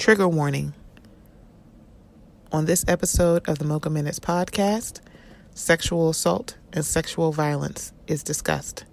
Trigger 0.00 0.26
warning. 0.26 0.72
On 2.52 2.64
this 2.64 2.86
episode 2.88 3.46
of 3.46 3.58
the 3.58 3.66
Mocha 3.66 3.90
Minutes 3.90 4.18
podcast, 4.18 5.00
sexual 5.54 6.08
assault 6.08 6.56
and 6.72 6.86
sexual 6.86 7.32
violence 7.32 7.92
is 8.06 8.22
discussed. 8.22 8.86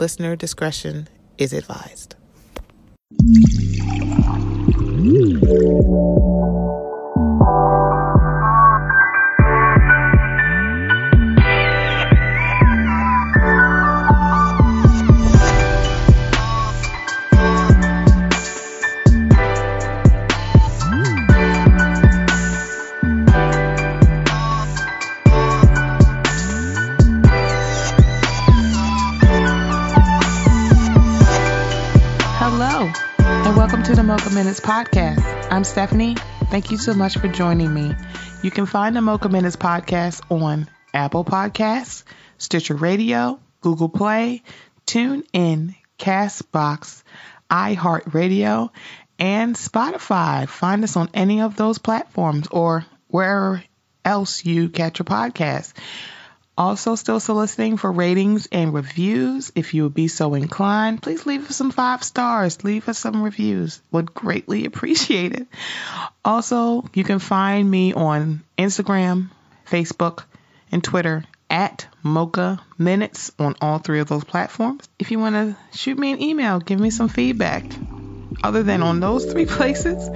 Listener 0.00 0.34
discretion 0.34 1.06
is 1.38 1.52
advised. 1.52 2.16
Welcome 33.82 33.96
to 33.96 34.00
the 34.00 34.06
Mocha 34.06 34.30
Minutes 34.30 34.60
podcast. 34.60 35.48
I'm 35.50 35.64
Stephanie. 35.64 36.14
Thank 36.52 36.70
you 36.70 36.78
so 36.78 36.94
much 36.94 37.18
for 37.18 37.26
joining 37.26 37.74
me. 37.74 37.92
You 38.40 38.52
can 38.52 38.64
find 38.64 38.94
the 38.94 39.02
Mocha 39.02 39.28
Minutes 39.28 39.56
podcast 39.56 40.22
on 40.30 40.68
Apple 40.94 41.24
Podcasts, 41.24 42.04
Stitcher 42.38 42.76
Radio, 42.76 43.40
Google 43.60 43.88
Play, 43.88 44.44
TuneIn, 44.86 45.74
Castbox, 45.98 47.02
iHeartRadio, 47.50 48.70
and 49.18 49.56
Spotify. 49.56 50.48
Find 50.48 50.84
us 50.84 50.96
on 50.96 51.10
any 51.12 51.40
of 51.40 51.56
those 51.56 51.78
platforms 51.78 52.46
or 52.52 52.86
wherever 53.08 53.64
else 54.04 54.44
you 54.44 54.68
catch 54.68 55.00
your 55.00 55.06
podcast. 55.06 55.72
Also, 56.56 56.96
still 56.96 57.18
soliciting 57.18 57.78
for 57.78 57.90
ratings 57.90 58.46
and 58.52 58.74
reviews. 58.74 59.50
If 59.54 59.72
you 59.72 59.84
would 59.84 59.94
be 59.94 60.08
so 60.08 60.34
inclined, 60.34 61.02
please 61.02 61.24
leave 61.24 61.48
us 61.48 61.56
some 61.56 61.70
five 61.70 62.04
stars. 62.04 62.62
Leave 62.62 62.88
us 62.88 62.98
some 62.98 63.22
reviews. 63.22 63.80
Would 63.90 64.12
greatly 64.12 64.64
appreciate 64.66 65.32
it. 65.32 65.46
Also, 66.24 66.84
you 66.92 67.04
can 67.04 67.20
find 67.20 67.70
me 67.70 67.94
on 67.94 68.42
Instagram, 68.58 69.30
Facebook, 69.66 70.24
and 70.70 70.84
Twitter 70.84 71.24
at 71.48 71.86
Mocha 72.02 72.60
Minutes 72.78 73.30
on 73.38 73.54
all 73.60 73.78
three 73.78 74.00
of 74.00 74.08
those 74.08 74.24
platforms. 74.24 74.88
If 74.98 75.10
you 75.10 75.18
want 75.18 75.36
to 75.36 75.56
shoot 75.76 75.98
me 75.98 76.12
an 76.12 76.22
email, 76.22 76.60
give 76.60 76.80
me 76.80 76.90
some 76.90 77.08
feedback. 77.08 77.64
Other 78.42 78.62
than 78.62 78.82
on 78.82 79.00
those 79.00 79.24
three 79.24 79.46
places, 79.56 80.08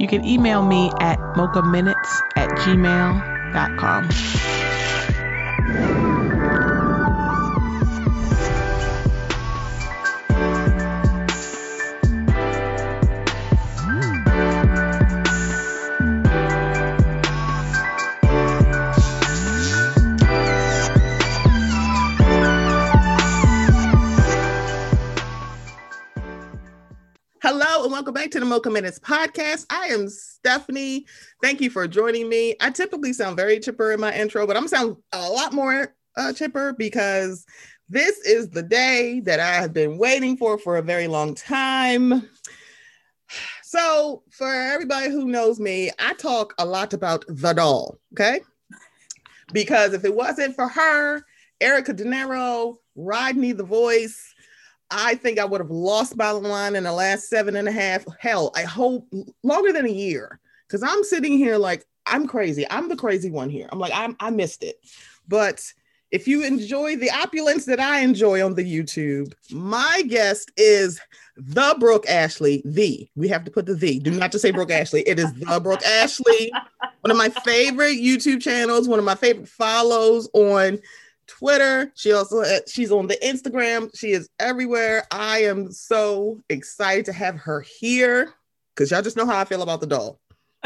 you 0.00 0.08
can 0.08 0.24
email 0.24 0.64
me 0.64 0.90
at 1.00 1.18
mochaminutes 1.18 2.22
at 2.36 2.50
gmail.com. 2.50 4.55
and 27.86 27.92
welcome 27.92 28.14
back 28.14 28.32
to 28.32 28.40
the 28.40 28.44
Mocha 28.44 28.68
Minutes 28.68 28.98
podcast. 28.98 29.64
I 29.70 29.86
am 29.86 30.08
Stephanie. 30.08 31.06
Thank 31.40 31.60
you 31.60 31.70
for 31.70 31.86
joining 31.86 32.28
me. 32.28 32.56
I 32.60 32.70
typically 32.70 33.12
sound 33.12 33.36
very 33.36 33.60
chipper 33.60 33.92
in 33.92 34.00
my 34.00 34.12
intro, 34.12 34.44
but 34.44 34.56
I'm 34.56 34.66
sound 34.66 34.96
a 35.12 35.30
lot 35.30 35.52
more 35.52 35.94
uh, 36.16 36.32
chipper 36.32 36.72
because 36.72 37.46
this 37.88 38.18
is 38.26 38.48
the 38.48 38.64
day 38.64 39.20
that 39.20 39.38
I 39.38 39.52
have 39.52 39.72
been 39.72 39.98
waiting 39.98 40.36
for 40.36 40.58
for 40.58 40.78
a 40.78 40.82
very 40.82 41.06
long 41.06 41.34
time. 41.34 42.28
So, 43.62 44.22
for 44.30 44.48
everybody 44.48 45.10
who 45.10 45.26
knows 45.26 45.58
me, 45.58 45.90
I 45.98 46.14
talk 46.14 46.54
a 46.56 46.64
lot 46.64 46.94
about 46.94 47.24
the 47.28 47.52
doll, 47.52 47.98
okay? 48.12 48.40
Because 49.52 49.92
if 49.92 50.04
it 50.04 50.14
wasn't 50.14 50.54
for 50.54 50.68
her, 50.68 51.22
Erica 51.60 51.92
De 51.92 52.04
Niro, 52.04 52.76
Rodney 52.94 53.50
the 53.50 53.64
Voice, 53.64 54.34
I 54.90 55.16
think 55.16 55.38
I 55.38 55.44
would 55.44 55.60
have 55.60 55.70
lost 55.70 56.16
by 56.16 56.32
the 56.32 56.38
line 56.38 56.76
in 56.76 56.84
the 56.84 56.92
last 56.92 57.28
seven 57.28 57.56
and 57.56 57.68
a 57.68 57.72
half. 57.72 58.04
Hell, 58.18 58.52
I 58.54 58.62
hope 58.62 59.08
longer 59.42 59.72
than 59.72 59.86
a 59.86 59.90
year. 59.90 60.40
Because 60.66 60.82
I'm 60.82 61.04
sitting 61.04 61.38
here 61.38 61.58
like 61.58 61.84
I'm 62.06 62.26
crazy. 62.26 62.66
I'm 62.70 62.88
the 62.88 62.96
crazy 62.96 63.30
one 63.30 63.50
here. 63.50 63.68
I'm 63.70 63.78
like, 63.78 63.92
I'm 63.94 64.16
I 64.20 64.30
missed 64.30 64.62
it. 64.62 64.76
But 65.28 65.62
if 66.12 66.28
you 66.28 66.44
enjoy 66.44 66.96
the 66.96 67.10
opulence 67.10 67.64
that 67.64 67.80
I 67.80 68.00
enjoy 68.00 68.44
on 68.44 68.54
the 68.54 68.64
YouTube, 68.64 69.32
my 69.50 70.02
guest 70.08 70.52
is 70.56 71.00
the 71.36 71.76
Brooke 71.78 72.08
Ashley. 72.08 72.62
The 72.64 73.08
we 73.16 73.28
have 73.28 73.44
to 73.44 73.50
put 73.50 73.66
the 73.66 73.74
the. 73.74 73.98
Do 73.98 74.12
not 74.12 74.32
just 74.32 74.42
say 74.42 74.52
Brooke 74.52 74.70
Ashley. 74.70 75.02
It 75.02 75.18
is 75.18 75.32
the 75.34 75.60
Brooke 75.60 75.84
Ashley. 75.84 76.52
One 77.00 77.10
of 77.10 77.16
my 77.16 77.28
favorite 77.28 77.98
YouTube 77.98 78.40
channels. 78.40 78.88
One 78.88 78.98
of 78.98 79.04
my 79.04 79.16
favorite 79.16 79.48
follows 79.48 80.28
on 80.32 80.78
Twitter. 81.26 81.92
She 81.94 82.12
also 82.12 82.40
eh, 82.40 82.60
she's 82.66 82.92
on 82.92 83.06
the 83.06 83.16
Instagram. 83.22 83.90
She 83.96 84.12
is 84.12 84.28
everywhere. 84.38 85.06
I 85.10 85.42
am 85.44 85.72
so 85.72 86.40
excited 86.48 87.04
to 87.06 87.12
have 87.12 87.36
her 87.36 87.60
here 87.60 88.32
because 88.74 88.90
y'all 88.90 89.02
just 89.02 89.16
know 89.16 89.26
how 89.26 89.38
I 89.38 89.44
feel 89.44 89.62
about 89.62 89.80
the 89.80 89.86
doll. 89.86 90.20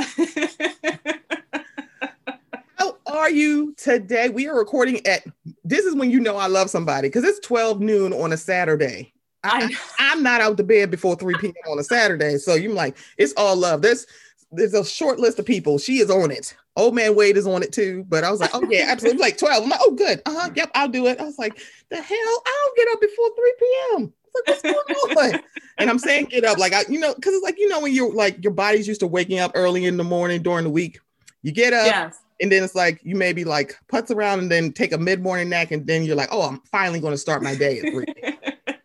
how 2.78 2.96
are 3.06 3.30
you 3.30 3.74
today? 3.76 4.28
We 4.28 4.48
are 4.48 4.58
recording 4.58 5.06
at 5.06 5.24
this 5.64 5.84
is 5.84 5.94
when 5.94 6.10
you 6.10 6.20
know 6.20 6.36
I 6.36 6.46
love 6.46 6.70
somebody 6.70 7.08
because 7.08 7.24
it's 7.24 7.40
12 7.46 7.80
noon 7.80 8.12
on 8.12 8.32
a 8.32 8.36
Saturday. 8.36 9.12
I, 9.42 9.74
I'm 9.98 10.22
not 10.22 10.40
out 10.40 10.56
to 10.58 10.64
bed 10.64 10.90
before 10.90 11.16
3 11.16 11.34
p.m. 11.38 11.54
on 11.70 11.78
a 11.78 11.84
Saturday. 11.84 12.36
So 12.36 12.54
you're 12.54 12.74
like, 12.74 12.96
it's 13.16 13.32
all 13.36 13.56
love. 13.56 13.82
There's 13.82 14.06
there's 14.52 14.74
a 14.74 14.84
short 14.84 15.18
list 15.18 15.38
of 15.38 15.46
people. 15.46 15.78
She 15.78 15.98
is 15.98 16.10
on 16.10 16.30
it. 16.30 16.54
Old 16.80 16.94
man 16.94 17.14
Wade 17.14 17.36
is 17.36 17.46
on 17.46 17.62
it 17.62 17.72
too. 17.72 18.04
But 18.08 18.24
I 18.24 18.30
was 18.30 18.40
like, 18.40 18.50
oh 18.54 18.66
yeah, 18.70 18.86
absolutely. 18.88 19.20
Like 19.20 19.38
12. 19.38 19.64
I'm 19.64 19.68
like, 19.68 19.80
oh 19.82 19.92
good. 19.92 20.22
Uh-huh. 20.24 20.50
Yep, 20.54 20.70
I'll 20.74 20.88
do 20.88 21.06
it. 21.06 21.20
I 21.20 21.24
was 21.24 21.38
like, 21.38 21.60
the 21.90 21.96
hell? 21.96 22.16
I 22.16 22.64
don't 22.64 22.76
get 22.76 22.92
up 22.92 23.00
before 23.00 23.30
3 23.36 23.54
p.m. 23.58 24.12
Like, 24.34 24.46
what's 24.46 24.62
going 24.62 25.34
on? 25.34 25.40
and 25.78 25.90
I'm 25.90 25.98
saying 25.98 26.26
get 26.26 26.44
up, 26.44 26.58
like 26.58 26.72
I, 26.72 26.84
you 26.88 26.98
know, 26.98 27.14
because 27.14 27.34
it's 27.34 27.44
like, 27.44 27.58
you 27.58 27.68
know, 27.68 27.80
when 27.80 27.92
you're 27.92 28.12
like 28.12 28.42
your 28.42 28.52
body's 28.52 28.88
used 28.88 29.00
to 29.00 29.06
waking 29.06 29.38
up 29.38 29.52
early 29.54 29.84
in 29.84 29.96
the 29.96 30.04
morning 30.04 30.42
during 30.42 30.64
the 30.64 30.70
week, 30.70 31.00
you 31.42 31.52
get 31.52 31.72
up. 31.72 31.86
Yes. 31.86 32.18
And 32.40 32.50
then 32.50 32.64
it's 32.64 32.74
like 32.74 33.00
you 33.02 33.16
maybe 33.16 33.44
like 33.44 33.76
putz 33.92 34.10
around 34.10 34.38
and 34.38 34.50
then 34.50 34.72
take 34.72 34.92
a 34.92 34.98
mid-morning 34.98 35.50
nap, 35.50 35.70
and 35.72 35.86
then 35.86 36.04
you're 36.04 36.16
like, 36.16 36.30
oh, 36.32 36.42
I'm 36.42 36.60
finally 36.60 36.98
going 36.98 37.12
to 37.12 37.18
start 37.18 37.42
my 37.42 37.54
day 37.54 37.80
at 37.80 37.92
three. 37.92 38.06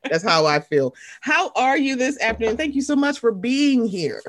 That's 0.09 0.23
how 0.23 0.45
I 0.45 0.59
feel. 0.59 0.94
How 1.22 1.51
are 1.56 1.77
you 1.77 1.95
this 1.95 2.19
afternoon? 2.19 2.57
Thank 2.57 2.75
you 2.75 2.81
so 2.81 2.95
much 2.95 3.19
for 3.19 3.31
being 3.31 3.88
here. 3.88 4.22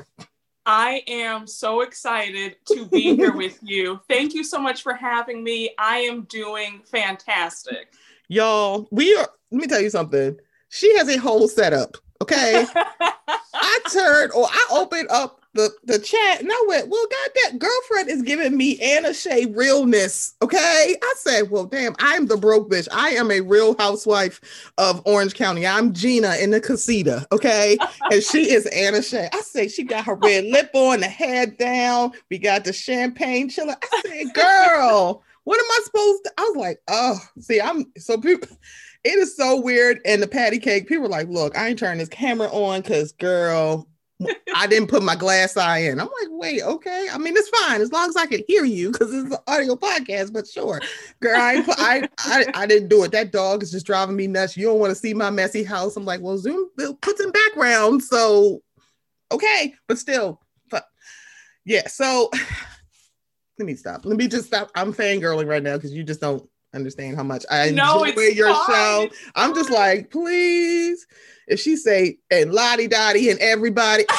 I 0.69 1.01
am 1.07 1.47
so 1.47 1.79
excited 1.79 2.57
to 2.65 2.85
be 2.87 3.15
here 3.15 3.33
with 3.33 3.57
you. 3.63 4.01
Thank 4.09 4.33
you 4.33 4.43
so 4.43 4.59
much 4.59 4.83
for 4.83 4.93
having 4.93 5.41
me. 5.41 5.69
I 5.79 5.99
am 5.99 6.23
doing 6.23 6.81
fantastic. 6.85 7.93
Y'all, 8.27 8.85
we 8.91 9.15
are, 9.15 9.29
let 9.49 9.61
me 9.61 9.67
tell 9.67 9.79
you 9.79 9.89
something. 9.89 10.37
She 10.67 10.95
has 10.97 11.07
a 11.07 11.15
whole 11.15 11.47
setup. 11.47 11.95
Okay. 12.21 12.65
I 13.53 13.79
turned 13.89 14.33
or 14.33 14.45
I 14.45 14.67
opened 14.71 15.07
up 15.09 15.36
the, 15.53 15.71
the 15.83 15.99
chat 15.99 16.41
and 16.41 16.49
I 16.51 16.65
went, 16.67 16.89
well, 16.89 17.05
God, 17.09 17.31
that 17.35 17.59
girlfriend 17.59 18.09
is 18.09 18.21
giving 18.21 18.55
me 18.55 18.79
Anna 18.79 19.13
Shay 19.13 19.45
realness. 19.47 20.35
Okay. 20.41 20.95
I 21.01 21.13
said, 21.17 21.49
well, 21.49 21.65
damn, 21.65 21.95
I'm 21.99 22.27
the 22.27 22.37
broke 22.37 22.69
bitch. 22.69 22.87
I 22.91 23.09
am 23.09 23.31
a 23.31 23.41
real 23.41 23.75
housewife 23.77 24.39
of 24.77 25.01
Orange 25.05 25.33
County. 25.33 25.65
I'm 25.65 25.93
Gina 25.93 26.35
in 26.35 26.51
the 26.51 26.61
casita. 26.61 27.27
Okay. 27.31 27.77
and 28.11 28.23
she 28.23 28.51
is 28.51 28.65
Anna 28.67 29.01
Shay. 29.01 29.29
I 29.33 29.41
say 29.41 29.67
she 29.67 29.83
got 29.83 30.05
her 30.05 30.15
red 30.15 30.45
lip 30.45 30.69
on, 30.73 30.99
the 30.99 31.07
head 31.07 31.57
down. 31.57 32.11
We 32.29 32.37
got 32.37 32.63
the 32.63 32.73
champagne 32.73 33.49
chiller. 33.49 33.75
I 33.81 34.01
said, 34.05 34.33
girl, 34.33 35.23
what 35.43 35.59
am 35.59 35.71
I 35.71 35.79
supposed 35.83 36.23
to? 36.25 36.31
I 36.37 36.41
was 36.41 36.57
like, 36.57 36.81
oh, 36.87 37.19
see, 37.39 37.61
I'm 37.61 37.85
so 37.97 38.17
people. 38.19 38.49
It 39.03 39.17
is 39.19 39.35
so 39.35 39.61
weird. 39.61 40.01
And 40.05 40.21
the 40.21 40.27
patty 40.27 40.59
cake, 40.59 40.87
people 40.87 41.03
were 41.03 41.09
like, 41.09 41.29
look, 41.29 41.57
I 41.57 41.69
ain't 41.69 41.79
turning 41.79 41.99
this 41.99 42.09
camera 42.09 42.49
on 42.49 42.81
because, 42.81 43.13
girl, 43.13 43.87
I 44.55 44.65
didn't 44.65 44.89
put 44.89 45.03
my 45.03 45.15
glass 45.15 45.57
eye 45.57 45.79
in. 45.79 45.99
I'm 45.99 46.07
like, 46.07 46.29
wait, 46.29 46.63
okay. 46.63 47.07
I 47.11 47.17
mean, 47.17 47.35
it's 47.37 47.49
fine 47.49 47.81
as 47.81 47.91
long 47.91 48.09
as 48.09 48.15
I 48.15 48.25
can 48.25 48.41
hear 48.47 48.65
you 48.65 48.91
because 48.91 49.13
it's 49.13 49.31
an 49.31 49.39
audio 49.47 49.75
podcast. 49.75 50.33
But 50.33 50.47
sure, 50.47 50.81
girl, 51.19 51.35
I, 51.35 51.63
I, 51.77 52.09
I 52.17 52.45
I 52.53 52.65
didn't 52.65 52.89
do 52.89 53.03
it. 53.03 53.11
That 53.11 53.31
dog 53.31 53.61
is 53.61 53.71
just 53.71 53.85
driving 53.85 54.15
me 54.15 54.27
nuts. 54.27 54.57
You 54.57 54.65
don't 54.67 54.79
want 54.79 54.91
to 54.91 54.95
see 54.95 55.13
my 55.13 55.29
messy 55.29 55.63
house. 55.63 55.95
I'm 55.95 56.05
like, 56.05 56.21
well, 56.21 56.37
Zoom 56.37 56.69
puts 57.01 57.21
in 57.21 57.31
background, 57.31 58.01
so 58.01 58.61
okay. 59.31 59.75
But 59.87 59.99
still, 59.99 60.41
but, 60.71 60.87
yeah. 61.63 61.87
So 61.87 62.31
let 63.59 63.65
me 63.65 63.75
stop. 63.75 64.03
Let 64.03 64.17
me 64.17 64.27
just 64.27 64.47
stop. 64.47 64.71
I'm 64.73 64.93
fangirling 64.93 65.47
right 65.47 65.63
now 65.63 65.75
because 65.75 65.93
you 65.93 66.03
just 66.03 66.21
don't 66.21 66.49
understand 66.73 67.15
how 67.15 67.23
much 67.23 67.45
I 67.49 67.71
No, 67.71 68.03
enjoy 68.03 68.21
your 68.23 68.53
fine. 68.53 68.65
show. 68.67 69.09
I'm 69.35 69.53
just 69.53 69.69
like, 69.69 70.11
please. 70.11 71.05
If 71.47 71.59
she 71.59 71.75
say 71.77 72.17
and 72.29 72.51
Lottie 72.51 72.87
Dottie 72.87 73.29
and 73.29 73.39
everybody, 73.39 74.05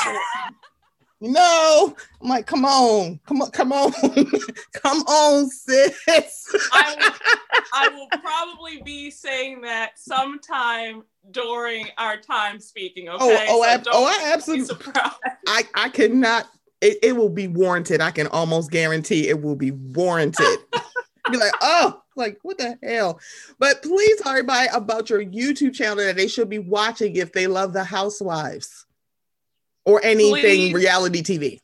No, 1.21 1.97
I'm 2.23 2.29
like, 2.29 2.47
come 2.47 2.65
on, 2.65 3.19
come 3.27 3.43
on, 3.43 3.51
come 3.51 3.73
on, 3.73 3.93
come 4.73 4.99
on, 5.03 5.51
sis. 5.51 5.99
I 6.73 6.95
will, 6.97 7.13
I 7.75 7.89
will 7.89 8.09
probably 8.21 8.83
be 8.85 9.11
saying 9.11 9.63
that 9.63 9.99
sometime 9.99 11.03
during 11.33 11.89
our 11.99 12.19
time 12.19 12.61
speaking. 12.61 13.09
Oh, 13.09 13.17
okay. 13.17 13.47
Oh, 13.49 13.59
oh, 13.59 13.63
so 13.63 13.69
ab- 13.69 13.85
oh 13.91 14.05
I 14.07 14.33
absolutely. 14.33 14.93
I 15.49 15.65
I 15.75 15.89
cannot. 15.89 16.47
It, 16.81 16.99
it 17.03 17.17
will 17.17 17.31
be 17.31 17.49
warranted. 17.49 18.01
I 18.01 18.13
can 18.13 18.29
almost 18.29 18.71
guarantee 18.71 19.29
it 19.29 19.43
will 19.43 19.57
be 19.57 19.73
warranted. 19.73 20.59
be 21.31 21.37
like, 21.37 21.53
oh, 21.61 22.01
like 22.19 22.39
what 22.43 22.59
the 22.59 22.79
hell? 22.83 23.21
But 23.59 23.83
please 23.83 24.21
tell 24.21 24.33
everybody 24.33 24.69
about 24.73 25.11
your 25.11 25.25
YouTube 25.25 25.75
channel 25.75 25.97
that 25.97 26.17
they 26.17 26.29
should 26.29 26.49
be 26.49 26.59
watching 26.59 27.17
if 27.17 27.33
they 27.33 27.47
love 27.47 27.73
the 27.73 27.85
Housewives 27.85 28.87
or 29.85 30.05
anything 30.05 30.73
Please. 30.73 30.75
reality 30.75 31.23
TV. 31.23 31.61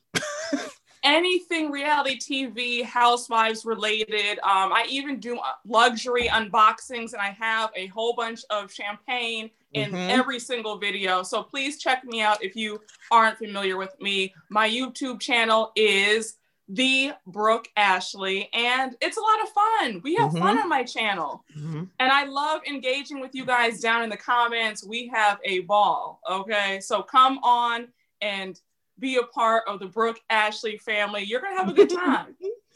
anything 1.05 1.71
reality 1.71 2.19
TV, 2.19 2.83
housewives 2.83 3.65
related. 3.67 4.39
Um, 4.39 4.73
I 4.73 4.87
even 4.89 5.21
do 5.21 5.39
luxury 5.67 6.29
unboxings, 6.29 7.13
and 7.13 7.21
I 7.21 7.37
have 7.39 7.71
a 7.77 7.87
whole 7.89 8.15
bunch 8.15 8.41
of 8.49 8.73
champagne 8.73 9.51
in 9.75 9.91
mm-hmm. 9.91 10.11
every 10.11 10.41
single 10.41 10.79
video. 10.79 11.23
So 11.23 11.43
please 11.43 11.79
check 11.79 12.05
me 12.05 12.23
out 12.23 12.43
if 12.43 12.57
you 12.57 12.81
aren't 13.11 13.37
familiar 13.37 13.77
with 13.77 13.95
me. 14.01 14.35
My 14.49 14.69
YouTube 14.69 15.21
channel 15.21 15.73
is 15.77 16.37
the 16.69 17.13
Brooke 17.27 17.69
Ashley, 17.77 18.49
and 18.55 18.97
it's 19.01 19.17
a 19.17 19.21
lot 19.21 19.43
of 19.43 19.49
fun. 19.51 20.01
We 20.03 20.15
have 20.17 20.31
mm-hmm. 20.31 20.39
fun 20.39 20.59
on 20.59 20.69
my 20.69 20.83
channel, 20.83 21.45
mm-hmm. 21.57 21.85
and 21.99 22.13
I 22.13 22.25
love 22.25 22.63
engaging 22.67 23.21
with 23.21 23.35
you 23.35 23.45
guys 23.45 23.81
down 23.81 24.03
in 24.03 24.11
the 24.11 24.17
comments. 24.17 24.85
We 24.85 25.09
have 25.09 25.39
a 25.45 25.61
ball. 25.61 26.21
Okay, 26.31 26.81
so 26.81 27.03
come 27.03 27.39
on 27.43 27.89
and 28.21 28.59
be 28.99 29.17
a 29.17 29.25
part 29.25 29.65
of 29.67 29.81
the 29.81 29.87
Brooke 29.87 30.21
Ashley 30.31 30.79
family. 30.79 31.23
You're 31.25 31.41
gonna 31.41 31.57
have 31.57 31.69
a 31.69 31.75
good 31.75 31.91
time. 32.05 32.35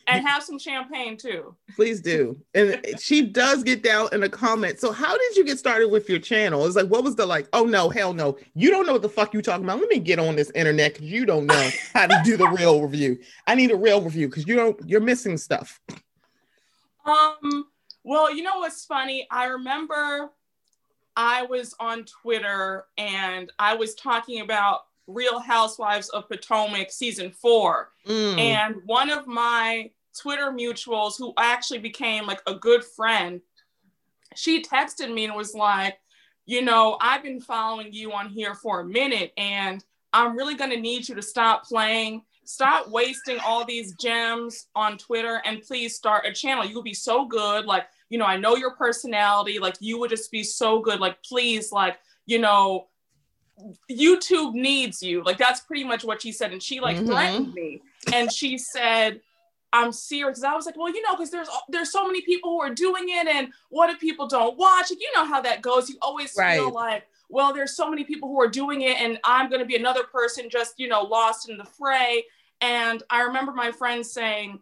And 0.08 0.26
have 0.26 0.42
some 0.42 0.58
champagne 0.58 1.16
too. 1.16 1.54
Please 1.76 2.00
do. 2.00 2.38
And 2.54 2.80
she 2.98 3.22
does 3.22 3.62
get 3.62 3.82
down 3.82 4.08
in 4.12 4.20
the 4.20 4.28
comments. 4.28 4.80
So 4.80 4.90
how 4.90 5.16
did 5.16 5.36
you 5.36 5.44
get 5.44 5.58
started 5.58 5.88
with 5.88 6.08
your 6.08 6.18
channel? 6.18 6.66
It's 6.66 6.76
like, 6.76 6.86
what 6.86 7.04
was 7.04 7.14
the 7.14 7.26
like, 7.26 7.48
oh 7.52 7.64
no, 7.64 7.90
hell 7.90 8.14
no. 8.14 8.38
You 8.54 8.70
don't 8.70 8.86
know 8.86 8.92
what 8.92 9.02
the 9.02 9.08
fuck 9.08 9.34
you 9.34 9.42
talking 9.42 9.64
about. 9.64 9.80
Let 9.80 9.88
me 9.88 9.98
get 9.98 10.18
on 10.18 10.36
this 10.36 10.50
internet 10.54 10.94
because 10.94 11.10
you 11.10 11.26
don't 11.26 11.46
know 11.46 11.70
how 11.94 12.06
to 12.06 12.20
do 12.24 12.36
the 12.36 12.48
real 12.58 12.82
review. 12.82 13.18
I 13.46 13.54
need 13.54 13.70
a 13.70 13.76
real 13.76 14.00
review 14.00 14.28
because 14.28 14.46
you 14.46 14.56
don't 14.56 14.78
you're 14.86 15.00
missing 15.00 15.36
stuff. 15.36 15.80
Um, 17.04 17.66
well, 18.02 18.34
you 18.34 18.42
know 18.42 18.58
what's 18.58 18.84
funny? 18.84 19.26
I 19.30 19.46
remember 19.46 20.30
I 21.16 21.42
was 21.42 21.74
on 21.80 22.04
Twitter 22.04 22.86
and 22.96 23.52
I 23.58 23.74
was 23.74 23.94
talking 23.94 24.40
about 24.40 24.82
Real 25.06 25.40
Housewives 25.40 26.10
of 26.10 26.28
Potomac 26.28 26.90
season 26.90 27.30
four. 27.30 27.90
Mm. 28.06 28.38
And 28.38 28.76
one 28.84 29.10
of 29.10 29.26
my 29.26 29.90
Twitter 30.20 30.50
mutuals, 30.50 31.14
who 31.18 31.32
actually 31.38 31.78
became 31.78 32.26
like 32.26 32.42
a 32.46 32.54
good 32.54 32.84
friend, 32.84 33.40
she 34.34 34.62
texted 34.62 35.12
me 35.12 35.24
and 35.24 35.34
was 35.34 35.54
like, 35.54 35.98
you 36.46 36.62
know, 36.62 36.96
I've 37.00 37.22
been 37.22 37.40
following 37.40 37.92
you 37.92 38.12
on 38.12 38.28
here 38.28 38.54
for 38.54 38.80
a 38.80 38.84
minute 38.84 39.32
and 39.36 39.84
I'm 40.12 40.36
really 40.36 40.54
going 40.54 40.70
to 40.70 40.80
need 40.80 41.08
you 41.08 41.14
to 41.14 41.22
stop 41.22 41.64
playing. 41.64 42.22
Stop 42.44 42.88
wasting 42.88 43.38
all 43.40 43.64
these 43.64 43.94
gems 43.96 44.68
on 44.74 44.96
Twitter 44.96 45.42
and 45.44 45.60
please 45.60 45.94
start 45.94 46.24
a 46.24 46.32
channel. 46.32 46.64
You'll 46.64 46.82
be 46.82 46.94
so 46.94 47.26
good. 47.26 47.66
Like, 47.66 47.86
you 48.08 48.18
know, 48.18 48.24
I 48.24 48.38
know 48.38 48.56
your 48.56 48.74
personality. 48.74 49.58
Like, 49.58 49.76
you 49.80 49.98
would 49.98 50.08
just 50.08 50.30
be 50.30 50.42
so 50.42 50.80
good. 50.80 50.98
Like, 50.98 51.22
please, 51.22 51.70
like, 51.72 51.98
you 52.24 52.38
know, 52.38 52.88
YouTube 53.90 54.54
needs 54.54 55.02
you. 55.02 55.22
Like 55.22 55.38
that's 55.38 55.60
pretty 55.60 55.84
much 55.84 56.04
what 56.04 56.22
she 56.22 56.32
said. 56.32 56.52
And 56.52 56.62
she 56.62 56.80
like 56.80 56.96
mm-hmm. 56.96 57.06
threatened 57.06 57.54
me. 57.54 57.82
And 58.12 58.32
she 58.32 58.58
said, 58.58 59.20
I'm 59.72 59.92
serious. 59.92 60.42
I 60.42 60.54
was 60.54 60.66
like, 60.66 60.76
well, 60.76 60.92
you 60.92 61.02
know, 61.02 61.14
because 61.14 61.30
there's 61.30 61.48
there's 61.68 61.92
so 61.92 62.06
many 62.06 62.22
people 62.22 62.50
who 62.50 62.60
are 62.60 62.74
doing 62.74 63.08
it, 63.08 63.26
and 63.26 63.52
what 63.68 63.90
if 63.90 64.00
people 64.00 64.26
don't 64.26 64.56
watch? 64.56 64.90
You 64.90 65.10
know 65.14 65.24
how 65.24 65.40
that 65.42 65.62
goes. 65.62 65.88
You 65.88 65.96
always 66.00 66.34
right. 66.36 66.58
feel 66.58 66.72
like, 66.72 67.06
well, 67.28 67.52
there's 67.52 67.76
so 67.76 67.90
many 67.90 68.04
people 68.04 68.28
who 68.28 68.40
are 68.40 68.48
doing 68.48 68.82
it, 68.82 69.00
and 69.00 69.18
I'm 69.24 69.50
gonna 69.50 69.66
be 69.66 69.76
another 69.76 70.04
person 70.04 70.48
just, 70.50 70.78
you 70.78 70.88
know, 70.88 71.02
lost 71.02 71.48
in 71.48 71.58
the 71.58 71.64
fray. 71.64 72.24
And 72.60 73.02
I 73.10 73.22
remember 73.22 73.52
my 73.52 73.70
friend 73.70 74.04
saying, 74.04 74.60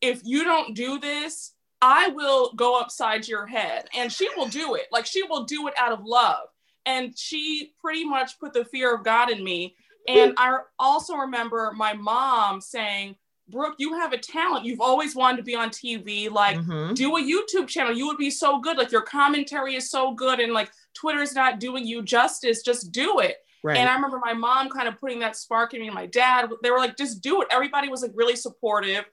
if 0.00 0.22
you 0.24 0.44
don't 0.44 0.74
do 0.74 0.98
this, 0.98 1.52
I 1.80 2.08
will 2.08 2.52
go 2.54 2.78
upside 2.78 3.28
your 3.28 3.46
head. 3.46 3.88
And 3.94 4.12
she 4.12 4.28
will 4.36 4.48
do 4.48 4.74
it. 4.74 4.86
Like 4.90 5.06
she 5.06 5.22
will 5.22 5.44
do 5.44 5.68
it 5.68 5.74
out 5.78 5.92
of 5.92 6.04
love 6.04 6.48
and 6.86 7.16
she 7.16 7.74
pretty 7.80 8.04
much 8.04 8.38
put 8.40 8.52
the 8.52 8.64
fear 8.64 8.94
of 8.94 9.04
God 9.04 9.30
in 9.30 9.44
me. 9.44 9.76
And 10.08 10.32
I 10.38 10.60
also 10.78 11.16
remember 11.16 11.72
my 11.76 11.92
mom 11.92 12.62
saying, 12.62 13.16
Brooke, 13.48 13.76
you 13.78 13.94
have 13.94 14.12
a 14.12 14.18
talent. 14.18 14.64
You've 14.64 14.80
always 14.80 15.16
wanted 15.16 15.38
to 15.38 15.42
be 15.42 15.54
on 15.54 15.70
TV. 15.70 16.30
Like, 16.30 16.58
mm-hmm. 16.58 16.94
do 16.94 17.16
a 17.16 17.20
YouTube 17.20 17.68
channel. 17.68 17.96
You 17.96 18.06
would 18.06 18.18
be 18.18 18.30
so 18.30 18.60
good. 18.60 18.76
Like, 18.76 18.92
your 18.92 19.02
commentary 19.02 19.74
is 19.74 19.90
so 19.90 20.12
good, 20.12 20.40
and 20.40 20.52
like 20.52 20.70
Twitter's 20.94 21.34
not 21.34 21.60
doing 21.60 21.86
you 21.86 22.02
justice. 22.02 22.62
Just 22.62 22.92
do 22.92 23.20
it. 23.20 23.36
Right. 23.62 23.76
And 23.76 23.88
I 23.88 23.94
remember 23.94 24.20
my 24.22 24.34
mom 24.34 24.68
kind 24.68 24.86
of 24.86 24.98
putting 25.00 25.18
that 25.20 25.36
spark 25.36 25.74
in 25.74 25.80
me. 25.80 25.88
And 25.88 25.94
my 25.94 26.06
dad, 26.06 26.48
they 26.62 26.70
were 26.70 26.78
like, 26.78 26.96
just 26.96 27.22
do 27.22 27.42
it. 27.42 27.48
Everybody 27.50 27.88
was 27.88 28.02
like 28.02 28.12
really 28.14 28.36
supportive. 28.36 29.04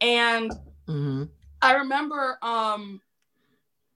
And 0.00 0.50
mm-hmm. 0.86 1.24
I 1.62 1.72
remember 1.72 2.38
um, 2.42 3.00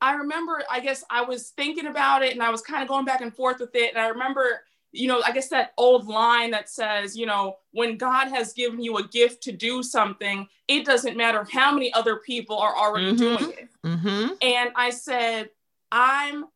I 0.00 0.14
remember, 0.14 0.62
I 0.70 0.80
guess 0.80 1.04
I 1.10 1.22
was 1.22 1.50
thinking 1.50 1.86
about 1.86 2.22
it 2.22 2.32
and 2.32 2.42
I 2.42 2.50
was 2.50 2.62
kind 2.62 2.82
of 2.82 2.88
going 2.88 3.04
back 3.04 3.20
and 3.20 3.34
forth 3.34 3.58
with 3.58 3.74
it. 3.74 3.94
And 3.94 3.98
I 4.02 4.08
remember, 4.08 4.62
you 4.92 5.08
know, 5.08 5.22
I 5.24 5.32
guess 5.32 5.48
that 5.48 5.72
old 5.76 6.06
line 6.06 6.50
that 6.52 6.68
says, 6.68 7.16
you 7.16 7.26
know, 7.26 7.56
when 7.72 7.96
God 7.98 8.28
has 8.28 8.52
given 8.52 8.82
you 8.82 8.96
a 8.98 9.06
gift 9.08 9.42
to 9.44 9.52
do 9.52 9.82
something, 9.82 10.48
it 10.66 10.84
doesn't 10.84 11.16
matter 11.16 11.46
how 11.50 11.72
many 11.72 11.92
other 11.92 12.16
people 12.16 12.58
are 12.58 12.74
already 12.76 13.12
mm-hmm. 13.12 13.16
doing 13.16 13.52
it. 13.52 13.68
Mm-hmm. 13.84 14.32
And 14.40 14.70
I 14.74 14.90
said, 14.90 15.50
I'm, 15.92 16.46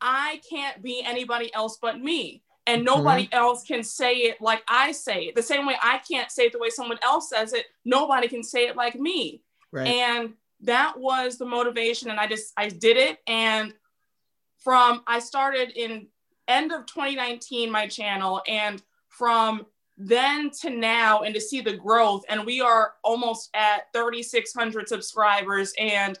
I 0.00 0.40
can't 0.48 0.82
be 0.82 1.02
anybody 1.04 1.52
else 1.54 1.78
but 1.80 2.00
me. 2.00 2.42
And 2.66 2.86
mm-hmm. 2.86 2.96
nobody 2.96 3.24
mm-hmm. 3.24 3.38
else 3.38 3.64
can 3.64 3.82
say 3.82 4.14
it 4.14 4.40
like 4.40 4.62
I 4.68 4.92
say 4.92 5.24
it. 5.24 5.34
The 5.34 5.42
same 5.42 5.66
way 5.66 5.76
I 5.82 6.00
can't 6.10 6.30
say 6.30 6.44
it 6.44 6.52
the 6.52 6.58
way 6.58 6.70
someone 6.70 6.98
else 7.02 7.30
says 7.30 7.52
it, 7.52 7.66
nobody 7.84 8.28
can 8.28 8.42
say 8.42 8.66
it 8.66 8.76
like 8.76 8.94
me. 8.94 9.42
Right. 9.72 9.88
And 9.88 10.34
that 10.62 10.98
was 10.98 11.38
the 11.38 11.46
motivation 11.46 12.10
and 12.10 12.20
i 12.20 12.26
just 12.26 12.52
i 12.56 12.68
did 12.68 12.96
it 12.96 13.18
and 13.26 13.72
from 14.58 15.02
i 15.06 15.18
started 15.18 15.70
in 15.70 16.06
end 16.50 16.72
of 16.72 16.86
2019 16.86 17.70
my 17.70 17.86
channel 17.86 18.42
and 18.48 18.82
from 19.08 19.66
then 19.96 20.50
to 20.50 20.70
now 20.70 21.20
and 21.20 21.34
to 21.34 21.40
see 21.40 21.60
the 21.60 21.76
growth 21.76 22.24
and 22.28 22.44
we 22.46 22.60
are 22.60 22.94
almost 23.04 23.50
at 23.54 23.92
3600 23.92 24.88
subscribers 24.88 25.74
and 25.78 26.18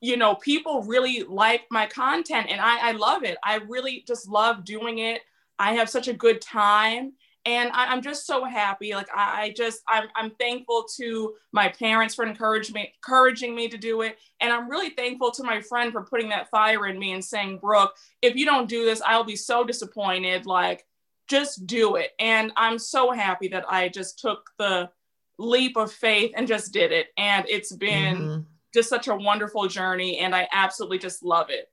you 0.00 0.16
know 0.16 0.34
people 0.34 0.82
really 0.82 1.22
like 1.22 1.62
my 1.70 1.86
content 1.86 2.48
and 2.48 2.60
I, 2.60 2.88
I 2.88 2.92
love 2.92 3.22
it. 3.22 3.38
I 3.44 3.56
really 3.68 4.04
just 4.06 4.28
love 4.28 4.64
doing 4.64 4.98
it. 4.98 5.22
I 5.58 5.74
have 5.74 5.88
such 5.88 6.08
a 6.08 6.12
good 6.12 6.40
time 6.40 7.12
and 7.46 7.70
I, 7.72 7.92
am 7.92 8.02
just 8.02 8.26
so 8.26 8.44
happy. 8.44 8.94
Like 8.94 9.08
I, 9.14 9.42
I, 9.42 9.54
just 9.56 9.82
I'm 9.88 10.08
I'm 10.14 10.30
thankful 10.32 10.84
to 10.96 11.34
my 11.52 11.68
parents 11.68 12.14
for 12.14 12.24
encouraging 12.24 12.74
me 12.74 12.92
encouraging 12.94 13.54
me 13.54 13.68
to 13.68 13.78
do 13.78 14.02
it, 14.02 14.18
and 14.40 14.52
I'm 14.52 14.68
really 14.68 14.90
thankful 14.90 15.30
to 15.32 15.42
my 15.42 15.60
friend 15.60 15.92
for 15.92 16.02
putting 16.02 16.28
that 16.30 16.50
fire 16.50 16.86
in 16.86 16.98
me 16.98 17.12
and 17.12 17.24
saying, 17.24 17.58
Brooke, 17.58 17.94
if 18.22 18.36
you 18.36 18.44
don't 18.44 18.68
do 18.68 18.84
this, 18.84 19.02
I'll 19.06 19.24
be 19.24 19.36
so 19.36 19.64
disappointed. 19.64 20.46
Like 20.46 20.86
just 21.30 21.66
do 21.66 21.94
it. 21.94 22.10
And 22.18 22.52
I'm 22.56 22.78
so 22.78 23.12
happy 23.12 23.48
that 23.48 23.64
I 23.68 23.88
just 23.88 24.18
took 24.18 24.50
the 24.58 24.90
leap 25.38 25.76
of 25.76 25.92
faith 25.92 26.32
and 26.36 26.46
just 26.46 26.72
did 26.72 26.90
it. 26.90 27.06
And 27.16 27.46
it's 27.48 27.72
been 27.72 28.16
mm-hmm. 28.16 28.40
just 28.74 28.88
such 28.88 29.06
a 29.06 29.14
wonderful 29.14 29.68
journey, 29.68 30.18
and 30.18 30.34
I 30.34 30.48
absolutely 30.52 30.98
just 30.98 31.24
love 31.24 31.48
it. 31.48 31.70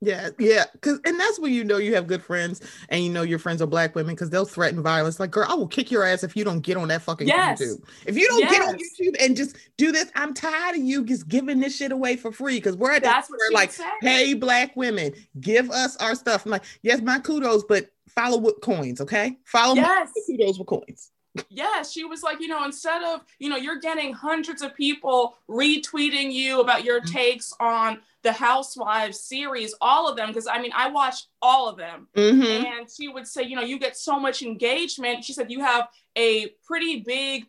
Yeah, 0.00 0.30
yeah, 0.38 0.64
because 0.72 1.00
and 1.04 1.18
that's 1.18 1.40
when 1.40 1.52
you 1.52 1.64
know 1.64 1.78
you 1.78 1.94
have 1.96 2.06
good 2.06 2.22
friends, 2.22 2.60
and 2.88 3.02
you 3.02 3.10
know 3.10 3.22
your 3.22 3.40
friends 3.40 3.60
are 3.60 3.66
black 3.66 3.96
women 3.96 4.14
because 4.14 4.30
they'll 4.30 4.44
threaten 4.44 4.80
violence. 4.80 5.18
Like, 5.18 5.32
girl, 5.32 5.46
I 5.48 5.54
will 5.54 5.66
kick 5.66 5.90
your 5.90 6.04
ass 6.04 6.22
if 6.22 6.36
you 6.36 6.44
don't 6.44 6.60
get 6.60 6.76
on 6.76 6.86
that 6.88 7.02
fucking 7.02 7.26
yes. 7.26 7.60
YouTube. 7.60 7.82
If 8.06 8.16
you 8.16 8.28
don't 8.28 8.40
yes. 8.40 8.52
get 8.52 8.68
on 8.68 8.74
YouTube 8.76 9.16
and 9.20 9.36
just 9.36 9.56
do 9.76 9.90
this, 9.90 10.12
I'm 10.14 10.34
tired 10.34 10.76
of 10.76 10.82
you 10.82 11.04
just 11.04 11.26
giving 11.26 11.58
this 11.58 11.76
shit 11.76 11.90
away 11.90 12.14
for 12.14 12.30
free. 12.30 12.58
Because 12.58 12.76
we're 12.76 12.92
at 12.92 13.02
that's 13.02 13.28
what 13.28 13.40
we're 13.40 13.54
like, 13.54 13.72
hey, 14.00 14.34
black 14.34 14.76
women, 14.76 15.14
give 15.40 15.68
us 15.70 15.96
our 15.96 16.14
stuff. 16.14 16.44
I'm 16.44 16.52
like, 16.52 16.64
yes, 16.82 17.00
my 17.00 17.18
kudos, 17.18 17.64
but 17.64 17.90
follow 18.08 18.38
with 18.38 18.60
coins, 18.60 19.00
okay? 19.00 19.36
Follow 19.46 19.74
yes. 19.74 20.12
my 20.14 20.22
kudos 20.36 20.58
with 20.60 20.68
coins 20.68 21.10
yeah, 21.50 21.82
she 21.82 22.04
was 22.04 22.22
like, 22.22 22.40
you 22.40 22.48
know, 22.48 22.64
instead 22.64 23.02
of, 23.02 23.20
you 23.38 23.48
know, 23.48 23.56
you're 23.56 23.80
getting 23.80 24.12
hundreds 24.12 24.62
of 24.62 24.74
people 24.74 25.36
retweeting 25.48 26.32
you 26.32 26.60
about 26.60 26.84
your 26.84 27.00
mm-hmm. 27.00 27.12
takes 27.12 27.52
on 27.60 28.00
the 28.22 28.32
Housewives 28.32 29.20
series, 29.20 29.74
all 29.80 30.08
of 30.08 30.16
them, 30.16 30.28
because 30.28 30.46
I 30.46 30.60
mean, 30.60 30.72
I 30.74 30.88
watched 30.90 31.28
all 31.40 31.68
of 31.68 31.76
them. 31.76 32.08
Mm-hmm. 32.16 32.66
And 32.66 32.90
she 32.90 33.08
would 33.08 33.26
say, 33.26 33.42
you 33.42 33.56
know, 33.56 33.62
you 33.62 33.78
get 33.78 33.96
so 33.96 34.18
much 34.18 34.42
engagement. 34.42 35.24
She 35.24 35.32
said, 35.32 35.50
you 35.50 35.60
have 35.60 35.88
a 36.16 36.48
pretty 36.66 37.00
big 37.00 37.46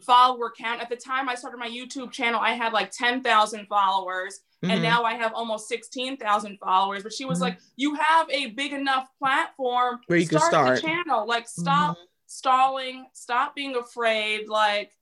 follower 0.00 0.52
count. 0.56 0.80
At 0.80 0.88
the 0.88 0.96
time 0.96 1.28
I 1.28 1.34
started 1.34 1.58
my 1.58 1.68
YouTube 1.68 2.10
channel, 2.10 2.40
I 2.40 2.52
had 2.52 2.72
like 2.72 2.90
10,000 2.90 3.66
followers. 3.66 4.40
Mm-hmm. 4.62 4.72
And 4.72 4.82
now 4.82 5.04
I 5.04 5.14
have 5.14 5.34
almost 5.34 5.68
16,000 5.68 6.58
followers. 6.58 7.02
But 7.02 7.12
she 7.12 7.24
was 7.24 7.38
mm-hmm. 7.38 7.44
like, 7.44 7.58
you 7.76 7.94
have 7.94 8.28
a 8.30 8.46
big 8.46 8.72
enough 8.72 9.08
platform 9.18 10.00
where 10.06 10.18
you 10.18 10.26
start 10.26 10.42
can 10.42 10.50
start 10.50 10.76
the 10.76 10.82
channel. 10.82 11.26
Like, 11.26 11.48
stop 11.48 11.96
mm-hmm 11.96 12.02
stalling, 12.36 13.06
stop 13.12 13.54
being 13.54 13.76
afraid. 13.76 14.48
Like, 14.48 14.92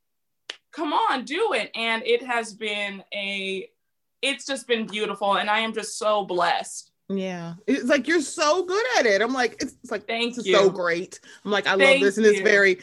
come 0.72 0.92
on, 0.92 1.24
do 1.24 1.52
it. 1.52 1.70
And 1.74 2.02
it 2.04 2.22
has 2.22 2.54
been 2.54 3.02
a, 3.12 3.68
it's 4.22 4.46
just 4.46 4.66
been 4.68 4.86
beautiful. 4.86 5.36
And 5.36 5.50
I 5.50 5.60
am 5.60 5.72
just 5.74 5.98
so 5.98 6.24
blessed. 6.24 6.90
Yeah, 7.08 7.54
it's 7.66 7.84
like 7.84 8.08
you're 8.08 8.22
so 8.22 8.64
good 8.64 8.86
at 8.98 9.06
it. 9.06 9.20
I'm 9.20 9.34
like, 9.34 9.56
it's, 9.60 9.74
it's 9.82 9.90
like, 9.90 10.06
Thank 10.06 10.36
this 10.36 10.46
you. 10.46 10.54
is 10.54 10.60
so 10.60 10.70
great. 10.70 11.20
I'm 11.44 11.50
like, 11.50 11.66
I 11.66 11.76
Thank 11.76 11.82
love 11.82 12.00
this, 12.00 12.16
and 12.16 12.24
it's 12.24 12.38
you. 12.38 12.44
very, 12.44 12.78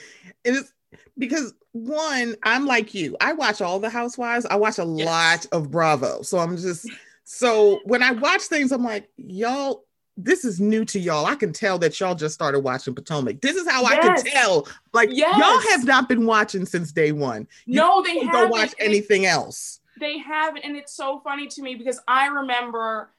it's 0.46 0.72
because 1.18 1.54
one, 1.72 2.36
I'm 2.44 2.68
like 2.68 2.94
you. 2.94 3.18
I 3.20 3.34
watch 3.34 3.62
all 3.62 3.80
the 3.80 3.90
Housewives. 3.90 4.46
I 4.46 4.58
watch 4.58 4.78
a 4.78 4.84
Yes. 4.84 5.06
lot 5.08 5.48
of 5.52 5.72
Bravo, 5.72 6.22
so 6.22 6.38
I'm 6.38 6.56
just 6.56 6.88
so 7.24 7.80
when 7.86 8.04
I 8.04 8.12
watch 8.12 8.44
things, 8.44 8.72
I'm 8.72 8.84
like, 8.84 9.10
y'all. 9.18 9.86
This 10.24 10.46
is 10.46 10.60
new 10.60 10.86
to 10.86 11.00
y'all. 11.00 11.26
I 11.26 11.36
can 11.36 11.52
tell 11.54 11.78
that 11.80 12.00
y'all 12.00 12.16
just 12.16 12.34
started 12.34 12.60
watching 12.60 12.94
Potomac. 12.96 13.42
This 13.42 13.56
is 13.56 13.68
how 13.70 13.86
I 13.86 13.98
can 13.98 14.24
tell. 14.24 14.68
Like 14.94 15.10
Yes. 15.12 15.38
y'all 15.38 15.72
have 15.72 15.86
not 15.86 16.08
been 16.10 16.26
watching 16.26 16.66
since 16.66 16.92
day 16.92 17.12
one. 17.12 17.48
You 17.66 17.76
no, 17.80 18.02
they 18.02 18.16
Don't 18.16 18.28
haven't. 18.28 18.50
watch 18.52 18.74
anything 18.80 19.26
else. 19.26 19.80
they 20.00 20.18
haven't 20.18 20.64
and 20.64 20.76
it's 20.78 20.94
so 20.94 21.20
funny 21.24 21.48
to 21.48 21.62
me 21.62 21.76
because 21.76 22.00
i 22.08 22.26
remember 22.28 23.10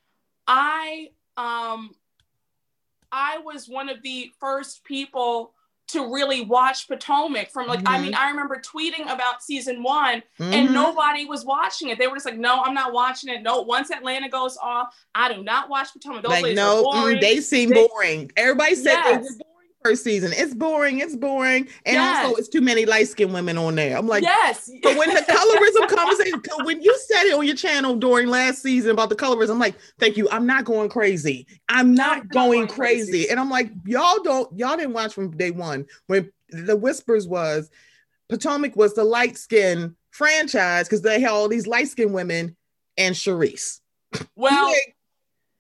i 0.49 1.09
um 1.37 1.95
i 3.13 3.39
was 3.45 3.69
one 3.69 3.89
of 3.89 4.03
the 4.03 4.33
first 4.41 4.83
people 4.83 5.53
to 5.93 6.13
really 6.13 6.43
watch 6.43 6.89
potomac 6.89 7.51
from 7.51 7.67
like 7.69 7.81
i 7.87 7.99
Mhm. 7.99 8.03
mean 8.03 8.15
i 8.15 8.29
remember 8.31 8.61
tweeting 8.61 9.03
about 9.13 9.43
season 9.43 9.83
one 9.83 10.23
and 10.39 10.69
Mhm. 10.69 10.73
nobody 10.73 11.25
was 11.27 11.45
watching 11.45 11.89
it 11.91 11.99
they 11.99 12.07
were 12.07 12.17
just 12.17 12.27
like 12.27 12.39
no 12.39 12.63
i'm 12.63 12.75
not 12.75 12.93
watching 12.93 13.33
it 13.33 13.43
no 13.43 13.61
once 13.63 13.91
atlanta 13.91 14.29
goes 14.29 14.57
off 14.57 14.95
i 15.15 15.33
do 15.33 15.43
not 15.43 15.69
watch 15.69 15.93
potomac 15.93 16.23
those 16.23 16.43
like 16.43 16.55
no, 16.55 16.85
mm, 16.85 17.21
they 17.21 17.41
seem 17.41 17.71
They- 17.71 17.87
boring. 17.87 18.31
Everybody 18.37 18.75
said 18.75 19.03
they 19.05 19.17
were 19.19 19.29
first 19.85 20.05
season. 20.05 20.33
It's 20.35 20.55
boring. 20.55 21.01
It's 21.01 21.17
boring, 21.17 21.69
and 21.85 21.99
also 21.99 22.37
it's 22.37 22.49
too 22.49 22.61
many 22.61 22.87
light 22.87 23.09
skinned 23.09 23.33
women 23.33 23.59
on 23.59 23.75
there. 23.75 23.97
I'm 23.97 24.07
like, 24.07 24.23
yes 24.23 24.71
but 24.83 24.97
when 24.97 25.09
the 25.15 25.21
colorism 25.21 25.89
conversation, 25.89 26.41
when 26.65 26.83
you 26.83 26.97
said 27.07 27.25
it 27.25 27.35
on 27.35 27.47
your 27.47 27.57
channel 27.57 27.97
during 27.97 28.29
last 28.29 28.63
season 28.63 28.91
about 28.91 29.09
the 29.09 29.17
colorism, 29.17 29.51
I'm 29.51 29.59
like, 29.59 29.77
thank 29.99 30.17
you. 30.17 30.29
I'm 30.31 30.47
not 30.47 30.65
going 30.65 30.89
crazy. 30.89 31.47
I'm 31.69 31.95
not 31.95 32.19
not 32.19 32.29
going 32.29 32.53
going 32.53 32.69
crazy. 32.69 33.11
crazy. 33.11 33.31
And 33.31 33.39
I'm 33.39 33.51
like, 33.51 33.71
y'all 33.85 34.23
don't, 34.23 34.59
y'all 34.59 34.77
didn't 34.77 34.93
watch 34.93 35.15
from 35.15 35.37
day 35.37 35.51
one 35.51 35.87
when 36.07 36.31
the 36.51 36.77
whispers 36.77 37.27
was 37.27 37.71
Potomac 38.29 38.77
was 38.77 38.95
the 38.95 39.05
light 39.05 39.37
skin 39.37 39.97
franchise 40.11 40.89
because 40.89 41.03
they 41.03 41.21
had 41.21 41.31
all 41.31 41.49
these 41.49 41.67
light 41.67 41.89
skinned 41.89 42.15
women 42.15 42.57
and 42.97 43.15
Charrisse. 43.15 43.81
well 44.37 44.67
Like, 44.67 44.97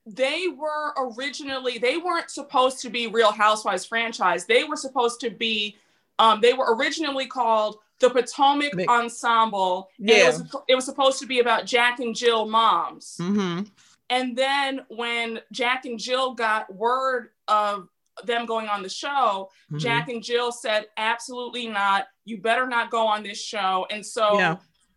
they 0.06 0.46
were 0.48 0.92
originally 0.98 1.78
they 1.78 1.96
weren't 1.96 2.30
supposed 2.30 2.80
to 2.80 2.90
be 2.90 3.06
real 3.06 3.30
housewives 3.30 3.84
franchise 3.84 4.44
they 4.46 4.64
were 4.64 4.76
supposed 4.76 5.20
to 5.20 5.30
be 5.30 5.76
um 6.18 6.40
they 6.40 6.52
were 6.52 6.74
originally 6.74 7.26
called 7.26 7.76
the 8.00 8.10
potomac 8.10 8.72
ensemble 8.88 9.88
Yeah. 9.98 10.16
it 10.16 10.26
was 10.26 10.56
it 10.68 10.74
was 10.74 10.84
supposed 10.84 11.20
to 11.20 11.26
be 11.26 11.38
about 11.38 11.66
jack 11.66 12.00
and 12.00 12.16
jill 12.16 12.48
moms 12.48 13.16
mhm. 13.20 13.70
and 14.10 14.36
then 14.36 14.80
when 14.88 15.40
jack 15.52 15.84
and 15.84 15.98
jill 16.00 16.34
got 16.34 16.74
word 16.74 17.30
of 17.46 17.88
them 18.24 18.44
going 18.44 18.68
on 18.68 18.82
the 18.82 18.88
show 18.88 19.50
Mhm. 19.70 19.78
jack 19.78 20.08
and 20.08 20.20
jill 20.22 20.50
said 20.50 20.86
absolutely 20.96 21.68
not 21.68 22.08
you 22.24 22.38
better 22.38 22.66
not 22.66 22.90
go 22.90 23.06
on 23.06 23.22
this 23.22 23.40
show 23.40 23.86
and 23.90 24.04
so 24.04 24.36
Yeah. 24.36 24.56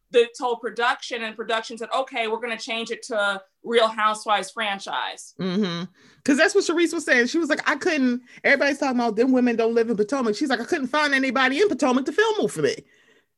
the 0.09 0.27
whole 0.39 0.55
production 0.57 1.23
and 1.23 1.35
production 1.35 1.77
said 1.77 1.89
okay 1.95 2.27
we're 2.27 2.39
going 2.39 2.57
to 2.57 2.63
change 2.63 2.89
it 2.89 3.03
to 3.03 3.41
real 3.65 3.87
housewives 3.87 4.51
franchise 4.51 5.33
Mm-hmm. 5.39 5.85
Because 6.17 6.37
that's 6.39 6.55
what 6.55 6.63
Charrisse 6.63 6.93
was 6.93 7.05
saying. 7.05 7.27
She 7.27 7.37
was 7.37 7.49
like, 7.49 7.67
I 7.69 7.75
couldn't. 7.75 8.21
Everybody's 8.43 8.79
talking 8.79 8.99
about 8.99 9.15
them 9.15 9.31
women 9.31 9.55
don't 9.55 9.75
live 9.75 9.89
in 9.91 9.95
Potomac. 9.97 10.35
She's 10.35 10.49
like, 10.49 10.59
I 10.59 10.63
couldn't 10.65 10.87
find 10.87 11.13
anybody 11.13 11.59
in 11.61 11.67
Potomac 11.69 12.05
to 12.05 12.11
film 12.11 12.47
for 12.49 12.63
me. 12.63 12.75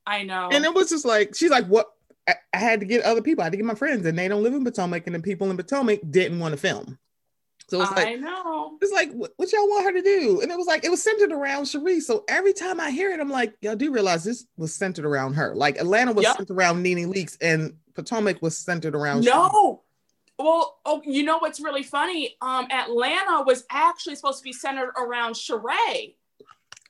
I 0.06 0.24
know. 0.24 0.48
And 0.54 0.64
it 0.64 0.74
was 0.74 0.90
just 0.90 1.04
like, 1.04 1.36
she's 1.36 1.50
like, 1.52 1.66
what? 1.66 1.88
I, 2.30 2.36
I 2.54 2.58
had 2.60 2.80
to 2.80 2.86
get 2.86 3.04
other 3.04 3.22
people. 3.22 3.42
I 3.42 3.46
had 3.46 3.52
to 3.52 3.58
get 3.58 3.66
my 3.66 3.76
friends, 3.76 4.06
and 4.06 4.18
they 4.18 4.30
don't 4.30 4.42
live 4.44 4.54
in 4.54 4.64
Potomac, 4.64 5.06
and 5.06 5.16
the 5.16 5.20
people 5.20 5.50
in 5.52 5.58
Potomac 5.58 6.00
didn't 6.10 6.40
want 6.40 6.54
to 6.54 6.58
film. 6.58 6.98
So 7.70 7.82
it's 7.82 7.92
like, 7.92 8.08
I 8.08 8.16
know. 8.16 8.78
it's 8.82 8.94
like, 8.94 9.12
what, 9.12 9.34
what 9.36 9.52
y'all 9.52 9.68
want 9.68 9.84
her 9.84 9.92
to 9.92 10.02
do? 10.02 10.40
And 10.40 10.50
it 10.50 10.58
was 10.58 10.68
like, 10.68 10.86
it 10.86 10.90
was 10.90 11.04
centered 11.04 11.34
around 11.34 11.66
Charrisse. 11.66 12.04
So 12.04 12.24
every 12.30 12.54
time 12.54 12.80
I 12.80 12.92
hear 12.92 13.12
it, 13.12 13.20
I'm 13.20 13.30
like, 13.30 13.56
y'all 13.60 13.76
do 13.76 13.92
realize 13.92 14.24
this 14.24 14.46
was 14.56 14.74
centered 14.74 15.04
around 15.06 15.34
her. 15.34 15.54
Like 15.54 15.78
Atlanta 15.78 16.14
was 16.14 16.24
Yep. 16.24 16.38
centered 16.38 16.54
around 16.54 16.82
Nene 16.82 17.12
Leakes, 17.12 17.36
and 17.42 17.74
Potomac 17.94 18.42
was 18.42 18.58
centered 18.58 18.96
around. 18.96 19.26
No. 19.26 19.84
Well, 20.40 20.78
oh, 20.86 21.02
you 21.06 21.24
know 21.24 21.40
what's 21.40 21.60
really 21.60 21.84
funny? 21.84 22.36
Um, 22.42 22.68
Atlanta 22.72 23.44
was 23.46 23.64
actually 23.72 24.16
supposed 24.16 24.40
to 24.40 24.44
be 24.44 24.54
centered 24.54 24.92
around 24.98 25.34
Sheree. 25.34 26.16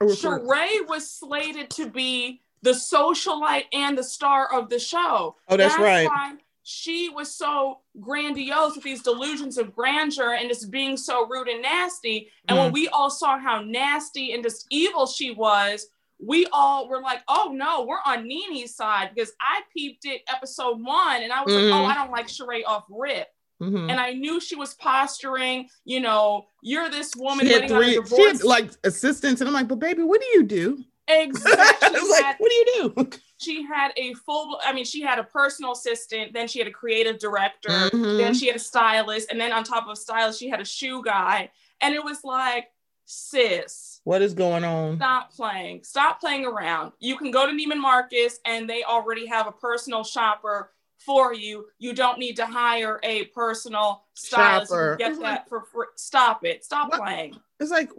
Or 0.01 0.07
Sheree 0.07 0.85
was 0.87 1.09
slated 1.09 1.69
to 1.71 1.89
be 1.89 2.41
the 2.61 2.71
socialite 2.71 3.65
and 3.73 3.97
the 3.97 4.03
star 4.03 4.51
of 4.53 4.69
the 4.69 4.79
show. 4.79 5.35
Oh, 5.47 5.57
that's 5.57 5.77
right. 5.79 6.05
Why 6.07 6.33
she 6.63 7.07
was 7.09 7.33
so 7.33 7.79
grandiose 8.01 8.75
with 8.75 8.83
these 8.83 9.01
delusions 9.01 9.57
of 9.57 9.73
grandeur 9.73 10.33
and 10.33 10.49
just 10.49 10.69
being 10.69 10.97
so 10.97 11.25
rude 11.25 11.47
and 11.47 11.61
nasty. 11.61 12.29
And 12.49 12.57
Mm. 12.57 12.63
when 12.63 12.71
we 12.73 12.89
all 12.89 13.09
saw 13.09 13.39
how 13.39 13.61
nasty 13.61 14.33
and 14.33 14.43
just 14.43 14.65
evil 14.69 15.07
she 15.07 15.31
was, 15.31 15.87
we 16.19 16.45
all 16.51 16.89
were 16.89 17.01
like, 17.01 17.21
oh 17.29 17.51
no, 17.55 17.83
we're 17.83 18.01
on 18.05 18.27
Nene's 18.27 18.75
side 18.75 19.11
because 19.15 19.31
I 19.39 19.61
peeped 19.73 20.03
it 20.05 20.23
episode 20.27 20.81
one 20.83 21.21
and 21.23 21.31
I 21.31 21.43
was 21.43 21.53
Mhm. 21.53 21.71
like, 21.71 21.79
oh, 21.79 21.85
I 21.85 21.93
don't 21.93 22.11
like 22.11 22.27
Sheree 22.27 22.65
off 22.65 22.83
rip. 22.89 23.29
Mhm. 23.61 23.89
And 23.89 23.99
I 23.99 24.13
knew 24.13 24.39
she 24.39 24.55
was 24.55 24.73
posturing, 24.75 25.69
you 25.83 25.99
know, 25.99 26.45
you're 26.61 26.89
this 26.89 27.15
woman 27.15 27.45
She 27.47 27.53
had 27.53 27.63
waiting 27.63 27.75
on 27.77 27.83
a 27.83 28.07
three. 28.07 28.17
She 28.17 28.27
had 28.27 28.43
like 28.43 28.71
assistants, 28.83 29.41
and 29.41 29.47
I'm 29.47 29.53
like, 29.53 29.67
but 29.67 29.79
baby, 29.79 30.03
what 30.03 30.21
do 30.21 30.27
you 30.33 30.43
do? 30.43 30.83
exactly. 31.09 31.87
I 31.87 31.91
was 32.01 32.09
like, 32.11 32.23
had- 32.25 32.35
what 32.37 32.49
do 32.49 32.55
you 32.55 32.93
do? 32.95 33.09
she 33.39 33.61
had 33.63 33.91
a 33.97 34.13
full 34.15 34.59
i 34.65 34.73
mean 34.73 34.83
she 34.83 34.99
had 34.99 35.19
a 35.19 35.23
personal 35.23 35.71
assistant 35.73 36.33
then 36.33 36.47
she 36.47 36.57
had 36.57 36.67
a 36.67 36.71
creative 36.71 37.19
director 37.19 37.69
Mhm. 37.69 38.17
then 38.17 38.33
she 38.33 38.47
had 38.47 38.55
a 38.55 38.59
stylist 38.59 39.29
and 39.31 39.39
then 39.39 39.53
on 39.53 39.63
top 39.63 39.87
of 39.87 39.95
stylist 39.95 40.39
she 40.39 40.49
had 40.49 40.59
a 40.59 40.65
shoe 40.65 41.03
guy 41.03 41.51
and 41.81 41.93
it 41.93 42.03
was 42.03 42.23
like 42.23 42.69
sis 43.05 44.01
What 44.03 44.21
is 44.21 44.33
going 44.33 44.63
on? 44.63 44.97
stop 44.97 45.31
playing 45.31 45.83
stop 45.83 46.19
playing 46.19 46.45
around 46.45 46.91
you 46.99 47.15
can 47.15 47.31
go 47.31 47.45
to 47.45 47.53
neiman 47.53 47.79
marcus 47.79 48.39
and 48.45 48.69
they 48.69 48.83
already 48.83 49.25
have 49.27 49.47
a 49.47 49.51
personal 49.51 50.03
shopper 50.03 50.71
for 50.99 51.33
you 51.33 51.65
you 51.79 51.93
don't 51.93 52.19
need 52.19 52.35
to 52.35 52.45
hire 52.45 52.99
a 53.03 53.25
personal 53.25 54.03
stylist 54.13 54.71
you 54.71 54.75
Shopper. 54.75 54.97
It's 54.99 55.17
get 55.17 55.21
that 55.21 55.49
for 55.49 55.61
free 55.61 55.85
stop 55.95 56.43
it 56.45 56.65
stop 56.65 56.89
What? 56.89 57.01
playing 57.01 57.39
It's 57.59 57.71
like, 57.71 57.89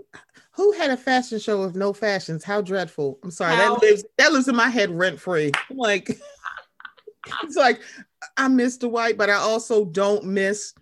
who 0.53 0.73
had 0.73 0.91
a 0.91 0.97
fashion 0.97 1.39
show 1.41 1.65
with 1.65 1.75
no 1.75 1.93
fashions? 1.93 2.45
How 2.45 2.61
dreadful! 2.61 3.19
I'm 3.25 3.31
sorry, 3.33 3.57
How- 3.57 3.75
that 3.75 3.83
lives 3.83 4.05
that 4.19 4.33
lives 4.33 4.47
in 4.49 4.55
my 4.55 4.69
head 4.69 4.91
rent 4.91 5.19
free. 5.21 5.51
Like, 5.71 6.21
it's 7.43 7.57
like 7.57 7.81
I 8.37 8.49
miss 8.49 8.77
Dwight, 8.77 9.17
but 9.17 9.31
I 9.31 9.35
also 9.35 9.85
don't 9.85 10.25
miss 10.25 10.75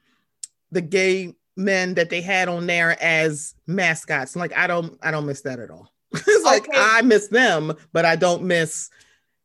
the 0.73 0.83
gay 0.83 1.35
men 1.57 1.95
that 1.95 2.11
they 2.11 2.21
had 2.21 2.49
on 2.49 2.67
there 2.67 3.03
as 3.03 3.55
mascots. 3.67 4.37
Like 4.37 4.57
I 4.57 4.67
don't, 4.67 4.99
I 5.03 5.11
don't 5.11 5.27
miss 5.27 5.41
that 5.43 5.59
at 5.59 5.71
all. 5.71 5.91
it's 6.13 6.45
like 6.45 6.67
I 6.75 7.03
miss 7.03 7.29
them, 7.29 7.73
but 7.93 8.05
I 8.05 8.17
don't 8.17 8.43
miss 8.45 8.91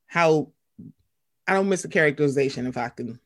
how 0.08 0.52
I 1.48 1.54
don't 1.54 1.70
miss 1.70 1.82
the 1.82 1.88
characterization. 1.88 2.68
If 2.68 2.78
I 2.78 2.90
can 2.90 3.20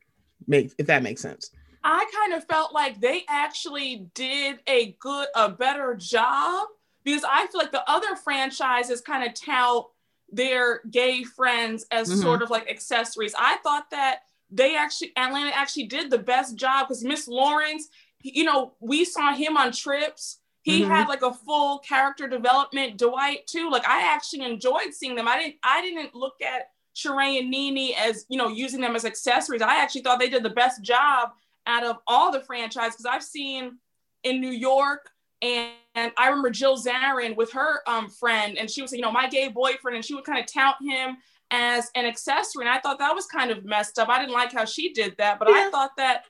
make, 0.48 0.74
if 0.77 0.88
that 0.88 1.03
makes 1.03 1.22
sense. 1.22 1.51
I 1.84 2.05
kind 2.15 2.34
of 2.34 2.45
felt 2.48 2.74
like 2.74 3.00
they 3.00 3.24
actually 3.29 4.07
did 4.15 4.60
a 4.67 4.95
good, 5.00 5.27
a 5.36 5.50
better 5.50 5.93
job 5.95 6.67
because 7.03 7.24
I 7.24 7.45
feel 7.48 7.62
like 7.62 7.72
the 7.72 7.88
other 7.89 8.15
franchises 8.15 9.01
kind 9.01 9.24
of 9.27 9.36
tout 9.36 9.91
their 10.31 10.81
gay 10.89 11.24
friends 11.24 11.86
as 11.91 12.10
Mhm. 12.10 12.22
sort 12.24 12.41
of 12.41 12.50
like 12.50 12.67
accessories. 12.69 13.36
I 13.38 13.57
thought 13.57 13.91
that 13.91 14.22
they 14.50 14.75
actually, 14.75 15.12
Atlanta 15.15 15.51
actually 15.55 15.86
did 15.86 16.10
the 16.10 16.17
best 16.17 16.55
job 16.55 16.88
because 16.88 17.03
Miss 17.03 17.27
Lawrence, 17.27 17.89
you 18.24 18.43
know, 18.43 18.74
we 18.79 19.05
saw 19.05 19.34
him 19.34 19.55
on 19.55 19.72
trips. 19.72 20.39
He 20.63 20.81
Mhm. 20.81 20.88
had 20.88 21.07
like 21.07 21.22
a 21.22 21.31
full 21.34 21.77
character 21.79 22.27
development. 22.27 22.98
Dwight 22.98 23.45
too. 23.45 23.69
Like 23.69 23.88
I 23.88 24.01
actually 24.01 24.41
enjoyed 24.41 24.91
seeing 24.93 25.13
them. 25.13 25.27
I 25.27 25.38
didn't. 25.38 25.57
I 25.62 25.81
didn't 25.81 26.15
look 26.15 26.41
at 26.41 26.72
Sheree 26.95 27.39
and 27.39 27.51
Nene 27.51 27.93
as 27.97 28.25
you 28.29 28.37
know 28.37 28.47
using 28.47 28.81
them 28.81 28.95
as 28.95 29.05
accessories. 29.05 29.61
I 29.61 29.81
actually 29.81 30.01
thought 30.01 30.19
they 30.19 30.29
did 30.29 30.43
the 30.43 30.49
best 30.49 30.81
job 30.81 31.31
out 31.67 31.83
of 31.83 31.97
all 32.07 32.31
the 32.31 32.41
franchise 32.41 32.91
because 32.91 33.05
I've 33.05 33.23
seen 33.23 33.77
in 34.23 34.39
New 34.39 34.51
York 34.51 35.09
and, 35.41 35.71
and 35.95 36.11
I 36.17 36.27
remember 36.27 36.49
Jill 36.49 36.77
Zarin 36.77 37.35
with 37.35 37.51
her 37.51 37.81
um, 37.87 38.09
friend 38.09 38.57
and 38.57 38.69
she 38.69 38.81
was 38.81 38.91
you 38.91 39.01
know 39.01 39.11
my 39.11 39.27
gay 39.27 39.49
boyfriend 39.49 39.95
and 39.95 40.05
she 40.05 40.15
would 40.15 40.23
kind 40.23 40.39
of 40.39 40.45
tout 40.51 40.75
him 40.81 41.17
as 41.51 41.89
an 41.95 42.05
accessory 42.05 42.65
and 42.65 42.69
I 42.69 42.79
thought 42.79 42.99
that 42.99 43.13
was 43.13 43.25
kind 43.25 43.51
of 43.51 43.65
messed 43.65 43.99
up. 43.99 44.09
I 44.09 44.19
didn't 44.19 44.33
like 44.33 44.53
how 44.53 44.65
she 44.65 44.93
did 44.93 45.15
that, 45.17 45.39
but 45.39 45.49
Yeah. 45.49 45.67
I 45.67 45.69
thought 45.71 45.91
that 45.97 46.23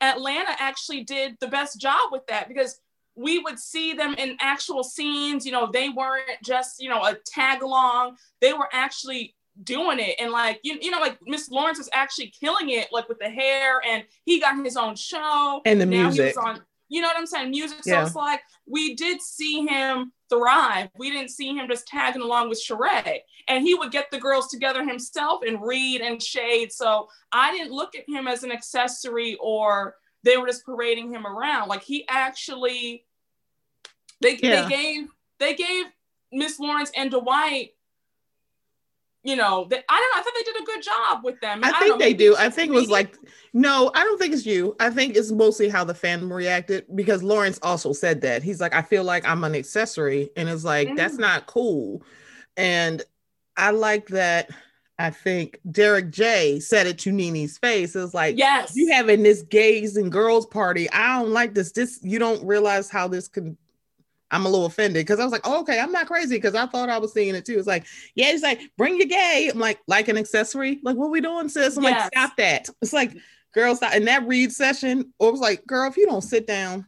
Atlanta 0.00 0.54
actually 0.58 1.04
did 1.04 1.36
the 1.40 1.48
best 1.48 1.80
job 1.80 2.12
with 2.12 2.26
that 2.28 2.48
because 2.48 2.80
we 3.16 3.38
would 3.38 3.58
see 3.58 3.92
them 3.92 4.14
in 4.14 4.36
actual 4.40 4.82
scenes. 4.82 5.46
You 5.46 5.52
know, 5.52 5.70
they 5.72 5.88
weren't 5.88 6.42
just, 6.42 6.82
you 6.82 6.88
know, 6.88 7.04
a 7.04 7.16
tag 7.26 7.62
along. 7.62 8.16
They 8.40 8.52
were 8.52 8.68
actually 8.72 9.33
doing 9.62 9.98
it. 10.00 10.16
And 10.18 10.32
like, 10.32 10.60
you, 10.62 10.78
you 10.80 10.90
know, 10.90 11.00
like 11.00 11.18
Miss 11.26 11.50
Lawrence 11.50 11.78
was 11.78 11.88
actually 11.92 12.32
killing 12.38 12.70
it, 12.70 12.88
like 12.92 13.08
with 13.08 13.18
the 13.18 13.28
hair 13.28 13.80
and 13.88 14.04
he 14.24 14.40
got 14.40 14.62
his 14.64 14.76
own 14.76 14.96
show. 14.96 15.60
And 15.64 15.80
the 15.80 15.86
Now 15.86 16.02
music. 16.04 16.32
He 16.32 16.36
was 16.36 16.36
on, 16.36 16.62
You 16.88 17.00
know 17.02 17.08
what 17.08 17.16
I'm 17.16 17.26
saying? 17.26 17.50
Music. 17.50 17.84
So 17.84 18.00
it's 18.00 18.16
like 18.16 18.40
we 18.66 18.94
did 18.94 19.20
see 19.22 19.66
him 19.66 20.12
thrive. 20.28 20.88
We 20.98 21.10
didn't 21.10 21.30
see 21.30 21.54
him 21.54 21.68
just 21.68 21.86
tagging 21.86 22.22
along 22.22 22.48
with 22.48 22.60
Sheree. 22.60 23.20
And 23.46 23.62
he 23.64 23.74
would 23.74 23.92
get 23.92 24.10
the 24.10 24.18
girls 24.18 24.48
together 24.48 24.84
himself 24.84 25.42
and 25.46 25.60
read 25.62 26.00
and 26.00 26.20
shade. 26.22 26.72
So 26.72 27.08
I 27.30 27.52
didn't 27.52 27.72
look 27.72 27.94
at 27.94 28.08
him 28.08 28.26
as 28.26 28.42
an 28.42 28.50
accessory 28.50 29.36
or 29.40 29.94
they 30.24 30.36
were 30.36 30.46
just 30.46 30.64
parading 30.64 31.12
him 31.12 31.26
around. 31.26 31.68
Like 31.68 31.82
he 31.82 32.06
actually 32.08 33.04
they, 34.20 34.36
Yeah. 34.42 34.62
they 34.62 34.68
gave 34.68 35.08
they 35.38 35.54
gave 35.54 35.84
Miss 36.32 36.58
Lawrence 36.58 36.90
and 36.96 37.10
Dwight, 37.10 37.73
you 39.24 39.36
know, 39.36 39.66
they, 39.68 39.76
I 39.88 39.98
don't 39.98 40.10
know. 40.14 40.20
I 40.20 40.22
thought 40.22 40.32
they 40.36 40.42
did 40.52 40.62
a 40.62 40.64
good 40.64 40.82
job 40.82 41.24
with 41.24 41.40
them. 41.40 41.64
I 41.64 41.70
don't 41.70 41.80
think 41.80 41.90
know, 41.94 41.98
they 41.98 42.12
do. 42.14 42.36
I 42.36 42.50
think 42.50 42.70
it 42.70 42.74
was 42.74 42.90
like, 42.90 43.16
no, 43.54 43.90
I 43.94 44.04
don't 44.04 44.18
think 44.18 44.34
it's 44.34 44.44
you. 44.44 44.76
I 44.78 44.90
think 44.90 45.16
it's 45.16 45.32
mostly 45.32 45.68
how 45.70 45.82
the 45.82 45.94
fandom 45.94 46.30
reacted 46.30 46.84
because 46.94 47.22
Lawrence 47.22 47.58
also 47.62 47.92
said 47.94 48.20
that. 48.20 48.42
He's 48.42 48.60
like, 48.60 48.74
I 48.74 48.82
feel 48.82 49.02
like 49.02 49.26
I'm 49.26 49.42
an 49.42 49.54
accessory. 49.54 50.30
And 50.36 50.48
it's 50.48 50.62
like, 50.64 50.94
that's 50.94 51.14
Mhm. 51.16 51.20
not 51.20 51.46
cool. 51.46 52.02
And 52.56 53.02
I 53.56 53.70
like 53.70 54.08
that. 54.08 54.50
I 54.98 55.10
think 55.10 55.58
Derek 55.70 56.10
J 56.10 56.60
said 56.60 56.86
it 56.86 56.98
to 57.00 57.10
Nene's 57.10 57.58
face. 57.58 57.96
It 57.96 58.00
was 58.00 58.14
like, 58.14 58.36
yes, 58.36 58.76
you 58.76 58.92
having 58.92 59.22
this 59.22 59.42
gays 59.42 59.96
and 59.96 60.12
girls 60.12 60.46
party. 60.46 60.88
I 60.90 61.18
don't 61.18 61.32
like 61.32 61.54
this. 61.54 61.72
This 61.72 61.98
you 62.02 62.18
don't 62.18 62.44
realize 62.46 62.90
how 62.90 63.08
this 63.08 63.26
can. 63.26 63.56
I'm 64.34 64.46
a 64.46 64.48
little 64.48 64.66
offended 64.66 65.06
because 65.06 65.20
I 65.20 65.24
was 65.24 65.32
like, 65.32 65.42
oh, 65.44 65.60
okay, 65.60 65.78
I'm 65.78 65.92
not 65.92 66.06
crazy 66.06 66.36
because 66.36 66.54
I 66.54 66.66
thought 66.66 66.88
I 66.88 66.98
was 66.98 67.12
seeing 67.12 67.34
it 67.34 67.44
too. 67.44 67.56
It's 67.56 67.68
like, 67.68 67.86
yeah, 68.14 68.30
it's 68.30 68.42
like, 68.42 68.60
bring 68.76 68.96
your 68.96 69.06
gay. 69.06 69.48
I'm 69.52 69.60
like, 69.60 69.78
like 69.86 70.08
an 70.08 70.18
accessory. 70.18 70.80
Like, 70.82 70.96
what 70.96 71.10
we 71.10 71.20
doing, 71.20 71.48
sis? 71.48 71.76
I'm 71.76 71.84
like, 71.84 72.12
stop 72.12 72.36
that. 72.38 72.68
It's 72.82 72.92
like, 72.92 73.16
girl, 73.54 73.76
stop. 73.76 73.94
In 73.94 74.06
that 74.06 74.26
read 74.26 74.50
session, 74.52 75.12
or 75.20 75.28
it 75.28 75.32
was 75.32 75.40
like, 75.40 75.64
girl, 75.66 75.88
if 75.88 75.96
you 75.96 76.06
don't 76.06 76.22
sit 76.22 76.46
down, 76.46 76.86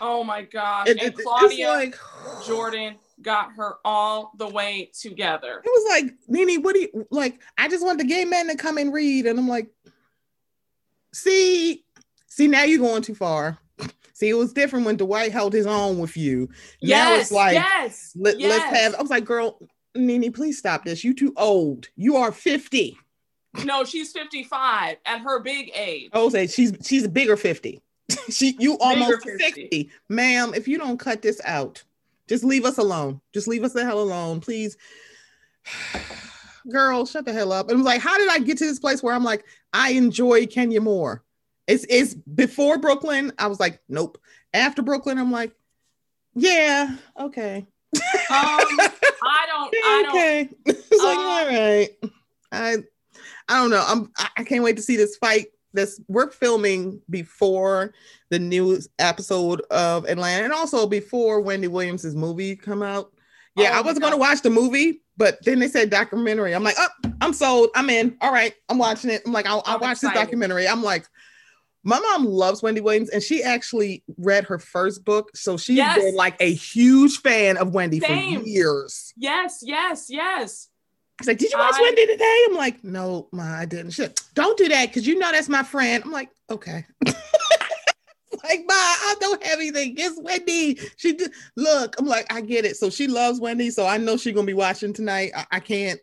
Oh 0.00 0.24
my 0.24 0.42
gosh. 0.42 0.88
it, 0.88 0.98
and 0.98 1.08
it- 1.08 1.22
Claudia 1.22 1.68
like, 1.68 1.96
Jordan 2.46 2.96
got 3.22 3.52
her 3.56 3.76
all 3.84 4.32
the 4.36 4.48
way 4.48 4.90
together. 4.98 5.62
It 5.64 5.70
was 5.70 5.86
like, 5.90 6.14
Nene, 6.28 6.62
what 6.62 6.74
do 6.74 6.80
you 6.80 7.06
like? 7.10 7.40
I 7.56 7.68
just 7.68 7.84
want 7.84 7.98
the 7.98 8.04
gay 8.04 8.24
men 8.24 8.48
to 8.48 8.56
come 8.56 8.78
and 8.78 8.92
read. 8.92 9.26
And 9.26 9.38
I'm 9.38 9.48
like, 9.48 9.68
see, 11.12 11.84
see, 12.26 12.46
now 12.48 12.64
you're 12.64 12.80
going 12.80 13.02
too 13.02 13.14
far. 13.14 13.58
See, 14.16 14.30
it 14.30 14.34
was 14.34 14.54
different 14.54 14.86
when 14.86 14.96
Dwight 14.96 15.30
held 15.30 15.52
his 15.52 15.66
own 15.66 15.98
with 15.98 16.16
you. 16.16 16.48
now 16.80 17.12
Yes, 17.12 17.20
it's 17.24 17.32
like, 17.32 17.52
yes, 17.52 18.12
let, 18.16 18.40
yes. 18.40 18.48
let's 18.48 18.74
have, 18.74 18.94
I 18.94 19.02
was 19.02 19.10
like, 19.10 19.26
girl, 19.26 19.60
Nene, 19.94 20.32
please 20.32 20.56
stop 20.56 20.86
this. 20.86 21.04
You 21.04 21.12
too 21.12 21.34
old. 21.36 21.88
You 21.96 22.16
are 22.16 22.32
50. 22.32 22.96
No, 23.66 23.84
she's 23.84 24.12
55 24.12 24.96
at 25.04 25.20
her 25.20 25.40
big 25.40 25.70
age. 25.74 26.08
I 26.14 26.22
would 26.22 26.32
say 26.32 26.46
she's 26.46 26.72
she's 26.82 27.04
a 27.04 27.10
bigger 27.10 27.36
50. 27.36 27.82
she 28.30 28.56
you 28.58 28.78
almost 28.78 29.22
50. 29.22 29.38
60. 29.38 29.90
Ma'am, 30.08 30.54
if 30.54 30.66
you 30.66 30.78
don't 30.78 30.96
cut 30.96 31.20
this 31.20 31.38
out, 31.44 31.84
just 32.26 32.42
leave 32.42 32.64
us 32.64 32.78
alone. 32.78 33.20
Just 33.34 33.46
leave 33.46 33.64
us 33.64 33.74
the 33.74 33.84
hell 33.84 34.00
alone, 34.00 34.40
please. 34.40 34.78
Girl, 36.70 37.04
shut 37.04 37.26
the 37.26 37.34
hell 37.34 37.52
up. 37.52 37.68
And 37.68 37.74
I 37.74 37.76
was 37.76 37.84
like, 37.84 38.00
how 38.00 38.16
did 38.16 38.30
I 38.30 38.38
get 38.38 38.56
to 38.58 38.64
this 38.64 38.78
place 38.78 39.02
where 39.02 39.14
I'm 39.14 39.24
like, 39.24 39.44
I 39.74 39.90
enjoy 39.90 40.46
Kenya 40.46 40.80
more? 40.80 41.22
It's 41.66 41.84
it's 41.88 42.14
before 42.14 42.78
Brooklyn. 42.78 43.32
I 43.38 43.46
was 43.48 43.60
like, 43.60 43.80
nope. 43.88 44.18
After 44.54 44.82
Brooklyn, 44.82 45.18
I'm 45.18 45.32
like, 45.32 45.52
yeah, 46.34 46.96
okay. 47.18 47.66
Um, 47.94 48.02
I 48.30 49.46
don't, 49.46 49.74
I 49.74 50.02
don't, 50.04 50.10
okay. 50.10 50.48
it's 50.66 51.02
like, 51.02 51.18
uh, 51.18 51.20
all 51.20 51.46
right. 51.46 51.88
I 52.52 52.76
I 53.48 53.56
don't 53.60 53.70
know. 53.70 53.84
I'm 53.86 54.10
I- 54.36 54.44
can't 54.44 54.62
wait 54.64 54.76
to 54.76 54.82
see 54.82 54.96
this 54.96 55.16
fight. 55.16 55.46
This 55.72 56.00
we're 56.08 56.30
filming 56.30 57.00
before 57.10 57.92
the 58.30 58.38
new 58.38 58.78
episode 58.98 59.60
of 59.70 60.06
Atlanta 60.06 60.44
and 60.44 60.52
also 60.52 60.86
before 60.86 61.40
Wendy 61.40 61.68
Williams' 61.68 62.14
movie 62.14 62.56
come 62.56 62.82
out. 62.82 63.12
Yeah, 63.56 63.70
Oh 63.72 63.78
I 63.78 63.80
wasn't 63.80 64.02
gonna 64.02 64.16
watch 64.16 64.42
the 64.42 64.50
movie, 64.50 65.02
but 65.16 65.42
then 65.44 65.58
they 65.58 65.68
said 65.68 65.90
documentary. 65.90 66.54
I'm 66.54 66.62
like, 66.62 66.76
oh, 66.78 66.88
I'm 67.20 67.32
sold. 67.32 67.70
I'm 67.74 67.88
in. 67.90 68.16
All 68.20 68.32
right, 68.32 68.54
I'm 68.68 68.78
watching 68.78 69.10
it. 69.10 69.22
I'm 69.26 69.32
like, 69.32 69.46
I'll, 69.46 69.62
I'll 69.66 69.78
watch 69.78 70.00
this 70.00 70.12
documentary. 70.12 70.68
I'm 70.68 70.82
like, 70.82 71.06
my 71.86 71.98
mom 72.00 72.24
loves 72.26 72.62
Wendy 72.62 72.80
Williams, 72.80 73.08
and 73.10 73.22
she 73.22 73.42
actually 73.42 74.02
read 74.18 74.44
her 74.44 74.58
first 74.58 75.04
book, 75.04 75.30
so 75.36 75.56
she's 75.56 75.76
Yes. 75.76 75.98
been 75.98 76.14
like 76.14 76.36
a 76.40 76.52
huge 76.52 77.18
fan 77.18 77.56
of 77.56 77.72
Wendy 77.72 78.00
Same. 78.00 78.40
for 78.42 78.46
years. 78.46 79.12
yes, 79.16 79.60
yes, 79.62 80.06
yes. 80.08 80.68
She's 81.20 81.28
like, 81.28 81.38
Did 81.38 81.50
you 81.52 81.58
watch 81.58 81.74
I- 81.76 81.80
Wendy 81.82 82.06
today? 82.06 82.44
I'm 82.50 82.56
like, 82.56 82.84
No, 82.84 83.28
ma, 83.32 83.44
I 83.44 83.64
didn't. 83.64 83.92
She's 83.92 84.06
like, 84.06 84.18
Don't 84.34 84.58
do 84.58 84.68
that 84.68 84.88
because 84.88 85.06
you 85.06 85.18
know 85.18 85.30
that's 85.32 85.48
my 85.48 85.62
friend. 85.62 86.02
I'm 86.04 86.12
like, 86.12 86.28
Okay. 86.50 86.84
like, 87.06 88.64
ma, 88.66 88.74
I 88.74 89.14
don't 89.20 89.42
have 89.44 89.58
anything 89.58 89.92
against 89.92 90.22
Wendy. 90.22 90.78
She 90.96 91.14
did 91.14 91.32
look, 91.56 91.94
I'm 91.98 92.06
like, 92.06 92.30
I 92.32 92.40
get 92.40 92.64
it. 92.64 92.76
So 92.76 92.90
she 92.90 93.06
loves 93.06 93.40
Wendy. 93.40 93.70
So 93.70 93.86
I 93.86 93.96
know 93.96 94.16
she's 94.16 94.34
gonna 94.34 94.46
be 94.46 94.54
watching 94.54 94.92
tonight. 94.92 95.32
I, 95.34 95.46
I 95.52 95.60
can't, 95.60 95.98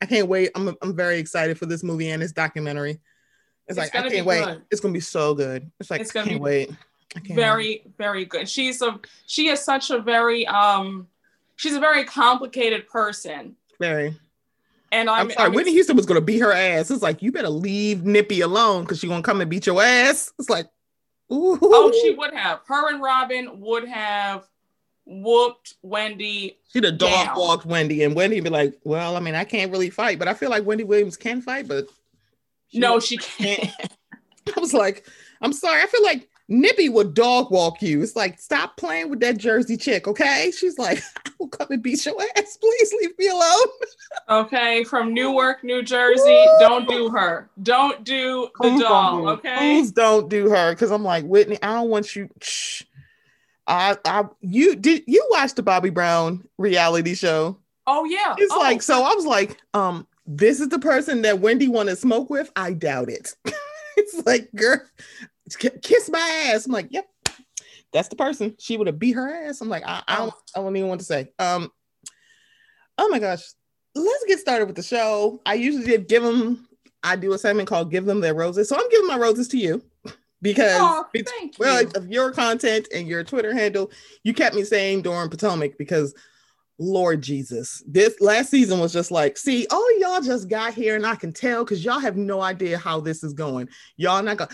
I 0.00 0.06
can't 0.06 0.28
wait. 0.28 0.50
I'm 0.54 0.74
I'm 0.82 0.96
very 0.96 1.18
excited 1.18 1.58
for 1.58 1.66
this 1.66 1.82
movie 1.84 2.10
and 2.10 2.22
this 2.22 2.32
documentary. 2.32 2.98
It's, 3.68 3.78
It's 3.78 3.94
like 3.94 3.94
I 4.04 4.08
can't 4.08 4.26
wait. 4.26 4.44
good. 4.44 4.62
It's 4.70 4.80
gonna 4.80 4.94
be 4.94 5.00
so 5.00 5.34
good. 5.34 5.70
It's 5.80 5.90
like 5.90 6.00
It's 6.00 6.10
I 6.10 6.14
gonna 6.14 6.28
can't 6.28 6.40
be 6.40 6.44
wait. 6.44 6.70
I 7.14 7.20
can't 7.20 7.30
wait. 7.30 7.36
Very, 7.36 7.82
very 7.98 8.24
good. 8.24 8.48
She's 8.48 8.80
a, 8.82 8.98
she 9.26 9.48
is 9.48 9.60
such 9.60 9.90
a 9.90 9.98
very, 10.00 10.46
um, 10.46 11.08
she's 11.56 11.74
a 11.74 11.80
very 11.80 12.04
complicated 12.04 12.88
person. 12.88 13.56
very. 13.80 14.16
And 14.92 15.10
I'm, 15.10 15.22
I'm, 15.26 15.30
sorry, 15.32 15.46
I'm 15.48 15.52
Whitney 15.54 15.72
Houston 15.72 15.96
was 15.96 16.06
gonna 16.06 16.20
beat 16.20 16.38
her 16.38 16.52
ass. 16.52 16.90
It's 16.92 17.02
like 17.02 17.20
you 17.20 17.32
better 17.32 17.48
leave 17.48 18.04
Nippy 18.04 18.40
alone 18.40 18.82
because 18.84 19.00
she's 19.00 19.10
gonna 19.10 19.20
come 19.22 19.40
and 19.40 19.50
beat 19.50 19.66
your 19.66 19.82
ass. 19.82 20.32
It's 20.38 20.48
like, 20.48 20.66
ooh. 21.32 21.58
Oh, 21.60 21.92
she 22.02 22.14
would 22.14 22.32
have. 22.32 22.60
Her 22.66 22.88
and 22.92 23.02
Robin 23.02 23.60
would 23.60 23.88
have 23.88 24.46
whooped 25.04 25.74
Wendy. 25.82 26.58
She'd 26.72 26.84
have 26.84 26.98
dog 26.98 27.36
walked 27.36 27.66
Wendy, 27.66 28.04
and 28.04 28.14
Wendy 28.14 28.38
be 28.40 28.48
like, 28.48 28.78
"Well, 28.84 29.16
I 29.16 29.20
mean, 29.20 29.34
I 29.34 29.42
can't 29.44 29.72
really 29.72 29.90
fight, 29.90 30.20
but 30.20 30.28
I 30.28 30.34
feel 30.34 30.50
like 30.50 30.64
Wendy 30.64 30.84
Williams 30.84 31.16
can 31.16 31.40
fight." 31.42 31.66
But 31.66 31.88
she- 32.68 32.78
no, 32.78 33.00
she 33.00 33.16
can't. 33.18 33.70
I 34.56 34.60
was 34.60 34.72
like, 34.74 35.06
"I'm 35.42 35.52
sorry, 35.52 35.82
I 35.82 35.86
feel 35.86 36.02
like 36.04 36.28
Nippy 36.48 36.88
would 36.88 37.14
dog 37.14 37.50
walk 37.50 37.82
you." 37.82 38.00
It's 38.02 38.14
like, 38.14 38.38
stop 38.38 38.76
playing 38.76 39.10
with 39.10 39.20
that 39.20 39.36
Jersey 39.38 39.76
chick, 39.76 40.06
okay? 40.06 40.52
She's 40.56 40.78
like, 40.78 41.02
"I 41.26 41.30
will 41.38 41.48
come 41.48 41.66
and 41.70 41.82
beat 41.82 42.06
your 42.06 42.14
ass. 42.36 42.56
Please 42.56 42.94
leave 43.00 43.18
me 43.18 43.28
alone." 43.28 43.66
Okay, 44.28 44.84
from 44.84 45.12
Newark, 45.12 45.62
New 45.64 45.82
Jersey. 45.82 46.44
Don't 46.60 46.88
do 46.88 47.10
her. 47.10 47.50
Don't 47.62 48.04
do 48.04 48.48
the 48.54 48.68
Please 48.68 48.80
don't 48.80 48.90
doll. 48.90 49.20
do- 49.22 49.28
Okay. 49.30 49.56
Please 49.58 49.92
don't 49.92 50.28
do 50.30 50.48
her 50.50 50.72
because 50.72 50.90
I'm 50.92 51.02
like 51.04 51.24
Whitney. 51.24 51.58
I 51.62 51.74
don't 51.74 51.90
want 51.90 52.14
you. 52.14 52.28
Shh. 52.40 52.82
I, 53.68 53.96
I, 54.04 54.24
you 54.42 54.76
did 54.76 55.02
you 55.08 55.26
watch 55.30 55.54
the 55.54 55.62
Bobby 55.64 55.90
Brown 55.90 56.46
reality 56.56 57.16
show? 57.16 57.58
Oh 57.88 58.04
yeah. 58.04 58.36
It's 58.38 58.52
Oh, 58.54 58.60
like 58.60 58.80
so. 58.80 59.02
I 59.02 59.12
was 59.14 59.26
like, 59.26 59.56
um, 59.74 60.06
this 60.26 60.60
is 60.60 60.68
the 60.68 60.78
person 60.78 61.22
that 61.22 61.40
Wendy 61.40 61.68
want 61.68 61.88
to 61.88 61.96
smoke 61.96 62.30
with. 62.30 62.50
I 62.56 62.72
doubt 62.72 63.08
it. 63.08 63.34
it's 63.96 64.26
like, 64.26 64.48
girl, 64.54 64.80
kiss 65.82 66.10
my 66.10 66.50
ass. 66.52 66.66
I'm 66.66 66.72
like, 66.72 66.88
yep, 66.90 67.06
that's 67.92 68.08
the 68.08 68.16
person. 68.16 68.54
She 68.58 68.76
would 68.76 68.86
have 68.88 68.98
beat 68.98 69.12
her 69.12 69.28
ass. 69.46 69.60
I'm 69.60 69.68
like, 69.68 69.84
I, 69.86 70.02
I 70.08 70.16
don't, 70.16 70.34
I 70.54 70.60
don't 70.60 70.76
even 70.76 70.88
want 70.88 71.00
to 71.00 71.06
say. 71.06 71.32
Um, 71.38 71.70
oh 72.98 73.08
my 73.08 73.18
gosh, 73.18 73.42
let's 73.94 74.24
get 74.26 74.38
started 74.38 74.66
with 74.66 74.76
the 74.76 74.82
show. 74.82 75.40
I 75.46 75.54
usually 75.54 75.86
did 75.86 76.08
give 76.08 76.22
them. 76.22 76.68
I 77.02 77.14
do 77.14 77.32
a 77.32 77.38
segment 77.38 77.68
called 77.68 77.90
"Give 77.92 78.04
Them 78.04 78.20
Their 78.20 78.34
Roses," 78.34 78.68
so 78.68 78.76
I'm 78.76 78.88
giving 78.90 79.06
my 79.06 79.16
roses 79.18 79.46
to 79.48 79.58
you 79.58 79.80
because 80.42 80.76
Oh, 80.80 81.04
well, 81.58 81.82
you. 81.82 81.90
of 81.94 82.10
your 82.10 82.32
content 82.32 82.88
and 82.92 83.06
your 83.06 83.22
Twitter 83.22 83.54
handle, 83.54 83.92
you 84.24 84.34
kept 84.34 84.56
me 84.56 84.64
saying 84.64 85.02
during 85.02 85.30
Potomac 85.30 85.78
because 85.78 86.14
Lord 86.78 87.22
Jesus, 87.22 87.82
this 87.86 88.20
last 88.20 88.50
season 88.50 88.78
was 88.78 88.92
just 88.92 89.10
like, 89.10 89.38
see, 89.38 89.66
all 89.70 89.98
y'all 90.00 90.20
just 90.20 90.48
got 90.48 90.74
here, 90.74 90.94
and 90.94 91.06
I 91.06 91.14
can 91.14 91.32
tell 91.32 91.64
because 91.64 91.84
y'all 91.84 91.98
have 91.98 92.16
no 92.16 92.42
idea 92.42 92.76
how 92.76 93.00
this 93.00 93.24
is 93.24 93.32
going. 93.32 93.68
Y'all 93.96 94.22
not 94.22 94.36
going. 94.36 94.50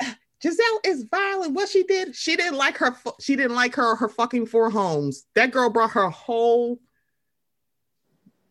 Gizelle 0.42 0.80
is 0.84 1.06
violent. 1.10 1.54
What 1.54 1.68
she 1.68 1.84
did, 1.84 2.14
she 2.14 2.36
didn't 2.36 2.58
like 2.58 2.76
her. 2.78 2.96
She 3.20 3.36
didn't 3.36 3.54
like 3.54 3.74
her. 3.76 3.94
Her 3.94 4.08
fucking 4.08 4.46
four 4.46 4.70
homes. 4.70 5.24
That 5.34 5.52
girl 5.52 5.70
brought 5.70 5.92
her 5.92 6.10
whole. 6.10 6.80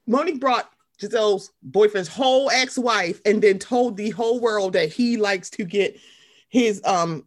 Monique 0.07 0.39
brought 0.39 0.71
Gizelle's 0.99 1.51
boyfriend's 1.61 2.09
whole 2.09 2.49
ex-wife, 2.49 3.21
and 3.25 3.41
then 3.41 3.59
told 3.59 3.97
the 3.97 4.11
whole 4.11 4.39
world 4.39 4.73
that 4.73 4.91
he 4.91 5.17
likes 5.17 5.49
to 5.51 5.65
get 5.65 5.99
his 6.47 6.81
um 6.85 7.25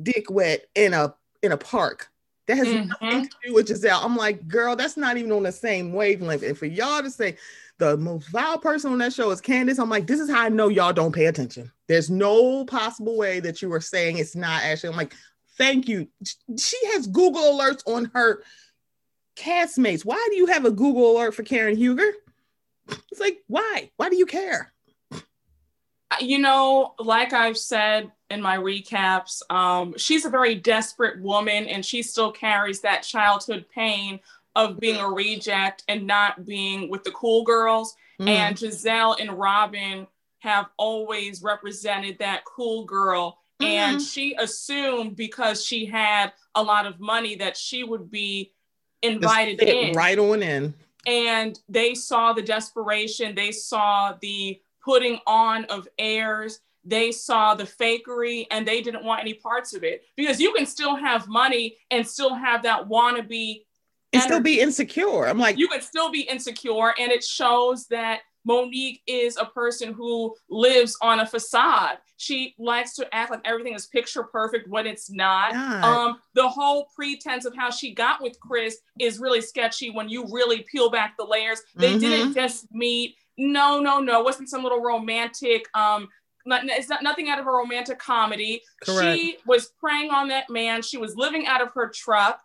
dick 0.00 0.30
wet 0.30 0.66
in 0.76 0.94
a 0.94 1.14
in 1.42 1.50
a 1.50 1.56
park. 1.56 2.10
That 2.50 2.56
has 2.56 2.66
Mhm. 2.66 2.88
nothing 2.88 3.28
to 3.28 3.36
do 3.44 3.54
with 3.54 3.68
Gizelle. 3.68 4.04
I'm 4.04 4.16
like, 4.16 4.48
girl, 4.48 4.74
that's 4.74 4.96
not 4.96 5.16
even 5.16 5.30
on 5.30 5.44
the 5.44 5.52
same 5.52 5.92
wavelength. 5.92 6.42
And 6.42 6.58
for 6.58 6.66
y'all 6.66 7.00
to 7.00 7.08
say 7.08 7.36
the 7.78 7.96
most 7.96 8.28
vile 8.28 8.58
person 8.58 8.90
on 8.90 8.98
that 8.98 9.12
show 9.12 9.30
is 9.30 9.40
Candace, 9.40 9.78
I'm 9.78 9.88
like, 9.88 10.08
this 10.08 10.18
is 10.18 10.28
how 10.28 10.40
I 10.40 10.48
know 10.48 10.66
y'all 10.66 10.92
don't 10.92 11.14
pay 11.14 11.26
attention. 11.26 11.70
There's 11.86 12.10
no 12.10 12.64
possible 12.64 13.16
way 13.16 13.38
that 13.38 13.62
you 13.62 13.72
are 13.72 13.80
saying 13.80 14.18
it's 14.18 14.34
not 14.34 14.64
Ashley. 14.64 14.88
I'm 14.88 14.96
like, 14.96 15.14
thank 15.58 15.86
you. 15.86 16.08
She 16.58 16.76
has 16.88 17.06
Google 17.06 17.56
alerts 17.56 17.84
on 17.86 18.10
her 18.14 18.42
castmates. 19.36 20.04
Why 20.04 20.26
do 20.32 20.36
you 20.36 20.46
have 20.46 20.64
a 20.64 20.72
Google 20.72 21.12
alert 21.12 21.36
for 21.36 21.44
Karen 21.44 21.76
Huger? 21.76 22.10
It's 23.12 23.20
like, 23.20 23.44
why? 23.46 23.92
Why 23.96 24.08
do 24.08 24.16
you 24.16 24.26
care? 24.26 24.69
You 26.20 26.38
know, 26.38 26.94
like 26.98 27.32
I've 27.32 27.58
said 27.58 28.10
in 28.30 28.42
my 28.42 28.56
recaps, 28.56 29.42
um, 29.50 29.94
she's 29.96 30.24
a 30.24 30.30
very 30.30 30.54
desperate 30.56 31.20
woman 31.20 31.66
and 31.66 31.84
she 31.84 32.02
still 32.02 32.32
carries 32.32 32.80
that 32.80 33.02
childhood 33.02 33.66
pain 33.72 34.20
of 34.56 34.80
being 34.80 34.96
a 34.96 35.08
reject 35.08 35.84
and 35.88 36.06
not 36.06 36.44
being 36.44 36.90
with 36.90 37.04
the 37.04 37.12
cool 37.12 37.44
girls. 37.44 37.94
Mm. 38.20 38.28
And 38.28 38.56
Gizelle 38.56 39.20
and 39.20 39.30
Robyn 39.30 40.06
have 40.40 40.66
always 40.76 41.42
represented 41.42 42.18
that 42.18 42.44
cool 42.44 42.84
girl. 42.84 43.38
Mm-hmm. 43.60 43.68
And 43.68 44.02
she 44.02 44.34
assumed 44.34 45.16
because 45.16 45.64
she 45.64 45.86
had 45.86 46.32
a 46.54 46.62
lot 46.62 46.86
of 46.86 46.98
money 46.98 47.36
that 47.36 47.56
she 47.56 47.84
would 47.84 48.10
be 48.10 48.52
invited 49.02 49.62
in. 49.62 49.94
Right 49.94 50.18
on 50.18 50.42
in. 50.42 50.74
And 51.06 51.58
they 51.68 51.94
saw 51.94 52.32
the 52.32 52.42
desperation, 52.42 53.34
they 53.34 53.52
saw 53.52 54.14
the 54.20 54.60
putting 54.84 55.18
on 55.26 55.64
of 55.66 55.88
airs, 55.98 56.60
they 56.84 57.12
saw 57.12 57.54
the 57.54 57.64
fakery, 57.64 58.46
and 58.50 58.66
they 58.66 58.80
didn't 58.80 59.04
want 59.04 59.20
any 59.20 59.34
parts 59.34 59.74
of 59.74 59.84
it. 59.84 60.02
Because 60.16 60.40
you 60.40 60.52
can 60.54 60.66
still 60.66 60.96
have 60.96 61.28
money 61.28 61.76
and 61.90 62.06
still 62.06 62.34
have 62.34 62.62
that 62.62 62.88
wannabe 62.88 63.64
and 64.12 64.22
still 64.22 64.40
be 64.40 64.60
insecure. 64.60 65.26
I'm 65.26 65.38
like, 65.38 65.56
you 65.56 65.68
can 65.68 65.82
still 65.82 66.10
be 66.10 66.22
insecure, 66.22 66.94
and 66.98 67.12
it 67.12 67.22
shows 67.22 67.86
that 67.88 68.20
Monique 68.44 69.02
is 69.06 69.36
a 69.36 69.44
person 69.44 69.92
who 69.92 70.34
lives 70.48 70.96
on 71.02 71.20
a 71.20 71.26
facade. 71.26 71.98
She 72.16 72.54
likes 72.58 72.94
to 72.96 73.14
act 73.14 73.30
like 73.30 73.40
everything 73.44 73.74
is 73.74 73.86
picture 73.86 74.24
perfect 74.24 74.68
when 74.68 74.86
it's 74.86 75.10
not. 75.10 75.52
God. 75.52 75.84
Um, 75.84 76.18
the 76.34 76.48
whole 76.48 76.88
pretense 76.94 77.44
of 77.44 77.54
how 77.54 77.70
she 77.70 77.94
got 77.94 78.22
with 78.22 78.38
Chris 78.40 78.78
is 78.98 79.18
really 79.18 79.40
sketchy 79.40 79.90
when 79.90 80.08
you 80.08 80.26
really 80.30 80.66
peel 80.70 80.90
back 80.90 81.16
the 81.18 81.24
layers. 81.24 81.62
They 81.76 81.90
mm-hmm. 81.90 81.98
didn't 81.98 82.34
just 82.34 82.66
meet. 82.72 83.16
No, 83.42 83.80
no, 83.80 84.00
no. 84.00 84.20
It 84.20 84.24
wasn't 84.24 84.50
some 84.50 84.62
little 84.62 84.82
romantic 84.82 85.66
um 85.74 86.08
not, 86.46 86.62
it's 86.64 86.88
not 86.88 87.02
nothing 87.02 87.28
out 87.28 87.38
of 87.38 87.46
a 87.46 87.50
romantic 87.50 87.98
comedy. 87.98 88.62
Correct. 88.82 89.18
She 89.18 89.36
was 89.46 89.72
preying 89.78 90.10
on 90.10 90.28
that 90.28 90.48
man. 90.48 90.82
She 90.82 90.96
was 90.96 91.14
living 91.14 91.46
out 91.46 91.60
of 91.60 91.72
her 91.74 91.90
truck, 91.94 92.40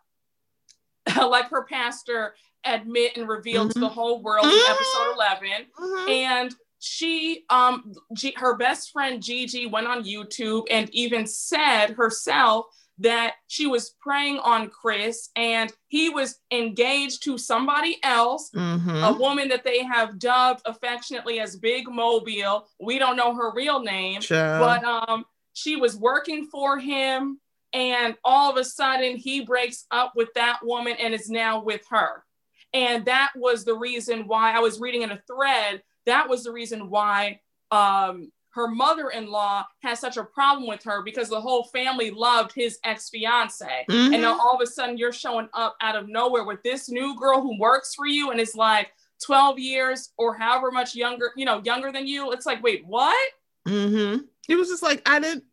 like 1.16 1.48
her 1.48 1.64
pastor 1.64 2.34
admit 2.64 3.16
and 3.16 3.28
reveal 3.28 3.62
mm-hmm. 3.62 3.72
to 3.72 3.78
the 3.78 3.86
mm-hmm. 3.86 3.94
whole 3.94 4.22
world 4.22 4.44
mm-hmm. 4.44 4.54
in 4.54 4.70
episode 4.70 5.14
11 5.14 5.66
mm-hmm. 5.78 6.10
and 6.10 6.54
she 6.80 7.44
um 7.48 7.92
G- 8.14 8.34
her 8.36 8.56
best 8.56 8.90
friend 8.90 9.22
Gigi 9.22 9.66
went 9.66 9.86
on 9.86 10.04
YouTube 10.04 10.64
and 10.70 10.90
even 10.92 11.26
said 11.26 11.90
herself 11.90 12.66
that 12.98 13.34
she 13.46 13.66
was 13.66 13.94
preying 14.00 14.38
on 14.38 14.68
Chris 14.68 15.30
and 15.36 15.72
he 15.88 16.08
was 16.08 16.38
engaged 16.50 17.22
to 17.24 17.36
somebody 17.36 17.98
else, 18.02 18.50
mm-hmm. 18.54 19.04
a 19.04 19.12
woman 19.12 19.48
that 19.48 19.64
they 19.64 19.82
have 19.84 20.18
dubbed 20.18 20.62
affectionately 20.64 21.40
as 21.40 21.56
Big 21.56 21.88
Mobile. 21.88 22.66
We 22.80 22.98
don't 22.98 23.16
know 23.16 23.34
her 23.34 23.52
real 23.52 23.80
name, 23.82 24.20
but 24.28 24.82
um 24.84 25.24
she 25.52 25.76
was 25.76 25.96
working 25.96 26.46
for 26.46 26.78
him 26.78 27.40
and 27.72 28.14
all 28.24 28.50
of 28.50 28.56
a 28.56 28.64
sudden 28.64 29.16
he 29.16 29.44
breaks 29.44 29.86
up 29.90 30.12
with 30.14 30.28
that 30.34 30.60
woman 30.62 30.96
and 30.98 31.14
is 31.14 31.30
now 31.30 31.62
with 31.62 31.82
her. 31.90 32.24
And 32.72 33.06
that 33.06 33.32
was 33.36 33.64
the 33.64 33.74
reason 33.74 34.26
why 34.26 34.52
I 34.52 34.60
was 34.60 34.80
reading 34.80 35.02
in 35.02 35.10
a 35.10 35.22
thread. 35.26 35.82
That 36.04 36.28
was 36.28 36.44
the 36.44 36.52
reason 36.52 36.90
why 36.90 37.40
um, 37.70 38.30
her 38.56 38.68
mother 38.68 39.10
in 39.10 39.30
law 39.30 39.62
has 39.82 40.00
such 40.00 40.16
a 40.16 40.24
problem 40.24 40.66
with 40.66 40.82
her 40.82 41.02
because 41.02 41.28
the 41.28 41.40
whole 41.40 41.64
family 41.64 42.10
loved 42.10 42.52
his 42.54 42.78
ex 42.84 43.10
fiance. 43.10 43.84
Mm-hmm. 43.88 44.14
And 44.14 44.22
now 44.22 44.38
all 44.40 44.54
of 44.54 44.62
a 44.62 44.66
sudden 44.66 44.96
you're 44.96 45.12
showing 45.12 45.48
up 45.52 45.76
out 45.82 45.94
of 45.94 46.08
nowhere 46.08 46.42
with 46.44 46.62
this 46.62 46.88
new 46.88 47.14
girl 47.18 47.42
who 47.42 47.60
works 47.60 47.94
for 47.94 48.06
you 48.06 48.30
and 48.30 48.40
is 48.40 48.54
like 48.54 48.88
12 49.24 49.58
years 49.58 50.08
or 50.16 50.34
however 50.34 50.70
much 50.70 50.94
younger, 50.94 51.32
you 51.36 51.44
know, 51.44 51.60
younger 51.64 51.92
than 51.92 52.06
you. 52.06 52.32
It's 52.32 52.46
like, 52.46 52.62
wait, 52.62 52.82
what? 52.86 53.30
Mm-hmm. 53.68 54.22
It 54.48 54.54
was 54.54 54.68
just 54.68 54.82
like, 54.82 55.02
I 55.06 55.20
didn't, 55.20 55.44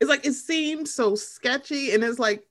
it's 0.00 0.08
like, 0.08 0.24
it 0.24 0.32
seemed 0.32 0.88
so 0.88 1.14
sketchy. 1.14 1.92
And 1.92 2.02
it's 2.02 2.18
like, 2.18 2.42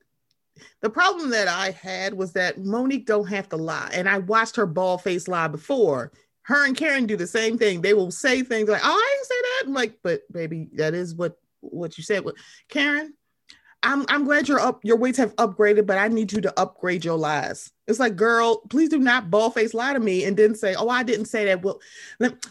the 0.82 0.90
problem 0.90 1.32
that 1.32 1.48
I 1.48 1.72
had 1.72 2.14
was 2.14 2.34
that 2.34 2.64
Monique 2.64 3.08
don't 3.08 3.28
have 3.28 3.50
to 3.50 3.58
lie. 3.58 3.90
And 3.92 4.08
I 4.08 4.20
watched 4.20 4.56
her 4.58 4.68
bald 4.68 5.02
face 5.02 5.28
lie 5.28 5.48
before. 5.48 6.12
Her 6.46 6.66
and 6.66 6.78
Karen 6.78 7.08
do 7.08 7.18
the 7.18 7.28
same 7.28 7.58
thing. 7.58 7.82
They 7.82 7.94
will 7.94 8.12
say 8.12 8.44
things 8.44 8.70
like, 8.70 8.82
"Oh, 8.84 8.88
I 8.88 9.16
didn't 9.16 9.28
say 9.28 9.42
that." 9.42 9.64
I'm 9.68 9.74
like, 9.74 10.00
"But 10.04 10.32
baby, 10.32 10.70
that 10.74 10.94
is 10.94 11.16
what 11.16 11.38
what 11.62 11.98
you 11.98 12.04
said." 12.04 12.24
Karen, 12.70 13.14
I'm 13.82 14.06
I'm 14.10 14.26
glad 14.26 14.48
your 14.48 14.60
up 14.60 14.86
your 14.86 14.98
weights 14.98 15.18
have 15.18 15.36
upgraded, 15.38 15.88
but 15.88 15.98
I 15.98 16.08
need 16.08 16.32
you 16.32 16.42
to 16.42 16.60
upgrade 16.60 17.04
your 17.04 17.18
lies. 17.18 17.72
It's 17.88 18.00
like, 18.00 18.16
girl, 18.16 18.62
please 18.70 18.90
do 18.90 19.00
not 19.00 19.32
bald 19.32 19.56
face 19.56 19.74
lie 19.74 19.94
to 19.94 20.00
me 20.00 20.24
and 20.24 20.38
then 20.38 20.54
say, 20.54 20.76
"Oh, 20.76 20.90
I 20.90 21.02
didn't 21.02 21.26
say 21.26 21.46
that." 21.46 21.64
Well, 21.64 21.80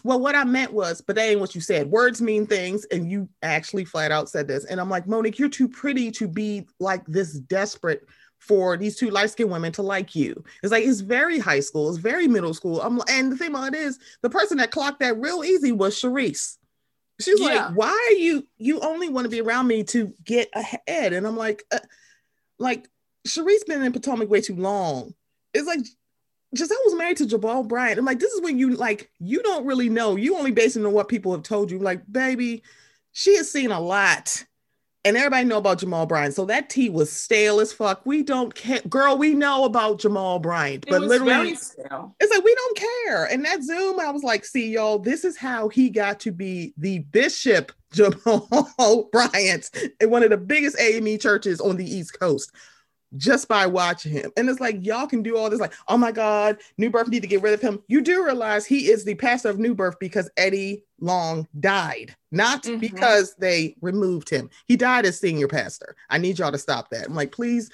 well, 0.03 0.19
what 0.19 0.35
I 0.35 0.43
meant 0.43 0.73
was, 0.73 0.99
but 0.99 1.15
that 1.15 1.23
ain't 1.23 1.39
what 1.39 1.55
you 1.55 1.61
said. 1.61 1.89
Words 1.89 2.21
mean 2.21 2.45
things, 2.45 2.85
and 2.91 3.09
you 3.09 3.29
actually 3.43 3.85
flat 3.85 4.11
out 4.11 4.29
said 4.29 4.47
this. 4.47 4.65
And 4.65 4.79
I'm 4.79 4.89
like, 4.89 5.07
Monique, 5.07 5.39
you're 5.39 5.49
too 5.49 5.69
pretty 5.69 6.11
to 6.11 6.27
be 6.27 6.67
like 6.79 7.05
this 7.05 7.33
desperate 7.33 8.05
for 8.39 8.77
these 8.77 8.95
two 8.95 9.09
light 9.09 9.31
skinned 9.31 9.51
women 9.51 9.71
to 9.73 9.81
like 9.81 10.15
you. 10.15 10.43
It's 10.61 10.71
like 10.71 10.83
it's 10.83 11.01
very 11.01 11.39
high 11.39 11.59
school, 11.59 11.89
it's 11.89 11.97
very 11.97 12.27
middle 12.27 12.53
school. 12.53 12.81
I'm 12.81 13.01
and 13.09 13.31
the 13.31 13.37
thing 13.37 13.49
about 13.49 13.73
it 13.73 13.79
is 13.79 13.99
the 14.21 14.29
person 14.29 14.57
that 14.57 14.71
clocked 14.71 14.99
that 14.99 15.19
real 15.19 15.43
easy 15.43 15.71
was 15.71 15.99
Charrisse. 15.99 16.57
She's 17.19 17.39
yeah. 17.39 17.67
like, 17.67 17.75
why 17.75 18.07
are 18.09 18.17
you 18.17 18.45
you 18.57 18.79
only 18.81 19.09
want 19.09 19.25
to 19.25 19.29
be 19.29 19.41
around 19.41 19.67
me 19.67 19.83
to 19.85 20.13
get 20.23 20.49
ahead? 20.53 21.13
And 21.13 21.25
I'm 21.25 21.37
like, 21.37 21.63
uh, 21.71 21.79
like 22.59 22.87
Charrisse 23.27 23.65
been 23.65 23.81
in 23.81 23.93
Potomac 23.93 24.29
way 24.29 24.41
too 24.41 24.55
long. 24.55 25.13
It's 25.53 25.67
like 25.67 25.79
Gizelle 26.55 26.85
was 26.85 26.95
married 26.95 27.17
to 27.17 27.25
Jamal 27.25 27.63
Bryant. 27.63 27.99
I'm 27.99 28.05
like, 28.05 28.19
this 28.19 28.33
is 28.33 28.41
when 28.41 28.59
you 28.59 28.75
like 28.75 29.09
you 29.19 29.41
don't 29.43 29.65
really 29.65 29.89
know. 29.89 30.15
You 30.15 30.37
only 30.37 30.51
basing 30.51 30.85
on 30.85 30.93
what 30.93 31.07
people 31.07 31.31
have 31.31 31.43
told 31.43 31.71
you. 31.71 31.79
Like, 31.79 32.01
baby, 32.11 32.63
she 33.11 33.35
has 33.37 33.51
seen 33.51 33.71
a 33.71 33.79
lot 33.79 34.45
and 35.05 35.15
everybody 35.15 35.45
know 35.45 35.59
about 35.59 35.77
Jamal 35.77 36.07
Bryant. 36.07 36.33
So 36.33 36.45
that 36.45 36.69
tea 36.69 36.89
was 36.89 37.11
stale 37.11 37.59
as 37.59 37.71
fuck. 37.71 38.01
We 38.05 38.23
don't 38.23 38.53
care, 38.55 38.81
girl. 38.89 39.17
We 39.17 39.35
know 39.35 39.63
about 39.63 39.99
Jamal 39.99 40.39
Bryant, 40.39 40.85
but 40.89 41.01
literally, 41.01 41.51
it's 41.51 41.75
like 41.77 42.43
we 42.43 42.55
don't 42.55 42.77
care. 42.77 43.25
And 43.25 43.45
that 43.45 43.63
Zoom, 43.63 43.99
I 43.99 44.09
was 44.11 44.23
like, 44.23 44.43
see, 44.43 44.71
y'all, 44.71 44.97
this 44.97 45.23
is 45.23 45.37
how 45.37 45.69
he 45.69 45.89
got 45.89 46.19
to 46.21 46.31
be 46.31 46.73
the 46.77 46.99
bishop 46.99 47.71
Jamal 47.93 49.09
Bryant 49.11 49.69
in 50.01 50.09
one 50.09 50.23
of 50.23 50.31
the 50.31 50.37
biggest 50.37 50.77
AME 50.79 51.19
churches 51.19 51.61
on 51.61 51.77
the 51.77 51.85
East 51.85 52.19
Coast 52.19 52.51
just 53.17 53.47
by 53.47 53.65
watching 53.65 54.11
him. 54.11 54.31
And 54.37 54.49
it's 54.49 54.59
like, 54.59 54.77
y'all 54.85 55.07
can 55.07 55.23
do 55.23 55.37
all 55.37 55.49
this, 55.49 55.59
like, 55.59 55.73
oh 55.87 55.97
my 55.97 56.11
God, 56.11 56.57
New 56.77 56.89
Birth 56.89 57.07
need 57.07 57.21
to 57.21 57.27
get 57.27 57.41
rid 57.41 57.53
of 57.53 57.61
him. 57.61 57.81
You 57.87 58.01
do 58.01 58.23
realize 58.23 58.65
he 58.65 58.91
is 58.91 59.05
the 59.05 59.15
pastor 59.15 59.49
of 59.49 59.59
New 59.59 59.75
Birth 59.75 59.95
because 59.99 60.29
Eddie 60.37 60.83
Long 60.99 61.47
died, 61.59 62.15
not 62.31 62.63
mm-hmm. 62.63 62.79
because 62.79 63.35
they 63.35 63.75
removed 63.81 64.29
him. 64.29 64.49
He 64.67 64.77
died 64.77 65.05
as 65.05 65.19
senior 65.19 65.47
pastor. 65.47 65.95
I 66.09 66.17
need 66.17 66.39
y'all 66.39 66.51
to 66.51 66.57
stop 66.57 66.89
that. 66.91 67.07
I'm 67.07 67.15
like, 67.15 67.31
please, 67.31 67.69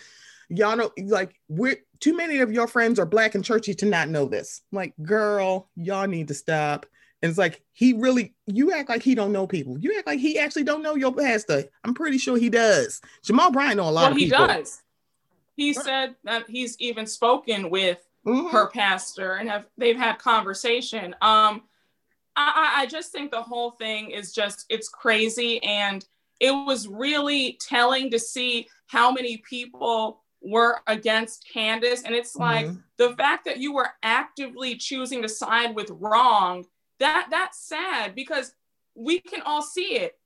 y'all 0.50 0.76
know, 0.76 0.92
like, 1.06 1.40
we're 1.48 1.78
too 2.00 2.16
many 2.16 2.40
of 2.40 2.52
your 2.52 2.68
friends 2.68 3.00
are 3.00 3.06
black 3.06 3.36
and 3.36 3.46
churchy 3.46 3.74
to 3.76 3.86
not 3.86 4.10
know 4.10 4.26
this. 4.26 4.62
I'm 4.72 4.78
like, 4.78 4.94
girl, 5.04 5.70
y'all 5.76 6.08
need 6.08 6.28
to 6.30 6.34
stop. 6.34 6.86
And 7.22 7.30
it's 7.30 7.38
like 7.38 7.62
he 7.74 7.94
really, 7.94 8.34
you 8.48 8.74
act 8.74 8.90
like 8.90 9.04
he 9.04 9.14
don't 9.14 9.32
know 9.32 9.46
people. 9.46 9.78
You 9.78 9.96
act 10.00 10.08
like 10.08 10.20
he 10.20 10.40
actually 10.40 10.64
don't 10.64 10.82
know 10.82 10.96
your 10.96 11.14
pastor. 11.14 11.66
I'm 11.84 11.94
pretty 11.94 12.18
sure 12.18 12.36
he 12.36 12.50
does. 12.50 13.00
Jamal 13.24 13.52
Bryant 13.52 13.78
know 13.78 13.88
a 13.88 13.92
lot 13.92 14.02
well, 14.02 14.12
of 14.14 14.18
people. 14.18 14.40
He 14.40 14.48
does 14.48 14.82
he 15.62 15.74
said 15.74 16.16
that 16.24 16.50
he's 16.50 16.76
even 16.80 17.06
spoken 17.06 17.70
with 17.70 18.00
mm-hmm. 18.26 18.48
her 18.48 18.68
pastor 18.68 19.34
and 19.34 19.50
have 19.50 19.66
they've 19.78 19.98
had 19.98 20.18
conversation. 20.18 21.14
Um, 21.22 21.64
I, 22.36 22.74
I 22.78 22.86
just 22.88 23.12
think 23.12 23.30
the 23.30 23.42
whole 23.42 23.72
thing 23.72 24.12
is 24.12 24.34
just 24.34 24.66
it's 24.70 24.90
crazy 24.90 25.62
and 25.64 26.04
it 26.40 26.52
was 26.52 26.88
really 26.88 27.60
telling 27.62 28.10
to 28.12 28.20
see 28.20 28.68
how 28.88 29.12
many 29.12 29.38
people 29.38 30.24
were 30.42 30.80
against 30.88 31.48
Candace. 31.54 32.02
And 32.04 32.16
it's 32.16 32.36
like 32.36 32.66
mm-hmm. 32.66 32.80
the 32.98 33.16
fact 33.16 33.46
that 33.46 33.58
you 33.58 33.74
were 33.74 33.90
actively 34.02 34.76
choosing 34.76 35.22
to 35.22 35.30
side 35.30 35.76
with 35.76 35.92
wrong, 35.92 36.66
that 37.00 37.28
that's 37.30 37.68
sad 37.68 38.16
because 38.16 38.54
we 38.96 39.20
can 39.20 39.42
all 39.42 39.62
see 39.62 39.98
it. 39.98 40.18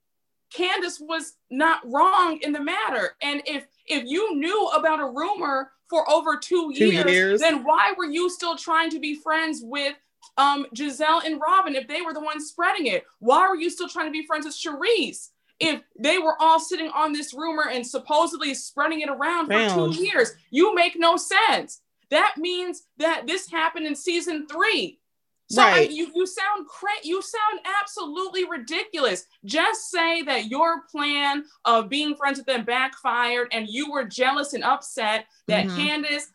Candace 0.54 1.00
was 1.00 1.34
not 1.50 1.82
wrong 1.86 2.40
in 2.42 2.52
the 2.54 2.60
matter. 2.62 3.16
And 3.22 3.42
if 3.46 3.66
if 3.88 4.04
you 4.06 4.36
knew 4.36 4.68
about 4.76 5.00
a 5.00 5.06
rumor 5.06 5.72
for 5.90 6.10
over 6.10 6.38
two, 6.38 6.74
two 6.76 6.92
years, 6.92 7.12
years, 7.12 7.42
then 7.42 7.64
why 7.64 7.94
were 7.98 8.06
you 8.06 8.30
still 8.30 8.58
trying 8.58 8.90
to 8.92 9.00
be 9.00 9.16
friends 9.16 9.62
with 9.64 9.96
um, 10.38 10.66
Gizelle 10.76 11.24
and 11.24 11.40
Robyn 11.40 11.76
if 11.76 11.88
they 11.88 12.02
were 12.02 12.14
the 12.14 12.20
ones 12.22 12.48
spreading 12.48 12.88
it? 12.88 13.04
Why 13.20 13.48
were 13.48 13.56
you 13.56 13.70
still 13.70 13.88
trying 13.90 14.08
to 14.08 14.12
be 14.12 14.26
friends 14.26 14.46
with 14.46 14.56
Charrisse 14.56 15.30
If 15.60 15.82
they 16.00 16.18
were 16.18 16.36
all 16.42 16.60
sitting 16.60 16.90
on 16.90 17.14
this 17.14 17.34
rumor 17.34 17.70
and 17.72 17.86
supposedly 17.86 18.54
spreading 18.54 19.02
it 19.02 19.10
around 19.10 19.48
for 19.48 19.94
two 19.94 20.04
years, 20.04 20.32
you 20.50 20.74
make 20.74 20.94
no 20.98 21.18
sense. 21.18 21.82
That 22.10 22.36
means 22.38 22.84
that 22.98 23.28
this 23.28 23.50
happened 23.50 23.88
in 23.88 23.96
season 23.96 24.48
three. 24.48 25.00
So 25.48 25.62
right. 25.62 25.90
I, 25.90 25.94
you 25.94 26.12
you 26.16 26.26
sound 26.26 26.68
cra- 26.68 26.90
you 27.04 27.22
sound 27.22 27.60
absolutely 27.82 28.50
ridiculous. 28.50 29.26
Just 29.44 29.92
say 29.92 30.24
that 30.24 30.46
your 30.48 30.82
plan 30.92 31.46
of 31.66 31.88
being 31.88 32.16
friends 32.16 32.40
with 32.40 32.48
them 32.48 32.66
backfired 32.66 33.50
and 33.52 33.68
you 33.68 33.92
were 33.92 34.06
jealous 34.06 34.54
and 34.54 34.64
upset 34.64 35.26
that 35.48 35.68
mm-hmm. 35.68 35.78
Candace 35.78 36.32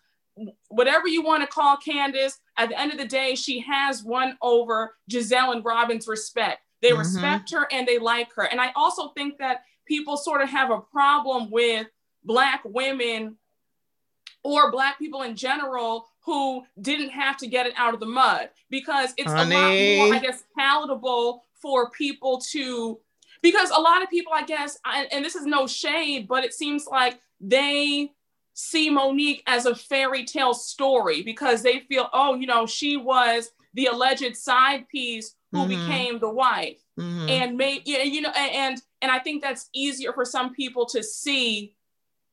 whatever 0.68 1.08
you 1.08 1.22
want 1.22 1.42
to 1.42 1.46
call 1.46 1.76
Candace, 1.76 2.38
at 2.56 2.68
the 2.68 2.80
end 2.80 2.92
of 2.92 2.98
the 2.98 3.06
day, 3.06 3.34
she 3.34 3.60
has 3.60 4.02
won 4.02 4.36
over 4.42 4.94
Gizelle 5.10 5.52
and 5.52 5.64
Robyn's 5.64 6.08
respect. 6.08 6.60
They 6.82 6.90
Mhm. 6.90 6.98
respect 6.98 7.50
her 7.50 7.68
and 7.70 7.86
they 7.86 7.98
like 7.98 8.32
her. 8.34 8.44
And 8.44 8.60
I 8.60 8.72
also 8.74 9.08
think 9.08 9.38
that 9.38 9.64
people 9.86 10.16
sort 10.16 10.40
of 10.40 10.48
have 10.48 10.70
a 10.70 10.80
problem 10.80 11.50
with 11.50 11.86
Black 12.24 12.62
women 12.64 13.38
or 14.42 14.70
Black 14.70 14.98
people 14.98 15.22
in 15.22 15.36
general 15.36 16.06
who 16.20 16.64
didn't 16.80 17.10
have 17.10 17.36
to 17.38 17.46
get 17.46 17.66
it 17.66 17.72
out 17.76 17.94
of 17.94 18.00
the 18.00 18.06
mud 18.06 18.50
because 18.68 19.12
it's 19.16 19.32
a 19.32 19.44
lot 19.44 19.78
more, 19.98 20.14
I 20.14 20.18
guess, 20.20 20.44
palatable 20.56 21.42
for 21.60 21.90
people 21.90 22.38
to. 22.50 22.98
Because 23.42 23.70
a 23.70 23.80
lot 23.80 24.02
of 24.02 24.10
people, 24.10 24.32
I 24.34 24.42
guess, 24.42 24.78
I- 24.84 25.04
and 25.12 25.24
this 25.24 25.34
is 25.34 25.46
no 25.46 25.66
shade, 25.66 26.28
but 26.28 26.44
it 26.44 26.52
seems 26.52 26.86
like 26.86 27.18
they 27.40 28.12
see 28.52 28.90
Monique 28.90 29.42
as 29.46 29.64
a 29.64 29.74
fairy 29.74 30.24
tale 30.24 30.52
story 30.52 31.22
because 31.22 31.62
they 31.62 31.80
feel, 31.80 32.10
oh, 32.12 32.34
you 32.34 32.46
know, 32.46 32.66
she 32.66 32.98
was 32.98 33.50
the 33.72 33.86
alleged 33.86 34.36
side 34.36 34.86
piece 34.88 35.34
who 35.52 35.64
Mhm. 35.64 35.68
became 35.68 36.18
the 36.18 36.28
wife 36.28 36.82
Mhm. 36.98 37.30
and 37.30 37.56
may 37.56 37.80
yeah, 37.86 38.02
you 38.02 38.20
know 38.20 38.30
and 38.30 38.82
and 39.00 39.10
i 39.10 39.18
think 39.18 39.42
that's 39.42 39.68
easier 39.72 40.12
for 40.12 40.24
some 40.24 40.52
people 40.52 40.84
to 40.86 41.02
see 41.02 41.74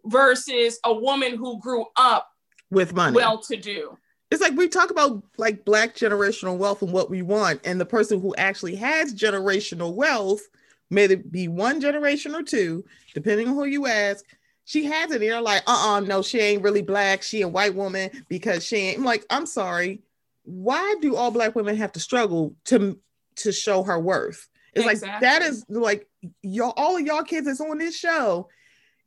versus 0.07 0.79
a 0.85 0.93
woman 0.93 1.35
who 1.35 1.59
grew 1.59 1.85
up 1.95 2.29
with 2.69 2.93
money. 2.93 3.15
well 3.15 3.39
to 3.39 3.55
do 3.55 3.97
it's 4.29 4.41
like 4.41 4.53
we 4.57 4.67
talk 4.67 4.89
about 4.91 5.23
like 5.37 5.63
black 5.63 5.95
generational 5.95 6.57
wealth 6.57 6.81
and 6.81 6.91
what 6.91 7.09
we 7.09 7.21
want 7.21 7.61
and 7.63 7.79
the 7.79 7.85
person 7.85 8.19
who 8.19 8.35
actually 8.35 8.75
has 8.75 9.13
generational 9.13 9.93
wealth 9.93 10.41
may 10.89 11.05
it 11.05 11.31
be 11.31 11.47
one 11.47 11.79
generation 11.79 12.35
or 12.35 12.43
two 12.43 12.83
depending 13.13 13.47
on 13.47 13.53
who 13.53 13.65
you 13.65 13.87
ask 13.87 14.25
she 14.65 14.83
has 14.83 15.11
it 15.11 15.15
and 15.15 15.23
you're 15.23 15.41
like 15.41 15.63
uh-uh 15.65 16.01
no 16.01 16.21
she 16.21 16.39
ain't 16.39 16.61
really 16.61 16.81
black. 16.81 17.23
She 17.23 17.41
a 17.41 17.47
white 17.47 17.73
woman 17.73 18.11
because 18.27 18.65
she 18.65 18.75
ain't 18.75 18.97
I'm 18.99 19.05
like 19.05 19.25
i'm 19.29 19.45
sorry. 19.45 20.01
Why 20.43 20.95
do 21.01 21.15
all 21.15 21.31
black 21.31 21.55
women 21.55 21.77
have 21.77 21.93
to 21.93 21.99
struggle 22.01 22.53
to 22.65 22.99
to 23.37 23.51
show 23.51 23.83
her 23.83 23.97
worth? 23.97 24.47
It's 24.73 24.85
like 24.85 24.99
that 25.21 25.41
is 25.41 25.65
like 25.69 26.07
y'all 26.41 26.73
all 26.75 26.97
of 26.97 27.05
y'all 27.05 27.23
kids 27.23 27.47
that's 27.47 27.61
on 27.61 27.77
this 27.77 27.97
show 27.97 28.49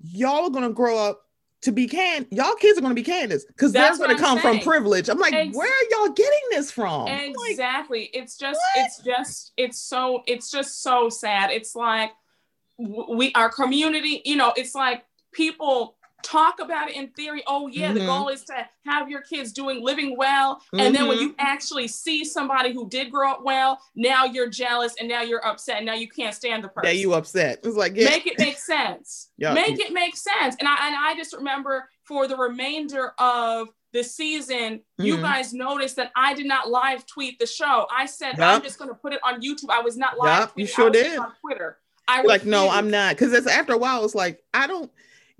y'all 0.02 0.44
are 0.44 0.50
gonna 0.50 0.70
grow 0.70 0.98
up 0.98 1.22
to 1.62 1.72
be 1.72 1.86
can 1.86 2.26
y'all 2.30 2.54
kids 2.54 2.78
are 2.78 2.80
gonna 2.80 2.94
be 2.94 3.02
Candace 3.02 3.44
because 3.44 3.72
That's 3.72 3.98
what 3.98 4.08
gonna 4.08 4.18
come 4.18 4.38
from 4.38 4.60
privilege. 4.60 5.08
I'm 5.08 5.18
like, 5.18 5.34
Ex- 5.34 5.56
where 5.56 5.68
are 5.68 5.86
y'all 5.90 6.12
getting 6.14 6.40
this 6.50 6.70
from? 6.70 7.04
Like, 7.04 7.34
exactly 7.50 8.10
it's 8.12 8.36
just 8.36 8.58
what? 8.58 8.86
it's 8.86 9.02
just 9.02 9.52
it's 9.56 9.80
so 9.80 10.22
it's 10.26 10.50
just 10.50 10.82
so 10.82 11.08
sad 11.08 11.50
it's 11.50 11.76
like 11.76 12.12
we 12.78 13.30
our 13.34 13.50
community 13.50 14.22
you 14.24 14.36
know 14.36 14.54
it's 14.56 14.74
like 14.74 15.04
people 15.32 15.96
talk 16.22 16.60
about 16.60 16.88
it 16.88 16.96
in 16.96 17.08
theory 17.08 17.42
oh 17.46 17.66
yeah 17.68 17.92
the 17.92 18.00
Mhm. 18.00 18.06
goal 18.06 18.28
is 18.28 18.44
to 18.44 18.54
have 18.86 19.08
your 19.08 19.22
kids 19.22 19.52
doing 19.52 19.82
living 19.84 20.16
well 20.16 20.62
and 20.72 20.94
then 20.94 21.06
when 21.08 21.18
you 21.18 21.34
actually 21.38 21.88
see 21.88 22.24
somebody 22.24 22.72
who 22.72 22.88
did 22.88 23.10
grow 23.10 23.30
up 23.32 23.42
well 23.44 23.80
now 23.94 24.24
you're 24.24 24.48
jealous 24.48 24.94
and 24.98 25.08
now 25.08 25.22
you're 25.22 25.44
upset 25.46 25.78
and 25.78 25.86
now 25.86 25.94
you 25.94 26.08
can't 26.08 26.34
stand 26.34 26.64
the 26.64 26.68
person 26.68 26.86
yeah, 26.94 27.00
you 27.00 27.12
upset. 27.14 27.60
It's 27.64 27.76
like, 27.76 27.94
yeah, 27.96 28.06
make 28.10 28.26
it 28.26 28.38
make 28.38 28.58
sense 28.74 29.28
Yeah. 29.38 29.54
make 29.54 29.78
it 29.78 29.92
make 29.92 30.16
sense 30.16 30.56
and 30.60 30.68
i 30.68 30.86
and 30.88 30.96
i 30.96 31.14
just 31.16 31.34
remember 31.34 31.88
for 32.04 32.26
the 32.26 32.36
remainder 32.36 33.12
of 33.18 33.68
the 33.92 34.02
season 34.04 34.80
you 34.98 35.16
Mhm. 35.16 35.22
guys 35.22 35.52
noticed 35.52 35.96
that 35.96 36.12
i 36.16 36.32
did 36.34 36.46
not 36.46 36.70
live 36.70 37.04
tweet 37.06 37.38
the 37.38 37.46
show 37.46 37.86
i 37.92 38.06
said 38.06 38.38
Yup. 38.38 38.56
i'm 38.56 38.62
just 38.62 38.78
going 38.78 38.88
to 38.88 38.94
put 38.94 39.12
it 39.12 39.20
on 39.24 39.40
youtube 39.42 39.70
i 39.70 39.80
was 39.80 39.96
not 39.96 40.16
live 40.18 40.40
Yup, 40.40 40.52
you 40.58 40.66
sure 40.66 40.86
I 40.86 40.88
was 40.90 40.98
just 40.98 41.10
did. 41.10 41.18
on 41.18 41.32
twitter 41.40 41.78
i 42.08 42.20
was 42.22 42.28
like, 42.28 42.44
no. 42.44 42.68
I'm 42.68 42.90
not. 42.90 43.10
Because 43.16 43.32
it's 43.32 43.46
after 43.46 43.72
a 43.72 43.78
while, 43.78 44.04
it's 44.04 44.16
like, 44.16 44.42
I 44.52 44.66
don't, 44.66 44.90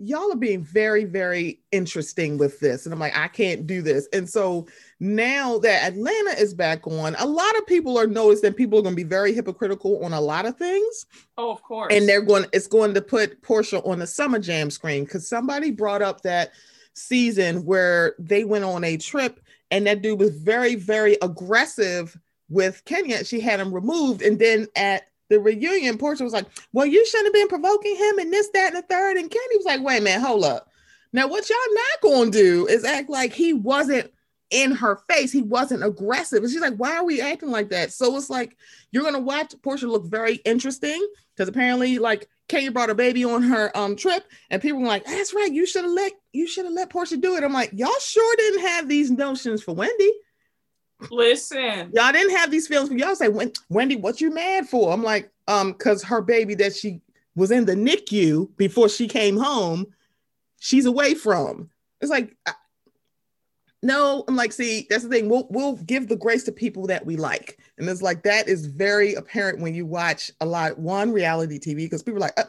y'all 0.03 0.33
are 0.33 0.37
being 0.37 0.63
very, 0.65 1.05
very 1.05 1.61
interesting 1.73 2.39
with 2.39 2.59
this. 2.59 2.87
And 2.87 2.93
I'm 2.93 2.99
like, 2.99 3.17
I 3.17 3.29
can't 3.29 3.67
do 3.67 3.83
this. 3.83 4.09
And 4.15 4.29
so 4.29 4.67
now 4.99 5.59
that 5.59 5.93
Atlanta 5.93 6.41
is 6.41 6.55
back 6.55 6.87
on, 6.87 7.15
a 7.19 7.27
lot 7.27 7.57
of 7.59 7.67
people 7.67 7.99
are 7.99 8.07
noticed 8.07 8.43
that 8.43 8.57
people 8.57 8.79
are 8.79 8.83
going 8.83 8.95
to 8.97 9.03
be 9.03 9.09
very 9.09 9.35
hypocritical 9.35 10.03
on 10.03 10.15
a 10.15 10.21
lot 10.21 10.47
of 10.47 10.57
things. 10.57 11.07
oh 11.37 11.51
of 11.51 11.63
course 11.63 11.93
and 11.95 12.09
they're 12.09 12.23
going 12.23 12.47
it's 12.53 12.67
going 12.67 12.95
to 12.95 13.03
put 13.03 13.43
Porsha 13.43 13.87
on 13.87 13.99
the 13.99 14.07
summer 14.07 14.39
jam 14.39 14.71
screen 14.71 15.05
because 15.05 15.29
somebody 15.29 15.71
brought 15.71 16.03
up 16.03 16.23
that 16.23 16.53
season 16.95 17.65
where 17.65 18.15
they 18.19 18.45
went 18.45 18.65
on 18.65 18.85
a 18.85 18.97
trip 18.97 19.41
and 19.71 19.87
that 19.87 20.03
dude 20.03 20.19
was 20.19 20.31
very 20.31 20.77
very 20.77 21.17
aggressive 21.23 22.19
with 22.49 22.83
Kenya 22.85 23.25
she 23.25 23.41
had 23.41 23.61
him 23.61 23.73
removed 23.73 24.23
and 24.23 24.39
then 24.39 24.67
at 24.77 25.10
the 25.31 25.41
reunion 25.41 25.97
Porsha 25.97 26.21
was 26.21 26.35
like 26.35 26.47
well 26.73 26.85
you 26.85 27.07
shouldn't 27.07 27.29
have 27.29 27.33
been 27.33 27.49
provoking 27.49 27.97
him 27.97 28.19
and 28.19 28.31
this 28.31 28.51
that 28.51 28.75
and 28.75 28.77
the 28.77 28.87
third. 28.87 29.17
And 29.17 29.31
Kenny 29.31 29.57
was 29.57 29.65
like 29.65 29.81
wait 29.81 30.03
man 30.03 30.21
hold 30.21 30.45
up. 30.45 30.69
Now 31.13 31.27
what 31.29 31.49
y'all 31.49 32.13
not 32.13 32.25
to 32.27 32.31
do 32.31 32.67
is 32.67 32.85
act 32.85 33.09
like 33.09 33.33
he 33.33 33.55
wasn't 33.55 34.13
in 34.51 34.73
her 34.73 34.99
face. 35.09 35.31
He 35.31 35.43
wasn't 35.43 35.85
aggressive. 35.85 36.43
And 36.43 36.53
she's 36.53 36.61
like 36.61 36.75
why 36.75 36.97
are 36.97 37.05
we 37.05 37.23
acting 37.23 37.51
like 37.51 37.71
that? 37.71 37.93
So 37.93 38.15
it's 38.17 38.29
like 38.29 38.57
you're 38.91 39.05
gonna 39.05 39.21
watch 39.21 39.55
Porsha 39.63 39.89
look 39.89 40.05
very 40.05 40.37
interesting 40.45 41.07
because 41.35 41.49
apparently 41.49 41.99
like 41.99 42.29
Kenya 42.49 42.73
brought 42.73 42.91
a 42.91 42.95
baby 42.97 43.25
on 43.25 43.43
her 43.45 43.75
um 43.77 43.95
trip 43.95 44.25
and 44.51 44.61
people 44.61 44.81
were 44.81 44.89
like 44.89 45.05
that's 45.05 45.33
right 45.33 45.53
you 45.53 45.65
should 45.65 45.85
have 45.85 45.93
let 45.93 46.13
you 46.33 46.49
should 46.49 46.65
have 46.65 46.75
let 46.75 46.91
Porsha 46.91 47.21
do 47.21 47.37
it. 47.37 47.45
I'm 47.45 47.53
like 47.53 47.71
y'all 47.73 47.91
sure 48.01 48.37
didn't 48.37 48.63
have 48.63 48.89
these 48.89 49.11
notions 49.11 49.63
for 49.63 49.75
Wendy 49.75 50.13
listen. 51.11 51.91
Y'all 51.95 52.13
didn't 52.13 52.37
have 52.37 52.51
these 52.51 52.67
feelings. 52.69 52.91
Y'all 52.91 53.15
say 53.15 53.29
"Wen- 53.29 53.53
Wendy 53.69 53.97
what 53.97 54.21
you 54.21 54.31
mad 54.31 54.69
for? 54.69 54.93
I'm 54.93 55.03
like 55.03 55.31
um 55.49 55.73
because 55.73 56.03
her 56.03 56.21
baby 56.21 56.55
that 56.57 56.75
she 56.75 57.01
was 57.37 57.51
in 57.51 57.65
the 57.65 57.75
NICU 57.75 58.49
before 58.57 58.89
she 58.89 59.07
came 59.09 59.37
home 59.37 59.87
she's 60.61 60.87
away 60.87 61.15
from. 61.15 61.71
It's 62.01 62.11
like 62.11 62.37
I- 62.47 62.53
no 63.83 64.25
I'm 64.29 64.37
like 64.37 64.53
see 64.53 64.87
that's 64.91 65.05
the 65.05 65.09
thing. 65.09 65.29
We'll 65.29 65.47
we'll 65.51 65.77
give 65.77 66.09
the 66.09 66.17
grace 66.17 66.45
to 66.45 66.53
people 66.53 66.87
that 66.89 67.07
we 67.07 67.17
like 67.17 67.59
and 67.81 67.89
it's 67.89 68.03
like 68.03 68.23
that 68.23 68.49
is 68.49 68.67
very 68.67 69.15
apparent 69.15 69.61
when 69.61 69.75
you 69.75 69.87
watch 69.87 70.31
a 70.41 70.47
lot 70.47 70.79
one 70.79 71.13
reality 71.13 71.59
TV 71.59 71.77
because 71.77 72.03
people 72.03 72.19
are 72.19 72.27
like 72.27 72.39
uh, 72.39 72.45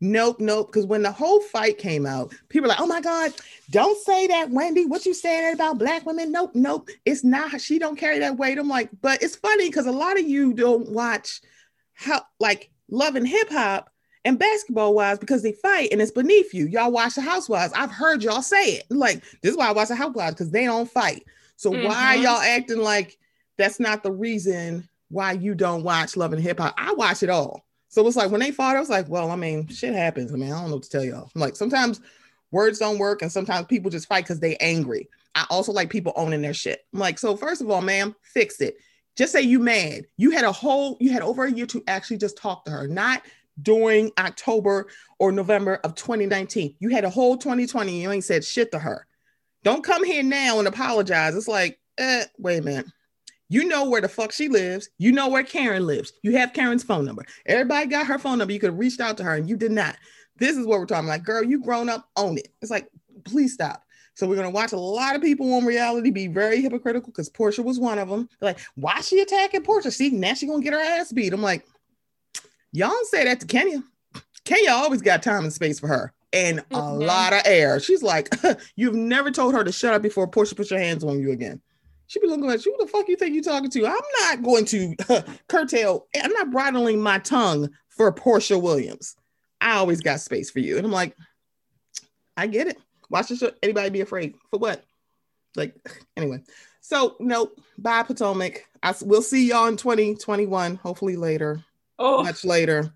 nope 0.00 0.40
nope 0.40 0.68
because 0.72 0.86
when 0.86 1.02
the 1.02 1.12
whole 1.12 1.40
fight 1.40 1.78
came 1.78 2.06
out 2.06 2.32
people 2.48 2.66
are 2.66 2.70
like 2.70 2.80
oh 2.80 2.86
my 2.86 3.00
god 3.00 3.32
don't 3.70 3.98
say 4.04 4.26
that 4.26 4.50
Wendy 4.50 4.86
what 4.86 5.06
you 5.06 5.14
saying 5.14 5.54
about 5.54 5.78
black 5.78 6.04
women 6.04 6.30
nope 6.32 6.50
nope 6.54 6.88
it's 7.04 7.24
not 7.24 7.60
she 7.60 7.78
don't 7.78 7.96
carry 7.96 8.18
that 8.18 8.36
weight 8.36 8.58
I'm 8.58 8.68
like 8.68 8.90
but 9.00 9.22
it's 9.22 9.36
funny 9.36 9.68
because 9.68 9.86
a 9.86 9.92
lot 9.92 10.18
of 10.18 10.26
you 10.28 10.52
don't 10.52 10.90
watch 10.90 11.40
how 11.94 12.22
like 12.40 12.70
love 12.90 13.14
and 13.14 13.26
hip 13.26 13.50
hop 13.50 13.88
and 14.24 14.38
basketball 14.38 14.94
wise 14.94 15.18
because 15.18 15.42
they 15.42 15.52
fight 15.52 15.88
and 15.90 16.00
it's 16.00 16.12
beneath 16.12 16.54
you. 16.54 16.66
Y'all 16.66 16.92
watch 16.92 17.14
the 17.16 17.20
housewives. 17.20 17.72
I've 17.74 17.90
heard 17.90 18.22
y'all 18.22 18.42
say 18.42 18.74
it. 18.74 18.84
Like, 18.88 19.22
this 19.42 19.50
is 19.52 19.56
why 19.56 19.68
I 19.68 19.72
watch 19.72 19.88
the 19.88 19.96
housewives 19.96 20.34
because 20.34 20.50
they 20.50 20.64
don't 20.64 20.88
fight. 20.90 21.24
So 21.56 21.70
why 21.70 22.16
Mhm. 22.16 22.22
y'all 22.22 22.40
acting 22.40 22.78
like 22.78 23.18
that's 23.58 23.80
not 23.80 24.02
the 24.02 24.12
reason 24.12 24.88
why 25.10 25.32
you 25.32 25.54
don't 25.54 25.82
watch 25.82 26.16
Love 26.16 26.32
and 26.32 26.42
Hip 26.42 26.58
Hop? 26.58 26.74
I 26.76 26.92
watch 26.94 27.22
it 27.22 27.30
all. 27.30 27.64
So 27.88 28.06
it's 28.06 28.16
like 28.16 28.30
when 28.30 28.40
they 28.40 28.50
fought, 28.50 28.76
I 28.76 28.80
was 28.80 28.88
like, 28.88 29.08
well, 29.08 29.30
I 29.30 29.36
mean, 29.36 29.68
shit 29.68 29.94
happens. 29.94 30.32
I 30.32 30.36
mean, 30.36 30.50
I 30.50 30.58
don't 30.60 30.70
know 30.70 30.76
what 30.76 30.84
to 30.84 30.90
tell 30.90 31.04
y'all. 31.04 31.30
I'm 31.34 31.40
like 31.40 31.56
sometimes 31.56 32.00
words 32.50 32.78
don't 32.78 32.98
work 32.98 33.22
and 33.22 33.30
sometimes 33.30 33.66
people 33.66 33.90
just 33.90 34.08
fight 34.08 34.24
because 34.24 34.40
they 34.40 34.56
angry. 34.56 35.08
I 35.34 35.46
also 35.50 35.72
like 35.72 35.90
people 35.90 36.12
owning 36.16 36.42
their 36.42 36.54
shit. 36.54 36.86
I'm 36.92 37.00
like, 37.00 37.18
so 37.18 37.36
first 37.36 37.60
of 37.60 37.70
all, 37.70 37.82
ma'am, 37.82 38.14
fix 38.22 38.60
it. 38.60 38.76
Just 39.16 39.32
say 39.32 39.42
you 39.42 39.58
mad. 39.58 40.06
You 40.16 40.30
had 40.30 40.44
a 40.44 40.52
whole, 40.52 40.96
you 41.00 41.10
had 41.12 41.22
over 41.22 41.44
a 41.44 41.52
year 41.52 41.66
to 41.66 41.82
actually 41.86 42.18
just 42.18 42.38
talk 42.38 42.64
to 42.64 42.70
her, 42.70 42.88
not 42.88 43.22
during 43.60 44.10
October 44.18 44.88
or 45.18 45.32
November 45.32 45.76
of 45.84 45.94
2019. 45.94 46.76
You 46.78 46.88
had 46.88 47.04
a 47.04 47.10
whole 47.10 47.36
2020 47.36 48.02
you 48.02 48.10
ain't 48.10 48.24
said 48.24 48.44
shit 48.44 48.72
to 48.72 48.78
her. 48.78 49.06
Don't 49.64 49.84
come 49.84 50.04
here 50.04 50.22
now 50.22 50.58
and 50.58 50.68
apologize. 50.68 51.34
It's 51.36 51.48
like, 51.48 51.78
eh, 51.98 52.24
wait 52.38 52.58
a 52.58 52.62
minute. 52.62 52.86
You 53.52 53.64
know 53.66 53.84
where 53.84 54.00
the 54.00 54.08
fuck 54.08 54.32
she 54.32 54.48
lives. 54.48 54.88
You 54.96 55.12
know 55.12 55.28
where 55.28 55.42
Karen 55.42 55.86
lives. 55.86 56.14
You 56.22 56.36
have 56.38 56.54
Karen's 56.54 56.82
phone 56.82 57.04
number. 57.04 57.22
Everybody 57.44 57.86
got 57.86 58.06
her 58.06 58.18
phone 58.18 58.38
number. 58.38 58.54
You 58.54 58.58
could 58.58 58.70
have 58.70 58.78
reached 58.78 58.98
out 59.00 59.18
to 59.18 59.24
her 59.24 59.34
and 59.34 59.46
you 59.46 59.58
did 59.58 59.72
not. 59.72 59.96
This 60.38 60.56
is 60.56 60.66
what 60.66 60.80
we're 60.80 60.86
talking 60.86 61.06
about. 61.08 61.22
Girl, 61.24 61.42
you 61.44 61.62
grown 61.62 61.90
up, 61.90 62.08
own 62.16 62.38
it. 62.38 62.48
It's 62.62 62.70
like, 62.70 62.88
please 63.24 63.52
stop. 63.52 63.82
So 64.14 64.26
we're 64.26 64.36
gonna 64.36 64.48
watch 64.48 64.72
a 64.72 64.78
lot 64.78 65.16
of 65.16 65.20
people 65.20 65.52
on 65.52 65.66
reality 65.66 66.10
be 66.10 66.28
very 66.28 66.62
hypocritical 66.62 67.12
because 67.12 67.28
Porsha 67.28 67.62
was 67.62 67.78
one 67.78 67.98
of 67.98 68.08
them. 68.08 68.26
They're 68.40 68.50
like, 68.50 68.60
why 68.74 69.02
she 69.02 69.20
attacking 69.20 69.64
Porsha? 69.64 69.92
See, 69.92 70.08
now 70.08 70.32
she 70.32 70.46
gonna 70.46 70.62
get 70.62 70.72
her 70.72 70.80
ass 70.80 71.12
beat. 71.12 71.34
I'm 71.34 71.42
like, 71.42 71.66
y'all 72.72 72.88
don't 72.88 73.08
say 73.08 73.24
that 73.24 73.40
to 73.40 73.46
Kenya. 73.46 73.82
Kenya 74.46 74.70
always 74.70 75.02
got 75.02 75.22
time 75.22 75.44
and 75.44 75.52
space 75.52 75.78
for 75.78 75.88
her 75.88 76.12
and 76.32 76.60
a 76.60 76.62
Mhm. 76.74 77.06
lot 77.06 77.32
of 77.34 77.42
air. 77.44 77.78
She's 77.80 78.02
like, 78.02 78.28
you've 78.76 78.94
never 78.94 79.30
told 79.30 79.54
her 79.54 79.62
to 79.62 79.72
shut 79.72 79.92
up 79.94 80.00
before 80.02 80.26
Porsha 80.26 80.56
puts 80.56 80.70
your 80.70 80.80
hands 80.80 81.04
on 81.04 81.20
you 81.20 81.32
again. 81.32 81.60
She 82.12 82.20
be 82.20 82.26
looking 82.26 82.44
like, 82.44 82.62
who 82.62 82.76
the 82.78 82.86
fuck 82.86 83.08
you 83.08 83.16
think 83.16 83.34
you 83.34 83.42
talking 83.42 83.70
to? 83.70 83.86
I'm 83.86 83.94
not 84.20 84.42
going 84.42 84.66
to 84.66 84.94
curtail, 85.48 86.08
I'm 86.14 86.30
not 86.32 86.50
bridling 86.50 87.00
my 87.00 87.18
tongue 87.18 87.70
for 87.88 88.12
Porsha 88.12 88.60
Williams. 88.60 89.16
I 89.62 89.76
always 89.76 90.02
got 90.02 90.20
space 90.20 90.50
for 90.50 90.58
you. 90.58 90.76
And 90.76 90.84
I'm 90.84 90.92
like, 90.92 91.16
I 92.36 92.48
get 92.48 92.66
it. 92.66 92.76
Watch 93.08 93.28
the 93.28 93.36
show. 93.36 93.52
Anybody 93.62 93.88
be 93.88 94.02
afraid 94.02 94.34
for 94.50 94.58
what? 94.58 94.84
Like, 95.56 95.74
anyway. 96.18 96.42
So, 96.82 97.16
nope. 97.18 97.58
Bye, 97.78 98.02
Potomac. 98.02 98.68
I 98.82 98.94
we'll 99.00 99.22
see 99.22 99.48
y'all 99.48 99.68
in 99.68 99.78
2021, 99.78 100.76
hopefully 100.76 101.16
later, 101.16 101.64
oh 101.98 102.22
much 102.22 102.44
later 102.44 102.92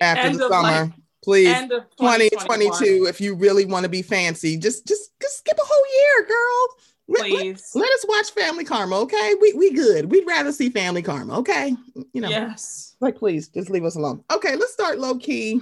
after 0.00 0.22
End 0.22 0.40
the 0.40 0.48
summer. 0.48 0.62
life. 0.62 0.92
Please. 1.22 1.48
end 1.48 1.70
of 1.70 1.84
2022 1.98 3.06
if 3.08 3.20
you 3.20 3.36
really 3.36 3.64
want 3.64 3.82
to 3.82 3.88
be 3.88 4.00
fancy 4.00 4.56
just 4.56 4.86
just 4.86 5.10
just 5.20 5.38
skip 5.38 5.58
a 5.58 5.64
whole 5.64 5.84
year 6.00 6.28
girl 6.28 6.76
please. 7.08 7.70
Let, 7.74 7.82
let, 7.82 7.92
us 7.92 8.04
watch 8.08 8.30
Family 8.30 8.64
Karma, 8.64 9.00
okay? 9.00 9.34
We 9.40 9.52
we 9.54 9.72
good. 9.72 10.10
We'd 10.10 10.26
rather 10.26 10.52
see 10.52 10.70
Family 10.70 11.02
Karma, 11.02 11.38
okay? 11.38 11.74
You 12.12 12.20
know. 12.20 12.28
Yes. 12.28 12.96
Like, 13.00 13.16
please, 13.16 13.48
just 13.48 13.70
leave 13.70 13.84
us 13.84 13.96
alone. 13.96 14.24
Okay, 14.32 14.56
let's 14.56 14.72
start 14.72 14.98
low 14.98 15.16
key, 15.16 15.60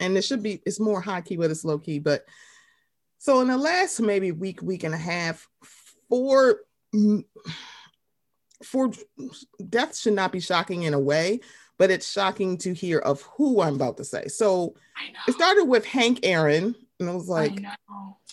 and 0.00 0.16
it 0.16 0.22
should 0.22 0.42
be 0.42 0.62
it's 0.64 0.80
more 0.80 1.00
high 1.00 1.20
key, 1.20 1.36
but 1.36 1.50
it's 1.50 1.64
low 1.64 1.78
key. 1.78 1.98
But 1.98 2.24
so 3.18 3.40
in 3.40 3.48
the 3.48 3.56
last 3.56 4.00
maybe 4.00 4.32
week, 4.32 4.62
week 4.62 4.84
and 4.84 4.94
a 4.94 4.98
half, 4.98 5.48
four 6.08 6.60
mm, 6.94 7.24
for 8.62 8.90
death 9.68 9.96
should 9.96 10.14
not 10.14 10.32
be 10.32 10.40
shocking 10.40 10.84
in 10.84 10.94
a 10.94 11.00
way, 11.00 11.40
but 11.78 11.90
it's 11.90 12.10
shocking 12.10 12.56
to 12.58 12.72
hear 12.72 12.98
of 12.98 13.22
who 13.22 13.60
I'm 13.60 13.74
about 13.74 13.96
to 13.98 14.04
say. 14.04 14.28
So 14.28 14.74
it 15.26 15.32
started 15.32 15.64
with 15.64 15.84
Hank 15.84 16.20
Aaron, 16.22 16.74
and 16.98 17.10
I 17.10 17.14
was 17.14 17.28
like, 17.28 17.62
I 17.64 17.76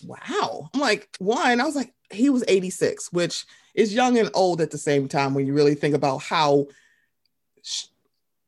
wow. 0.04 0.70
I'm 0.72 0.80
like, 0.80 1.08
one, 1.18 1.60
I 1.60 1.64
was 1.64 1.76
like, 1.76 1.92
he 2.10 2.30
was 2.30 2.44
86, 2.48 3.12
which 3.12 3.44
is 3.74 3.94
young 3.94 4.18
and 4.18 4.30
old 4.34 4.60
at 4.60 4.70
the 4.70 4.78
same 4.78 5.08
time 5.08 5.34
when 5.34 5.46
you 5.46 5.52
really 5.52 5.74
think 5.74 5.94
about 5.94 6.22
how 6.22 6.66
sh- 7.62 7.86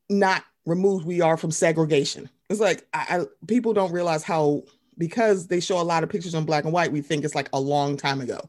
not 0.09 0.43
removed 0.65 1.05
we 1.05 1.21
are 1.21 1.37
from 1.37 1.51
segregation. 1.51 2.29
It's 2.49 2.59
like 2.59 2.87
I, 2.93 3.19
I, 3.19 3.25
people 3.47 3.73
don't 3.73 3.91
realize 3.91 4.23
how 4.23 4.63
because 4.97 5.47
they 5.47 5.59
show 5.59 5.79
a 5.79 5.83
lot 5.83 6.03
of 6.03 6.09
pictures 6.09 6.33
on 6.33 6.45
black 6.45 6.63
and 6.63 6.73
white, 6.73 6.91
we 6.91 7.01
think 7.01 7.23
it's 7.23 7.35
like 7.35 7.49
a 7.53 7.59
long 7.59 7.97
time 7.97 8.21
ago, 8.21 8.39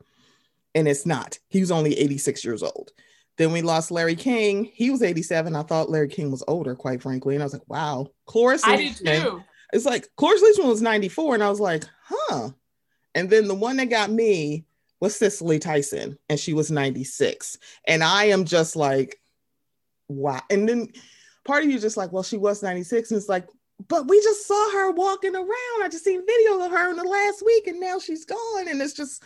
and 0.74 0.88
it's 0.88 1.04
not. 1.04 1.38
He 1.48 1.60
was 1.60 1.70
only 1.70 1.98
86 1.98 2.44
years 2.44 2.62
old. 2.62 2.92
Then 3.36 3.52
we 3.52 3.62
lost 3.62 3.90
Larry 3.90 4.16
King. 4.16 4.64
He 4.64 4.90
was 4.90 5.02
87. 5.02 5.54
I 5.54 5.62
thought 5.62 5.90
Larry 5.90 6.08
King 6.08 6.30
was 6.30 6.42
older, 6.48 6.74
quite 6.74 7.02
frankly, 7.02 7.34
and 7.34 7.42
I 7.42 7.46
was 7.46 7.52
like, 7.52 7.68
wow. 7.68 8.08
Cloris, 8.26 8.64
I 8.64 8.76
did 8.76 8.96
too. 8.96 9.42
It's 9.72 9.84
like 9.84 10.08
Cloris 10.16 10.42
Leachman 10.42 10.68
was 10.68 10.82
94, 10.82 11.34
and 11.34 11.42
I 11.42 11.50
was 11.50 11.60
like, 11.60 11.84
huh. 12.04 12.50
And 13.14 13.28
then 13.28 13.48
the 13.48 13.54
one 13.54 13.76
that 13.76 13.90
got 13.90 14.10
me 14.10 14.64
was 15.00 15.16
Cicely 15.16 15.58
Tyson, 15.58 16.18
and 16.28 16.38
she 16.38 16.54
was 16.54 16.70
96. 16.70 17.58
And 17.86 18.02
I 18.02 18.24
am 18.24 18.44
just 18.44 18.76
like, 18.76 19.20
wow. 20.08 20.40
And 20.50 20.68
then 20.68 20.88
part 21.44 21.64
of 21.64 21.70
you 21.70 21.78
just 21.78 21.96
like, 21.96 22.12
well, 22.12 22.22
she 22.22 22.36
was 22.36 22.62
96. 22.62 23.10
And 23.10 23.18
it's 23.18 23.28
like, 23.28 23.46
but 23.86 24.08
we 24.08 24.20
just 24.22 24.46
saw 24.46 24.72
her 24.72 24.90
walking 24.90 25.36
around. 25.36 25.82
I 25.82 25.88
just 25.90 26.04
seen 26.04 26.22
videos 26.22 26.66
of 26.66 26.72
her 26.72 26.90
in 26.90 26.96
the 26.96 27.04
last 27.04 27.44
week, 27.44 27.66
and 27.66 27.80
now 27.80 27.98
she's 27.98 28.24
gone. 28.24 28.68
And 28.68 28.80
it's 28.80 28.94
just, 28.94 29.22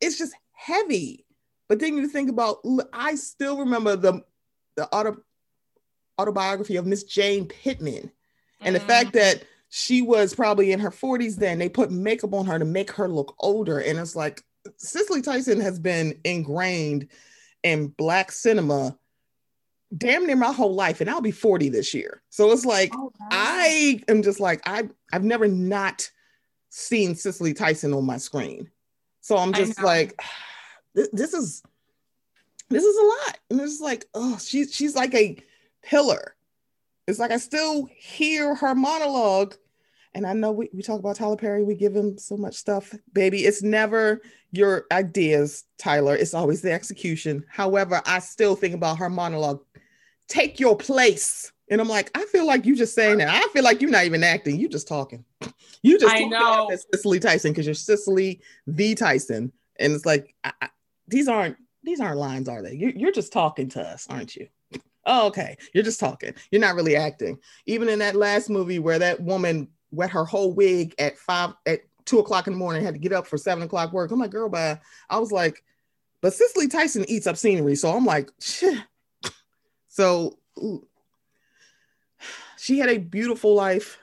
it's 0.00 0.18
just 0.18 0.34
heavy. 0.52 1.24
But 1.68 1.80
then 1.80 1.96
you 1.96 2.08
think 2.08 2.28
about, 2.28 2.58
I 2.92 3.14
still 3.14 3.58
remember 3.58 3.96
the 3.96 4.22
the 4.76 4.86
auto, 4.94 5.16
autobiography 6.18 6.76
of 6.76 6.86
Miss 6.86 7.02
Jane 7.02 7.46
Pittman, 7.46 8.12
and 8.60 8.76
mm. 8.76 8.78
the 8.78 8.84
fact 8.84 9.14
that 9.14 9.42
she 9.68 10.02
was 10.02 10.34
probably 10.34 10.72
in 10.72 10.80
her 10.80 10.90
40s 10.90 11.36
then. 11.36 11.58
They 11.58 11.68
put 11.68 11.90
makeup 11.90 12.34
on 12.34 12.46
her 12.46 12.58
to 12.58 12.64
make 12.64 12.90
her 12.92 13.08
look 13.08 13.34
older, 13.38 13.78
and 13.78 13.98
it's 13.98 14.16
like 14.16 14.42
Cicely 14.76 15.22
Tyson 15.22 15.60
has 15.60 15.78
been 15.78 16.18
ingrained 16.24 17.08
in 17.62 17.88
black 17.88 18.32
cinema 18.32 18.96
damn 19.96 20.26
near 20.26 20.36
my 20.36 20.52
whole 20.52 20.74
life 20.74 21.00
and 21.00 21.08
I'll 21.08 21.20
be 21.20 21.30
40 21.30 21.68
this 21.68 21.94
year. 21.94 22.22
So 22.30 22.50
it's 22.52 22.64
like 22.64 22.90
oh, 22.94 23.12
wow. 23.18 23.28
I 23.30 24.02
am 24.08 24.22
just 24.22 24.40
like 24.40 24.60
I 24.66 24.88
I've 25.12 25.24
never 25.24 25.48
not 25.48 26.10
seen 26.70 27.14
Cicely 27.14 27.54
Tyson 27.54 27.92
on 27.94 28.04
my 28.04 28.18
screen. 28.18 28.70
So 29.20 29.36
I'm 29.36 29.52
just 29.52 29.82
like 29.82 30.20
this, 30.94 31.08
this 31.12 31.34
is 31.34 31.62
this 32.68 32.84
is 32.84 32.96
a 32.96 33.06
lot. 33.06 33.38
And 33.50 33.60
it's 33.60 33.80
like, 33.80 34.06
oh, 34.14 34.38
she's 34.38 34.74
she's 34.74 34.94
like 34.94 35.14
a 35.14 35.36
pillar. 35.82 36.35
It's 37.06 37.18
like 37.18 37.30
I 37.30 37.38
still 37.38 37.88
hear 37.96 38.54
her 38.54 38.74
monologue 38.74 39.54
and 40.16 40.26
I 40.26 40.32
know 40.32 40.50
we, 40.50 40.70
we 40.72 40.82
talk 40.82 40.98
about 40.98 41.16
Tyler 41.16 41.36
Perry, 41.36 41.62
we 41.62 41.74
give 41.74 41.94
him 41.94 42.16
so 42.16 42.38
much 42.38 42.54
stuff, 42.54 42.94
baby. 43.12 43.44
It's 43.44 43.62
never 43.62 44.22
your 44.50 44.86
ideas, 44.90 45.64
Tyler. 45.76 46.16
It's 46.16 46.32
always 46.32 46.62
the 46.62 46.72
execution. 46.72 47.44
However, 47.50 48.00
I 48.06 48.20
still 48.20 48.56
think 48.56 48.74
about 48.74 48.96
her 48.96 49.10
monologue. 49.10 49.62
Take 50.26 50.58
your 50.58 50.74
place. 50.74 51.52
And 51.70 51.82
I'm 51.82 51.88
like, 51.88 52.10
I 52.14 52.24
feel 52.24 52.46
like 52.46 52.64
you 52.64 52.74
just 52.74 52.94
saying 52.94 53.18
that. 53.18 53.28
I 53.28 53.46
feel 53.52 53.62
like 53.62 53.82
you're 53.82 53.90
not 53.90 54.06
even 54.06 54.24
acting. 54.24 54.58
You 54.58 54.70
just 54.70 54.88
talking. 54.88 55.22
You 55.82 55.98
just 55.98 56.14
I 56.14 56.20
know 56.20 56.70
Cicely 56.94 57.20
Tyson 57.20 57.52
because 57.52 57.66
you're 57.66 57.74
Cicely 57.74 58.40
the 58.66 58.94
Tyson. 58.94 59.52
And 59.78 59.92
it's 59.92 60.06
like 60.06 60.34
I, 60.44 60.52
I, 60.62 60.68
these 61.08 61.28
aren't 61.28 61.58
these 61.82 62.00
aren't 62.00 62.16
lines, 62.16 62.48
are 62.48 62.62
they? 62.62 62.72
You're, 62.72 62.92
you're 62.92 63.12
just 63.12 63.34
talking 63.34 63.68
to 63.70 63.82
us, 63.82 64.06
aren't 64.08 64.34
you? 64.34 64.48
Oh, 65.06 65.28
okay. 65.28 65.56
You're 65.72 65.84
just 65.84 66.00
talking. 66.00 66.34
You're 66.50 66.60
not 66.60 66.74
really 66.74 66.96
acting. 66.96 67.38
Even 67.64 67.88
in 67.88 68.00
that 68.00 68.16
last 68.16 68.50
movie 68.50 68.80
where 68.80 68.98
that 68.98 69.20
woman 69.20 69.68
wet 69.92 70.10
her 70.10 70.24
whole 70.24 70.52
wig 70.52 70.94
at 70.98 71.16
five 71.16 71.54
at 71.64 71.80
two 72.04 72.18
o'clock 72.18 72.46
in 72.46 72.52
the 72.52 72.58
morning, 72.58 72.82
had 72.82 72.94
to 72.94 73.00
get 73.00 73.12
up 73.12 73.26
for 73.26 73.38
seven 73.38 73.62
o'clock 73.64 73.92
work. 73.92 74.10
I'm 74.10 74.18
like, 74.18 74.30
girl, 74.30 74.48
bye. 74.48 74.80
I 75.08 75.18
was 75.18 75.32
like, 75.32 75.62
but 76.20 76.34
Cicely 76.34 76.68
Tyson 76.68 77.04
eats 77.08 77.26
up 77.26 77.36
scenery. 77.36 77.76
So 77.76 77.90
I'm 77.94 78.04
like, 78.04 78.30
Shit. 78.40 78.78
so 79.88 80.38
ooh. 80.58 80.86
she 82.58 82.78
had 82.78 82.88
a 82.88 82.98
beautiful 82.98 83.54
life, 83.54 83.98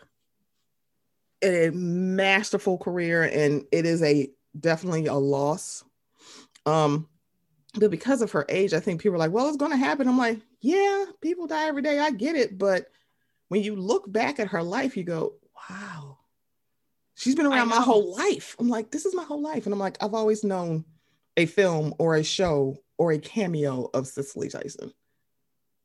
a 1.44 1.70
masterful 1.72 2.78
career, 2.78 3.24
and 3.24 3.66
it 3.72 3.86
is 3.86 4.02
a 4.04 4.30
definitely 4.58 5.08
a 5.08 5.16
loss. 5.16 5.84
Um, 6.66 7.10
but 7.74 7.92
because 7.92 8.22
of 8.22 8.32
her 8.32 8.46
age, 8.50 8.74
I 8.74 8.80
think 8.80 9.02
people 9.02 9.16
are 9.16 9.20
like, 9.20 9.32
well, 9.32 9.48
it's 9.48 9.58
gonna 9.58 9.78
happen. 9.78 10.08
I'm 10.08 10.18
like, 10.18 10.40
yeah, 10.62 11.06
people 11.22 11.48
die 11.48 11.68
every 11.68 11.82
day. 11.82 12.00
I 12.00 12.12
get 12.12 12.36
it. 12.36 12.58
But 12.58 12.88
when 13.50 13.64
you 13.64 13.76
look 13.76 14.12
back 14.12 14.40
at 14.40 14.50
her 14.50 14.64
life, 14.64 14.96
you 14.96 15.04
go, 15.04 15.34
wow, 15.70 16.18
she's 17.16 17.36
been 17.36 17.46
around 17.46 17.70
my 17.70 17.82
whole 17.82 18.16
life. 18.16 18.56
I'm 18.60 18.70
like, 18.70 18.92
this 18.92 19.06
is 19.06 19.16
my 19.16 19.24
whole 19.24 19.42
life. 19.42 19.66
And 19.66 19.74
I'm 19.74 19.80
like, 19.80 20.02
I've 20.04 20.14
always 20.14 20.44
known 20.44 20.86
a 21.38 21.46
film 21.46 21.96
or 21.98 22.16
a 22.16 22.24
show 22.24 22.78
or 22.98 23.12
a 23.12 23.20
cameo 23.20 23.90
of 23.94 24.08
Cicely 24.08 24.50
Tyson. 24.50 24.94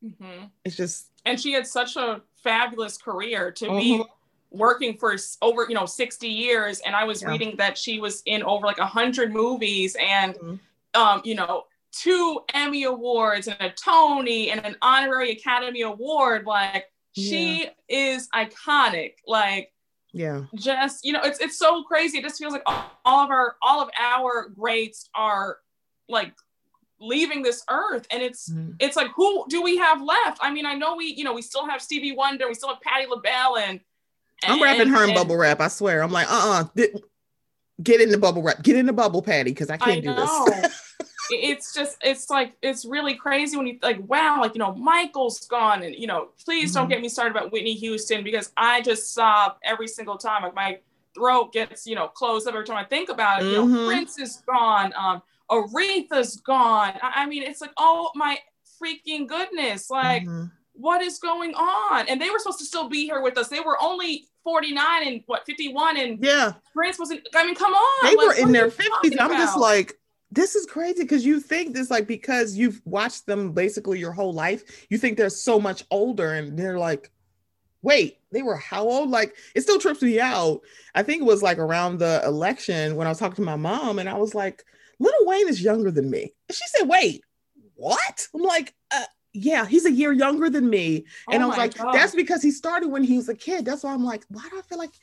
Mm-hmm. 0.04 0.46
It's 0.64 0.76
just. 0.76 1.10
And 1.24 1.40
she 1.40 1.52
had 1.52 1.66
such 1.66 1.96
a 1.96 2.22
fabulous 2.42 2.98
career 2.98 3.50
to 3.52 3.64
mm-hmm. 3.66 3.78
be 3.78 4.04
working 4.50 4.96
for 4.96 5.16
over, 5.42 5.66
you 5.68 5.74
know, 5.74 5.86
60 5.86 6.28
years. 6.28 6.80
And 6.80 6.94
I 6.94 7.04
was 7.04 7.22
yeah. 7.22 7.28
reading 7.28 7.56
that 7.56 7.76
she 7.76 8.00
was 8.00 8.22
in 8.26 8.42
over 8.42 8.66
like 8.66 8.78
100 8.78 9.32
movies 9.32 9.96
and, 10.00 10.34
mm-hmm. 10.34 11.00
um, 11.00 11.22
you 11.24 11.34
know, 11.34 11.64
two 11.92 12.40
Emmy 12.54 12.84
Awards 12.84 13.48
and 13.48 13.56
a 13.60 13.70
Tony 13.70 14.50
and 14.50 14.64
an 14.64 14.76
honorary 14.82 15.32
Academy 15.32 15.82
Award. 15.82 16.46
Like, 16.46 16.86
she 17.12 17.64
yeah. 17.64 18.14
is 18.14 18.28
iconic. 18.34 19.14
Like, 19.26 19.72
yeah, 20.12 20.44
just 20.54 21.04
you 21.04 21.12
know, 21.12 21.20
it's 21.22 21.38
it's 21.40 21.58
so 21.58 21.82
crazy. 21.82 22.18
It 22.18 22.24
just 22.24 22.38
feels 22.38 22.52
like 22.52 22.62
all 23.04 23.24
of 23.24 23.30
our 23.30 23.56
all 23.62 23.82
of 23.82 23.90
our 23.98 24.48
greats 24.48 25.08
are 25.14 25.58
like 26.08 26.32
leaving 27.00 27.42
this 27.42 27.64
earth 27.70 28.06
and 28.10 28.22
it's 28.22 28.50
mm. 28.50 28.74
it's 28.80 28.96
like 28.96 29.08
who 29.14 29.44
do 29.48 29.62
we 29.62 29.76
have 29.76 30.02
left 30.02 30.38
i 30.40 30.50
mean 30.50 30.66
i 30.66 30.74
know 30.74 30.96
we 30.96 31.06
you 31.06 31.22
know 31.22 31.32
we 31.32 31.42
still 31.42 31.66
have 31.66 31.80
stevie 31.80 32.12
wonder 32.12 32.48
we 32.48 32.54
still 32.54 32.68
have 32.68 32.80
patti 32.80 33.06
labelle 33.08 33.56
and, 33.56 33.80
and 34.42 34.52
i'm 34.52 34.62
wrapping 34.62 34.88
her 34.88 35.04
in 35.04 35.10
and, 35.10 35.14
bubble 35.14 35.36
wrap 35.36 35.60
i 35.60 35.68
swear 35.68 36.02
i'm 36.02 36.10
like 36.10 36.26
uh-uh 36.28 36.64
get 37.82 38.00
in 38.00 38.10
the 38.10 38.18
bubble 38.18 38.42
wrap 38.42 38.62
get 38.62 38.74
in 38.74 38.86
the 38.86 38.92
bubble 38.92 39.22
Patti 39.22 39.50
because 39.50 39.70
i 39.70 39.76
can't 39.76 39.98
I 39.98 40.00
do 40.00 40.12
this 40.12 40.98
it's 41.30 41.74
just 41.74 41.96
it's 42.02 42.30
like 42.30 42.54
it's 42.62 42.84
really 42.84 43.14
crazy 43.14 43.56
when 43.56 43.66
you 43.66 43.78
like 43.82 43.98
wow 44.08 44.40
like 44.40 44.54
you 44.54 44.58
know 44.58 44.74
michael's 44.74 45.46
gone 45.46 45.82
and 45.82 45.94
you 45.94 46.06
know 46.06 46.28
please 46.44 46.70
mm-hmm. 46.70 46.80
don't 46.80 46.88
get 46.88 47.00
me 47.00 47.08
started 47.08 47.36
about 47.36 47.52
whitney 47.52 47.74
houston 47.74 48.24
because 48.24 48.52
i 48.56 48.80
just 48.80 49.12
sob 49.14 49.56
every 49.64 49.88
single 49.88 50.16
time. 50.16 50.42
Like 50.42 50.54
my 50.54 50.78
throat 51.14 51.52
gets 51.52 51.86
you 51.86 51.94
know 51.94 52.08
closed 52.08 52.46
up 52.46 52.54
every 52.54 52.66
time 52.66 52.76
i 52.76 52.84
think 52.84 53.08
about 53.08 53.42
it. 53.42 53.46
Mm-hmm. 53.46 53.52
you 53.52 53.58
know 53.58 53.66
mm-hmm. 53.66 53.86
prince 53.86 54.18
is 54.18 54.42
gone. 54.46 54.92
Um 54.96 55.22
aretha's 55.50 56.36
gone. 56.36 56.92
I, 57.02 57.22
I, 57.22 57.26
mean 57.26 57.42
it's 57.42 57.60
like 57.60 57.72
oh 57.78 58.10
my 58.14 58.38
freaking 58.80 59.26
goodness. 59.26 59.90
Like 59.90 60.22
mm-hmm. 60.24 60.44
what 60.74 61.02
is 61.02 61.18
going 61.18 61.54
on? 61.54 62.08
And 62.08 62.20
they 62.20 62.30
were 62.30 62.38
supposed 62.38 62.58
to 62.58 62.66
still 62.66 62.88
be 62.88 63.04
here 63.04 63.22
with 63.22 63.38
us. 63.38 63.48
They 63.48 63.60
were 63.60 63.82
only 63.82 64.26
49 64.44 65.06
and 65.06 65.22
what 65.26 65.44
51 65.46 65.96
and 65.96 66.24
yeah. 66.24 66.52
Prince 66.74 66.98
wasn't 66.98 67.26
i 67.34 67.44
mean 67.44 67.54
come 67.54 67.72
on. 67.72 68.10
They 68.10 68.16
like, 68.16 68.26
were 68.26 68.42
in 68.42 68.52
their 68.52 68.68
50s 68.68 69.16
i'm 69.18 69.32
just 69.32 69.58
like 69.58 69.98
this 70.30 70.54
is 70.54 70.66
crazy 70.66 71.02
because 71.02 71.24
you 71.24 71.40
think 71.40 71.74
this 71.74 71.90
like 71.90 72.06
because 72.06 72.56
you've 72.56 72.80
watched 72.84 73.26
them 73.26 73.52
basically 73.52 73.98
your 73.98 74.12
whole 74.12 74.32
life, 74.32 74.86
you 74.90 74.98
think 74.98 75.16
they're 75.16 75.30
so 75.30 75.58
much 75.58 75.84
older, 75.90 76.34
and 76.34 76.58
they're 76.58 76.78
like, 76.78 77.10
wait, 77.82 78.18
they 78.30 78.42
were 78.42 78.56
how 78.56 78.84
old? 78.84 79.10
Like 79.10 79.34
it 79.54 79.62
still 79.62 79.78
trips 79.78 80.02
me 80.02 80.20
out. 80.20 80.60
I 80.94 81.02
think 81.02 81.22
it 81.22 81.26
was 81.26 81.42
like 81.42 81.58
around 81.58 81.98
the 81.98 82.22
election 82.24 82.96
when 82.96 83.06
I 83.06 83.10
was 83.10 83.18
talking 83.18 83.36
to 83.36 83.42
my 83.42 83.56
mom, 83.56 83.98
and 83.98 84.08
I 84.08 84.14
was 84.14 84.34
like, 84.34 84.64
Little 84.98 85.26
Wayne 85.26 85.48
is 85.48 85.62
younger 85.62 85.90
than 85.90 86.10
me. 86.10 86.32
And 86.48 86.56
she 86.56 86.64
said, 86.68 86.88
wait, 86.88 87.22
what? 87.74 88.28
I'm 88.34 88.42
like, 88.42 88.74
uh, 88.90 89.04
yeah, 89.32 89.66
he's 89.66 89.86
a 89.86 89.92
year 89.92 90.12
younger 90.12 90.50
than 90.50 90.68
me. 90.68 91.06
And 91.30 91.42
oh 91.42 91.46
I 91.46 91.48
was 91.48 91.58
like, 91.58 91.78
God. 91.78 91.92
that's 91.92 92.14
because 92.14 92.42
he 92.42 92.50
started 92.50 92.88
when 92.88 93.04
he 93.04 93.16
was 93.16 93.28
a 93.28 93.34
kid. 93.34 93.64
That's 93.64 93.84
why 93.84 93.92
I'm 93.92 94.04
like, 94.04 94.24
why 94.28 94.46
do 94.50 94.58
I 94.58 94.62
feel 94.62 94.78
like 94.78 94.94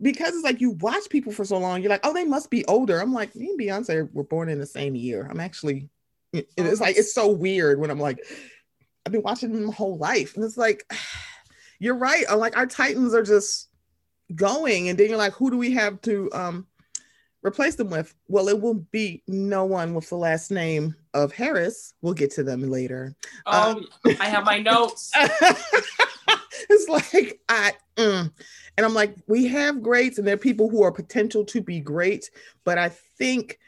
because 0.00 0.34
it's 0.34 0.44
like 0.44 0.60
you 0.60 0.72
watch 0.72 1.08
people 1.08 1.32
for 1.32 1.44
so 1.44 1.58
long, 1.58 1.80
you're 1.80 1.90
like, 1.90 2.04
oh, 2.04 2.12
they 2.12 2.24
must 2.24 2.50
be 2.50 2.64
older. 2.66 3.00
I'm 3.00 3.12
like, 3.12 3.34
me 3.34 3.50
and 3.50 3.60
Beyonce 3.60 4.12
were 4.12 4.24
born 4.24 4.48
in 4.48 4.58
the 4.58 4.66
same 4.66 4.94
year. 4.94 5.26
I'm 5.30 5.40
actually, 5.40 5.88
it's 6.32 6.80
like, 6.80 6.96
it's 6.96 7.14
so 7.14 7.30
weird 7.30 7.80
when 7.80 7.90
I'm 7.90 8.00
like, 8.00 8.18
I've 9.04 9.12
been 9.12 9.22
watching 9.22 9.52
them 9.52 9.66
my 9.66 9.72
whole 9.72 9.96
life. 9.96 10.36
And 10.36 10.44
it's 10.44 10.56
like, 10.56 10.84
you're 11.78 11.96
right. 11.96 12.24
I'm 12.28 12.38
like, 12.38 12.56
our 12.56 12.66
Titans 12.66 13.14
are 13.14 13.22
just 13.22 13.68
going. 14.34 14.88
And 14.88 14.98
then 14.98 15.08
you're 15.08 15.18
like, 15.18 15.34
who 15.34 15.50
do 15.50 15.56
we 15.56 15.72
have 15.72 16.00
to 16.02 16.30
um, 16.32 16.66
replace 17.42 17.76
them 17.76 17.90
with, 17.90 18.14
well, 18.28 18.48
it 18.48 18.60
will 18.60 18.74
be 18.74 19.22
no 19.26 19.64
one 19.64 19.94
with 19.94 20.08
the 20.08 20.16
last 20.16 20.50
name 20.50 20.94
of 21.14 21.32
Harris. 21.32 21.94
We'll 22.02 22.14
get 22.14 22.32
to 22.32 22.42
them 22.42 22.62
later. 22.62 23.14
Oh, 23.46 23.84
um, 24.04 24.16
I 24.20 24.26
have 24.26 24.44
my 24.44 24.58
notes. 24.58 25.12
it's 26.70 26.88
like 26.88 27.40
I 27.48 27.72
mm. 27.96 28.30
and 28.76 28.86
I'm 28.86 28.94
like, 28.94 29.14
we 29.26 29.46
have 29.48 29.82
greats, 29.82 30.18
and 30.18 30.26
there 30.26 30.34
are 30.34 30.38
people 30.38 30.68
who 30.68 30.82
are 30.82 30.92
potential 30.92 31.44
to 31.46 31.60
be 31.60 31.80
great, 31.80 32.30
but 32.64 32.78
I 32.78 32.90
think 33.18 33.58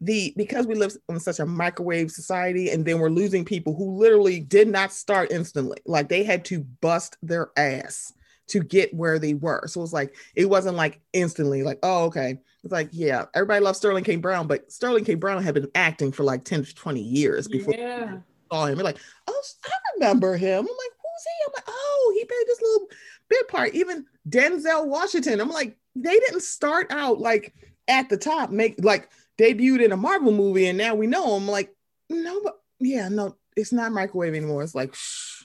the 0.00 0.32
because 0.36 0.66
we 0.66 0.74
live 0.74 0.96
in 1.08 1.18
such 1.18 1.40
a 1.40 1.46
microwave 1.46 2.10
society 2.10 2.70
and 2.70 2.84
then 2.84 2.98
we're 2.98 3.10
losing 3.10 3.44
people 3.44 3.74
who 3.74 3.98
literally 3.98 4.38
did 4.38 4.68
not 4.68 4.92
start 4.92 5.32
instantly 5.32 5.78
like 5.86 6.08
they 6.08 6.22
had 6.22 6.44
to 6.44 6.60
bust 6.80 7.16
their 7.22 7.50
ass 7.56 8.12
to 8.46 8.60
get 8.60 8.94
where 8.94 9.18
they 9.18 9.34
were. 9.34 9.66
So 9.66 9.82
it's 9.82 9.92
like 9.92 10.16
it 10.34 10.48
wasn't 10.48 10.76
like 10.76 11.00
instantly 11.12 11.62
like 11.62 11.78
oh 11.82 12.04
okay. 12.04 12.38
It's 12.64 12.72
like 12.72 12.90
yeah 12.92 13.24
everybody 13.34 13.64
loves 13.64 13.78
sterling 13.78 14.04
k. 14.04 14.16
Brown 14.16 14.46
but 14.46 14.70
sterling 14.70 15.04
k. 15.04 15.14
Brown 15.14 15.42
had 15.42 15.54
been 15.54 15.70
acting 15.74 16.12
for 16.12 16.22
like 16.22 16.44
10 16.44 16.64
to 16.64 16.74
20 16.74 17.00
years 17.00 17.48
before 17.48 17.74
yeah. 17.74 18.18
saw 18.52 18.66
him. 18.66 18.78
We're 18.78 18.84
like 18.84 18.98
oh 19.26 19.42
i 19.64 19.70
remember 19.96 20.36
him. 20.36 20.60
I'm 20.60 20.64
like 20.64 20.97
who's 21.18 21.24
he 21.24 21.44
i'm 21.46 21.52
like 21.56 21.64
oh 21.68 22.12
he 22.14 22.24
played 22.24 22.46
this 22.46 22.62
little 22.62 22.88
bit 23.28 23.48
part 23.48 23.74
even 23.74 24.06
denzel 24.28 24.86
washington 24.86 25.40
i'm 25.40 25.50
like 25.50 25.76
they 25.94 26.18
didn't 26.18 26.42
start 26.42 26.86
out 26.90 27.18
like 27.18 27.54
at 27.88 28.08
the 28.08 28.16
top 28.16 28.50
make 28.50 28.76
like 28.82 29.10
debuted 29.38 29.84
in 29.84 29.92
a 29.92 29.96
Marvel 29.96 30.32
movie 30.32 30.66
and 30.66 30.76
now 30.76 30.94
we 30.94 31.06
know 31.06 31.36
him. 31.36 31.48
Like, 31.48 31.74
no, 32.10 32.40
but 32.42 32.60
yeah, 32.80 33.08
no, 33.08 33.36
it's 33.56 33.72
not 33.72 33.92
microwave 33.92 34.34
anymore. 34.34 34.62
It's 34.62 34.74
like 34.74 34.94
shh. 34.94 35.44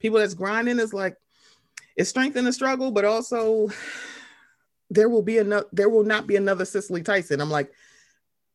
people 0.00 0.18
that's 0.18 0.34
grinding 0.34 0.78
is 0.78 0.94
like 0.94 1.16
it's 1.96 2.10
strength 2.10 2.36
in 2.36 2.44
the 2.44 2.52
struggle, 2.52 2.90
but 2.90 3.04
also 3.04 3.68
there 4.90 5.08
will 5.08 5.22
be 5.22 5.38
another 5.38 5.66
there 5.72 5.88
will 5.88 6.04
not 6.04 6.26
be 6.26 6.36
another 6.36 6.64
Cicely 6.64 7.02
Tyson. 7.02 7.40
I'm 7.40 7.50
like, 7.50 7.70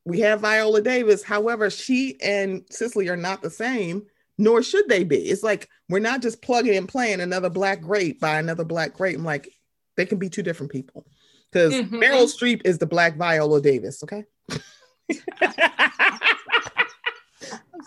we 0.04 0.22
have 0.22 0.42
Viola 0.42 0.82
Davis. 0.82 1.24
However, 1.24 1.70
she 1.70 2.20
and 2.22 2.64
Cicely 2.70 3.08
are 3.10 3.18
not 3.18 3.42
the 3.42 3.50
same, 3.50 4.08
nor 4.42 4.64
should 4.64 4.90
they 4.90 5.04
be. 5.04 5.18
It's 5.18 5.44
like 5.44 5.70
we're 5.88 6.00
not 6.00 6.24
just 6.24 6.42
plugging 6.42 6.76
and 6.76 6.90
playing 6.90 7.22
another 7.22 7.50
black 7.50 7.80
great 7.80 8.20
by 8.20 8.40
another 8.40 8.66
black 8.66 8.96
great. 8.96 9.16
I'm 9.16 9.24
like, 9.24 9.54
they 9.96 10.06
can 10.06 10.18
be 10.18 10.30
two 10.30 10.42
different 10.42 10.72
people. 10.72 11.06
Because 11.52 11.74
mm-hmm. 11.74 11.96
Meryl 11.96 12.26
Streep 12.26 12.62
is 12.66 12.80
the 12.80 12.88
black 12.88 13.18
Viola 13.18 13.62
Davis, 13.62 14.04
okay? 14.04 14.24
I'm 15.42 16.20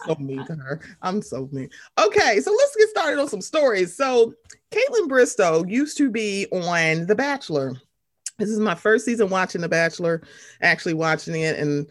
so 0.06 0.14
mean 0.20 0.46
to 0.46 0.54
her. 0.54 0.80
I'm 1.02 1.22
so 1.22 1.48
mean. 1.50 1.70
Okay, 1.98 2.40
so 2.40 2.52
let's 2.52 2.76
get 2.76 2.88
started 2.90 3.20
on 3.20 3.28
some 3.28 3.40
stories. 3.40 3.96
So, 3.96 4.34
Kaitlyn 4.70 5.08
Bristowe 5.08 5.68
used 5.68 5.96
to 5.96 6.10
be 6.10 6.46
on 6.52 7.06
The 7.06 7.14
Bachelor. 7.14 7.74
This 8.38 8.50
is 8.50 8.60
my 8.60 8.74
first 8.74 9.06
season 9.06 9.28
watching 9.28 9.62
The 9.62 9.68
Bachelor, 9.68 10.22
actually 10.60 10.94
watching 10.94 11.34
it, 11.34 11.58
and 11.58 11.86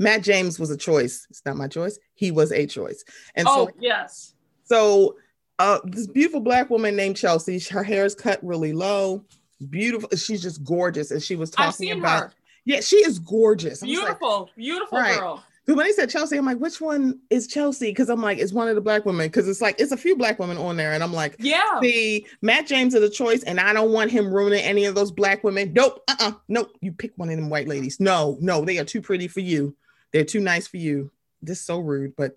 Matt 0.00 0.22
James 0.22 0.58
was 0.58 0.70
a 0.70 0.76
choice. 0.76 1.26
It's 1.28 1.42
not 1.44 1.56
my 1.56 1.68
choice. 1.68 1.98
He 2.14 2.30
was 2.30 2.50
a 2.50 2.66
choice. 2.66 3.04
And 3.34 3.46
oh, 3.46 3.66
so, 3.66 3.72
yes. 3.78 4.34
So, 4.64 5.16
uh, 5.58 5.78
this 5.84 6.06
beautiful 6.06 6.40
black 6.40 6.70
woman 6.70 6.96
named 6.96 7.18
Chelsea, 7.18 7.60
her 7.70 7.84
hair 7.84 8.06
is 8.06 8.14
cut 8.14 8.42
really 8.42 8.72
low. 8.72 9.22
Beautiful. 9.68 10.08
She's 10.16 10.40
just 10.40 10.64
gorgeous. 10.64 11.10
And 11.10 11.22
she 11.22 11.36
was 11.36 11.50
talking 11.50 11.92
about. 11.92 12.22
Her. 12.22 12.32
Yeah, 12.64 12.80
she 12.80 12.96
is 12.96 13.18
gorgeous. 13.18 13.82
Beautiful, 13.82 14.44
like, 14.44 14.56
beautiful 14.56 14.98
right. 14.98 15.18
girl. 15.18 15.44
But 15.66 15.76
when 15.76 15.86
he 15.86 15.92
said 15.92 16.08
Chelsea, 16.08 16.36
I'm 16.36 16.46
like, 16.46 16.58
which 16.58 16.80
one 16.80 17.20
is 17.28 17.46
Chelsea? 17.46 17.90
Because 17.90 18.08
I'm 18.08 18.22
like, 18.22 18.38
it's 18.38 18.52
one 18.52 18.68
of 18.68 18.74
the 18.74 18.80
black 18.80 19.04
women. 19.04 19.26
Because 19.26 19.48
it's 19.48 19.60
like 19.60 19.78
it's 19.78 19.92
a 19.92 19.96
few 19.96 20.16
black 20.16 20.38
women 20.38 20.56
on 20.56 20.76
there, 20.76 20.94
and 20.94 21.02
I'm 21.02 21.12
like, 21.12 21.36
yeah. 21.38 21.78
See, 21.80 22.26
Matt 22.40 22.66
James 22.66 22.94
is 22.94 23.04
a 23.04 23.10
choice, 23.10 23.42
and 23.44 23.60
I 23.60 23.72
don't 23.72 23.92
want 23.92 24.10
him 24.10 24.32
ruining 24.32 24.62
any 24.64 24.86
of 24.86 24.94
those 24.94 25.12
black 25.12 25.44
women. 25.44 25.72
Nope, 25.74 26.02
uh, 26.08 26.16
uh-uh, 26.18 26.32
nope. 26.48 26.72
You 26.80 26.92
pick 26.92 27.12
one 27.16 27.28
of 27.28 27.36
them 27.36 27.50
white 27.50 27.68
ladies. 27.68 28.00
No, 28.00 28.36
no, 28.40 28.64
they 28.64 28.78
are 28.78 28.84
too 28.84 29.02
pretty 29.02 29.28
for 29.28 29.40
you. 29.40 29.76
They're 30.12 30.24
too 30.24 30.40
nice 30.40 30.66
for 30.66 30.76
you. 30.76 31.10
This 31.42 31.58
is 31.58 31.64
so 31.64 31.78
rude. 31.78 32.14
But 32.16 32.36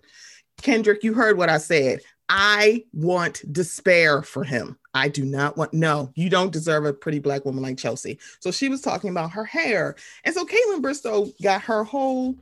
Kendrick, 0.62 1.02
you 1.02 1.14
heard 1.14 1.36
what 1.36 1.48
I 1.48 1.58
said. 1.58 2.00
I 2.28 2.84
want 2.92 3.42
despair 3.52 4.22
for 4.22 4.44
him. 4.44 4.78
I 4.94 5.08
do 5.08 5.24
not 5.24 5.56
want, 5.56 5.74
no, 5.74 6.10
you 6.14 6.30
don't 6.30 6.52
deserve 6.52 6.84
a 6.84 6.92
pretty 6.92 7.18
black 7.18 7.44
woman 7.44 7.62
like 7.62 7.76
Chelsea. 7.76 8.18
So 8.40 8.50
she 8.50 8.68
was 8.68 8.80
talking 8.80 9.10
about 9.10 9.32
her 9.32 9.44
hair. 9.44 9.96
And 10.24 10.34
so 10.34 10.46
Kaitlyn 10.46 10.80
Bristowe 10.80 11.32
got 11.42 11.62
her 11.62 11.84
whole, 11.84 12.36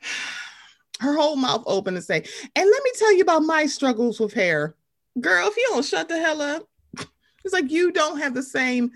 her 1.00 1.14
whole 1.14 1.36
mouth 1.36 1.64
open 1.66 1.94
to 1.94 2.02
say, 2.02 2.16
and 2.16 2.70
let 2.70 2.82
me 2.82 2.90
tell 2.96 3.12
you 3.12 3.22
about 3.22 3.42
my 3.42 3.66
struggles 3.66 4.20
with 4.20 4.32
hair. 4.32 4.76
Girl, 5.20 5.48
if 5.48 5.56
you 5.56 5.68
don't 5.70 5.84
shut 5.84 6.08
the 6.08 6.18
hell 6.18 6.40
up, 6.40 6.68
it's 7.44 7.52
like 7.52 7.70
you 7.70 7.92
don't 7.92 8.18
have 8.18 8.34
the 8.34 8.42
same. 8.42 8.92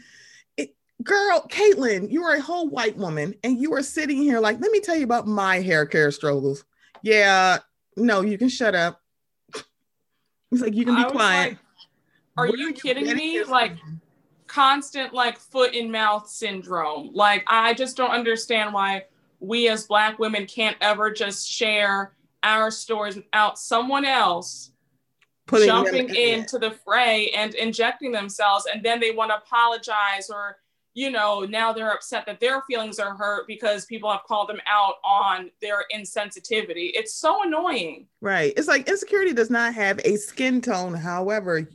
Girl, 1.02 1.46
Kaitlyn, 1.48 2.10
you 2.10 2.22
are 2.24 2.36
a 2.36 2.40
whole 2.40 2.68
white 2.68 2.96
woman 2.96 3.34
and 3.44 3.60
you 3.60 3.72
are 3.74 3.82
sitting 3.82 4.16
here 4.18 4.40
like, 4.40 4.60
let 4.60 4.72
me 4.72 4.80
tell 4.80 4.96
you 4.96 5.04
about 5.04 5.26
my 5.26 5.60
hair 5.60 5.86
care 5.86 6.10
struggles. 6.10 6.64
Yeah, 7.02 7.58
no, 7.96 8.22
you 8.22 8.38
can 8.38 8.48
shut 8.48 8.74
up 8.74 9.00
He's 10.50 10.62
like, 10.62 10.74
you 10.74 10.84
can 10.84 10.96
be 10.96 11.04
quiet. 11.04 11.50
Like, 11.50 11.58
are 12.36 12.46
you, 12.46 12.68
you 12.68 12.72
kidding 12.72 13.14
me? 13.14 13.42
Like 13.44 13.76
constant 14.46 15.12
like 15.12 15.38
foot 15.38 15.74
in 15.74 15.90
mouth 15.90 16.28
syndrome. 16.28 17.10
Like 17.12 17.44
I 17.46 17.74
just 17.74 17.96
don't 17.96 18.10
understand 18.10 18.72
why 18.72 19.04
we 19.40 19.68
as 19.68 19.86
black 19.86 20.18
women 20.18 20.46
can't 20.46 20.76
ever 20.80 21.10
just 21.10 21.48
share 21.48 22.12
our 22.42 22.70
stories 22.70 23.16
without 23.16 23.58
someone 23.58 24.04
else 24.04 24.70
Putting 25.46 25.66
jumping 25.66 26.14
in 26.14 26.40
into 26.40 26.58
the 26.58 26.70
fray 26.70 27.30
and 27.36 27.54
injecting 27.54 28.12
themselves 28.12 28.66
and 28.72 28.82
then 28.82 29.00
they 29.00 29.10
want 29.10 29.30
to 29.30 29.36
apologize 29.36 30.30
or 30.30 30.58
you 30.96 31.10
know, 31.10 31.40
now 31.42 31.74
they're 31.74 31.92
upset 31.92 32.24
that 32.24 32.40
their 32.40 32.62
feelings 32.62 32.98
are 32.98 33.14
hurt 33.14 33.46
because 33.46 33.84
people 33.84 34.10
have 34.10 34.22
called 34.24 34.48
them 34.48 34.62
out 34.66 34.94
on 35.04 35.50
their 35.60 35.84
insensitivity. 35.94 36.90
It's 36.94 37.12
so 37.12 37.42
annoying. 37.42 38.06
Right. 38.22 38.54
It's 38.56 38.66
like 38.66 38.88
insecurity 38.88 39.34
does 39.34 39.50
not 39.50 39.74
have 39.74 40.00
a 40.06 40.16
skin 40.16 40.62
tone. 40.62 40.94
However, 40.94 41.68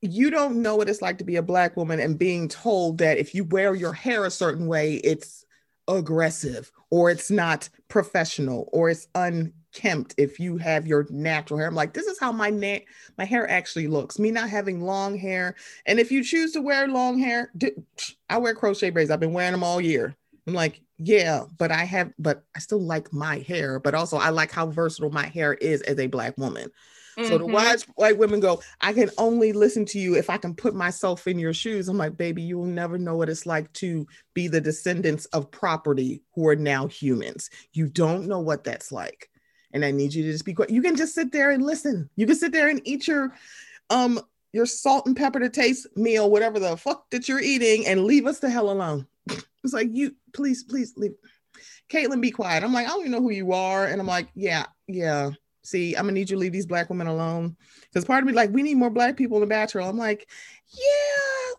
you 0.00 0.30
don't 0.30 0.62
know 0.62 0.74
what 0.74 0.88
it's 0.88 1.02
like 1.02 1.18
to 1.18 1.24
be 1.24 1.36
a 1.36 1.42
black 1.42 1.76
woman 1.76 2.00
and 2.00 2.18
being 2.18 2.48
told 2.48 2.96
that 2.96 3.18
if 3.18 3.34
you 3.34 3.44
wear 3.44 3.74
your 3.74 3.92
hair 3.92 4.24
a 4.24 4.30
certain 4.30 4.66
way, 4.66 4.94
it's 4.94 5.44
aggressive 5.86 6.72
or 6.90 7.10
it's 7.10 7.30
not 7.30 7.68
professional 7.88 8.70
or 8.72 8.88
it's 8.88 9.06
un 9.14 9.52
kempt 9.72 10.14
if 10.18 10.40
you 10.40 10.56
have 10.56 10.86
your 10.86 11.06
natural 11.10 11.58
hair. 11.58 11.68
I'm 11.68 11.74
like, 11.74 11.92
this 11.92 12.06
is 12.06 12.18
how 12.18 12.32
my 12.32 12.50
na- 12.50 12.78
my 13.18 13.24
hair 13.24 13.48
actually 13.50 13.88
looks. 13.88 14.18
Me 14.18 14.30
not 14.30 14.48
having 14.48 14.82
long 14.82 15.16
hair, 15.16 15.56
and 15.86 15.98
if 15.98 16.10
you 16.10 16.22
choose 16.24 16.52
to 16.52 16.60
wear 16.60 16.88
long 16.88 17.18
hair, 17.18 17.52
I 18.28 18.38
wear 18.38 18.54
crochet 18.54 18.90
braids. 18.90 19.10
I've 19.10 19.20
been 19.20 19.32
wearing 19.32 19.52
them 19.52 19.64
all 19.64 19.80
year. 19.80 20.16
I'm 20.46 20.54
like, 20.54 20.80
yeah, 20.98 21.44
but 21.58 21.70
I 21.70 21.84
have, 21.84 22.12
but 22.18 22.44
I 22.56 22.58
still 22.58 22.80
like 22.80 23.12
my 23.12 23.38
hair. 23.38 23.78
But 23.78 23.94
also, 23.94 24.16
I 24.16 24.30
like 24.30 24.50
how 24.50 24.66
versatile 24.66 25.10
my 25.10 25.26
hair 25.26 25.54
is 25.54 25.82
as 25.82 25.98
a 25.98 26.06
black 26.06 26.36
woman. 26.36 26.70
Mm-hmm. 27.18 27.28
So 27.28 27.38
to 27.38 27.46
watch 27.46 27.82
white 27.96 28.18
women 28.18 28.40
go, 28.40 28.62
I 28.80 28.92
can 28.92 29.10
only 29.18 29.52
listen 29.52 29.84
to 29.86 29.98
you 29.98 30.16
if 30.16 30.30
I 30.30 30.36
can 30.36 30.54
put 30.54 30.74
myself 30.74 31.26
in 31.26 31.38
your 31.38 31.52
shoes. 31.52 31.88
I'm 31.88 31.98
like, 31.98 32.16
baby, 32.16 32.42
you 32.42 32.58
will 32.58 32.66
never 32.66 32.98
know 32.98 33.16
what 33.16 33.28
it's 33.28 33.46
like 33.46 33.72
to 33.74 34.06
be 34.34 34.48
the 34.48 34.60
descendants 34.60 35.26
of 35.26 35.50
property 35.50 36.22
who 36.34 36.46
are 36.48 36.56
now 36.56 36.86
humans. 36.86 37.50
You 37.72 37.88
don't 37.88 38.26
know 38.26 38.40
what 38.40 38.64
that's 38.64 38.92
like 38.92 39.29
and 39.72 39.84
I 39.84 39.90
need 39.90 40.14
you 40.14 40.22
to 40.24 40.32
just 40.32 40.44
be 40.44 40.54
quiet. 40.54 40.70
You 40.70 40.82
can 40.82 40.96
just 40.96 41.14
sit 41.14 41.32
there 41.32 41.50
and 41.50 41.64
listen. 41.64 42.08
You 42.16 42.26
can 42.26 42.36
sit 42.36 42.52
there 42.52 42.68
and 42.68 42.80
eat 42.84 43.06
your 43.06 43.32
um 43.90 44.20
your 44.52 44.66
salt 44.66 45.06
and 45.06 45.16
pepper 45.16 45.38
to 45.40 45.48
taste 45.48 45.86
meal, 45.96 46.30
whatever 46.30 46.58
the 46.58 46.76
fuck 46.76 47.08
that 47.10 47.28
you're 47.28 47.40
eating, 47.40 47.86
and 47.86 48.04
leave 48.04 48.26
us 48.26 48.40
the 48.40 48.50
hell 48.50 48.70
alone. 48.70 49.06
it's 49.28 49.72
like 49.72 49.88
you 49.92 50.14
please, 50.32 50.64
please 50.64 50.94
leave. 50.96 51.12
Kaitlyn, 51.88 52.20
be 52.20 52.30
quiet. 52.30 52.62
I'm 52.62 52.72
like, 52.72 52.86
I 52.86 52.90
don't 52.90 53.00
even 53.00 53.12
know 53.12 53.20
who 53.20 53.30
you 53.30 53.52
are. 53.52 53.86
And 53.86 54.00
I'm 54.00 54.06
like, 54.06 54.28
yeah, 54.34 54.66
yeah. 54.86 55.30
See, 55.62 55.94
I'm 55.94 56.04
gonna 56.04 56.12
need 56.12 56.30
you 56.30 56.36
to 56.36 56.40
leave 56.40 56.52
these 56.52 56.66
black 56.66 56.88
women 56.88 57.06
alone. 57.06 57.56
Because 57.82 58.04
part 58.04 58.22
of 58.22 58.26
me, 58.26 58.32
like, 58.32 58.50
we 58.50 58.62
need 58.62 58.76
more 58.76 58.90
black 58.90 59.16
people 59.16 59.36
in 59.36 59.40
the 59.42 59.46
bachelor. 59.46 59.82
I'm 59.82 59.98
like, 59.98 60.28
yeah, 60.72 61.54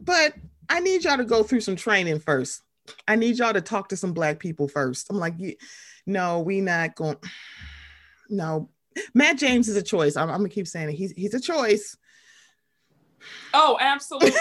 but 0.00 0.34
I 0.68 0.80
need 0.80 1.04
y'all 1.04 1.18
to 1.18 1.24
go 1.24 1.42
through 1.42 1.60
some 1.60 1.76
training 1.76 2.20
first. 2.20 2.62
I 3.06 3.16
need 3.16 3.38
y'all 3.38 3.52
to 3.52 3.60
talk 3.60 3.90
to 3.90 3.96
some 3.96 4.12
black 4.12 4.38
people 4.38 4.66
first. 4.66 5.10
I'm 5.10 5.18
like, 5.18 5.34
yeah 5.38 5.52
no, 6.06 6.40
we 6.40 6.60
not 6.60 6.94
going. 6.94 7.16
No, 8.28 8.70
Matt 9.14 9.38
James 9.38 9.68
is 9.68 9.76
a 9.76 9.82
choice. 9.82 10.16
I'm, 10.16 10.30
I'm, 10.30 10.38
gonna 10.38 10.48
keep 10.48 10.66
saying 10.66 10.90
it. 10.90 10.94
He's 10.94 11.12
he's 11.12 11.34
a 11.34 11.40
choice. 11.40 11.96
Oh, 13.52 13.76
absolutely. 13.80 14.32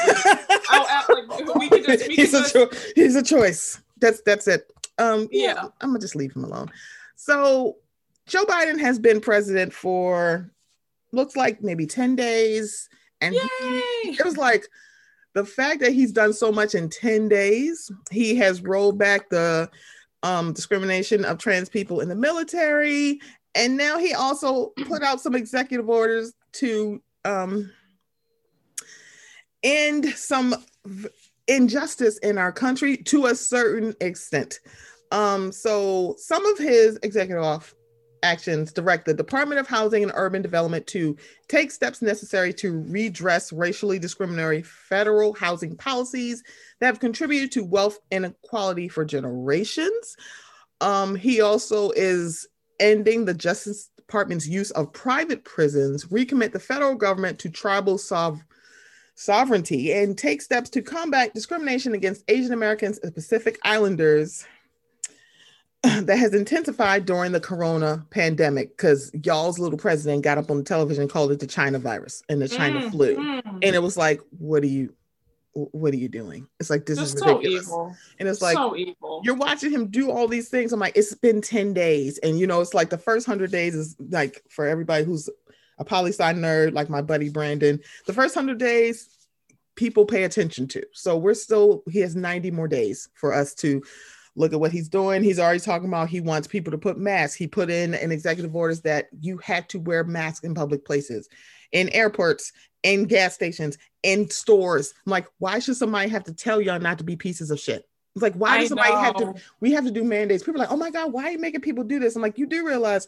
oh, 0.72 1.55
we 1.60 1.70
can 1.70 1.84
just, 1.84 2.07
we 2.07 2.16
he's, 2.16 2.32
can 2.32 2.43
a 2.43 2.49
cho- 2.49 2.78
he's 2.95 3.16
a 3.16 3.24
choice. 3.24 3.82
That's 3.99 4.22
that's 4.22 4.47
it. 4.47 4.72
Um, 4.97 5.28
yeah, 5.32 5.53
yeah, 5.53 5.64
I'm 5.82 5.89
gonna 5.89 5.99
just 5.99 6.16
leave 6.16 6.34
him 6.34 6.43
alone. 6.43 6.72
So 7.16 7.78
Joe 8.30 8.45
Biden 8.45 8.80
has 8.80 8.99
been 8.99 9.20
president 9.20 9.74
for 9.74 10.51
looks 11.12 11.36
like 11.36 11.62
maybe 11.62 11.86
10 11.86 12.16
days. 12.16 12.89
And 13.22 13.34
he, 13.34 13.39
it 13.39 14.24
was 14.24 14.38
like 14.38 14.66
the 15.34 15.45
fact 15.45 15.82
that 15.82 15.93
he's 15.93 16.12
done 16.12 16.34
so 16.34 16.51
much 16.51 16.76
in 16.76 16.89
10 16.89 17.28
days, 17.28 17.91
he 18.12 18.36
has 18.36 18.62
rolled 18.62 18.97
back 18.97 19.30
the 19.30 19.70
um, 20.24 20.53
discrimination 20.53 21.26
of 21.26 21.38
trans 21.38 21.70
people 21.70 21.99
in 22.01 22.09
the 22.09 22.15
military. 22.15 23.20
And 23.55 23.78
now 23.78 23.97
he 23.97 24.13
also 24.13 24.67
put 24.86 25.03
out 25.03 25.22
some 25.22 25.36
executive 25.36 25.89
orders 25.89 26.34
to 26.53 27.01
um, 27.26 27.72
end 29.63 30.05
some 30.09 30.55
injustice 31.47 32.17
in 32.20 32.38
our 32.38 32.51
country 32.51 32.97
to 32.97 33.26
a 33.26 33.36
certain 33.36 33.95
extent. 34.01 34.59
Um, 35.11 35.51
so 35.51 36.15
some 36.20 36.45
of 36.45 36.57
his 36.59 36.99
executive 37.01 37.74
actions 38.22 38.72
direct 38.72 39.05
the 39.05 39.13
Department 39.13 39.59
of 39.59 39.67
Housing 39.67 40.03
and 40.03 40.11
Urban 40.15 40.41
Development 40.41 40.86
to 40.88 41.17
take 41.47 41.72
steps 41.72 42.01
necessary 42.01 42.53
to 42.53 42.82
redress 42.88 43.51
racially 43.51 43.97
discriminatory 43.97 44.61
federal 44.61 45.34
housing 45.34 45.76
policies 45.76 46.43
that 46.80 46.88
have 46.88 46.99
contributed 46.99 47.51
to 47.53 47.63
wealth 47.63 47.99
inequality 48.11 48.88
for 48.88 49.05
generations. 49.05 50.15
Um, 50.82 51.15
he 51.15 51.41
also 51.41 51.91
is 51.91 52.47
ending 52.80 53.25
the 53.25 53.34
Justice 53.34 53.89
Department's 53.97 54.47
use 54.47 54.71
of 54.71 54.91
private 54.93 55.43
prisons, 55.43 56.05
recommit 56.05 56.51
the 56.51 56.59
federal 56.59 56.95
government 56.95 57.38
to 57.39 57.49
tribal 57.49 57.97
sov- 57.97 58.43
sovereignty, 59.15 59.93
and 59.93 60.17
take 60.17 60.41
steps 60.41 60.69
to 60.71 60.82
combat 60.82 61.34
discrimination 61.34 61.93
against 61.93 62.23
Asian 62.27 62.53
Americans 62.53 62.99
and 63.03 63.13
Pacific 63.13 63.59
Islanders 63.63 64.45
that 65.84 66.17
has 66.17 66.34
intensified 66.34 67.05
during 67.05 67.32
the 67.32 67.39
corona 67.39 68.05
pandemic 68.09 68.75
because 68.75 69.11
y'all's 69.23 69.59
little 69.59 69.77
president 69.77 70.23
got 70.23 70.38
up 70.38 70.49
on 70.49 70.57
the 70.57 70.63
television 70.63 71.03
and 71.03 71.11
called 71.11 71.32
it 71.32 71.39
the 71.39 71.47
China 71.47 71.80
virus 71.80 72.23
and 72.30 72.41
the 72.41 72.49
China 72.49 72.82
mm, 72.82 72.91
flu. 72.91 73.15
Mm. 73.15 73.43
And 73.45 73.75
it 73.75 73.82
was 73.82 73.95
like, 73.95 74.21
what 74.38 74.63
are 74.63 74.67
you 74.67 74.93
what 75.54 75.93
are 75.93 75.97
you 75.97 76.10
doing? 76.10 76.47
It's 76.60 76.70
like 76.70 76.86
this 76.86 77.00
is 77.00 77.16
ridiculous. 77.16 77.68
So 77.68 77.93
and 78.20 78.30
it's 78.30 78.41
like 78.41 78.56
so 78.56 78.76
evil. 78.76 79.22
you're 79.24 79.36
watching 79.36 79.72
him 79.72 79.88
do 79.88 80.12
all 80.12 80.28
these 80.28 80.50
things. 80.50 80.72
I'm 80.74 80.80
like, 80.80 80.95
it's 80.95 81.16
been 81.16 81.41
10 81.41 81.74
days. 81.74 82.18
And 82.20 82.39
you 82.39 82.47
know, 82.47 82.62
it's 82.62 82.74
like 82.74 82.89
the 82.89 82.97
first 82.97 83.26
hundred 83.26 83.52
days 83.52 83.76
is 83.76 83.95
like 84.00 84.43
for 84.50 84.68
everybody 84.68 85.04
who's 85.04 85.30
a 85.78 85.86
poli 85.86 86.12
sci 86.12 86.34
nerd, 86.34 86.74
like 86.74 86.89
my 86.89 87.02
buddy 87.02 87.30
Brandon, 87.30 87.80
the 88.06 88.14
first 88.14 88.36
hundred 88.36 88.60
days 88.60 89.10
people 89.76 90.06
pay 90.06 90.24
attention 90.24 90.68
to. 90.68 90.84
So 90.93 91.18
we're 91.18 91.34
still 91.34 91.84
he 91.89 92.00
has 92.00 92.16
90 92.16 92.52
more 92.52 92.68
days 92.68 93.10
for 93.14 93.34
us 93.34 93.54
to 93.56 93.82
look 94.36 94.54
at 94.54 94.60
what 94.60 94.72
he's 94.72 94.89
doing. 94.89 95.24
He's 95.24 95.39
already 95.39 95.60
talking 95.60 95.88
about 95.88 96.10
he 96.10 96.22
wants 96.22 96.47
people 96.47 96.72
to 96.72 96.78
put 96.78 96.97
masks. 96.97 97.36
He 97.36 97.47
put 97.47 97.70
in 97.70 97.93
an 97.93 98.12
executive 98.12 98.56
orders 98.56 98.82
that 98.82 99.10
you 99.20 99.38
had 99.38 99.68
to 99.70 99.80
wear 99.80 100.04
masks 100.04 100.45
in 100.45 100.54
public 100.54 100.86
places, 100.86 101.28
in 101.72 101.89
airports, 101.89 102.51
in 102.84 103.05
gas 103.05 103.34
stations, 103.34 103.78
in 104.03 104.30
stores. 104.30 104.93
I'm 105.05 105.11
like, 105.11 105.28
why 105.39 105.59
should 105.59 105.76
somebody 105.76 106.09
have 106.09 106.24
to 106.26 106.34
tell 106.34 106.61
y'all 106.61 106.80
not 106.80 106.97
to 106.99 107.03
be 107.03 107.15
pieces 107.15 107.51
of 107.51 107.59
shit? 107.59 107.86
It's 108.15 108.24
like, 108.24 108.34
why 108.34 108.57
does 108.57 108.70
somebody 108.70 108.91
know. 108.91 109.01
have 109.01 109.15
to? 109.17 109.34
We 109.59 109.72
have 109.74 109.86
to 109.86 109.91
do 109.91 110.03
mandates. 110.03 110.43
People 110.43 110.59
are 110.59 110.65
like, 110.65 110.72
oh 110.72 110.78
my 110.78 110.89
God, 110.89 111.13
why 111.13 111.26
are 111.26 111.32
you 111.32 111.38
making 111.38 111.61
people 111.61 111.84
do 111.84 111.99
this? 111.99 112.15
I'm 112.15 112.22
like, 112.22 112.38
you 112.38 112.47
do 112.47 112.65
realize 112.65 113.07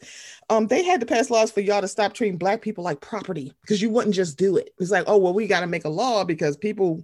um, 0.49 0.68
they 0.68 0.84
had 0.84 0.99
to 0.99 1.05
pass 1.05 1.30
laws 1.30 1.51
for 1.51 1.59
y'all 1.59 1.82
to 1.82 1.88
stop 1.88 2.14
treating 2.14 2.38
Black 2.38 2.62
people 2.62 2.84
like 2.84 3.01
property 3.01 3.53
because 3.62 3.82
you 3.82 3.89
wouldn't 3.89 4.16
just 4.16 4.38
do 4.38 4.57
it. 4.57 4.70
It's 4.80 4.91
like, 4.91 5.05
oh, 5.07 5.18
well, 5.18 5.34
we 5.34 5.47
got 5.47 5.62
to 5.62 5.68
make 5.68 5.86
a 5.86 5.89
law 5.89 6.24
because 6.24 6.55
people 6.55 7.03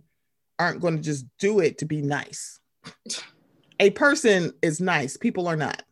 aren't 0.59 0.79
going 0.79 0.95
to 0.95 1.01
just 1.01 1.25
do 1.39 1.59
it 1.59 1.79
to 1.79 1.85
be 1.85 2.01
nice. 2.01 2.59
A 3.79 3.91
person 3.91 4.53
is 4.63 4.81
nice, 4.81 5.17
people 5.17 5.47
are 5.47 5.55
not. 5.55 5.83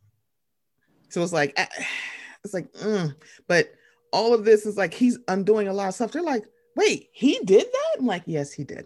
So 1.09 1.21
it's 1.21 1.33
like, 1.33 1.55
it's 2.43 2.53
like, 2.53 2.71
mm. 2.73 3.15
but 3.47 3.74
all 4.15 4.33
of 4.33 4.45
this 4.45 4.65
is 4.65 4.77
like 4.77 4.93
he's 4.93 5.19
undoing 5.27 5.67
a 5.67 5.73
lot 5.73 5.89
of 5.89 5.93
stuff. 5.93 6.13
They're 6.13 6.21
like, 6.21 6.45
wait, 6.77 7.09
he 7.11 7.37
did 7.43 7.65
that? 7.65 7.95
I'm 7.99 8.05
like, 8.05 8.23
yes, 8.25 8.53
he 8.53 8.63
did. 8.63 8.85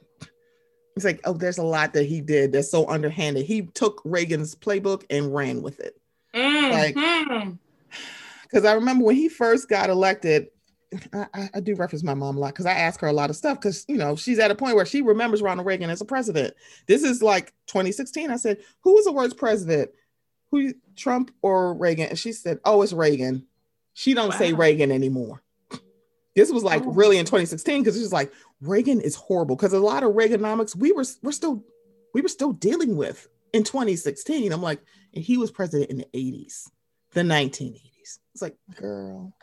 It's 0.95 1.05
like, 1.05 1.21
oh, 1.23 1.33
there's 1.33 1.59
a 1.59 1.63
lot 1.63 1.93
that 1.93 2.05
he 2.05 2.19
did 2.19 2.51
that's 2.51 2.71
so 2.71 2.89
underhanded. 2.89 3.45
He 3.45 3.61
took 3.61 4.01
Reagan's 4.03 4.55
playbook 4.55 5.05
and 5.11 5.33
ran 5.33 5.61
with 5.61 5.79
it. 5.79 6.01
Mm-hmm. 6.33 7.31
Like, 7.31 7.57
because 8.41 8.65
I 8.65 8.73
remember 8.73 9.05
when 9.05 9.15
he 9.15 9.29
first 9.29 9.69
got 9.69 9.91
elected, 9.91 10.47
I, 11.13 11.49
I, 11.53 11.59
do 11.59 11.75
reference 11.75 12.03
my 12.03 12.15
mom 12.15 12.35
a 12.35 12.39
lot 12.39 12.53
because 12.53 12.65
I 12.65 12.73
ask 12.73 12.99
her 13.01 13.07
a 13.07 13.13
lot 13.13 13.29
of 13.29 13.35
stuff 13.35 13.59
because 13.59 13.85
you 13.87 13.97
know 13.97 14.15
she's 14.15 14.39
at 14.39 14.49
a 14.49 14.55
point 14.55 14.75
where 14.75 14.87
she 14.87 15.03
remembers 15.03 15.43
Ronald 15.43 15.67
Reagan 15.67 15.91
as 15.91 16.01
a 16.01 16.05
president. 16.05 16.55
This 16.87 17.03
is 17.03 17.21
like 17.21 17.53
2016. 17.67 18.31
I 18.31 18.37
said, 18.37 18.57
"Who 18.81 18.95
was 18.95 19.05
the 19.05 19.11
worst 19.11 19.37
president? 19.37 19.91
Who 20.49 20.73
Trump 20.95 21.29
or 21.43 21.75
Reagan?" 21.75 22.07
And 22.07 22.17
she 22.17 22.31
said, 22.31 22.59
"Oh, 22.65 22.81
it's 22.81 22.91
Reagan." 22.91 23.45
She 23.99 24.13
don't 24.13 24.29
wow. 24.29 24.37
say 24.37 24.53
Reagan 24.53 24.93
anymore. 24.93 25.43
This 26.33 26.53
was 26.53 26.63
like 26.63 26.85
oh. 26.85 26.91
really 26.91 27.17
in 27.17 27.25
2016 27.25 27.83
because 27.83 28.01
it's 28.01 28.13
like 28.13 28.31
Reagan 28.61 29.01
is 29.01 29.13
horrible 29.13 29.57
because 29.57 29.73
a 29.73 29.79
lot 29.79 30.03
of 30.03 30.13
Reaganomics 30.13 30.73
we 30.73 30.93
were 30.93 31.03
we're 31.21 31.33
still 31.33 31.65
we 32.13 32.21
were 32.21 32.29
still 32.29 32.53
dealing 32.53 32.95
with 32.95 33.27
in 33.51 33.65
2016. 33.65 34.53
I'm 34.53 34.61
like, 34.61 34.79
and 35.13 35.21
he 35.21 35.35
was 35.35 35.51
president 35.51 35.91
in 35.91 35.97
the 35.97 36.07
80s, 36.15 36.69
the 37.11 37.23
1980s. 37.23 38.19
It's 38.33 38.41
like, 38.41 38.55
girl. 38.73 39.33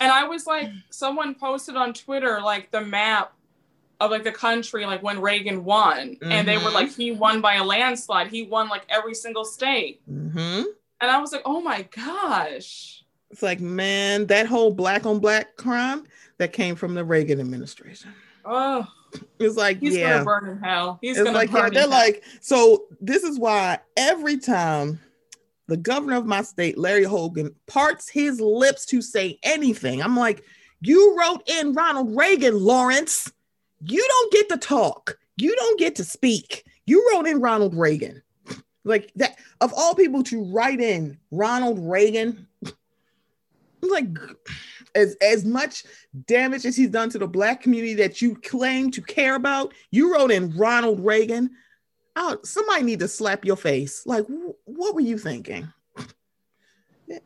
And 0.00 0.10
I 0.10 0.26
was 0.26 0.46
like, 0.46 0.70
someone 0.90 1.34
posted 1.34 1.76
on 1.76 1.92
Twitter 1.92 2.40
like 2.40 2.70
the 2.70 2.80
map 2.80 3.34
of 4.00 4.10
like 4.10 4.24
the 4.24 4.32
country, 4.32 4.86
like 4.86 5.02
when 5.02 5.20
Reagan 5.20 5.62
won, 5.62 6.16
mm-hmm. 6.16 6.32
and 6.32 6.48
they 6.48 6.56
were 6.56 6.70
like, 6.70 6.90
he 6.90 7.12
won 7.12 7.42
by 7.42 7.56
a 7.56 7.64
landslide. 7.64 8.28
He 8.28 8.44
won 8.44 8.70
like 8.70 8.86
every 8.88 9.14
single 9.14 9.44
state. 9.44 10.00
Mm-hmm. 10.10 10.62
And 11.02 11.10
I 11.10 11.20
was 11.20 11.32
like, 11.32 11.42
oh 11.44 11.60
my 11.60 11.82
gosh. 11.82 13.02
It's 13.36 13.42
like, 13.42 13.60
man, 13.60 14.24
that 14.28 14.46
whole 14.46 14.70
black 14.70 15.04
on 15.04 15.18
black 15.18 15.58
crime 15.58 16.04
that 16.38 16.54
came 16.54 16.74
from 16.74 16.94
the 16.94 17.04
Reagan 17.04 17.38
administration. 17.38 18.10
Oh, 18.46 18.86
it's 19.38 19.58
like 19.58 19.78
he's 19.78 19.94
yeah. 19.94 20.12
gonna 20.12 20.24
burn 20.24 20.48
in 20.48 20.58
hell. 20.62 20.98
He's 21.02 21.18
it's 21.18 21.24
gonna 21.26 21.36
like 21.36 21.50
burn 21.50 21.64
yeah, 21.64 21.80
they're 21.80 21.80
hell. 21.82 21.90
like 21.90 22.24
so. 22.40 22.84
This 22.98 23.24
is 23.24 23.38
why 23.38 23.80
every 23.94 24.38
time 24.38 24.98
the 25.66 25.76
governor 25.76 26.16
of 26.16 26.24
my 26.24 26.40
state, 26.40 26.78
Larry 26.78 27.04
Hogan, 27.04 27.54
parts 27.66 28.08
his 28.08 28.40
lips 28.40 28.86
to 28.86 29.02
say 29.02 29.38
anything, 29.42 30.00
I'm 30.00 30.16
like, 30.16 30.42
you 30.80 31.14
wrote 31.20 31.46
in 31.46 31.74
Ronald 31.74 32.16
Reagan, 32.16 32.58
Lawrence. 32.58 33.30
You 33.82 34.02
don't 34.08 34.32
get 34.32 34.48
to 34.48 34.56
talk. 34.56 35.18
You 35.36 35.54
don't 35.54 35.78
get 35.78 35.94
to 35.96 36.04
speak. 36.04 36.64
You 36.86 37.06
wrote 37.12 37.26
in 37.26 37.42
Ronald 37.42 37.74
Reagan. 37.74 38.22
Like 38.84 39.12
that, 39.16 39.36
of 39.60 39.74
all 39.76 39.94
people 39.94 40.22
to 40.22 40.42
write 40.42 40.80
in 40.80 41.18
Ronald 41.30 41.78
Reagan, 41.78 42.46
like 43.90 44.06
as 44.94 45.16
as 45.20 45.44
much 45.44 45.84
damage 46.26 46.64
as 46.64 46.76
he's 46.76 46.90
done 46.90 47.10
to 47.10 47.18
the 47.18 47.26
black 47.26 47.62
community 47.62 47.94
that 47.94 48.22
you 48.22 48.34
claim 48.36 48.90
to 48.90 49.02
care 49.02 49.34
about 49.34 49.72
you 49.90 50.12
wrote 50.12 50.30
in 50.30 50.56
ronald 50.56 51.04
reagan 51.04 51.50
oh 52.16 52.38
somebody 52.42 52.82
need 52.82 53.00
to 53.00 53.08
slap 53.08 53.44
your 53.44 53.56
face 53.56 54.04
like 54.06 54.26
what 54.64 54.94
were 54.94 55.00
you 55.00 55.18
thinking 55.18 55.68
that, 57.08 57.22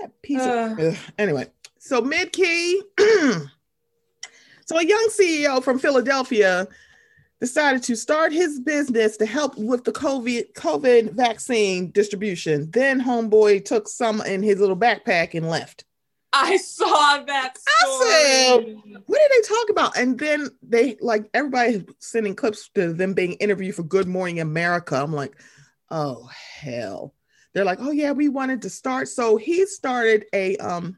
that 0.00 0.22
piece 0.22 0.40
uh. 0.40 0.74
of 0.78 1.12
anyway 1.18 1.46
so 1.78 2.00
mid-key 2.00 2.82
so 2.98 4.78
a 4.78 4.84
young 4.84 5.08
ceo 5.10 5.62
from 5.62 5.78
philadelphia 5.78 6.66
decided 7.42 7.82
to 7.82 7.96
start 7.96 8.32
his 8.32 8.60
business 8.60 9.16
to 9.16 9.26
help 9.26 9.58
with 9.58 9.82
the 9.82 9.90
COVID 9.90 10.52
COVID 10.52 11.14
vaccine 11.14 11.90
distribution. 11.90 12.70
Then 12.70 13.00
homeboy 13.02 13.64
took 13.64 13.88
some 13.88 14.20
in 14.20 14.44
his 14.44 14.60
little 14.60 14.76
backpack 14.76 15.34
and 15.34 15.50
left. 15.50 15.84
I 16.32 16.56
saw 16.56 17.22
that 17.26 17.58
story. 17.58 17.68
I 17.82 18.56
said, 18.56 19.02
what 19.06 19.18
did 19.18 19.30
they 19.30 19.48
talk 19.48 19.70
about? 19.70 19.96
And 19.98 20.18
then 20.18 20.48
they 20.62 20.96
like 21.00 21.28
everybody 21.34 21.84
sending 21.98 22.34
clips 22.34 22.68
to 22.74 22.92
them 22.92 23.12
being 23.14 23.34
interviewed 23.34 23.74
for 23.74 23.82
Good 23.82 24.08
Morning 24.08 24.40
America. 24.40 24.96
I'm 24.96 25.12
like, 25.12 25.36
oh 25.90 26.28
hell. 26.60 27.14
They're 27.52 27.66
like, 27.66 27.80
oh 27.80 27.90
yeah, 27.90 28.12
we 28.12 28.28
wanted 28.28 28.62
to 28.62 28.70
start. 28.70 29.08
So 29.08 29.36
he 29.36 29.66
started 29.66 30.24
a 30.32 30.56
um 30.56 30.96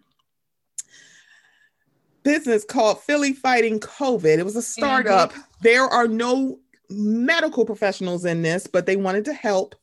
business 2.22 2.64
called 2.64 3.00
Philly 3.00 3.32
Fighting 3.32 3.80
COVID. 3.80 4.38
It 4.38 4.44
was 4.44 4.56
a 4.56 4.62
startup. 4.62 5.32
Mm-hmm. 5.32 5.40
There 5.62 5.84
are 5.84 6.06
no 6.06 6.58
medical 6.88 7.64
professionals 7.64 8.24
in 8.24 8.42
this, 8.42 8.66
but 8.66 8.86
they 8.86 8.96
wanted 8.96 9.24
to 9.26 9.32
help. 9.32 9.74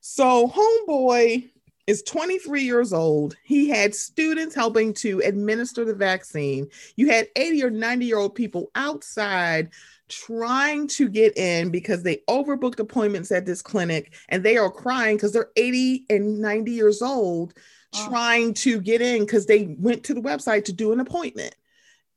So 0.00 0.48
homeboy 0.48 1.50
is 1.86 2.02
23 2.02 2.62
years 2.62 2.92
old. 2.92 3.36
He 3.42 3.68
had 3.68 3.94
students 3.94 4.54
helping 4.54 4.94
to 4.94 5.20
administer 5.20 5.84
the 5.84 5.94
vaccine. 5.94 6.68
You 6.96 7.08
had 7.10 7.28
80 7.36 7.64
or 7.64 7.70
90 7.70 8.06
year 8.06 8.18
old 8.18 8.34
people 8.34 8.70
outside 8.74 9.70
trying 10.08 10.86
to 10.86 11.08
get 11.08 11.36
in 11.36 11.70
because 11.70 12.02
they 12.02 12.18
overbooked 12.28 12.78
appointments 12.78 13.32
at 13.32 13.46
this 13.46 13.62
clinic 13.62 14.14
and 14.28 14.44
they 14.44 14.58
are 14.58 14.70
crying 14.70 15.16
because 15.16 15.32
they're 15.32 15.50
80 15.56 16.06
and 16.10 16.40
90 16.40 16.70
years 16.70 17.02
old 17.02 17.54
oh. 17.94 18.08
trying 18.08 18.54
to 18.54 18.80
get 18.80 19.00
in 19.00 19.20
because 19.20 19.46
they 19.46 19.74
went 19.78 20.04
to 20.04 20.14
the 20.14 20.20
website 20.20 20.66
to 20.66 20.72
do 20.72 20.92
an 20.92 21.00
appointment. 21.00 21.54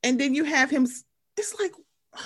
And 0.03 0.19
then 0.19 0.35
you 0.35 0.43
have 0.43 0.69
him, 0.69 0.87
it's 1.37 1.55
like, 1.59 1.71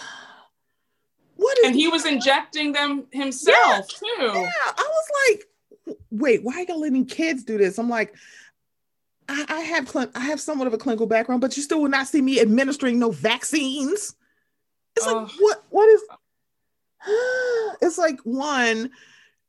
what 1.36 1.58
is 1.60 1.68
and 1.68 1.76
he 1.76 1.88
was 1.88 2.06
injecting 2.06 2.74
them 2.74 3.06
himself 3.12 3.56
yeah, 3.58 3.82
too. 3.82 4.40
Yeah, 4.40 4.52
I 4.78 4.90
was 4.90 5.06
like, 5.30 5.46
wait, 6.12 6.44
why 6.44 6.54
are 6.56 6.66
you 6.68 6.78
letting 6.78 7.06
kids 7.06 7.44
do 7.44 7.58
this? 7.58 7.78
I'm 7.78 7.90
like, 7.90 8.16
I, 9.28 9.46
I 9.48 9.60
have 9.62 9.90
cl- 9.90 10.12
I 10.16 10.22
have 10.22 10.42
somewhat 10.42 10.68
of 10.68 10.74
a 10.74 10.78
clinical 10.78 11.08
background, 11.08 11.42
but 11.42 11.56
you 11.56 11.64
still 11.64 11.82
will 11.82 11.90
not 11.90 12.08
see 12.08 12.22
me 12.22 12.40
administering 12.40 13.00
no 13.00 13.12
vaccines. 13.12 14.16
It's 14.96 15.06
like 15.06 15.16
uh, 15.16 15.28
what 15.40 15.64
what 15.70 15.90
is 15.90 16.04
it's 17.82 17.98
like 17.98 18.20
one 18.22 18.92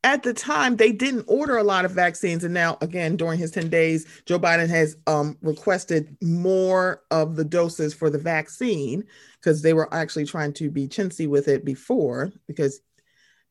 at 0.02 0.22
the 0.22 0.32
time 0.32 0.76
they 0.76 0.92
didn't 0.92 1.24
order 1.26 1.56
a 1.56 1.62
lot 1.62 1.84
of 1.84 1.90
vaccines 1.90 2.44
and 2.44 2.54
now 2.54 2.78
again 2.80 3.16
during 3.16 3.38
his 3.38 3.50
10 3.50 3.68
days 3.68 4.06
joe 4.24 4.38
biden 4.38 4.68
has 4.68 4.96
um, 5.06 5.36
requested 5.42 6.16
more 6.22 7.02
of 7.10 7.36
the 7.36 7.44
doses 7.44 7.92
for 7.92 8.08
the 8.08 8.18
vaccine 8.18 9.04
because 9.38 9.60
they 9.60 9.74
were 9.74 9.92
actually 9.92 10.24
trying 10.24 10.52
to 10.52 10.70
be 10.70 10.88
chintzy 10.88 11.28
with 11.28 11.48
it 11.48 11.64
before 11.64 12.32
because 12.46 12.80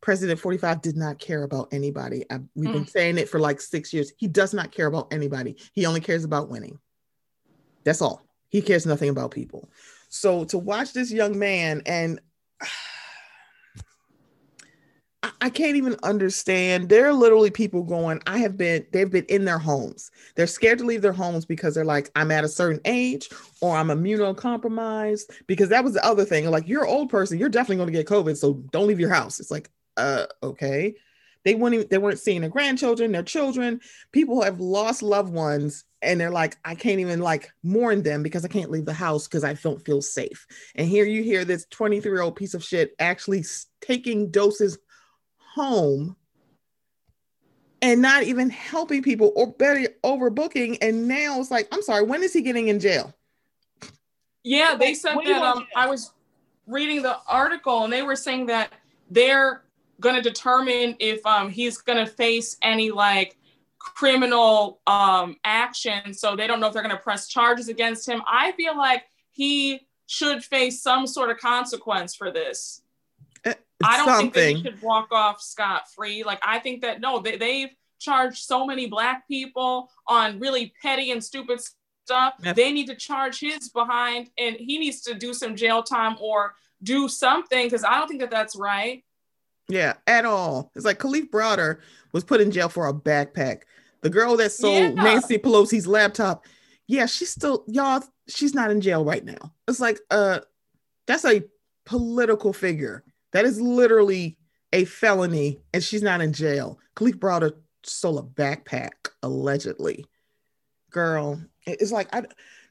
President 0.01 0.39
45 0.39 0.81
did 0.81 0.95
not 0.95 1.19
care 1.19 1.43
about 1.43 1.67
anybody. 1.73 2.25
I, 2.29 2.39
we've 2.55 2.71
been 2.71 2.85
Mm. 2.85 2.89
saying 2.89 3.17
it 3.17 3.27
for 3.29 3.39
like 3.39 3.59
six 3.59 3.93
years. 3.93 4.13
He 4.17 4.27
does 4.27 4.53
not 4.53 4.71
care 4.71 4.87
about 4.87 5.11
anybody. 5.11 5.57
He 5.73 5.85
only 5.85 5.99
cares 5.99 6.23
about 6.23 6.49
winning. 6.49 6.79
That's 7.83 8.01
all. 8.01 8.21
He 8.49 8.61
cares 8.61 8.85
nothing 8.85 9.09
about 9.09 9.31
people. 9.31 9.69
So 10.09 10.43
to 10.45 10.57
watch 10.57 10.93
this 10.93 11.11
young 11.11 11.37
man 11.37 11.81
and 11.85 12.19
I- 15.21 15.31
I 15.41 15.49
can't 15.49 15.75
even 15.75 15.97
understand. 16.03 16.87
There 16.87 17.05
are 17.07 17.13
literally 17.13 17.51
people 17.51 17.83
going, 17.83 18.21
I 18.25 18.37
have 18.39 18.55
been, 18.55 18.85
they've 18.93 19.11
been 19.11 19.25
in 19.25 19.43
their 19.43 19.59
homes. 19.59 20.11
They're 20.35 20.47
scared 20.47 20.79
to 20.79 20.85
leave 20.85 21.01
their 21.01 21.11
homes 21.11 21.45
because 21.45 21.75
they're 21.75 21.83
like, 21.83 22.09
I'm 22.15 22.31
at 22.31 22.45
a 22.45 22.47
certain 22.47 22.79
age 22.85 23.29
or 23.59 23.75
I'm 23.75 23.89
immunocompromised. 23.89 25.23
Because 25.45 25.67
that 25.69 25.83
was 25.83 25.93
the 25.93 26.05
other 26.05 26.23
thing. 26.23 26.49
Like, 26.49 26.69
you're 26.69 26.85
an 26.85 26.89
old 26.89 27.09
person, 27.09 27.37
you're 27.37 27.49
definitely 27.49 27.75
going 27.77 27.87
to 27.87 27.93
get 27.93 28.07
COVID. 28.07 28.37
So 28.37 28.53
don't 28.71 28.87
leave 28.87 28.99
your 28.99 29.13
house. 29.13 29.41
It's 29.41 29.51
like, 29.51 29.69
uh, 29.99 30.25
okay. 30.43 30.95
They 31.45 31.55
weren't 31.55 31.75
even, 31.75 31.87
they 31.89 31.97
weren't 31.97 32.19
seeing 32.19 32.41
their 32.41 32.49
grandchildren, 32.49 33.11
their 33.11 33.23
children. 33.23 33.79
People 34.11 34.41
have 34.41 34.59
lost 34.59 35.01
loved 35.01 35.31
ones 35.31 35.85
and 36.01 36.19
they're 36.19 36.31
like, 36.31 36.57
I 36.65 36.75
can't 36.75 36.99
even 36.99 37.19
like 37.19 37.51
mourn 37.63 38.03
them 38.03 38.23
because 38.23 38.43
I 38.43 38.49
can't 38.49 38.71
leave 38.71 38.85
the 38.85 38.93
house 38.93 39.27
because 39.27 39.43
I 39.43 39.53
don't 39.53 39.83
feel 39.83 40.01
safe. 40.01 40.45
And 40.75 40.87
here 40.87 41.05
you 41.05 41.23
hear 41.23 41.45
this 41.45 41.65
23 41.69 42.11
year 42.11 42.21
old 42.21 42.35
piece 42.35 42.53
of 42.53 42.63
shit 42.63 42.93
actually 42.99 43.43
taking 43.81 44.31
doses 44.31 44.77
home 45.37 46.15
and 47.81 48.01
not 48.01 48.23
even 48.23 48.49
helping 48.49 49.01
people 49.01 49.31
or 49.35 49.51
better 49.53 49.87
overbooking. 50.03 50.77
And 50.81 51.07
now 51.07 51.39
it's 51.39 51.51
like, 51.51 51.67
I'm 51.71 51.81
sorry, 51.81 52.03
when 52.03 52.23
is 52.23 52.33
he 52.33 52.41
getting 52.41 52.67
in 52.67 52.79
jail? 52.79 53.13
Yeah, 54.43 54.75
they 54.75 54.93
said 54.93 55.15
that. 55.25 55.41
Um, 55.41 55.67
I 55.75 55.87
was 55.87 56.11
reading 56.65 57.01
the 57.01 57.17
article, 57.27 57.83
and 57.83 57.91
they 57.91 58.01
were 58.01 58.15
saying 58.15 58.45
that 58.47 58.71
they're 59.09 59.63
going 59.99 60.15
to 60.15 60.21
determine 60.21 60.95
if 60.99 61.25
um, 61.25 61.49
he's 61.49 61.77
going 61.77 62.03
to 62.03 62.11
face 62.11 62.57
any 62.61 62.91
like 62.91 63.37
criminal 63.77 64.81
um, 64.87 65.37
action. 65.43 66.13
So 66.13 66.35
they 66.35 66.47
don't 66.47 66.59
know 66.59 66.67
if 66.67 66.73
they're 66.73 66.83
going 66.83 66.95
to 66.95 67.01
press 67.01 67.27
charges 67.27 67.69
against 67.69 68.07
him. 68.07 68.21
I 68.27 68.51
feel 68.53 68.77
like 68.77 69.03
he 69.31 69.87
should 70.05 70.43
face 70.43 70.81
some 70.81 71.07
sort 71.07 71.29
of 71.29 71.37
consequence 71.37 72.15
for 72.15 72.31
this. 72.31 72.81
Eh, 73.45 73.53
I 73.83 73.97
don't 73.97 74.17
think 74.17 74.33
that 74.33 74.49
he 74.49 74.61
should 74.61 74.81
walk 74.81 75.11
off 75.11 75.41
scot 75.41 75.91
free. 75.91 76.23
Like 76.23 76.39
I 76.43 76.59
think 76.59 76.81
that 76.81 76.99
no, 76.99 77.19
they, 77.19 77.37
they've 77.37 77.69
charged 77.99 78.43
so 78.43 78.65
many 78.65 78.87
black 78.87 79.27
people 79.27 79.89
on 80.07 80.39
really 80.39 80.73
petty 80.81 81.11
and 81.11 81.23
stupid 81.23 81.59
stuff. 82.05 82.33
Yep. 82.43 82.55
They 82.55 82.71
need 82.71 82.87
to 82.87 82.95
charge 82.95 83.39
his 83.39 83.69
behind, 83.69 84.29
and 84.37 84.55
he 84.55 84.79
needs 84.79 85.01
to 85.01 85.13
do 85.13 85.33
some 85.33 85.55
jail 85.55 85.83
time 85.83 86.17
or 86.19 86.55
do 86.81 87.07
something 87.07 87.65
because 87.65 87.83
I 87.83 87.97
don't 87.97 88.07
think 88.07 88.21
that 88.21 88.31
that's 88.31 88.55
right. 88.55 89.03
Yeah, 89.69 89.93
at 90.07 90.25
all. 90.25 90.71
It's 90.75 90.85
like 90.85 90.99
Kalief 90.99 91.29
Browder 91.29 91.77
was 92.11 92.23
put 92.23 92.41
in 92.41 92.51
jail 92.51 92.69
for 92.69 92.87
a 92.87 92.93
backpack. 92.93 93.61
The 94.01 94.09
girl 94.09 94.35
that 94.37 94.51
sold 94.51 94.95
Yeah. 94.95 95.03
Nancy 95.03 95.37
Pelosi's 95.37 95.85
laptop, 95.87 96.45
yeah, 96.87 97.05
she's 97.05 97.29
still 97.29 97.63
y'all. 97.67 98.03
She's 98.27 98.55
not 98.55 98.71
in 98.71 98.81
jail 98.81 99.05
right 99.05 99.23
now. 99.23 99.53
It's 99.67 99.79
like 99.79 99.99
uh, 100.09 100.39
that's 101.05 101.25
a 101.25 101.43
political 101.85 102.51
figure. 102.51 103.03
That 103.31 103.45
is 103.45 103.61
literally 103.61 104.37
a 104.73 104.85
felony, 104.85 105.59
and 105.73 105.83
she's 105.83 106.01
not 106.01 106.21
in 106.21 106.33
jail. 106.33 106.79
Kalief 106.95 107.15
Browder 107.15 107.53
stole 107.83 108.17
a 108.17 108.23
backpack 108.23 109.09
allegedly. 109.21 110.05
Girl, 110.89 111.39
it's 111.67 111.91
like 111.91 112.13
I. 112.15 112.23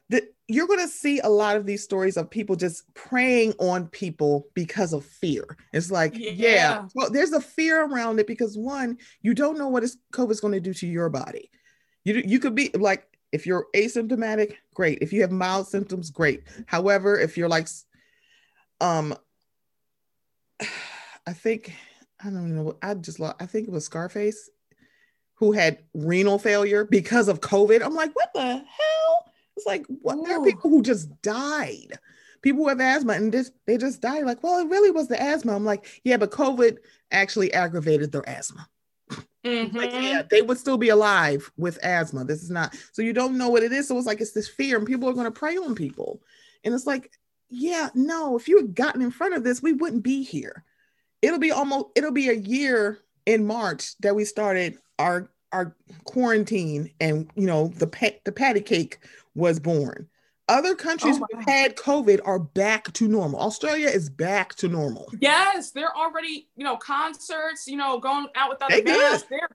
The, 0.09 0.27
you're 0.47 0.67
going 0.67 0.79
to 0.79 0.87
see 0.87 1.19
a 1.19 1.29
lot 1.29 1.55
of 1.55 1.65
these 1.65 1.83
stories 1.83 2.17
of 2.17 2.29
people 2.29 2.55
just 2.55 2.91
preying 2.95 3.53
on 3.59 3.87
people 3.87 4.47
because 4.55 4.93
of 4.93 5.05
fear. 5.05 5.57
It's 5.71 5.91
like, 5.91 6.13
yeah. 6.15 6.31
Yeah. 6.33 6.87
well, 6.95 7.11
there's 7.11 7.33
a 7.33 7.41
fear 7.41 7.85
around 7.85 8.19
it 8.19 8.27
because 8.27 8.57
one, 8.57 8.97
you 9.21 9.33
don't 9.33 9.57
know 9.57 9.67
what 9.67 9.83
is 9.83 9.97
COVID's 10.11 10.39
going 10.39 10.53
to 10.53 10.59
do 10.59 10.73
to 10.73 10.87
your 10.87 11.09
body. 11.09 11.51
You 12.03 12.23
you 12.25 12.39
could 12.39 12.55
be 12.55 12.71
like, 12.73 13.05
if 13.31 13.45
you're 13.45 13.67
asymptomatic, 13.75 14.55
great. 14.73 14.99
If 15.01 15.13
you 15.13 15.21
have 15.21 15.31
mild 15.31 15.67
symptoms, 15.67 16.09
great. 16.09 16.43
However, 16.65 17.19
if 17.19 17.37
you're 17.37 17.49
like, 17.49 17.67
um, 18.81 19.15
I 21.27 21.33
think 21.33 21.73
I 22.23 22.25
don't 22.25 22.55
know. 22.55 22.77
I 22.81 22.95
just 22.95 23.21
I 23.21 23.45
think 23.45 23.67
it 23.67 23.71
was 23.71 23.85
Scarface 23.85 24.49
who 25.35 25.53
had 25.53 25.79
renal 25.93 26.37
failure 26.37 26.83
because 26.83 27.29
of 27.29 27.39
COVID. 27.39 27.81
I'm 27.81 27.95
like, 27.95 28.13
what 28.13 28.29
the 28.33 28.41
hell? 28.41 29.28
It's 29.59 29.67
like 29.67 29.85
what 30.01 30.23
there 30.25 30.39
are 30.39 30.45
people 30.45 30.69
who 30.69 30.81
just 30.81 31.21
died. 31.21 31.99
People 32.41 32.63
who 32.63 32.69
have 32.69 32.79
asthma 32.79 33.13
and 33.13 33.29
just 33.29 33.51
they 33.67 33.77
just 33.77 33.99
died. 34.01 34.23
Like, 34.23 34.41
well, 34.41 34.59
it 34.59 34.69
really 34.69 34.89
was 34.91 35.09
the 35.09 35.21
asthma. 35.21 35.53
I'm 35.53 35.65
like, 35.65 36.01
yeah, 36.05 36.15
but 36.15 36.31
COVID 36.31 36.77
actually 37.11 37.53
aggravated 37.53 38.11
their 38.13 38.27
asthma. 38.27 38.67
Like, 39.43 39.91
Mhm. 39.91 40.03
yeah, 40.03 40.21
they 40.29 40.41
would 40.41 40.57
still 40.57 40.77
be 40.77 40.89
alive 40.89 41.49
with 41.57 41.77
asthma. 41.83 42.23
This 42.23 42.41
is 42.43 42.49
not 42.49 42.75
so 42.93 43.01
you 43.01 43.11
don't 43.13 43.37
know 43.37 43.49
what 43.49 43.63
it 43.63 43.71
is. 43.73 43.87
So 43.87 43.97
it's 43.97 44.07
like 44.07 44.21
it's 44.21 44.31
this 44.31 44.47
fear, 44.47 44.77
and 44.77 44.87
people 44.87 45.09
are 45.09 45.13
going 45.13 45.25
to 45.25 45.31
prey 45.31 45.57
on 45.57 45.75
people. 45.75 46.21
And 46.63 46.73
it's 46.73 46.85
like, 46.87 47.11
yeah, 47.49 47.89
no, 47.93 48.37
if 48.37 48.47
you 48.47 48.57
had 48.57 48.75
gotten 48.75 49.01
in 49.01 49.11
front 49.11 49.33
of 49.33 49.43
this, 49.43 49.61
we 49.61 49.73
wouldn't 49.73 50.03
be 50.03 50.23
here. 50.23 50.63
It'll 51.21 51.39
be 51.39 51.51
almost 51.51 51.87
it'll 51.95 52.11
be 52.11 52.29
a 52.29 52.33
year 52.33 52.99
in 53.25 53.45
March 53.45 53.97
that 53.99 54.15
we 54.15 54.23
started 54.25 54.77
our 54.99 55.29
our 55.51 55.75
quarantine, 56.03 56.91
and 56.99 57.29
you 57.35 57.47
know 57.47 57.69
the 57.69 57.87
pa- 57.87 58.19
the 58.25 58.31
patty 58.31 58.61
cake 58.61 58.99
was 59.39 59.59
born. 59.59 60.07
Other 60.47 60.75
countries 60.75 61.17
Oh 61.19 61.25
who 61.31 61.51
had 61.51 61.75
COVID 61.75 62.21
are 62.25 62.39
back 62.39 62.91
to 62.93 63.07
normal. 63.07 63.39
Australia 63.39 63.87
is 63.87 64.09
back 64.09 64.55
to 64.55 64.67
normal. 64.67 65.11
Yes, 65.19 65.71
they're 65.71 65.95
already, 65.95 66.47
you 66.55 66.63
know, 66.63 66.75
concerts, 66.75 67.67
you 67.67 67.77
know, 67.77 67.99
going 67.99 68.27
out 68.35 68.49
without 68.49 68.69
They 68.69 68.81
a 68.81 68.83
mask. 68.83 69.27
They're 69.29 69.49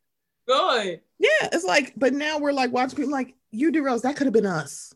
good. 0.46 1.00
Yeah, 1.18 1.48
it's 1.52 1.64
like, 1.64 1.94
but 1.96 2.12
now 2.12 2.38
we're 2.38 2.52
like 2.52 2.72
watching 2.72 2.96
people 2.96 3.12
like 3.12 3.34
you 3.50 3.72
derails. 3.72 4.02
That 4.02 4.16
could 4.16 4.26
have 4.26 4.34
been 4.34 4.46
us 4.46 4.94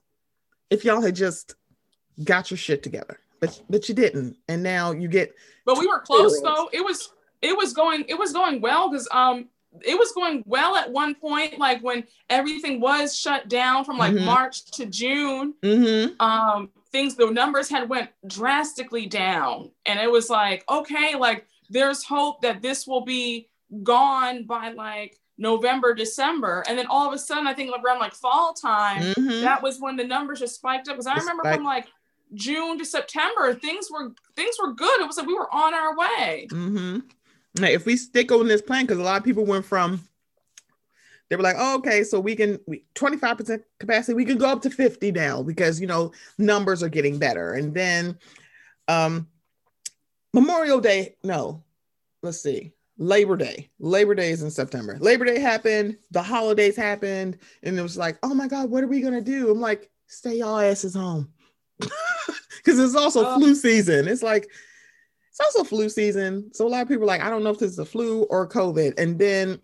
if 0.70 0.84
y'all 0.84 1.02
had 1.02 1.16
just 1.16 1.54
got 2.22 2.50
your 2.50 2.58
shit 2.58 2.82
together, 2.82 3.18
but 3.40 3.60
but 3.68 3.88
you 3.88 3.94
didn't, 3.94 4.36
and 4.48 4.62
now 4.62 4.92
you 4.92 5.08
get 5.08 5.34
But 5.64 5.78
we 5.78 5.86
were 5.86 6.00
close 6.00 6.40
though. 6.42 6.68
It 6.72 6.84
was 6.84 7.12
it 7.42 7.56
was 7.56 7.72
going 7.72 8.04
it 8.08 8.18
was 8.18 8.32
going 8.32 8.60
well 8.60 8.90
because 8.90 9.08
um 9.10 9.48
it 9.84 9.98
was 9.98 10.12
going 10.12 10.42
well 10.46 10.76
at 10.76 10.90
one 10.90 11.14
point, 11.14 11.58
like 11.58 11.82
when 11.82 12.04
everything 12.30 12.80
was 12.80 13.16
shut 13.16 13.48
down 13.48 13.84
from 13.84 13.98
like 13.98 14.14
Mhm. 14.14 14.24
March 14.24 14.64
to 14.72 14.86
June. 14.86 15.54
mm-hmm, 15.62 16.20
Um, 16.20 16.70
things 16.92 17.14
the 17.14 17.30
numbers 17.30 17.68
had 17.68 17.88
went 17.88 18.10
drastically 18.26 19.06
down, 19.06 19.70
and 19.86 19.98
it 20.00 20.10
was 20.10 20.30
like 20.30 20.64
okay, 20.68 21.14
like 21.16 21.46
there's 21.70 22.02
hope 22.04 22.40
that 22.42 22.62
this 22.62 22.86
will 22.86 23.02
be 23.04 23.48
gone 23.82 24.44
by 24.44 24.70
like 24.72 25.18
November, 25.36 25.94
December, 25.94 26.64
and 26.66 26.76
then 26.76 26.86
all 26.86 27.06
of 27.06 27.12
a 27.14 27.18
sudden, 27.18 27.46
I 27.46 27.54
think 27.54 27.70
around 27.70 28.00
like 28.00 28.14
fall 28.14 28.54
time, 28.54 29.02
mm-hmm. 29.02 29.42
that 29.42 29.62
was 29.62 29.78
when 29.80 29.96
the 29.96 30.04
numbers 30.04 30.40
just 30.40 30.56
spiked 30.56 30.88
up. 30.88 30.96
Because 30.96 31.06
I 31.06 31.14
remember 31.14 31.42
spiked. 31.44 31.56
from 31.56 31.64
like 31.64 31.86
June 32.34 32.78
to 32.78 32.84
September, 32.84 33.54
things 33.54 33.88
were 33.90 34.12
things 34.34 34.56
were 34.60 34.72
good. 34.72 35.00
It 35.00 35.06
was 35.06 35.16
like 35.16 35.26
we 35.26 35.34
were 35.34 35.52
on 35.54 35.74
our 35.74 35.96
way. 35.96 36.48
Mm-hmm. 36.50 36.98
Now, 37.60 37.68
if 37.68 37.86
we 37.86 37.96
stick 37.96 38.30
on 38.32 38.46
this 38.48 38.62
plan, 38.62 38.84
because 38.84 38.98
a 38.98 39.02
lot 39.02 39.18
of 39.18 39.24
people 39.24 39.44
went 39.44 39.64
from 39.64 40.00
they 41.28 41.36
were 41.36 41.42
like, 41.42 41.56
oh, 41.58 41.76
okay, 41.76 42.04
so 42.04 42.20
we 42.20 42.34
can 42.34 42.58
we 42.66 42.84
25% 42.94 43.62
capacity, 43.78 44.14
we 44.14 44.24
can 44.24 44.38
go 44.38 44.48
up 44.48 44.62
to 44.62 44.70
50 44.70 45.12
now 45.12 45.42
because 45.42 45.80
you 45.80 45.86
know 45.86 46.12
numbers 46.38 46.82
are 46.82 46.88
getting 46.88 47.18
better. 47.18 47.52
And 47.54 47.74
then 47.74 48.18
um 48.88 49.28
Memorial 50.32 50.80
Day, 50.80 51.16
no, 51.22 51.62
let's 52.22 52.40
see. 52.42 52.72
Labor 52.98 53.36
Day. 53.36 53.70
Labor 53.78 54.14
Day 54.14 54.30
is 54.30 54.42
in 54.42 54.50
September. 54.50 54.98
Labor 55.00 55.24
Day 55.24 55.38
happened, 55.38 55.96
the 56.10 56.22
holidays 56.22 56.76
happened, 56.76 57.38
and 57.62 57.78
it 57.78 57.82
was 57.82 57.96
like, 57.96 58.18
oh 58.22 58.34
my 58.34 58.48
God, 58.48 58.70
what 58.70 58.82
are 58.82 58.88
we 58.88 59.00
gonna 59.00 59.20
do? 59.20 59.50
I'm 59.50 59.60
like, 59.60 59.90
stay 60.06 60.36
y'all 60.38 60.58
asses 60.58 60.94
home. 60.94 61.28
Because 62.58 62.80
it's 62.80 62.96
also 62.96 63.24
Oh. 63.24 63.38
flu 63.38 63.54
season. 63.54 64.08
It's 64.08 64.22
like 64.22 64.50
it's 65.38 65.56
also 65.56 65.64
flu 65.64 65.88
season. 65.88 66.52
So 66.52 66.66
a 66.66 66.68
lot 66.68 66.82
of 66.82 66.88
people 66.88 67.04
are 67.04 67.06
like, 67.06 67.20
I 67.22 67.30
don't 67.30 67.44
know 67.44 67.50
if 67.50 67.58
this 67.58 67.72
is 67.72 67.78
a 67.78 67.84
flu 67.84 68.24
or 68.24 68.48
COVID. 68.48 68.98
And 68.98 69.18
then 69.18 69.60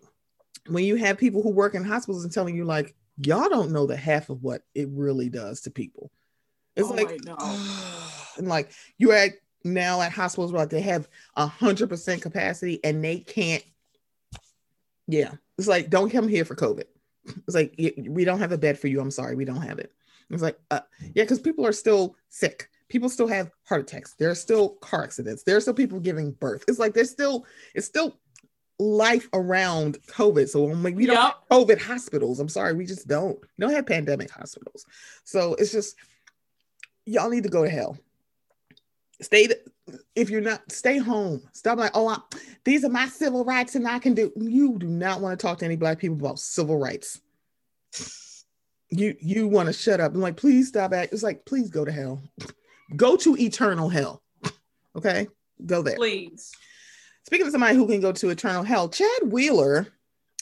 when 0.67 0.85
you 0.85 0.95
have 0.95 1.17
people 1.17 1.41
who 1.41 1.49
work 1.49 1.75
in 1.75 1.83
hospitals 1.83 2.23
and 2.23 2.33
telling 2.33 2.55
you, 2.55 2.63
like, 2.65 2.95
y'all 3.17 3.49
don't 3.49 3.71
know 3.71 3.85
the 3.85 3.97
half 3.97 4.29
of 4.29 4.41
what 4.41 4.61
it 4.73 4.87
really 4.91 5.29
does 5.29 5.61
to 5.61 5.71
people. 5.71 6.11
It's 6.75 6.89
Oh, 6.89 6.93
like, 6.93 7.09
and 8.37 8.47
like 8.47 8.71
you 8.97 9.11
at 9.11 9.33
now 9.63 10.01
at 10.01 10.11
hospitals 10.11 10.51
where 10.51 10.61
like 10.61 10.69
they 10.69 10.81
have 10.81 11.07
a 11.35 11.47
hundred 11.47 11.89
percent 11.89 12.21
capacity 12.21 12.79
and 12.83 13.03
they 13.03 13.19
can't. 13.19 13.63
Yeah, 15.07 15.33
it's 15.57 15.67
like 15.67 15.89
don't 15.89 16.09
come 16.09 16.27
here 16.27 16.45
for 16.45 16.55
COVID. 16.55 16.85
It's 17.47 17.55
like 17.55 17.75
we 17.77 18.25
don't 18.25 18.39
have 18.39 18.51
a 18.51 18.57
bed 18.57 18.77
for 18.77 18.87
you. 18.87 18.99
I'm 18.99 19.11
sorry, 19.11 19.35
we 19.35 19.45
don't 19.45 19.61
have 19.61 19.79
it. 19.79 19.91
It's 20.29 20.41
like 20.43 20.59
uh, 20.71 20.81
yeah, 21.01 21.23
because 21.23 21.39
people 21.39 21.65
are 21.65 21.71
still 21.71 22.15
sick. 22.29 22.69
People 22.89 23.09
still 23.09 23.27
have 23.27 23.51
heart 23.63 23.81
attacks. 23.81 24.13
There 24.13 24.29
are 24.29 24.35
still 24.35 24.69
car 24.75 25.03
accidents. 25.03 25.43
There 25.43 25.57
are 25.57 25.61
still 25.61 25.73
people 25.73 25.99
giving 25.99 26.31
birth. 26.31 26.63
It's 26.67 26.79
like 26.79 26.93
there's 26.93 27.09
still 27.09 27.45
it's 27.73 27.87
still 27.87 28.19
life 28.77 29.27
around 29.33 29.97
COVID. 30.07 30.49
So 30.49 30.65
when 30.65 30.95
we 30.95 31.05
don't 31.05 31.15
have 31.15 31.35
COVID 31.51 31.81
hospitals, 31.81 32.39
I'm 32.39 32.49
sorry, 32.49 32.73
we 32.73 32.85
just 32.85 33.07
don't. 33.07 33.39
We 33.39 33.65
don't 33.65 33.73
have 33.73 33.85
pandemic 33.85 34.29
hospitals. 34.29 34.85
So 35.23 35.55
it's 35.55 35.71
just 35.71 35.95
y'all 37.05 37.29
need 37.29 37.43
to 37.43 37.49
go 37.49 37.63
to 37.63 37.69
hell. 37.69 37.97
stay 39.21 39.47
if 40.15 40.29
you're 40.29 40.41
not 40.41 40.71
stay 40.71 40.97
home 40.97 41.41
stop 41.51 41.77
like 41.77 41.91
oh 41.93 42.07
I, 42.07 42.17
these 42.63 42.83
are 42.83 42.89
my 42.89 43.07
civil 43.07 43.45
rights 43.45 43.75
and 43.75 43.87
i 43.87 43.99
can 43.99 44.13
do 44.13 44.31
you 44.35 44.77
do 44.79 44.87
not 44.87 45.21
want 45.21 45.39
to 45.39 45.45
talk 45.45 45.59
to 45.59 45.65
any 45.65 45.75
black 45.75 45.99
people 45.99 46.17
about 46.17 46.39
civil 46.39 46.77
rights 46.77 47.21
you 48.89 49.15
you 49.19 49.47
want 49.47 49.67
to 49.67 49.73
shut 49.73 49.99
up 49.99 50.13
and 50.13 50.21
like 50.21 50.37
please 50.37 50.69
stop 50.69 50.93
at 50.93 51.13
it's 51.13 51.23
like 51.23 51.45
please 51.45 51.69
go 51.69 51.85
to 51.85 51.91
hell 51.91 52.21
go 52.95 53.15
to 53.17 53.37
eternal 53.37 53.89
hell. 53.89 54.21
Okay? 54.95 55.27
Go 55.65 55.81
there. 55.81 55.95
Please. 55.95 56.51
Speaking 57.25 57.47
of 57.47 57.51
somebody 57.51 57.75
who 57.75 57.87
can 57.87 58.01
go 58.01 58.11
to 58.11 58.29
eternal 58.29 58.63
hell 58.63 58.87
chad 58.87 59.07
wheeler 59.25 59.87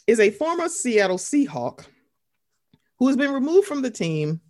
is 0.05 0.19
a 0.19 0.31
former 0.31 0.67
seattle 0.67 1.17
seahawk 1.17 1.85
who 2.99 3.07
has 3.07 3.15
been 3.15 3.31
removed 3.31 3.67
from 3.67 3.81
the 3.81 3.89
team 3.89 4.41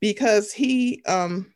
because 0.00 0.52
he 0.52 1.02
um, 1.06 1.52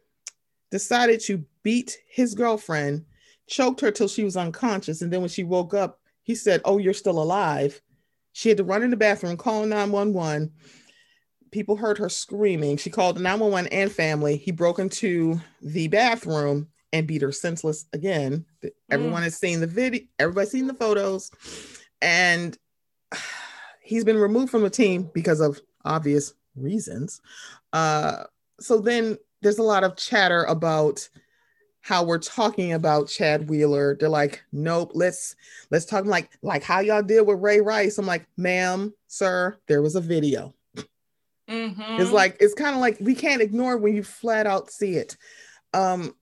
decided 0.71 1.21
to 1.21 1.45
beat 1.63 1.97
his 2.09 2.35
girlfriend 2.35 3.05
choked 3.47 3.81
her 3.81 3.93
till 3.93 4.09
she 4.09 4.25
was 4.25 4.37
unconscious 4.37 5.03
and 5.03 5.13
then 5.13 5.21
when 5.21 5.31
she 5.31 5.45
woke 5.45 5.75
up 5.75 6.01
he 6.25 6.35
said 6.35 6.61
oh 6.65 6.79
you're 6.79 6.93
still 6.93 7.23
alive. 7.23 7.81
She 8.33 8.49
had 8.49 8.59
to 8.59 8.65
run 8.65 8.83
in 8.83 8.91
the 8.91 8.97
bathroom 8.97 9.37
call 9.37 9.65
911 9.65 10.51
people 11.51 11.77
heard 11.77 11.99
her 11.99 12.09
screaming. 12.09 12.77
She 12.77 12.91
called 12.91 13.21
911 13.21 13.73
and 13.73 13.91
family. 13.91 14.37
He 14.37 14.51
broke 14.51 14.79
into 14.79 15.41
the 15.63 15.89
bathroom 15.89 16.69
and 16.93 17.07
beat 17.07 17.23
her 17.23 17.33
senseless 17.33 17.87
again. 17.93 18.45
Everyone 18.91 19.21
mm. 19.21 19.25
has 19.25 19.37
seen 19.37 19.61
the 19.61 19.67
video, 19.67 20.03
everybody's 20.19 20.51
seen 20.51 20.67
the 20.67 20.75
photos, 20.75 21.31
and 22.01 22.57
he's 23.83 24.05
been 24.05 24.19
removed 24.19 24.51
from 24.51 24.63
the 24.63 24.71
team 24.71 25.11
because 25.15 25.41
of 25.41 25.61
obvious 25.85 26.35
reasons. 26.57 27.21
Uh, 27.73 28.25
so 28.61 28.81
then 28.81 29.19
there's 29.43 29.59
a 29.59 29.63
lot 29.63 29.85
of 29.85 29.97
chatter 29.97 30.45
about 30.45 31.09
how 31.87 32.03
we're 32.03 32.19
talking 32.19 32.73
about 32.73 33.07
Chad 33.07 33.49
Wheeler. 33.49 33.97
They're 33.99 34.09
like, 34.09 34.43
nope, 34.51 34.91
let's 34.95 35.37
let's 35.71 35.85
talk 35.85 36.05
like 36.05 36.31
like 36.43 36.65
how 36.65 36.81
y'all 36.81 37.01
deal 37.01 37.25
with 37.25 37.41
Ray 37.41 37.61
Rice. 37.61 37.99
I'm 37.99 38.07
like, 38.07 38.27
ma'am, 38.37 38.93
sir, 39.07 39.57
there 39.69 39.83
was 39.83 39.95
a 39.95 40.01
video. 40.01 40.53
Mm-hmm. 41.49 42.01
It's 42.01 42.11
like 42.11 42.37
it's 42.41 42.55
kind 42.55 42.75
of 42.75 42.81
like 42.81 42.99
we 43.01 43.15
can't 43.15 43.43
ignore 43.43 43.77
when 43.77 43.95
you 43.95 44.03
flat 44.03 44.47
out 44.47 44.71
see 44.71 44.97
it. 44.97 45.17
Um, 45.73 46.15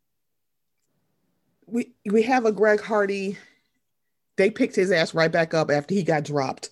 we 1.66 1.94
we 2.10 2.22
have 2.22 2.44
a 2.44 2.52
Greg 2.52 2.80
Hardy. 2.80 3.38
They 4.36 4.50
picked 4.50 4.76
his 4.76 4.90
ass 4.90 5.14
right 5.14 5.30
back 5.30 5.54
up 5.54 5.70
after 5.70 5.94
he 5.94 6.02
got 6.02 6.24
dropped 6.24 6.70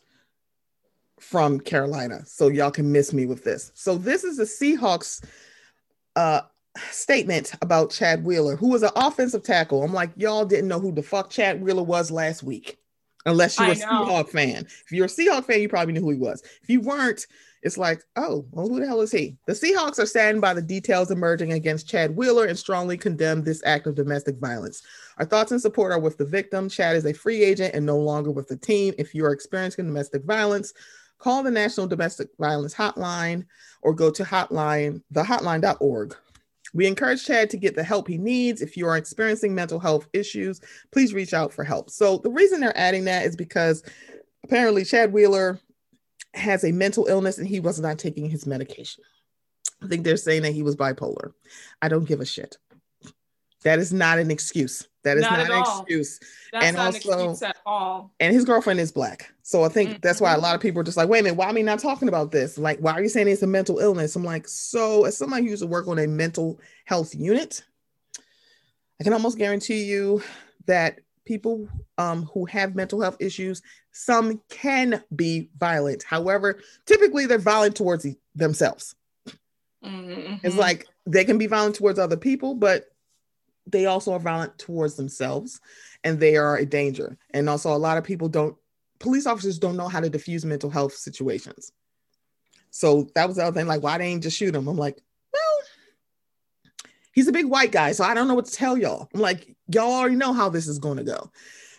from 1.21 1.61
Carolina. 1.61 2.27
So 2.27 2.49
y'all 2.49 2.71
can 2.71 2.91
miss 2.93 3.13
me 3.13 3.27
with 3.27 3.45
this. 3.45 3.71
So 3.75 3.97
this 3.97 4.25
is 4.25 4.37
the 4.37 4.45
Seahawks 4.45 5.25
uh 6.17 6.43
statement 6.91 7.55
about 7.63 7.91
Chad 7.91 8.25
Wheeler, 8.25 8.57
who 8.57 8.69
was 8.69 8.83
an 8.83 8.91
offensive 8.97 9.43
tackle. 9.43 9.83
I'm 9.83 9.93
like, 9.93 10.11
y'all 10.17 10.45
didn't 10.45 10.69
know 10.69 10.81
who 10.81 10.93
the 10.93 11.03
fuck 11.03 11.31
Chad 11.31 11.63
Wheeler 11.63 11.83
was 11.83 12.11
last 12.11 12.43
week. 12.43 12.79
Unless 13.27 13.59
you're 13.59 13.71
a 13.71 13.75
Seahawk 13.75 14.31
fan. 14.31 14.67
If 14.67 14.91
you're 14.91 15.07
a 15.07 15.09
Seahawk 15.09 15.45
fan, 15.45 15.61
you 15.61 15.69
probably 15.69 15.95
knew 15.95 16.01
who 16.01 16.11
he 16.11 16.17
was. 16.17 16.43
If 16.63 16.69
you 16.69 16.81
weren't, 16.81 17.27
it's 17.63 17.79
like, 17.79 18.03
oh, 18.17 18.45
well, 18.51 18.69
who 18.69 18.81
the 18.81 18.87
hell 18.87 19.01
is 19.01 19.13
he? 19.13 19.37
The 19.47 19.53
Seahawks 19.53 20.01
are 20.01 20.07
saddened 20.07 20.41
by 20.41 20.53
the 20.53 20.63
details 20.63 21.13
emerging 21.13 21.53
against 21.53 21.89
Chad 21.89 22.17
Wheeler 22.17 22.47
and 22.47 22.59
strongly 22.59 22.97
condemn 22.97 23.45
this 23.45 23.63
act 23.65 23.87
of 23.87 23.95
domestic 23.95 24.39
violence. 24.39 24.83
Our 25.19 25.25
thoughts 25.25 25.53
and 25.53 25.61
support 25.61 25.93
are 25.93 26.01
with 26.01 26.19
the 26.19 26.25
victim. 26.25 26.69
Chad 26.69 26.97
is 26.97 27.07
a 27.07 27.13
free 27.13 27.43
agent 27.45 27.75
and 27.75 27.87
no 27.87 27.99
longer 27.99 28.33
with 28.33 28.49
the 28.49 28.57
team. 28.57 28.95
If 28.99 29.15
you 29.15 29.25
are 29.25 29.33
experiencing 29.33 29.87
domestic 29.87 30.25
violence, 30.25 30.73
call 31.19 31.45
the 31.45 31.53
National 31.53 31.87
Domestic 31.87 32.31
Violence 32.41 32.75
Hotline 32.75 33.47
or 33.83 33.95
go 33.95 34.11
to 34.11 34.25
hotline, 34.25 35.01
thehotline.org. 35.15 36.17
We 36.73 36.87
encourage 36.87 37.25
Chad 37.25 37.51
to 37.51 37.57
get 37.57 37.75
the 37.75 37.85
help 37.85 38.09
he 38.09 38.19
needs. 38.19 38.63
If 38.63 38.77
you 38.77 38.87
are 38.87 38.97
experiencing 38.97 39.55
mental 39.55 39.79
health 39.79 40.09
issues, 40.13 40.61
please 40.91 41.13
reach 41.13 41.35
out 41.35 41.53
for 41.53 41.65
help. 41.65 41.91
So 41.91 42.19
the 42.19 42.31
reason 42.31 42.61
they're 42.61 42.77
adding 42.77 43.05
that 43.05 43.27
is 43.27 43.37
because 43.37 43.83
apparently 44.45 44.85
Chad 44.85 45.13
Wheeler 45.13 45.59
has 46.35 46.65
a 46.65 46.73
mental 46.73 47.07
illness 47.07 47.39
and 47.39 47.47
he 47.47 47.61
was 47.61 47.79
not 47.79 47.99
taking 47.99 48.31
his 48.31 48.47
medication. 48.47 49.05
I 49.83 49.89
think 49.89 50.05
they're 50.05 50.17
saying 50.17 50.43
that 50.43 50.53
he 50.53 50.63
was 50.63 50.77
bipolar. 50.77 51.33
I 51.83 51.89
don't 51.89 52.07
give 52.07 52.21
a 52.21 52.27
shit. 52.27 52.57
That 53.65 53.79
is 53.79 53.93
not 53.93 54.19
an 54.19 54.31
excuse. 54.31 54.89
That 55.05 55.17
is 55.17 55.23
not, 55.23 55.33
not 55.33 55.47
an 55.47 55.53
all. 55.53 55.81
excuse. 55.81 56.21
That's 56.53 56.65
and 56.67 56.77
also, 56.77 56.97
excuse 56.97 57.43
at 57.43 57.57
all. 57.67 58.13
And 58.21 58.35
his 58.35 58.45
girlfriend 58.45 58.81
is 58.81 58.93
black. 58.93 59.33
So 59.43 59.65
I 59.65 59.69
think 59.69 59.91
mm-hmm. 59.91 59.99
that's 60.03 60.21
why 60.21 60.35
a 60.35 60.39
lot 60.39 60.55
of 60.55 60.61
people 60.61 60.81
are 60.81 60.85
just 60.85 60.97
like, 60.97 61.09
wait 61.09 61.21
a 61.21 61.23
minute, 61.25 61.37
why 61.37 61.49
am 61.49 61.57
I 61.57 61.63
not 61.63 61.81
talking 61.81 62.09
about 62.09 62.31
this? 62.31 62.59
Like, 62.59 62.79
why 62.79 62.93
are 62.93 63.03
you 63.03 63.09
saying 63.09 63.29
it's 63.29 63.43
a 63.43 63.47
mental 63.47 63.79
illness? 63.79 64.15
I'm 64.15 64.25
like, 64.25 64.47
so 64.47 65.05
as 65.05 65.17
somebody 65.17 65.45
who 65.45 65.51
used 65.51 65.63
to 65.63 65.67
work 65.67 65.89
on 65.89 65.99
a 65.99 66.07
mental 66.07 66.61
health 66.85 67.15
unit, 67.15 67.65
I 69.01 69.05
can 69.05 69.13
almost 69.13 69.39
guarantee 69.39 69.85
you 69.85 70.23
that 70.67 71.01
people 71.25 71.69
um, 71.99 72.25
who 72.27 72.45
have 72.47 72.75
mental 72.75 73.01
health 73.01 73.17
issues, 73.21 73.63
some 73.93 74.41
can 74.49 75.03
be 75.15 75.51
violent. 75.59 76.03
However, 76.05 76.61
typically 76.87 77.27
they're 77.27 77.39
violent 77.39 77.77
towards 77.77 78.07
themselves. 78.35 78.95
Mm-hmm. 79.85 80.47
It's 80.47 80.57
like 80.57 80.87
they 81.07 81.25
can 81.25 81.39
be 81.39 81.47
violent 81.47 81.75
towards 81.75 81.99
other 81.99 82.17
people, 82.17 82.55
but 82.55 82.92
they 83.67 83.87
also 83.87 84.13
are 84.13 84.19
violent 84.19 84.59
towards 84.59 84.95
themselves 84.95 85.61
and 86.05 86.19
they 86.19 86.37
are 86.37 86.57
a 86.57 86.67
danger. 86.67 87.17
And 87.31 87.49
also, 87.49 87.75
a 87.75 87.77
lot 87.77 87.99
of 87.99 88.05
people 88.05 88.29
don't, 88.29 88.57
police 88.99 89.27
officers 89.27 89.59
don't 89.59 89.77
know 89.77 89.89
how 89.89 90.01
to 90.01 90.11
diffuse 90.11 90.45
mental 90.45 90.71
health 90.71 90.95
situations. 90.95 91.73
So 92.71 93.09
that 93.15 93.29
was 93.29 93.37
the 93.37 93.45
other 93.45 93.55
thing. 93.59 93.67
Like, 93.67 93.83
why 93.83 93.93
didn't 93.93 94.01
they 94.01 94.13
ain't 94.13 94.23
just 94.23 94.37
shoot 94.37 94.55
him? 94.55 94.67
I'm 94.67 94.77
like, 94.77 95.01
well, 95.33 95.69
he's 97.13 97.29
a 97.29 97.33
big 97.33 97.47
white 97.47 97.71
guy, 97.71 97.93
so 97.93 98.05
I 98.05 98.15
don't 98.15 98.29
know 98.29 98.35
what 98.35 98.47
to 98.47 98.53
tell 98.53 98.79
y'all. 98.79 99.09
I'm 99.15 99.21
like, 99.21 99.55
y'all 99.69 99.93
already 99.93 100.17
know 100.17 100.33
how 100.33 100.49
this 100.49 100.67
is 100.67 100.79
going 100.79 100.97
to 100.97 101.05
go. 101.05 101.31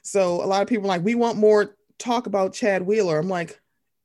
So 0.03 0.43
a 0.43 0.45
lot 0.45 0.61
of 0.61 0.67
people 0.67 0.88
like, 0.88 1.03
we 1.03 1.15
want 1.15 1.38
more 1.38 1.75
talk 1.97 2.27
about 2.27 2.53
Chad 2.53 2.84
Wheeler. 2.84 3.17
I'm 3.17 3.29
like, 3.29 3.59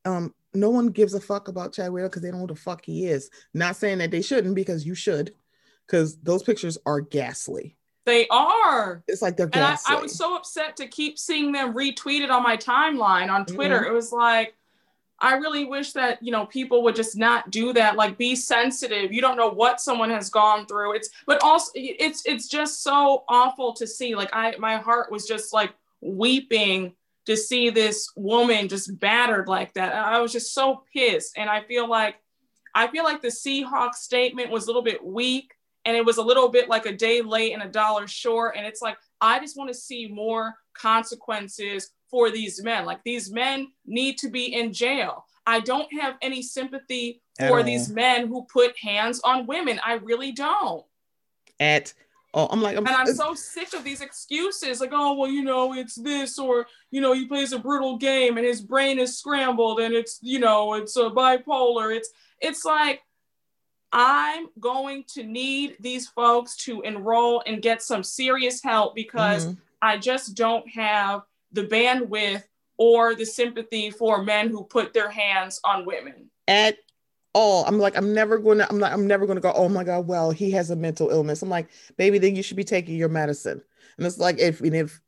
um, 0.05 0.35
no 0.55 0.71
one 0.71 0.89
gives 0.89 1.15
a 1.15 1.21
fuck 1.21 1.49
about 1.49 1.75
Chad 1.75 1.93
Wheeler 1.93 2.09
because 2.09 2.23
they 2.23 2.31
don't 2.31 2.39
know 2.41 2.47
who 2.47 2.55
the 2.55 2.61
fuck 2.61 2.85
he 2.85 3.07
is. 3.07 3.31
Not 3.53 3.77
saying 3.77 3.99
that 3.99 4.11
they 4.11 4.23
shouldn't 4.23 4.55
because 4.55 4.87
you 4.87 4.95
should, 4.95 5.35
because 5.89 6.17
those 6.19 6.43
pictures 6.43 6.79
are 6.85 7.01
ghastly. 7.01 7.77
They 8.05 8.27
are. 8.29 9.03
It's 9.09 9.21
like 9.21 9.37
they're 9.37 9.47
ghastly. 9.47 9.93
And 9.93 9.99
I, 9.99 10.01
I, 10.01 10.03
was 10.03 10.15
so 10.15 10.37
upset 10.37 10.77
to 10.77 10.87
keep 10.87 11.19
seeing 11.19 11.53
them 11.53 11.75
retweeted 11.75 12.31
on 12.31 12.43
my 12.43 12.57
timeline 12.57 13.31
on 13.31 13.45
Twitter. 13.45 13.81
Mm-hmm. 13.81 13.91
It 13.91 13.93
was 13.93 14.13
like, 14.13 14.55
I 15.21 15.35
really 15.35 15.65
wish 15.65 15.93
that, 15.93 16.23
you 16.23 16.31
know, 16.31 16.47
people 16.47 16.83
would 16.85 16.95
just 16.95 17.17
not 17.17 17.51
do 17.51 17.73
that. 17.73 17.97
Like 17.97 18.17
be 18.17 18.37
sensitive. 18.37 19.13
You 19.13 19.21
don't 19.21 19.37
know 19.37 19.51
what 19.51 19.81
someone 19.81 20.11
has 20.11 20.31
gone 20.31 20.65
through. 20.67 20.95
It's 20.95 21.11
but 21.27 21.43
also 21.43 21.73
it's 21.75 22.23
it's 22.25 22.49
just 22.49 22.83
so 22.83 23.25
awful 23.29 23.73
to 23.75 23.87
see. 23.87 24.15
Like 24.15 24.31
I 24.33 24.55
my 24.59 24.77
heart 24.77 25.11
was 25.11 25.27
just 25.27 25.53
like 25.53 25.75
weeping 26.01 26.95
to 27.27 27.37
see 27.37 27.69
this 27.69 28.11
woman 28.17 28.69
just 28.69 28.99
battered 29.01 29.49
like 29.49 29.75
that. 29.75 29.95
I 29.95 30.21
was 30.21 30.33
just 30.33 30.55
so 30.55 30.85
pissed. 30.95 31.37
And 31.37 31.51
I 31.51 31.63
feel 31.63 31.89
like 31.89 32.15
I 32.75 32.87
feel 32.87 33.05
like 33.05 33.21
the 33.21 33.29
Seahawks 33.29 33.97
statement 33.97 34.51
was 34.51 34.65
a 34.65 34.67
little 34.69 34.83
bit 34.83 35.05
weak 35.05 35.53
and 35.89 35.97
it 35.97 36.05
was 36.05 36.19
a 36.19 36.23
little 36.23 36.51
bit 36.51 36.69
like 36.69 36.85
a 36.85 36.93
day 36.93 37.23
late 37.23 37.55
and 37.55 37.63
a 37.63 37.69
dollar 37.69 38.07
short. 38.07 38.57
And 38.59 38.67
it's 38.67 38.83
like, 38.83 38.99
I 39.23 39.41
just 39.41 39.57
want 39.57 39.71
to 39.71 39.75
see 39.75 40.07
more 40.07 40.55
consequences 40.75 41.93
for 42.11 42.31
these 42.31 42.63
men. 42.63 42.85
Like 42.85 43.03
these 43.05 43.33
men 43.33 43.69
need 43.87 44.19
to 44.19 44.29
be 44.29 44.53
in 44.53 44.75
jail. 44.75 45.25
I 45.47 45.61
don't 45.61 45.91
have 45.99 46.17
any 46.21 46.43
sympathy 46.43 47.23
for 47.39 47.63
these 47.63 47.89
men 47.89 48.29
who 48.29 48.45
put 48.53 48.77
hands 48.77 49.23
on 49.25 49.47
women. 49.47 49.81
I 49.83 49.95
really 49.95 50.33
don't. 50.33 50.85
At 51.59 51.95
Oh, 52.35 52.47
I'm 52.51 52.61
like, 52.61 52.77
I'm, 52.77 52.87
and 52.87 52.95
I'm 52.95 53.09
uh, 53.09 53.13
so 53.13 53.33
sick 53.33 53.73
of 53.73 53.83
these 53.83 54.03
excuses. 54.03 54.83
Like, 54.83 54.91
oh, 54.93 55.15
well, 55.15 55.31
you 55.31 55.43
know, 55.43 55.73
it's 55.73 55.95
this, 55.95 56.39
or 56.39 56.67
you 56.91 57.01
know, 57.01 57.15
he 57.15 57.27
plays 57.27 57.55
a 57.55 57.59
brutal 57.59 57.97
game 57.97 58.37
and 58.37 58.47
his 58.47 58.61
brain 58.61 58.99
is 58.99 59.17
scrambled, 59.17 59.81
and 59.81 59.95
it's, 59.95 60.19
you 60.21 60.39
know, 60.39 60.75
it's 60.75 60.99
a 60.99 61.09
bipolar. 61.09 61.97
It's, 61.97 62.11
it's 62.41 62.67
like, 62.67 63.01
I'm 63.93 64.49
going 64.61 65.05
to 65.15 65.23
need 65.23 65.77
these 65.81 66.09
folks 66.09 66.57
to 66.59 66.83
enroll 66.83 67.43
and 67.47 67.63
get 67.63 67.83
some 67.83 68.03
serious 68.03 68.63
help 68.63 68.95
because 68.95 69.47
mm-hmm. 69.47 69.61
I 69.81 69.97
just 69.97 70.35
don't 70.35 70.69
have 70.71 71.23
the 71.53 71.65
bandwidth 71.65 72.45
or 72.77 73.15
the 73.15 73.25
sympathy 73.25 73.91
for 73.91 74.23
men 74.23 74.49
who 74.49 74.65
put 74.65 74.93
their 74.93 75.11
hands 75.11 75.61
on 75.65 75.87
women. 75.87 76.31
At 76.47 76.79
all. 77.35 77.65
I'm 77.67 77.79
like 77.79 77.97
i'm 77.97 78.15
never 78.15 78.39
going 78.39 78.59
to 78.59 78.69
i'm 78.69 78.79
like 78.79 78.93
i'm 78.93 79.07
never 79.07 79.27
going 79.27 79.37
to 79.37 79.43
go 79.43 79.53
oh 79.55 79.69
my 79.69 79.85
god 79.85 80.09
well 80.09 80.31
he 80.31 80.51
has 80.53 80.71
a 80.71 80.77
mental 80.77 81.11
illness. 81.11 81.43
I'm 81.43 81.49
like 81.49 81.69
baby 81.97 82.19
then 82.19 82.35
you 82.35 82.43
should 82.43 82.57
be 82.57 82.65
taking 82.65 82.97
your 82.97 83.09
medicine. 83.09 83.63
And 83.97 84.07
it's 84.07 84.19
like 84.19 84.39
if 84.39 84.61
and 84.61 84.75
if 84.75 85.01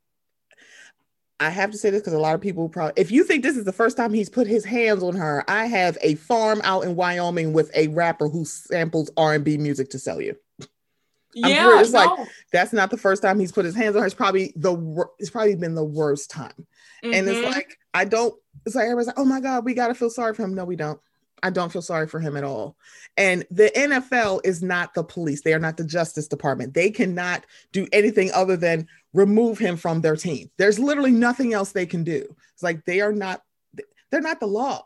I 1.41 1.49
have 1.49 1.71
to 1.71 1.77
say 1.77 1.89
this 1.89 2.01
because 2.01 2.13
a 2.13 2.19
lot 2.19 2.35
of 2.35 2.41
people 2.41 2.69
probably, 2.69 2.93
if 3.01 3.09
you 3.09 3.23
think 3.23 3.41
this 3.41 3.57
is 3.57 3.65
the 3.65 3.73
first 3.73 3.97
time 3.97 4.13
he's 4.13 4.29
put 4.29 4.45
his 4.45 4.63
hands 4.63 5.01
on 5.01 5.15
her, 5.15 5.43
I 5.47 5.65
have 5.65 5.97
a 6.01 6.13
farm 6.13 6.61
out 6.63 6.83
in 6.83 6.95
Wyoming 6.95 7.51
with 7.51 7.71
a 7.75 7.87
rapper 7.87 8.29
who 8.29 8.45
samples 8.45 9.09
R 9.17 9.33
and 9.33 9.43
B 9.43 9.57
music 9.57 9.89
to 9.89 9.99
sell 9.99 10.21
you. 10.21 10.35
Yeah, 11.33 11.79
it's 11.79 11.93
no. 11.93 11.99
like 11.99 12.27
that's 12.51 12.73
not 12.73 12.91
the 12.91 12.97
first 12.97 13.23
time 13.23 13.39
he's 13.39 13.51
put 13.51 13.65
his 13.65 13.75
hands 13.75 13.95
on 13.95 14.01
her. 14.01 14.05
It's 14.05 14.13
probably 14.13 14.53
the 14.55 15.05
it's 15.17 15.31
probably 15.31 15.55
been 15.55 15.73
the 15.73 15.83
worst 15.83 16.29
time. 16.29 16.51
Mm-hmm. 17.03 17.13
And 17.13 17.27
it's 17.27 17.39
mm-hmm. 17.39 17.51
like 17.51 17.79
I 17.93 18.05
don't. 18.05 18.35
It's 18.67 18.75
like 18.75 18.83
everybody's 18.83 19.07
like, 19.07 19.19
oh 19.19 19.25
my 19.25 19.39
god, 19.39 19.65
we 19.65 19.73
gotta 19.73 19.95
feel 19.95 20.11
sorry 20.11 20.35
for 20.35 20.43
him. 20.43 20.53
No, 20.53 20.65
we 20.65 20.75
don't. 20.75 20.99
I 21.41 21.49
don't 21.49 21.71
feel 21.71 21.81
sorry 21.81 22.07
for 22.07 22.19
him 22.19 22.37
at 22.37 22.43
all. 22.43 22.75
And 23.17 23.45
the 23.49 23.71
NFL 23.75 24.41
is 24.43 24.61
not 24.61 24.93
the 24.93 25.03
police. 25.03 25.41
They 25.41 25.53
are 25.53 25.59
not 25.59 25.77
the 25.77 25.83
Justice 25.83 26.27
Department. 26.27 26.75
They 26.75 26.91
cannot 26.91 27.45
do 27.71 27.87
anything 27.91 28.31
other 28.31 28.55
than 28.55 28.87
remove 29.13 29.59
him 29.59 29.77
from 29.77 30.01
their 30.01 30.15
team. 30.15 30.49
There's 30.57 30.79
literally 30.79 31.11
nothing 31.11 31.53
else 31.53 31.71
they 31.71 31.85
can 31.85 32.03
do. 32.03 32.35
It's 32.53 32.63
like 32.63 32.85
they 32.85 33.01
are 33.01 33.13
not 33.13 33.41
they're 34.11 34.21
not 34.21 34.39
the 34.39 34.47
law. 34.47 34.83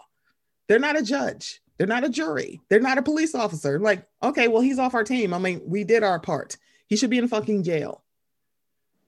They're 0.68 0.80
not 0.80 0.98
a 0.98 1.04
judge. 1.04 1.62
They're 1.78 1.88
not 1.88 2.04
a 2.04 2.10
jury. 2.10 2.62
They're 2.70 2.80
not 2.80 2.98
a 2.98 3.04
police 3.04 3.36
officer. 3.36 3.80
Like, 3.80 4.08
okay, 4.24 4.48
well, 4.48 4.62
he's 4.62 4.80
off 4.80 4.94
our 4.94 5.04
team. 5.04 5.34
I 5.34 5.40
mean, 5.40 5.62
we 5.66 5.84
did 5.84 6.04
our 6.04 6.20
part. 6.20 6.58
He 6.88 6.96
should 6.96 7.10
be 7.10 7.18
in 7.18 7.28
fucking 7.28 7.64
jail. 7.64 8.04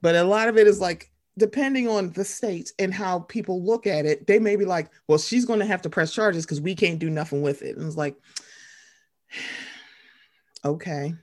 But 0.02 0.16
a 0.16 0.24
lot 0.24 0.48
of 0.48 0.58
it 0.58 0.66
is 0.66 0.80
like, 0.80 1.10
depending 1.38 1.88
on 1.88 2.10
the 2.10 2.24
state 2.24 2.72
and 2.78 2.92
how 2.92 3.20
people 3.20 3.64
look 3.64 3.86
at 3.86 4.04
it, 4.04 4.26
they 4.26 4.38
may 4.38 4.56
be 4.56 4.64
like, 4.64 4.90
well, 5.06 5.18
she's 5.18 5.44
going 5.44 5.60
to 5.60 5.66
have 5.66 5.82
to 5.82 5.90
press 5.90 6.12
charges 6.12 6.44
because 6.44 6.60
we 6.60 6.74
can't 6.74 6.98
do 6.98 7.08
nothing 7.08 7.42
with 7.42 7.62
it. 7.62 7.76
And 7.76 7.86
it's 7.86 7.96
like, 7.96 8.16
okay. 10.64 11.14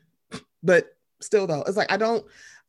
But 0.63 0.95
still 1.21 1.47
though, 1.47 1.63
it's 1.67 1.77
like 1.77 1.91
I 1.91 1.97
don't 1.97 2.25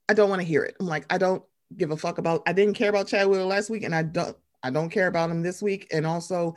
I 0.08 0.14
don't 0.14 0.30
want 0.30 0.40
to 0.40 0.46
hear 0.46 0.62
it. 0.62 0.76
I'm 0.80 0.86
like, 0.86 1.06
I 1.10 1.18
don't 1.18 1.42
give 1.76 1.90
a 1.90 1.96
fuck 1.96 2.18
about 2.18 2.42
I 2.46 2.52
didn't 2.52 2.74
care 2.74 2.90
about 2.90 3.08
Chad 3.08 3.26
Wheeler 3.26 3.44
last 3.44 3.70
week 3.70 3.82
and 3.82 3.94
I 3.94 4.02
don't 4.02 4.36
I 4.62 4.70
don't 4.70 4.90
care 4.90 5.08
about 5.08 5.30
him 5.30 5.42
this 5.42 5.62
week. 5.62 5.88
And 5.92 6.06
also 6.06 6.56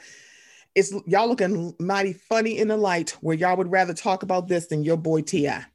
it's 0.75 0.93
y'all 1.07 1.27
looking 1.27 1.73
mighty 1.79 2.13
funny 2.13 2.57
in 2.57 2.67
the 2.67 2.77
light 2.77 3.11
where 3.21 3.35
y'all 3.35 3.57
would 3.57 3.71
rather 3.71 3.93
talk 3.93 4.23
about 4.23 4.47
this 4.47 4.67
than 4.67 4.83
your 4.83 4.97
boy 4.97 5.21
T.I. 5.21 5.65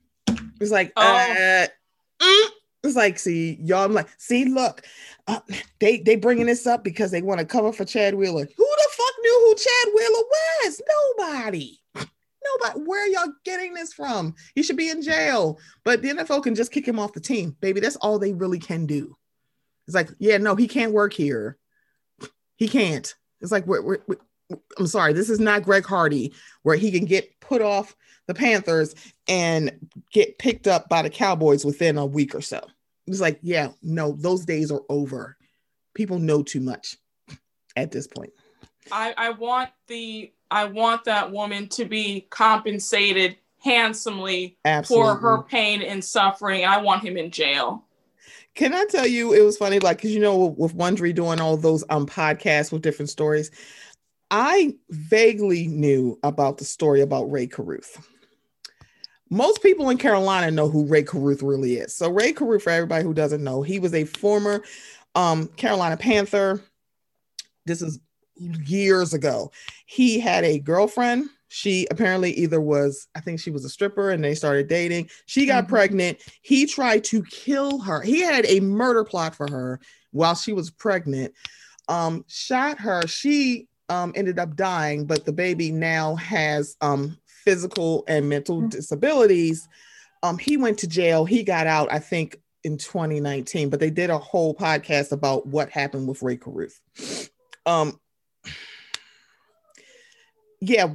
It's 0.61 0.71
like, 0.71 0.93
oh. 0.97 1.03
uh, 1.03 1.67
mm. 2.23 2.49
it's 2.85 2.97
like, 2.97 3.19
see, 3.19 3.59
y'all. 3.61 3.85
I'm 3.85 3.93
like, 3.93 4.09
see, 4.19 4.45
look, 4.45 4.83
uh, 5.27 5.41
they 5.81 5.99
they 5.99 6.17
bringing 6.17 6.47
this 6.47 6.67
up 6.67 6.85
because 6.85 7.11
they 7.11 7.23
want 7.23 7.41
to 7.41 7.47
cover 7.47 7.73
for 7.73 7.85
Chad 7.85 8.15
Wheeler. 8.15 8.45
Who 8.45 8.67
the 8.67 8.89
fuck 8.93 9.15
knew 9.21 9.41
who 9.41 9.55
Chad 9.57 9.95
Wheeler 9.95 10.25
was? 10.31 10.83
Nobody. 11.19 11.79
Nobody. 12.45 12.81
Where 12.87 13.09
y'all 13.09 13.33
getting 13.45 13.75
this 13.75 13.93
from? 13.93 14.35
He 14.55 14.63
should 14.63 14.77
be 14.77 14.91
in 14.91 15.03
jail. 15.03 15.59
But 15.85 16.03
the 16.03 16.11
NFL 16.11 16.43
can 16.43 16.55
just 16.55 16.73
kick 16.73 16.87
him 16.87 16.99
off 16.99 17.13
the 17.13 17.21
team, 17.21 17.57
baby. 17.61 17.81
That's 17.81 17.97
all 17.97 18.19
they 18.19 18.33
really 18.33 18.59
can 18.59 18.87
do. 18.87 19.17
It's 19.87 19.95
like, 19.95 20.11
yeah, 20.19 20.39
no, 20.39 20.55
he 20.55 20.69
can't 20.69 20.93
work 20.93 21.13
here. 21.13 21.59
He 22.57 22.69
can't. 22.69 23.15
It's 23.41 23.53
like 23.53 23.67
we're, 23.67 23.83
we're, 23.83 23.99
I'm 24.79 24.87
sorry, 24.87 25.13
this 25.13 25.31
is 25.31 25.41
not 25.41 25.63
Greg 25.63 25.85
Hardy, 25.85 26.33
where 26.63 26.77
he 26.77 26.91
can 26.91 27.05
get 27.05 27.41
put 27.41 27.63
off 27.63 27.97
the 28.27 28.35
Panthers 28.35 28.95
and 29.29 29.89
get 30.13 30.39
picked 30.39 30.67
up 30.67 30.89
by 30.89 31.03
the 31.03 31.11
Cowboys 31.11 31.65
within 31.65 31.99
a 31.99 32.07
week 32.07 32.35
or 32.35 32.41
so. 32.41 32.61
It's 33.07 33.21
like, 33.21 33.39
yeah, 33.43 33.71
no, 33.83 34.13
those 34.13 34.45
days 34.45 34.71
are 34.71 34.83
over. 34.89 35.37
People 35.95 36.19
know 36.19 36.43
too 36.43 36.61
much 36.61 36.97
at 37.77 37.91
this 37.91 38.07
point. 38.07 38.33
I, 38.91 39.15
I 39.17 39.31
want 39.31 39.71
the 39.89 40.33
I 40.55 40.67
want 40.67 41.03
that 41.05 41.33
woman 41.33 41.69
to 41.71 41.85
be 41.85 42.29
compensated 42.31 43.37
handsomely 43.61 44.57
Absolutely. 44.65 45.05
for 45.05 45.17
her 45.17 45.43
pain 45.43 45.83
and 45.83 46.03
suffering. 46.05 46.65
I 46.65 46.81
want 46.81 47.03
him 47.03 47.17
in 47.17 47.33
jail. 47.33 47.85
Can 48.55 48.73
I 48.73 48.85
tell 48.89 49.05
you, 49.07 49.33
it 49.33 49.43
was 49.43 49.57
funny, 49.57 49.81
like, 49.81 49.97
because 49.97 50.15
you 50.15 50.21
know, 50.21 50.55
with 50.57 50.77
Wondery 50.77 51.13
doing 51.13 51.41
all 51.41 51.57
those 51.57 51.83
um 51.91 52.07
podcasts 52.07 52.71
with 52.71 52.83
different 52.83 53.11
stories, 53.11 53.51
I 54.31 54.77
vaguely 54.91 55.67
knew 55.67 56.21
about 56.23 56.59
the 56.59 56.65
story 56.65 57.01
about 57.01 57.25
Rae 57.33 57.49
Carruth. 57.49 58.07
Most 59.31 59.61
people 59.61 59.91
in 59.91 59.99
Carolina 59.99 60.53
know 60.53 60.69
who 60.69 60.87
Rae 60.87 61.03
Carruth 61.03 61.43
really 61.43 61.79
is. 61.79 61.97
So 61.97 62.09
Rae 62.11 62.33
Carruth, 62.33 62.63
for 62.63 62.71
everybody 62.71 63.03
who 63.03 63.13
doesn't 63.13 63.43
know, 63.43 63.63
he 63.63 63.81
was 63.81 63.93
a 63.93 64.05
former 64.05 64.63
um, 65.17 65.49
Carolina 65.49 65.97
Panther. 65.97 66.63
This 67.67 67.83
is 67.83 67.99
years 68.37 69.15
ago. 69.15 69.51
He 69.87 70.21
had 70.21 70.45
a 70.45 70.59
girlfriend. 70.59 71.29
She 71.49 71.87
apparently 71.91 72.33
either 72.33 72.61
was, 72.61 73.07
I 73.15 73.21
think 73.21 73.39
she 73.39 73.51
was 73.51 73.65
a 73.65 73.69
stripper 73.69 74.11
and 74.11 74.25
they 74.25 74.35
started 74.35 74.67
dating. 74.67 75.09
She 75.27 75.47
got 75.47 75.65
mm-hmm. 75.65 75.75
pregnant. 75.75 76.19
He 76.43 76.67
tried 76.67 77.05
to 77.05 77.23
kill 77.25 77.79
her. 77.81 78.01
He 78.01 78.23
had 78.23 78.45
a 78.47 78.61
murder 78.61 79.05
plot 79.05 79.37
for 79.37 79.49
her 79.49 79.81
while 80.11 80.35
she 80.35 80.53
was 80.53 80.71
pregnant. 80.71 81.33
Um, 81.89 82.25
shot 82.27 82.81
her. 82.81 83.07
She 83.07 83.69
um, 83.89 84.13
ended 84.17 84.39
up 84.39 84.57
dying, 84.57 85.07
but 85.07 85.25
the 85.25 85.33
baby 85.33 85.71
now 85.71 86.17
has 86.17 86.77
um, 86.81 87.19
physical 87.27 88.05
and 88.09 88.29
mental 88.29 88.59
mm-hmm. 88.59 88.69
disabilities. 88.69 89.69
Um, 90.23 90.39
he 90.39 90.57
went 90.57 90.79
to 90.79 90.89
jail. 90.89 91.25
He 91.25 91.43
got 91.43 91.67
out, 91.67 91.93
I 91.93 91.99
think, 91.99 92.41
in 92.65 92.79
2019, 92.79 93.69
but 93.69 93.79
they 93.79 93.91
did 93.91 94.11
a 94.11 94.19
whole 94.19 94.55
podcast 94.55 95.13
about 95.13 95.47
what 95.47 95.69
happened 95.69 96.09
with 96.09 96.23
Rae 96.23 96.37
Carruth. 96.37 96.81
Um, 97.67 98.01
yeah, 100.69 100.95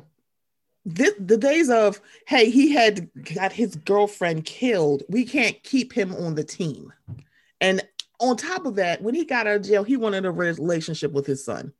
this, 0.85 1.13
the 1.19 1.37
days 1.37 1.69
of 1.69 2.01
hey, 2.27 2.49
he 2.49 2.71
had 2.71 3.09
got 3.35 3.51
his 3.51 3.75
girlfriend 3.75 4.45
killed. 4.45 5.03
We 5.09 5.25
can't 5.25 5.61
keep 5.63 5.93
him 5.93 6.13
on 6.15 6.35
the 6.35 6.43
team. 6.43 6.93
And 7.61 7.81
on 8.19 8.37
top 8.37 8.65
of 8.65 8.75
that, 8.75 9.01
when 9.01 9.15
he 9.15 9.25
got 9.25 9.47
out 9.47 9.57
of 9.57 9.63
jail, 9.63 9.83
he 9.83 9.97
wanted 9.97 10.25
a 10.25 10.31
relationship 10.31 11.11
with 11.11 11.25
his 11.25 11.43
son. 11.43 11.73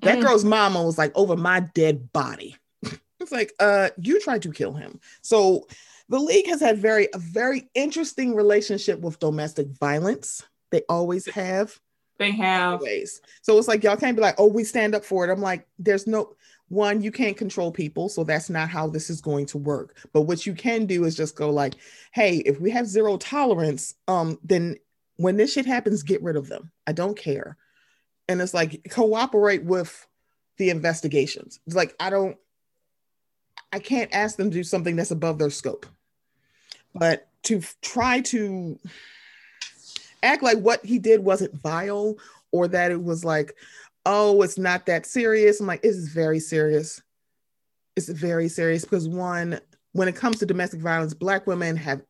That 0.00 0.18
mm. 0.18 0.22
girl's 0.22 0.44
mama 0.44 0.82
was 0.82 0.98
like, 0.98 1.12
over 1.14 1.36
my 1.36 1.60
dead 1.60 2.12
body. 2.12 2.56
it's 3.20 3.32
like, 3.32 3.52
uh, 3.58 3.90
you 3.98 4.20
tried 4.20 4.42
to 4.42 4.52
kill 4.52 4.74
him. 4.74 5.00
So 5.22 5.66
the 6.08 6.18
league 6.18 6.46
has 6.48 6.60
had 6.60 6.78
very 6.78 7.08
a 7.14 7.18
very 7.18 7.68
interesting 7.74 8.34
relationship 8.34 9.00
with 9.00 9.18
domestic 9.18 9.68
violence. 9.68 10.44
They 10.70 10.82
always 10.88 11.26
have. 11.26 11.78
They 12.18 12.30
have. 12.32 12.80
Always. 12.80 13.20
So 13.42 13.58
it's 13.58 13.68
like 13.68 13.82
y'all 13.82 13.96
can't 13.96 14.16
be 14.16 14.22
like, 14.22 14.36
oh, 14.38 14.46
we 14.46 14.64
stand 14.64 14.94
up 14.94 15.04
for 15.04 15.26
it. 15.26 15.30
I'm 15.30 15.40
like, 15.40 15.66
there's 15.78 16.06
no 16.06 16.34
one, 16.68 17.02
you 17.02 17.12
can't 17.12 17.36
control 17.36 17.70
people, 17.70 18.08
so 18.08 18.24
that's 18.24 18.50
not 18.50 18.68
how 18.68 18.88
this 18.88 19.08
is 19.08 19.20
going 19.20 19.46
to 19.46 19.58
work. 19.58 19.96
But 20.12 20.22
what 20.22 20.46
you 20.46 20.54
can 20.54 20.86
do 20.86 21.04
is 21.04 21.14
just 21.14 21.36
go 21.36 21.50
like, 21.50 21.74
hey, 22.12 22.38
if 22.38 22.60
we 22.60 22.70
have 22.70 22.86
zero 22.86 23.16
tolerance, 23.18 23.94
um, 24.08 24.38
then 24.42 24.76
when 25.16 25.36
this 25.36 25.52
shit 25.52 25.66
happens, 25.66 26.02
get 26.02 26.22
rid 26.22 26.36
of 26.36 26.48
them. 26.48 26.70
I 26.86 26.92
don't 26.92 27.16
care 27.16 27.56
and 28.28 28.40
it's 28.40 28.54
like 28.54 28.86
cooperate 28.90 29.64
with 29.64 30.06
the 30.56 30.70
investigations. 30.70 31.60
It's 31.66 31.76
like 31.76 31.94
I 32.00 32.10
don't 32.10 32.36
I 33.72 33.78
can't 33.78 34.14
ask 34.14 34.36
them 34.36 34.50
to 34.50 34.56
do 34.56 34.64
something 34.64 34.96
that's 34.96 35.10
above 35.10 35.38
their 35.38 35.50
scope. 35.50 35.86
But 36.94 37.28
to 37.44 37.62
try 37.82 38.20
to 38.22 38.78
act 40.22 40.42
like 40.42 40.58
what 40.58 40.84
he 40.84 40.98
did 40.98 41.20
wasn't 41.20 41.60
vile 41.60 42.16
or 42.52 42.68
that 42.68 42.90
it 42.90 43.02
was 43.02 43.24
like, 43.24 43.54
oh, 44.06 44.40
it's 44.42 44.56
not 44.56 44.86
that 44.86 45.04
serious. 45.04 45.60
I'm 45.60 45.66
like, 45.66 45.80
it's 45.82 46.08
very 46.08 46.40
serious. 46.40 47.02
It's 47.96 48.08
very 48.08 48.48
serious 48.48 48.84
because 48.84 49.08
one, 49.08 49.60
when 49.92 50.08
it 50.08 50.16
comes 50.16 50.38
to 50.38 50.46
domestic 50.46 50.80
violence, 50.80 51.12
Black 51.12 51.46
women 51.46 51.76
have 51.76 52.02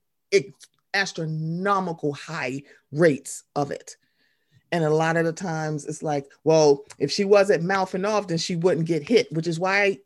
astronomical 0.95 2.13
high 2.13 2.63
rates 2.93 3.45
of 3.57 3.71
it. 3.71 3.97
And 4.73 4.85
a 4.85 4.91
lot 4.91 5.17
of 5.17 5.25
the 5.25 5.33
times 5.33 5.87
it's 5.87 6.03
like, 6.03 6.27
well, 6.45 6.85
if 6.99 7.11
she 7.11 7.25
wasn't 7.25 7.65
mouthing 7.65 8.05
off, 8.05 8.27
then 8.27 8.39
she 8.39 8.57
wouldn't 8.57 8.87
get 8.87 9.09
hit, 9.09 9.33
which 9.33 9.47
is 9.47 9.59
why 9.59 9.99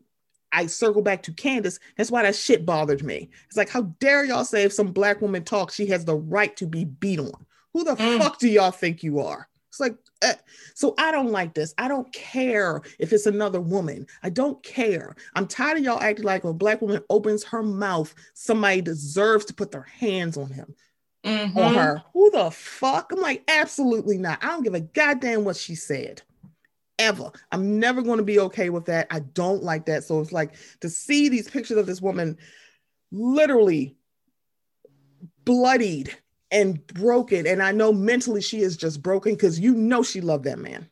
I 0.52 0.66
circle 0.66 1.02
back 1.02 1.22
to 1.24 1.32
Candace. 1.32 1.80
That's 1.96 2.10
why 2.10 2.22
that 2.22 2.36
shit 2.36 2.66
bothered 2.66 3.02
me. 3.02 3.30
It's 3.46 3.56
like, 3.56 3.70
how 3.70 3.82
dare 4.00 4.24
y'all 4.24 4.44
say 4.44 4.62
if 4.62 4.72
some 4.72 4.92
black 4.92 5.20
woman 5.20 5.44
talks, 5.44 5.74
she 5.74 5.86
has 5.86 6.04
the 6.04 6.16
right 6.16 6.54
to 6.56 6.66
be 6.66 6.84
beat 6.84 7.18
on? 7.18 7.46
Who 7.72 7.84
the 7.84 7.96
mm. 7.96 8.18
fuck 8.18 8.38
do 8.38 8.48
y'all 8.48 8.70
think 8.70 9.02
you 9.02 9.20
are? 9.20 9.48
It's 9.70 9.80
like, 9.80 9.96
uh, 10.22 10.34
so 10.74 10.94
I 10.98 11.12
don't 11.12 11.30
like 11.30 11.54
this. 11.54 11.72
I 11.78 11.86
don't 11.86 12.12
care 12.12 12.82
if 12.98 13.12
it's 13.12 13.26
another 13.26 13.60
woman. 13.60 14.06
I 14.22 14.28
don't 14.28 14.60
care. 14.64 15.14
I'm 15.36 15.46
tired 15.46 15.78
of 15.78 15.84
y'all 15.84 16.00
acting 16.00 16.24
like 16.24 16.42
when 16.42 16.54
a 16.54 16.56
black 16.56 16.82
woman 16.82 17.02
opens 17.08 17.44
her 17.44 17.62
mouth, 17.62 18.12
somebody 18.34 18.82
deserves 18.82 19.44
to 19.46 19.54
put 19.54 19.70
their 19.70 19.82
hands 19.84 20.36
on 20.36 20.50
him 20.50 20.74
mm-hmm. 21.24 21.56
on 21.56 21.74
her. 21.74 22.02
Who 22.12 22.30
the 22.32 22.50
fuck? 22.50 23.12
I'm 23.12 23.20
like, 23.20 23.44
absolutely 23.48 24.18
not. 24.18 24.42
I 24.42 24.48
don't 24.48 24.64
give 24.64 24.74
a 24.74 24.80
goddamn 24.80 25.44
what 25.44 25.56
she 25.56 25.76
said. 25.76 26.22
Ever. 26.98 27.30
I'm 27.52 27.78
never 27.78 28.02
going 28.02 28.18
to 28.18 28.24
be 28.24 28.40
okay 28.40 28.70
with 28.70 28.86
that. 28.86 29.06
I 29.10 29.20
don't 29.20 29.62
like 29.62 29.86
that. 29.86 30.04
So 30.04 30.20
it's 30.20 30.32
like 30.32 30.54
to 30.80 30.90
see 30.90 31.28
these 31.28 31.48
pictures 31.48 31.78
of 31.78 31.86
this 31.86 32.02
woman 32.02 32.36
literally 33.12 33.96
bloodied 35.44 36.14
and 36.50 36.84
broken. 36.88 37.46
And 37.46 37.62
I 37.62 37.72
know 37.72 37.92
mentally 37.92 38.42
she 38.42 38.60
is 38.60 38.76
just 38.76 39.02
broken 39.02 39.34
because 39.34 39.60
you 39.60 39.74
know 39.74 40.02
she 40.02 40.20
loved 40.20 40.44
that 40.44 40.58
man. 40.58 40.88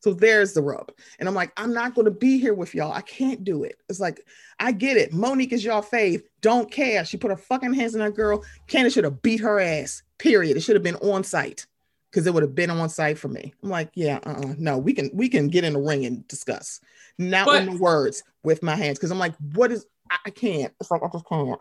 So 0.00 0.14
there's 0.14 0.52
the 0.52 0.62
rub. 0.62 0.92
And 1.18 1.28
I'm 1.28 1.34
like, 1.34 1.52
I'm 1.56 1.74
not 1.74 1.94
going 1.94 2.04
to 2.04 2.12
be 2.12 2.38
here 2.38 2.54
with 2.54 2.74
y'all. 2.74 2.92
I 2.92 3.00
can't 3.00 3.42
do 3.42 3.64
it. 3.64 3.76
It's 3.88 3.98
like, 3.98 4.24
I 4.60 4.70
get 4.70 4.96
it. 4.96 5.12
Monique 5.12 5.52
is 5.52 5.64
y'all 5.64 5.82
fave. 5.82 6.22
Don't 6.40 6.70
care. 6.70 7.04
She 7.04 7.16
put 7.16 7.32
her 7.32 7.36
fucking 7.36 7.74
hands 7.74 7.94
on 7.94 8.00
that 8.00 8.14
girl. 8.14 8.44
Candace 8.68 8.94
should 8.94 9.04
have 9.04 9.22
beat 9.22 9.40
her 9.40 9.58
ass. 9.58 10.02
Period. 10.18 10.56
It 10.56 10.60
should 10.60 10.76
have 10.76 10.84
been 10.84 10.96
on 10.96 11.24
site 11.24 11.66
because 12.10 12.26
it 12.26 12.34
would 12.34 12.44
have 12.44 12.54
been 12.54 12.70
on 12.70 12.88
site 12.88 13.18
for 13.18 13.28
me. 13.28 13.52
I'm 13.62 13.70
like, 13.70 13.90
yeah, 13.94 14.18
uh-uh. 14.24 14.54
no, 14.56 14.78
we 14.78 14.92
can 14.92 15.10
we 15.12 15.28
can 15.28 15.48
get 15.48 15.64
in 15.64 15.74
the 15.74 15.80
ring 15.80 16.06
and 16.06 16.26
discuss. 16.28 16.80
Not 17.18 17.46
but, 17.46 17.62
in 17.62 17.70
the 17.70 17.82
words 17.82 18.22
with 18.42 18.62
my 18.62 18.76
hands. 18.76 18.98
Because 18.98 19.10
I'm 19.10 19.18
like, 19.18 19.34
what 19.54 19.72
is 19.72 19.84
I, 20.10 20.16
I 20.26 20.30
can't. 20.30 20.72
It's 20.80 20.90
like 20.90 21.02
I 21.02 21.08
just 21.12 21.28
can't. 21.28 21.60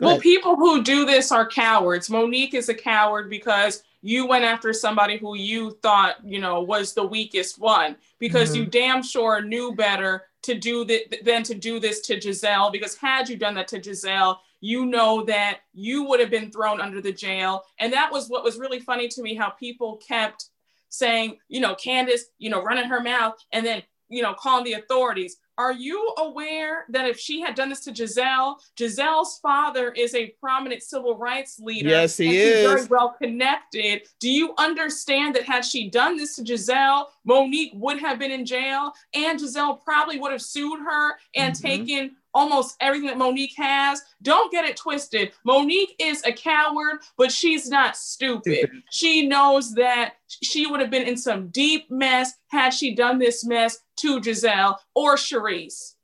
Go 0.00 0.06
well, 0.06 0.10
ahead. 0.12 0.22
people 0.22 0.56
who 0.56 0.82
do 0.82 1.04
this 1.04 1.30
are 1.30 1.46
cowards. 1.46 2.10
Monique 2.10 2.54
is 2.54 2.68
a 2.68 2.74
coward 2.74 3.30
because 3.30 3.84
you 4.02 4.26
went 4.26 4.44
after 4.44 4.72
somebody 4.72 5.16
who 5.16 5.36
you 5.36 5.78
thought, 5.82 6.16
you 6.24 6.40
know, 6.40 6.60
was 6.60 6.92
the 6.92 7.06
weakest 7.06 7.58
one 7.58 7.96
because 8.18 8.50
mm-hmm. 8.50 8.64
you 8.64 8.66
damn 8.66 9.02
sure 9.02 9.40
knew 9.40 9.74
better 9.74 10.24
to 10.42 10.54
do 10.54 10.84
that 10.84 11.24
than 11.24 11.42
to 11.42 11.54
do 11.54 11.80
this 11.80 12.00
to 12.02 12.18
Gizelle 12.18 12.70
Because 12.70 12.96
had 12.96 13.28
you 13.28 13.36
done 13.36 13.54
that 13.54 13.68
to 13.68 13.80
Gizelle, 13.80 14.38
you 14.60 14.84
know 14.84 15.24
that 15.24 15.60
you 15.72 16.04
would 16.04 16.20
have 16.20 16.30
been 16.30 16.50
thrown 16.50 16.80
under 16.80 17.00
the 17.00 17.12
jail. 17.12 17.62
And 17.78 17.92
that 17.92 18.12
was 18.12 18.28
what 18.28 18.44
was 18.44 18.58
really 18.58 18.80
funny 18.80 19.08
to 19.08 19.22
me 19.22 19.34
how 19.34 19.50
people 19.50 19.96
kept 20.06 20.50
saying, 20.90 21.38
you 21.48 21.60
know, 21.60 21.74
Candace, 21.74 22.26
you 22.38 22.50
know, 22.50 22.62
running 22.62 22.88
her 22.88 23.00
mouth 23.00 23.34
and 23.52 23.64
then, 23.64 23.82
you 24.08 24.22
know, 24.22 24.34
calling 24.34 24.64
the 24.64 24.74
authorities. 24.74 25.36
Are 25.56 25.72
you 25.72 26.14
aware 26.18 26.84
that 26.88 27.08
if 27.08 27.18
she 27.18 27.40
had 27.40 27.54
done 27.54 27.68
this 27.68 27.80
to 27.84 27.92
Gizelle, 27.92 28.56
Gizelle's 28.76 29.38
father 29.38 29.92
is 29.92 30.14
a 30.14 30.34
prominent 30.40 30.82
civil 30.82 31.16
rights 31.16 31.60
leader? 31.60 31.90
Yes, 31.90 32.16
he 32.16 32.36
is. 32.36 32.66
Very 32.68 32.86
well 32.86 33.14
connected. 33.20 34.02
Do 34.18 34.30
you 34.30 34.54
understand 34.58 35.36
that 35.36 35.44
had 35.44 35.64
she 35.64 35.90
done 35.90 36.16
this 36.16 36.36
to 36.36 36.42
Gizelle, 36.42 37.06
Monique 37.24 37.72
would 37.74 37.98
have 38.00 38.18
been 38.18 38.32
in 38.32 38.44
jail, 38.44 38.92
and 39.14 39.38
Gizelle 39.38 39.82
probably 39.84 40.18
would 40.18 40.32
have 40.32 40.42
sued 40.42 40.80
her 40.80 41.16
and 41.34 41.54
mm-hmm. 41.54 41.66
taken 41.66 42.16
almost 42.34 42.76
everything 42.80 43.06
that 43.08 43.18
Monique 43.18 43.54
has. 43.56 44.02
Don't 44.22 44.52
get 44.52 44.64
it 44.64 44.76
twisted. 44.76 45.32
Monique 45.44 45.94
is 45.98 46.22
a 46.24 46.32
coward, 46.32 47.00
but 47.16 47.30
she's 47.30 47.68
not 47.68 47.96
stupid. 47.96 48.70
She 48.90 49.26
knows 49.26 49.72
that 49.74 50.14
she 50.26 50.66
would 50.66 50.80
have 50.80 50.90
been 50.90 51.06
in 51.06 51.16
some 51.16 51.48
deep 51.48 51.90
mess 51.90 52.32
had 52.48 52.70
she 52.70 52.94
done 52.94 53.18
this 53.18 53.44
mess 53.44 53.78
to 53.96 54.20
Gizelle 54.20 54.76
or 54.94 55.16
Charrisse. 55.16 55.94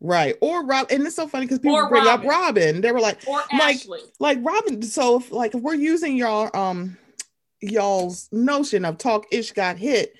Right. 0.00 0.36
Or 0.40 0.64
Rob, 0.66 0.88
and 0.90 1.06
it's 1.06 1.16
so 1.16 1.26
funny 1.26 1.46
because 1.46 1.58
people 1.58 1.76
or 1.76 1.88
bring 1.88 2.04
Robyn. 2.04 2.28
up 2.28 2.32
Robyn. 2.32 2.80
They 2.82 2.92
were 2.92 3.00
like, 3.00 3.18
or 3.26 3.42
like, 3.52 3.76
Ashley. 3.76 4.00
like 4.20 4.38
Robyn. 4.42 4.82
So 4.82 5.18
if 5.18 5.32
like 5.32 5.54
if 5.54 5.62
we're 5.62 5.74
using 5.74 6.16
y'all 6.16 6.50
um 6.54 6.98
y'all's 7.60 8.28
notion 8.30 8.84
of 8.84 8.98
talk 8.98 9.24
ish 9.32 9.52
got 9.52 9.78
hit, 9.78 10.14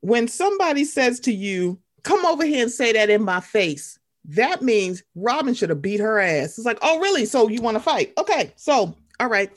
when 0.00 0.26
somebody 0.26 0.84
says 0.84 1.20
to 1.20 1.32
you, 1.32 1.78
come 2.02 2.26
over 2.26 2.44
here 2.44 2.62
and 2.62 2.72
say 2.72 2.92
that 2.92 3.10
in 3.10 3.22
my 3.22 3.40
face, 3.40 3.95
that 4.28 4.62
means 4.62 5.02
Robyn 5.14 5.54
should 5.54 5.70
have 5.70 5.82
beat 5.82 6.00
her 6.00 6.18
ass. 6.18 6.58
It's 6.58 6.66
like, 6.66 6.78
oh, 6.82 6.98
really? 6.98 7.24
So 7.26 7.48
you 7.48 7.62
want 7.62 7.76
to 7.76 7.82
fight? 7.82 8.12
Okay. 8.18 8.52
So, 8.56 8.94
all 9.20 9.28
right. 9.28 9.50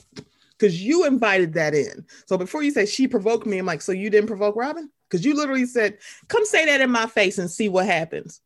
Because 0.58 0.82
you 0.82 1.06
invited 1.06 1.54
that 1.54 1.74
in. 1.74 2.04
So 2.26 2.36
before 2.38 2.62
you 2.62 2.70
say 2.70 2.86
she 2.86 3.08
provoked 3.08 3.46
me, 3.46 3.58
I'm 3.58 3.66
like, 3.66 3.82
so 3.82 3.92
you 3.92 4.10
didn't 4.10 4.28
provoke 4.28 4.56
Robyn? 4.56 4.90
Because 5.08 5.24
you 5.24 5.34
literally 5.34 5.66
said, 5.66 5.98
come 6.28 6.44
say 6.44 6.66
that 6.66 6.80
in 6.80 6.90
my 6.90 7.06
face 7.06 7.38
and 7.38 7.50
see 7.50 7.68
what 7.68 7.86
happens. 7.86 8.40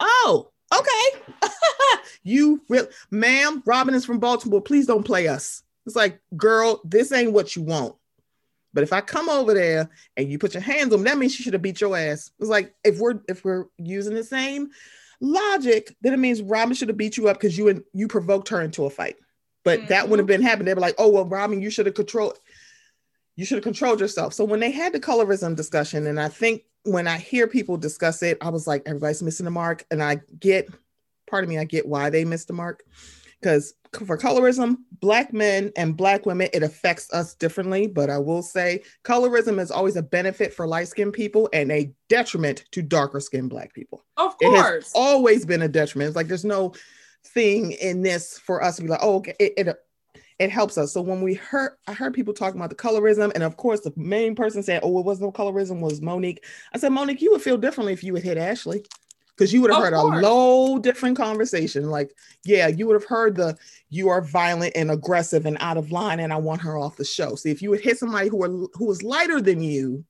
Oh, 0.00 0.50
okay. 0.74 1.48
you 2.22 2.60
real 2.68 2.86
ma'am, 3.10 3.62
Robyn 3.64 3.94
is 3.94 4.04
from 4.04 4.18
Baltimore. 4.18 4.60
Please 4.60 4.86
don't 4.86 5.04
play 5.04 5.28
us. 5.28 5.62
It's 5.86 5.96
like, 5.96 6.20
girl, 6.36 6.80
this 6.84 7.12
ain't 7.12 7.32
what 7.32 7.56
you 7.56 7.62
want. 7.62 7.94
But 8.74 8.82
if 8.82 8.92
I 8.92 9.00
come 9.00 9.28
over 9.28 9.54
there 9.54 9.90
and 10.16 10.30
you 10.30 10.38
put 10.38 10.54
your 10.54 10.62
hands 10.62 10.92
on 10.92 11.04
that 11.04 11.18
means 11.18 11.34
she 11.34 11.42
should 11.42 11.52
have 11.52 11.62
beat 11.62 11.80
your 11.80 11.96
ass. 11.96 12.30
It's 12.40 12.48
like 12.48 12.74
if 12.84 12.98
we're 12.98 13.20
if 13.28 13.44
we're 13.44 13.66
using 13.78 14.14
the 14.14 14.24
same 14.24 14.70
logic, 15.22 15.96
then 16.02 16.12
it 16.12 16.18
means 16.18 16.42
Robyn 16.42 16.74
should 16.74 16.88
have 16.88 16.98
beat 16.98 17.16
you 17.16 17.28
up 17.28 17.38
because 17.40 17.56
you 17.56 17.68
and 17.68 17.82
you 17.94 18.08
provoked 18.08 18.50
her 18.50 18.60
into 18.60 18.84
a 18.84 18.90
fight. 18.90 19.16
But 19.64 19.78
mm-hmm. 19.78 19.88
that 19.88 20.08
wouldn't 20.08 20.28
have 20.28 20.38
been 20.38 20.46
happening. 20.46 20.66
They 20.66 20.74
were 20.74 20.80
like, 20.80 20.96
oh 20.98 21.08
well, 21.08 21.24
Robyn, 21.24 21.62
you 21.62 21.70
should 21.70 21.86
have 21.86 21.94
controlled 21.94 22.38
you 23.36 23.44
should 23.44 23.56
have 23.56 23.64
controlled 23.64 24.00
yourself. 24.00 24.34
So 24.34 24.44
when 24.44 24.60
they 24.60 24.70
had 24.70 24.92
the 24.92 25.00
colorism 25.00 25.56
discussion, 25.56 26.06
and 26.06 26.20
I 26.20 26.28
think 26.28 26.64
when 26.84 27.08
I 27.08 27.16
hear 27.18 27.46
people 27.46 27.76
discuss 27.76 28.22
it, 28.22 28.38
I 28.40 28.50
was 28.50 28.66
like, 28.66 28.82
everybody's 28.86 29.22
missing 29.22 29.44
the 29.44 29.50
mark. 29.50 29.86
And 29.90 30.02
I 30.02 30.20
get 30.38 30.68
part 31.26 31.44
of 31.44 31.50
me, 31.50 31.58
I 31.58 31.64
get 31.64 31.86
why 31.86 32.10
they 32.10 32.24
missed 32.24 32.48
the 32.48 32.52
mark. 32.52 32.82
Because 33.40 33.74
for 33.92 34.16
colorism, 34.16 34.78
black 35.00 35.32
men 35.32 35.72
and 35.76 35.96
black 35.96 36.26
women, 36.26 36.48
it 36.52 36.62
affects 36.62 37.12
us 37.12 37.34
differently. 37.34 37.86
But 37.86 38.10
I 38.10 38.18
will 38.18 38.42
say 38.42 38.82
colorism 39.04 39.60
is 39.60 39.70
always 39.70 39.96
a 39.96 40.02
benefit 40.02 40.52
for 40.52 40.66
light 40.66 40.88
skinned 40.88 41.12
people 41.12 41.48
and 41.52 41.70
a 41.70 41.92
detriment 42.08 42.64
to 42.72 42.82
darker 42.82 43.20
skinned 43.20 43.50
black 43.50 43.74
people. 43.74 44.04
Of 44.16 44.36
course. 44.38 44.40
It 44.40 44.62
has 44.62 44.92
always 44.94 45.44
been 45.44 45.62
a 45.62 45.68
detriment. 45.68 46.08
It's 46.08 46.16
like 46.16 46.28
there's 46.28 46.44
no 46.44 46.72
thing 47.26 47.72
in 47.72 48.02
this 48.02 48.38
for 48.38 48.62
us 48.62 48.76
to 48.76 48.82
be 48.82 48.88
like, 48.88 49.00
oh, 49.02 49.16
okay, 49.16 49.34
it, 49.38 49.52
it 49.56 49.76
it 50.38 50.50
helps 50.50 50.76
us. 50.76 50.92
So 50.92 51.00
when 51.00 51.20
we 51.20 51.34
heard, 51.34 51.76
I 51.86 51.92
heard 51.92 52.14
people 52.14 52.34
talking 52.34 52.58
about 52.58 52.70
the 52.70 52.76
colorism, 52.76 53.30
and 53.34 53.44
of 53.44 53.56
course, 53.56 53.80
the 53.80 53.92
main 53.96 54.34
person 54.34 54.62
said, 54.62 54.80
"Oh, 54.82 54.98
it 54.98 55.04
was 55.04 55.20
no 55.20 55.30
colorism," 55.30 55.80
was 55.80 56.00
Monique. 56.00 56.44
I 56.74 56.78
said, 56.78 56.88
Monique, 56.88 57.22
you 57.22 57.30
would 57.30 57.42
feel 57.42 57.58
differently 57.58 57.92
if 57.92 58.02
you 58.02 58.14
had 58.14 58.24
hit 58.24 58.38
Ashley 58.38 58.84
because 59.36 59.52
you 59.52 59.62
would 59.62 59.72
have 59.72 59.82
heard 59.82 59.94
course. 59.94 60.18
a 60.18 60.22
low 60.22 60.78
different 60.78 61.16
conversation. 61.16 61.90
Like, 61.90 62.14
yeah, 62.44 62.68
you 62.68 62.86
would 62.86 62.94
have 62.94 63.08
heard 63.08 63.36
the 63.36 63.56
you 63.90 64.08
are 64.08 64.22
violent 64.22 64.72
and 64.76 64.90
aggressive 64.90 65.46
and 65.46 65.56
out 65.60 65.76
of 65.76 65.92
line, 65.92 66.20
and 66.20 66.32
I 66.32 66.36
want 66.36 66.62
her 66.62 66.76
off 66.78 66.96
the 66.96 67.04
show. 67.04 67.34
See, 67.34 67.50
if 67.50 67.62
you 67.62 67.70
would 67.70 67.80
hit 67.80 67.98
somebody 67.98 68.28
who 68.28 68.42
are 68.42 68.68
who 68.74 68.86
was 68.86 69.02
lighter 69.02 69.40
than 69.40 69.62
you, 69.62 70.04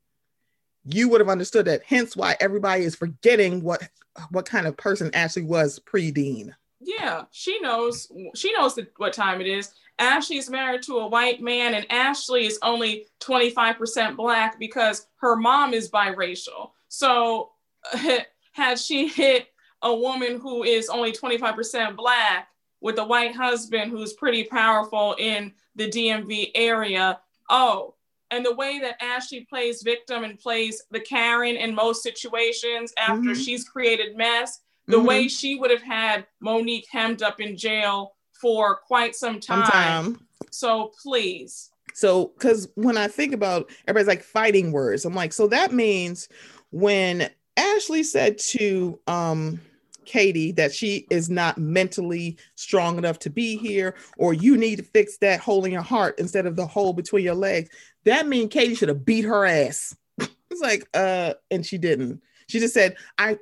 you 0.84 1.08
would 1.08 1.20
have 1.20 1.28
understood 1.28 1.66
that. 1.66 1.82
Hence, 1.86 2.16
why 2.16 2.36
everybody 2.40 2.84
is 2.84 2.94
forgetting 2.94 3.62
what 3.62 3.88
what 4.30 4.44
kind 4.44 4.66
of 4.66 4.76
person 4.76 5.10
Ashley 5.14 5.42
was 5.42 5.78
pre 5.78 6.10
Dean. 6.10 6.54
Yeah, 6.80 7.24
she 7.30 7.60
knows. 7.60 8.10
She 8.34 8.52
knows 8.52 8.78
what 8.96 9.12
time 9.12 9.40
it 9.40 9.46
is. 9.46 9.72
Ashley's 9.98 10.50
married 10.50 10.82
to 10.82 10.98
a 10.98 11.06
white 11.06 11.40
man, 11.40 11.74
and 11.74 11.86
Ashley 11.90 12.46
is 12.46 12.58
only 12.62 13.06
25% 13.20 14.16
black 14.16 14.58
because 14.58 15.06
her 15.16 15.36
mom 15.36 15.74
is 15.74 15.90
biracial. 15.90 16.70
So 16.88 17.50
had 18.52 18.78
she 18.78 19.08
hit 19.08 19.48
a 19.82 19.94
woman 19.94 20.40
who 20.40 20.62
is 20.62 20.88
only 20.88 21.12
25% 21.12 21.96
black 21.96 22.48
with 22.80 22.98
a 22.98 23.04
white 23.04 23.34
husband 23.34 23.90
who's 23.90 24.12
pretty 24.12 24.44
powerful 24.44 25.14
in 25.18 25.52
the 25.76 25.88
DMV 25.88 26.50
area. 26.54 27.20
Oh, 27.48 27.94
and 28.30 28.44
the 28.44 28.54
way 28.54 28.78
that 28.80 29.02
Ashley 29.02 29.46
plays 29.48 29.82
victim 29.82 30.24
and 30.24 30.38
plays 30.38 30.82
the 30.90 31.00
Karen 31.00 31.56
in 31.56 31.74
most 31.74 32.02
situations 32.02 32.92
after 32.98 33.30
mm-hmm. 33.30 33.40
she's 33.40 33.64
created 33.64 34.16
mess, 34.16 34.60
the 34.86 34.96
mm-hmm. 34.96 35.06
way 35.06 35.28
she 35.28 35.56
would 35.56 35.70
have 35.70 35.82
had 35.82 36.26
Monique 36.40 36.88
hemmed 36.90 37.22
up 37.22 37.40
in 37.40 37.56
jail 37.56 38.14
for 38.32 38.76
quite 38.76 39.14
some 39.14 39.38
time. 39.38 39.64
Some 39.64 39.72
time. 39.72 40.26
So 40.50 40.92
please. 41.02 41.70
So, 41.94 42.32
because 42.38 42.68
when 42.74 42.96
I 42.96 43.06
think 43.06 43.34
about 43.34 43.70
everybody's 43.86 44.08
like 44.08 44.22
fighting 44.22 44.72
words, 44.72 45.04
I'm 45.04 45.14
like, 45.14 45.34
so 45.34 45.46
that 45.48 45.72
means 45.72 46.28
when 46.70 47.30
Ashley 47.56 48.02
said 48.02 48.38
to 48.38 48.98
um, 49.06 49.60
Katie 50.04 50.52
that 50.52 50.74
she 50.74 51.06
is 51.10 51.30
not 51.30 51.58
mentally 51.58 52.38
strong 52.54 52.98
enough 52.98 53.18
to 53.20 53.30
be 53.30 53.56
here, 53.56 53.94
or 54.16 54.34
you 54.34 54.56
need 54.56 54.76
to 54.76 54.82
fix 54.82 55.18
that 55.18 55.40
hole 55.40 55.64
in 55.64 55.72
your 55.72 55.82
heart 55.82 56.18
instead 56.18 56.46
of 56.46 56.56
the 56.56 56.66
hole 56.66 56.92
between 56.92 57.24
your 57.24 57.34
legs. 57.34 57.70
That 58.04 58.26
means 58.26 58.52
Katie 58.52 58.74
should 58.74 58.88
have 58.88 59.04
beat 59.04 59.24
her 59.24 59.44
ass. 59.44 59.96
it's 60.18 60.60
like, 60.60 60.88
uh, 60.94 61.34
and 61.50 61.64
she 61.64 61.78
didn't. 61.78 62.22
She 62.48 62.58
just 62.58 62.74
said, 62.74 62.96
I, 63.18 63.38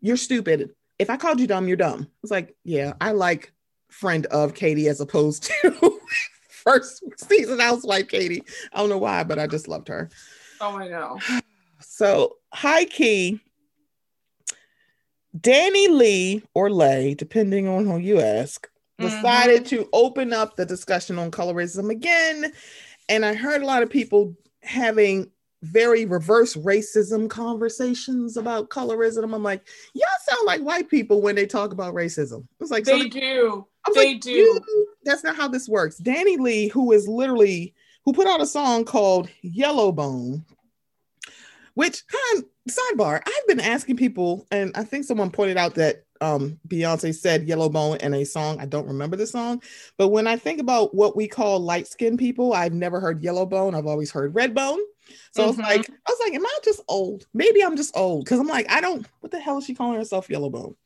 you're 0.00 0.16
stupid. 0.16 0.70
If 0.98 1.10
I 1.10 1.16
called 1.16 1.40
you 1.40 1.46
dumb, 1.46 1.68
you're 1.68 1.76
dumb. 1.76 2.08
It's 2.22 2.32
like, 2.32 2.54
yeah, 2.64 2.94
I 3.00 3.12
like 3.12 3.52
friend 3.88 4.26
of 4.26 4.54
Katie 4.54 4.88
as 4.88 5.00
opposed 5.00 5.44
to 5.44 5.98
first 6.48 7.02
season 7.16 7.58
housewife 7.58 8.08
Katie. 8.08 8.42
I 8.72 8.78
don't 8.78 8.88
know 8.88 8.98
why, 8.98 9.24
but 9.24 9.38
I 9.38 9.46
just 9.46 9.68
loved 9.68 9.88
her. 9.88 10.10
Oh, 10.60 10.76
I 10.76 10.88
know. 10.88 11.18
So 11.82 12.36
high 12.52 12.84
key, 12.84 13.40
DaniLeigh 15.38 16.42
or 16.54 16.70
Lay, 16.70 17.14
depending 17.14 17.68
on 17.68 17.86
who 17.86 17.98
you 17.98 18.20
ask, 18.20 18.68
decided 18.98 19.64
mm-hmm. 19.64 19.82
to 19.82 19.88
open 19.92 20.32
up 20.32 20.56
the 20.56 20.66
discussion 20.66 21.18
on 21.18 21.30
colorism 21.30 21.90
again. 21.90 22.52
And 23.08 23.24
I 23.24 23.34
heard 23.34 23.62
a 23.62 23.66
lot 23.66 23.82
of 23.82 23.90
people 23.90 24.34
having 24.62 25.30
very 25.62 26.06
reverse 26.06 26.54
racism 26.56 27.30
conversations 27.30 28.36
about 28.36 28.68
colorism. 28.68 29.34
I'm 29.34 29.42
like, 29.42 29.66
y'all 29.94 30.06
sound 30.28 30.44
like 30.44 30.60
white 30.60 30.88
people 30.88 31.22
when 31.22 31.34
they 31.34 31.46
talk 31.46 31.72
about 31.72 31.94
racism. 31.94 32.46
It's 32.60 32.70
like 32.70 32.84
they 32.84 33.02
so 33.02 33.08
do. 33.08 33.66
they 33.94 34.12
like, 34.12 34.20
do. 34.20 34.30
You, 34.30 34.86
That's 35.04 35.24
not 35.24 35.36
how 35.36 35.48
this 35.48 35.68
works. 35.68 36.00
DaniLeigh, 36.00 36.70
who 36.72 36.92
is 36.92 37.06
literally 37.06 37.74
who 38.04 38.12
put 38.12 38.26
out 38.26 38.40
a 38.40 38.46
song 38.46 38.84
called 38.84 39.28
Yellowbone, 39.44 40.44
which 41.74 42.02
kind 42.06 42.44
of, 42.44 42.48
sidebar, 42.72 43.20
I've 43.26 43.46
been 43.48 43.60
asking 43.60 43.96
people, 43.96 44.46
and 44.50 44.72
I 44.76 44.84
think 44.84 45.04
someone 45.04 45.30
pointed 45.30 45.56
out 45.56 45.74
that 45.74 46.04
um, 46.20 46.58
Beyonce 46.68 47.14
said 47.14 47.48
yellow 47.48 47.68
bone 47.68 47.96
in 47.98 48.14
a 48.14 48.24
song. 48.24 48.60
I 48.60 48.66
don't 48.66 48.86
remember 48.86 49.16
the 49.16 49.26
song, 49.26 49.60
but 49.98 50.08
when 50.08 50.26
I 50.26 50.36
think 50.36 50.60
about 50.60 50.94
what 50.94 51.16
we 51.16 51.26
call 51.26 51.58
light 51.58 51.88
skinned 51.88 52.20
people, 52.20 52.52
I've 52.52 52.72
never 52.72 53.00
heard 53.00 53.22
yellow 53.22 53.44
bone. 53.44 53.74
I've 53.74 53.86
always 53.86 54.12
heard 54.12 54.34
red 54.34 54.54
bone. 54.54 54.78
So 55.32 55.42
mm-hmm. 55.42 55.42
I 55.42 55.46
was 55.46 55.58
like, 55.58 55.90
I 55.90 56.10
was 56.10 56.18
like, 56.24 56.34
am 56.34 56.46
I 56.46 56.58
just 56.62 56.80
old? 56.88 57.26
Maybe 57.34 57.62
I'm 57.62 57.76
just 57.76 57.96
old 57.96 58.24
because 58.24 58.38
I'm 58.38 58.46
like, 58.46 58.70
I 58.70 58.80
don't. 58.80 59.06
What 59.20 59.32
the 59.32 59.40
hell 59.40 59.58
is 59.58 59.64
she 59.64 59.74
calling 59.74 59.98
herself 59.98 60.30
yellow 60.30 60.50
bone? 60.50 60.76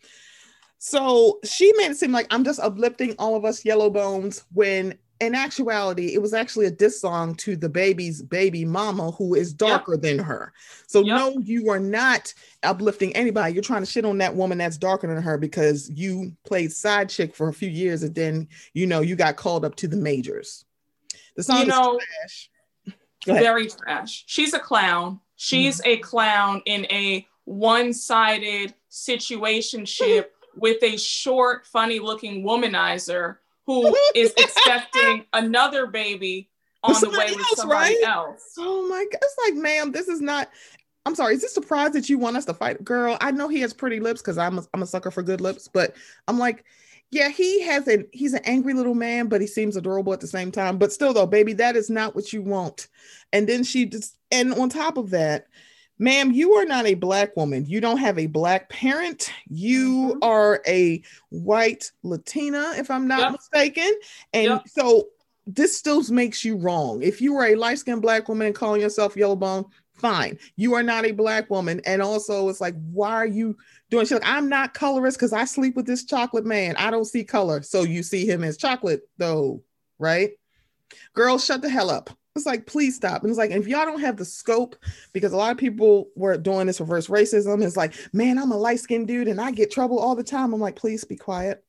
So 0.79 1.41
she 1.45 1.73
made 1.77 1.91
it 1.91 1.97
seem 1.97 2.13
like 2.13 2.27
I'm 2.31 2.45
just 2.45 2.61
uplifting 2.61 3.15
all 3.19 3.37
of 3.37 3.45
us 3.45 3.65
yellow 3.65 3.91
bones 3.91 4.45
when 4.53 4.99
in 5.21 5.35
actuality, 5.35 6.15
it 6.15 6.21
was 6.21 6.35
actually 6.35 6.67
a 6.67 6.71
diss 6.71 7.01
song 7.01 7.35
to 7.37 7.57
the 7.57 7.69
baby's 7.69 8.23
baby 8.23 8.65
mama, 8.65 9.11
who 9.13 9.35
is 9.35 9.53
darker 9.53 9.95
yep. 9.95 10.03
than 10.03 10.19
her. 10.19 10.53
So, 10.87 11.01
yep. 11.01 11.17
no, 11.17 11.39
you 11.39 11.71
are 11.71 11.81
not 11.81 12.35
uplifting 12.63 13.15
anybody. 13.17 13.55
You're 13.55 13.63
trying 13.63 13.83
to 13.83 13.91
shit 13.91 14.05
on 14.05 14.19
that 14.19 14.35
woman 14.35 14.59
that's 14.59 14.77
darker 14.77 15.07
than 15.07 15.23
her 15.23 15.39
because 15.39 15.91
you 15.91 16.33
played 16.45 16.73
side 16.73 17.09
chick 17.09 17.35
for 17.35 17.49
a 17.49 17.53
few 17.53 17.69
years 17.69 18.03
and 18.03 18.15
then, 18.15 18.49
you 18.75 18.87
know, 18.87 19.01
you 19.01 19.17
got 19.17 19.37
called 19.37 19.65
up 19.65 19.75
to 19.77 19.89
the 19.89 19.97
majors. 19.97 20.65
The 21.37 21.43
song 21.43 21.61
you 21.61 21.67
know, 21.67 21.99
trash. 22.21 22.51
very 23.25 23.69
trash. 23.69 24.25
She's 24.27 24.53
a 24.55 24.59
clown. 24.59 25.21
She's 25.37 25.81
mm-hmm. 25.81 25.91
a 25.91 25.97
clown 25.99 26.63
in 26.67 26.87
a 26.87 27.27
one-sided 27.45 28.75
situationship 28.91 30.27
with 30.57 30.83
a 30.83 30.97
short, 30.97 31.67
funny-looking 31.67 32.43
womanizer 32.43 33.37
who 33.67 33.97
is 34.15 34.33
expecting 34.37 35.25
another 35.33 35.87
baby 35.87 36.49
on 36.83 37.01
the 37.01 37.11
way 37.11 37.27
else, 37.27 37.37
with 37.37 37.47
somebody 37.59 37.95
right? 37.95 38.05
else. 38.07 38.53
Oh 38.59 38.89
my 38.89 39.05
god! 39.11 39.21
It's 39.23 39.37
like, 39.45 39.55
ma'am, 39.55 39.93
this 39.93 40.09
is 40.09 40.21
not. 40.21 40.51
I'm 41.05 41.15
sorry. 41.15 41.35
Is 41.35 41.43
this 41.43 41.55
surprise 41.55 41.93
that 41.93 42.09
you 42.09 42.19
want 42.19 42.37
us 42.37 42.45
to 42.47 42.55
fight, 42.55 42.85
girl? 42.85 43.17
I 43.21 43.31
know 43.31 43.49
he 43.49 43.61
has 43.61 43.73
pretty 43.73 44.01
lips 44.01 44.21
because 44.21 44.39
I'm 44.39 44.59
a, 44.59 44.65
I'm 44.75 44.83
a 44.83 44.87
sucker 44.87 45.11
for 45.11 45.23
good 45.23 45.41
lips, 45.41 45.69
but 45.69 45.95
I'm 46.27 46.39
like, 46.39 46.65
yeah, 47.11 47.29
he 47.29 47.63
has 47.63 47.87
an 47.87 48.07
he's 48.13 48.35
an 48.35 48.43
angry 48.45 48.75
little 48.75 48.95
man, 48.95 49.29
but 49.29 49.41
he 49.41 49.47
seems 49.47 49.77
adorable 49.77 50.13
at 50.13 50.21
the 50.21 50.27
same 50.27 50.51
time. 50.51 50.79
But 50.79 50.93
still, 50.93 51.13
though, 51.13 51.27
baby, 51.27 51.53
that 51.55 51.77
is 51.77 51.91
not 51.91 52.15
what 52.15 52.33
you 52.33 52.43
want. 52.43 52.89
And 53.33 53.49
then 53.49 53.65
she 53.65 53.87
just 53.87 54.17
and 54.33 54.53
on 54.55 54.69
top 54.69 54.97
of 54.97 55.11
that, 55.11 55.47
ma'am, 55.99 56.33
you 56.33 56.55
are 56.55 56.65
not 56.65 56.87
a 56.87 56.95
black 56.95 57.37
woman. 57.37 57.67
You 57.67 57.81
don't 57.81 57.99
have 57.99 58.19
a 58.19 58.27
black 58.27 58.69
parent. 58.69 59.33
You 59.49 59.91
mm-hmm. 59.91 60.19
are 60.23 60.63
a 60.67 61.03
white 61.31 61.91
Latina, 62.03 62.75
if 62.77 62.91
I'm 62.91 63.09
not 63.09 63.21
yep. 63.21 63.33
mistaken. 63.33 63.91
And 64.33 64.45
yep. 64.45 64.69
so 64.69 65.09
this 65.47 65.77
still 65.77 66.03
makes 66.11 66.45
you 66.45 66.57
wrong. 66.57 67.03
If 67.03 67.21
you 67.21 67.37
are 67.37 67.47
a 67.47 67.55
light 67.55 67.79
skinned 67.79 68.03
black 68.03 68.29
woman 68.29 68.49
and 68.49 68.57
calling 68.57 68.81
yourself 68.81 69.17
yellow 69.17 69.37
bone, 69.37 69.65
fine. 69.95 70.39
You 70.57 70.75
are 70.75 70.83
not 70.83 71.07
a 71.07 71.13
black 71.13 71.49
woman. 71.51 71.81
And 71.87 72.03
also, 72.03 72.49
it's 72.49 72.61
like, 72.61 72.75
why 72.93 73.13
are 73.13 73.27
you 73.27 73.57
doing? 73.91 74.05
She's 74.05 74.13
like, 74.13 74.23
I'm 74.25 74.49
not 74.49 74.75
colorist 74.75 75.17
because 75.17 75.33
I 75.33 75.45
sleep 75.45 75.77
with 75.77 75.87
this 75.87 76.05
chocolate 76.05 76.45
man. 76.45 76.77
I 76.77 76.91
don't 76.91 77.05
see 77.05 77.25
color. 77.25 77.63
So 77.63 77.83
you 77.83 78.03
see 78.03 78.27
him 78.27 78.45
as 78.45 78.57
chocolate, 78.57 79.09
though, 79.19 79.63
right? 79.99 80.33
Girl, 81.15 81.39
shut 81.39 81.63
the 81.63 81.71
hell 81.71 81.91
up. 81.91 82.11
It's 82.37 82.47
like, 82.47 82.67
please 82.67 82.97
stop. 82.97 83.23
And 83.23 83.31
it's 83.31 83.39
like, 83.39 83.51
if 83.51 83.67
y'all 83.67 83.85
don't 83.85 84.01
have 84.01 84.17
the 84.17 84.25
scope, 84.25 84.77
because 85.13 85.33
a 85.33 85.37
lot 85.37 85.53
of 85.53 85.59
people 85.59 86.09
were 86.15 86.37
doing 86.37 86.67
this 86.67 86.81
reverse 86.81 87.09
racism, 87.09 87.65
it's 87.65 87.77
like, 87.77 87.95
man, 88.13 88.39
I'm 88.39 88.53
a 88.53 88.57
light 88.57 88.81
skinned 88.81 89.09
dude 89.09 89.29
and 89.29 89.41
I 89.41 89.51
get 89.51 89.71
trouble 89.71 89.99
all 89.99 90.15
the 90.15 90.25
time. 90.25 90.53
I'm 90.53 90.61
like, 90.61 90.77
please 90.77 91.05
be 91.05 91.17
quiet. 91.17 91.65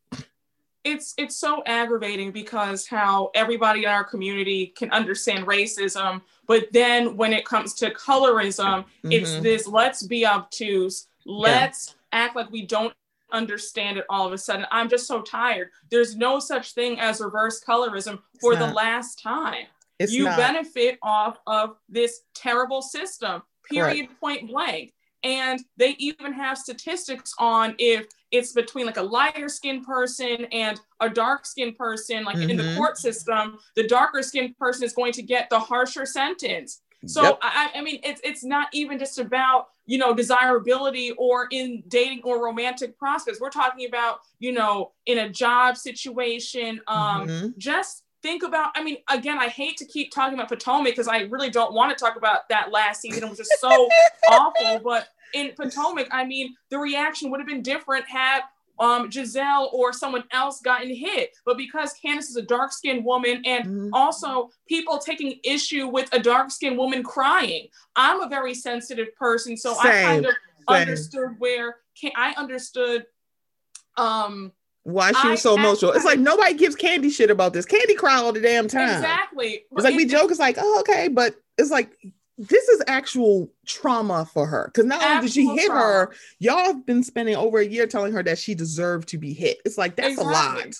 It's 0.83 1.13
it's 1.17 1.35
so 1.35 1.63
aggravating 1.65 2.31
because 2.31 2.87
how 2.87 3.29
everybody 3.35 3.83
in 3.83 3.89
our 3.89 4.05
community 4.05 4.67
can 4.67 4.89
understand 4.91 5.45
racism, 5.45 6.21
but 6.45 6.67
then 6.71 7.17
when 7.17 7.33
it 7.33 7.45
comes 7.45 7.73
to 7.75 7.89
colorism, 7.91 8.85
mm-hmm. 8.85 9.11
it's 9.11 9.37
this 9.39 9.67
let's 9.67 10.03
be 10.03 10.25
obtuse, 10.25 11.07
let's 11.25 11.95
yeah. 12.13 12.19
act 12.19 12.37
like 12.37 12.49
we 12.51 12.65
don't 12.65 12.93
understand 13.31 13.97
it 13.97 14.05
all 14.09 14.25
of 14.25 14.33
a 14.33 14.37
sudden. 14.37 14.65
I'm 14.71 14.87
just 14.87 15.07
so 15.07 15.21
tired. 15.21 15.71
There's 15.89 16.15
no 16.15 16.39
such 16.39 16.71
thing 16.71 16.99
as 16.99 17.19
reverse 17.19 17.61
colorism 17.61 18.19
for 18.39 18.55
the 18.55 18.67
last 18.67 19.21
time. 19.21 19.65
It's 19.99 20.13
you 20.13 20.25
not. 20.25 20.37
benefit 20.37 20.99
off 21.01 21.39
of 21.47 21.75
this 21.89 22.21
terrible 22.35 22.81
system, 22.81 23.41
period, 23.69 24.07
Correct. 24.07 24.19
point 24.19 24.49
blank. 24.49 24.93
And 25.23 25.59
they 25.77 25.95
even 25.97 26.31
have 26.33 26.57
statistics 26.57 27.33
on 27.39 27.75
if 27.79 28.05
it's 28.31 28.53
between 28.53 28.85
like 28.85 28.97
a 28.97 29.01
lighter 29.01 29.49
skinned 29.49 29.83
person 29.83 30.45
and 30.51 30.79
a 30.99 31.09
dark 31.09 31.45
skinned 31.45 31.75
person, 31.75 32.23
like 32.23 32.37
mm-hmm. 32.37 32.51
in 32.51 32.57
the 32.57 32.63
mm-hmm. 32.63 32.77
court 32.77 32.97
system, 32.97 33.57
the 33.75 33.87
darker 33.87 34.21
skinned 34.21 34.57
person 34.57 34.83
is 34.83 34.93
going 34.93 35.13
to 35.13 35.23
get 35.23 35.49
the 35.49 35.59
harsher 35.59 36.05
sentence. 36.05 36.81
So 37.05 37.21
yep. 37.23 37.39
I, 37.41 37.71
I 37.75 37.81
mean, 37.81 37.99
it's 38.03 38.19
it's 38.23 38.43
not 38.43 38.69
even 38.73 38.97
just 38.97 39.19
about 39.19 39.67
you 39.85 39.97
know 39.97 40.13
desirability 40.13 41.11
or 41.11 41.47
in 41.51 41.83
dating 41.87 42.21
or 42.23 42.43
romantic 42.43 42.97
prospects. 42.97 43.39
We're 43.39 43.49
talking 43.49 43.87
about 43.87 44.19
you 44.39 44.51
know 44.51 44.93
in 45.05 45.19
a 45.19 45.29
job 45.29 45.77
situation, 45.77 46.81
um, 46.87 47.27
mm-hmm. 47.27 47.47
just 47.57 48.03
think 48.27 48.43
about 48.43 48.71
i 48.75 48.83
mean 48.83 48.97
again 49.09 49.39
i 49.39 49.47
hate 49.47 49.77
to 49.77 49.85
keep 49.85 50.11
talking 50.11 50.33
about 50.33 50.49
potomac 50.49 50.91
because 50.91 51.07
i 51.07 51.21
really 51.21 51.49
don't 51.49 51.73
want 51.73 51.95
to 51.95 52.03
talk 52.03 52.17
about 52.17 52.49
that 52.49 52.71
last 52.73 52.99
season 52.99 53.23
it 53.23 53.29
was 53.29 53.37
just 53.37 53.53
so 53.59 53.87
awful 54.29 54.81
but 54.83 55.07
in 55.33 55.51
potomac 55.55 56.07
i 56.11 56.25
mean 56.25 56.53
the 56.69 56.77
reaction 56.77 57.31
would 57.31 57.39
have 57.39 57.47
been 57.47 57.61
different 57.61 58.05
had 58.05 58.41
um, 58.79 59.09
Gizelle 59.09 59.73
or 59.73 59.91
someone 59.91 60.23
else 60.29 60.61
gotten 60.61 60.93
hit. 60.93 61.35
But 61.47 61.57
because 61.57 61.95
Candiace 61.99 62.29
is 62.29 62.35
a 62.35 62.43
dark 62.43 62.71
skinned 62.71 63.03
woman 63.03 63.41
and 63.43 63.65
mm-hmm. 63.65 63.89
also 63.91 64.51
people 64.67 64.99
taking 64.99 65.39
issue 65.43 65.87
with 65.87 66.07
a 66.13 66.19
dark 66.19 66.51
skinned 66.51 66.77
woman 66.77 67.01
crying, 67.01 67.69
I'm 67.95 68.21
a 68.21 68.29
very 68.29 68.53
sensitive 68.53 69.07
person. 69.15 69.57
So 69.57 69.73
Same. 69.73 69.81
I 69.87 70.01
kind 70.03 70.25
of 70.27 70.35
Same. 70.69 70.81
understood 70.81 71.29
where 71.39 71.77
I 72.15 72.35
understood 72.37 73.07
um 73.97 74.51
why 74.87 75.11
she 75.11 75.27
was 75.27 75.41
so 75.41 75.55
emotional. 75.55 75.91
It's 75.91 76.05
like 76.05 76.19
nobody 76.19 76.53
gives 76.53 76.75
Candy 76.75 77.09
shit 77.09 77.29
about 77.29 77.51
this. 77.51 77.65
Candy 77.65 77.93
cry 77.93 78.15
all 78.15 78.31
the 78.31 78.39
damn 78.39 78.69
time. 78.69 78.95
Exactly. 78.95 79.65
It's 79.69 79.83
like 79.83 79.95
we 79.95 80.05
joke. 80.05 80.31
It's 80.31 80.39
like, 80.39 80.55
oh, 80.57 80.79
okay, 80.79 81.09
but 81.09 81.35
it's 81.57 81.69
like 81.69 81.91
this 82.37 82.69
is 82.69 82.81
actual 82.87 83.51
trauma 83.65 84.25
for 84.25 84.45
her 84.47 84.71
because 84.73 84.85
not 84.85 85.03
only 85.03 85.27
did 85.27 85.33
she 85.33 85.45
hit 85.45 85.67
trauma. 85.67 85.81
her, 85.81 86.13
y'all 86.39 86.65
have 86.65 86.85
been 86.85 87.03
spending 87.03 87.35
over 87.35 87.59
a 87.59 87.65
year 87.65 87.85
telling 87.85 88.13
her 88.13 88.23
that 88.23 88.37
she 88.37 88.55
deserved 88.55 89.09
to 89.09 89.17
be 89.17 89.33
hit. 89.33 89.57
It's 89.65 89.77
like 89.77 89.97
that's 89.97 90.13
exactly. 90.13 90.33
a 90.33 90.37
lot. 90.37 90.75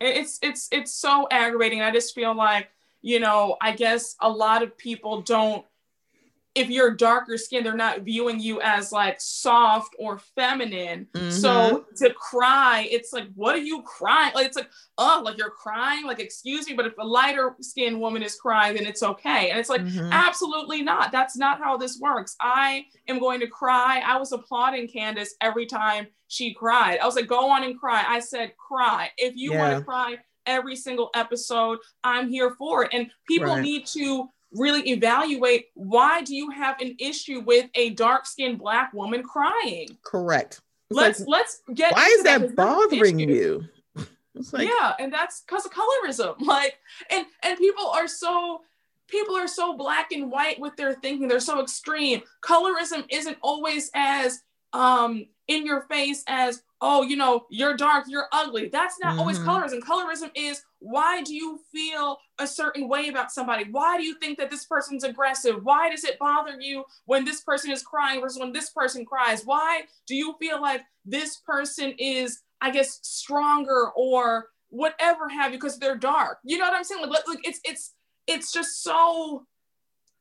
It's 0.00 0.38
it's 0.42 0.68
it's 0.72 0.92
so 0.92 1.28
aggravating. 1.30 1.82
I 1.82 1.92
just 1.92 2.16
feel 2.16 2.34
like 2.34 2.68
you 3.00 3.20
know, 3.20 3.56
I 3.60 3.72
guess 3.72 4.16
a 4.20 4.28
lot 4.28 4.64
of 4.64 4.76
people 4.76 5.22
don't 5.22 5.64
if 6.56 6.70
you're 6.70 6.90
darker 6.90 7.36
skin, 7.36 7.62
they're 7.62 7.76
not 7.76 8.00
viewing 8.00 8.40
you 8.40 8.62
as 8.62 8.90
like 8.90 9.20
soft 9.20 9.94
or 9.98 10.18
feminine. 10.18 11.06
Mm-hmm. 11.14 11.30
So 11.30 11.84
to 11.96 12.14
cry, 12.14 12.88
it's 12.90 13.12
like, 13.12 13.28
what 13.34 13.54
are 13.54 13.58
you 13.58 13.82
crying? 13.82 14.32
Like 14.34 14.46
it's 14.46 14.56
like, 14.56 14.70
oh, 14.96 15.20
like 15.22 15.36
you're 15.36 15.50
crying, 15.50 16.06
like 16.06 16.18
excuse 16.18 16.66
me. 16.66 16.72
But 16.72 16.86
if 16.86 16.94
a 16.98 17.04
lighter 17.04 17.54
skinned 17.60 18.00
woman 18.00 18.22
is 18.22 18.36
crying, 18.36 18.76
then 18.76 18.86
it's 18.86 19.02
okay. 19.02 19.50
And 19.50 19.60
it's 19.60 19.68
like, 19.68 19.82
mm-hmm. 19.82 20.10
absolutely 20.10 20.80
not. 20.80 21.12
That's 21.12 21.36
not 21.36 21.58
how 21.58 21.76
this 21.76 22.00
works. 22.00 22.34
I 22.40 22.86
am 23.06 23.18
going 23.18 23.40
to 23.40 23.46
cry. 23.46 24.02
I 24.04 24.16
was 24.16 24.32
applauding 24.32 24.88
Candiace 24.88 25.34
every 25.42 25.66
time 25.66 26.06
she 26.28 26.54
cried. 26.54 27.00
I 27.00 27.04
was 27.04 27.16
like, 27.16 27.26
go 27.26 27.50
on 27.50 27.64
and 27.64 27.78
cry. 27.78 28.02
I 28.08 28.20
said, 28.20 28.52
cry. 28.56 29.10
If 29.18 29.36
you 29.36 29.52
yeah. 29.52 29.58
want 29.58 29.78
to 29.78 29.84
cry 29.84 30.16
every 30.46 30.76
single 30.76 31.10
episode, 31.14 31.80
I'm 32.02 32.30
here 32.30 32.54
for 32.56 32.84
it. 32.84 32.94
And 32.94 33.10
people 33.28 33.48
right. 33.48 33.62
need 33.62 33.86
to 33.88 34.30
really 34.56 34.88
evaluate 34.90 35.66
why 35.74 36.22
do 36.22 36.34
you 36.34 36.50
have 36.50 36.80
an 36.80 36.96
issue 36.98 37.40
with 37.40 37.68
a 37.74 37.90
dark-skinned 37.90 38.58
black 38.58 38.92
woman 38.92 39.22
crying? 39.22 39.96
Correct. 40.02 40.60
It's 40.90 40.96
let's 40.96 41.20
like, 41.20 41.28
let's 41.28 41.62
get 41.74 41.92
why 41.92 42.06
is 42.06 42.22
that, 42.24 42.40
that 42.40 42.56
bothering 42.56 43.18
you? 43.18 43.64
Like, 44.52 44.68
yeah 44.68 44.92
and 44.98 45.12
that's 45.12 45.40
because 45.42 45.66
of 45.66 45.72
colorism. 45.72 46.36
Like 46.40 46.78
and 47.10 47.26
and 47.42 47.58
people 47.58 47.86
are 47.86 48.08
so 48.08 48.62
people 49.08 49.36
are 49.36 49.48
so 49.48 49.76
black 49.76 50.12
and 50.12 50.30
white 50.30 50.58
with 50.60 50.76
their 50.76 50.94
thinking. 50.94 51.28
They're 51.28 51.40
so 51.40 51.62
extreme. 51.62 52.22
Colorism 52.42 53.04
isn't 53.10 53.38
always 53.40 53.90
as 53.94 54.42
um 54.72 55.26
in 55.48 55.64
your 55.64 55.82
face 55.82 56.22
as 56.26 56.62
oh 56.80 57.02
you 57.02 57.16
know 57.16 57.46
you're 57.50 57.76
dark 57.76 58.04
you're 58.08 58.28
ugly. 58.32 58.68
That's 58.68 58.98
not 59.00 59.12
mm-hmm. 59.12 59.20
always 59.20 59.38
colorism. 59.38 59.80
Colorism 59.80 60.30
is 60.34 60.62
why 60.78 61.22
do 61.22 61.34
you 61.34 61.58
feel 61.72 62.18
a 62.38 62.46
certain 62.46 62.88
way 62.88 63.08
about 63.08 63.32
somebody? 63.32 63.64
Why 63.70 63.96
do 63.96 64.04
you 64.04 64.14
think 64.18 64.38
that 64.38 64.50
this 64.50 64.64
person's 64.64 65.04
aggressive? 65.04 65.60
Why 65.62 65.90
does 65.90 66.04
it 66.04 66.18
bother 66.18 66.60
you 66.60 66.84
when 67.06 67.24
this 67.24 67.40
person 67.42 67.70
is 67.70 67.82
crying 67.82 68.20
versus 68.20 68.38
when 68.38 68.52
this 68.52 68.70
person 68.70 69.04
cries? 69.04 69.42
Why 69.44 69.82
do 70.06 70.14
you 70.14 70.34
feel 70.38 70.60
like 70.60 70.82
this 71.04 71.36
person 71.36 71.94
is 71.98 72.40
i 72.60 72.70
guess 72.70 72.98
stronger 73.02 73.90
or 73.94 74.48
whatever 74.70 75.28
have 75.28 75.52
you 75.52 75.58
because 75.58 75.78
they're 75.78 75.96
dark? 75.96 76.38
You 76.44 76.58
know 76.58 76.64
what 76.64 76.74
i'm 76.74 76.84
saying? 76.84 77.08
Like, 77.08 77.26
like 77.28 77.40
it's 77.46 77.60
it's 77.64 77.94
it's 78.26 78.52
just 78.52 78.82
so 78.82 79.46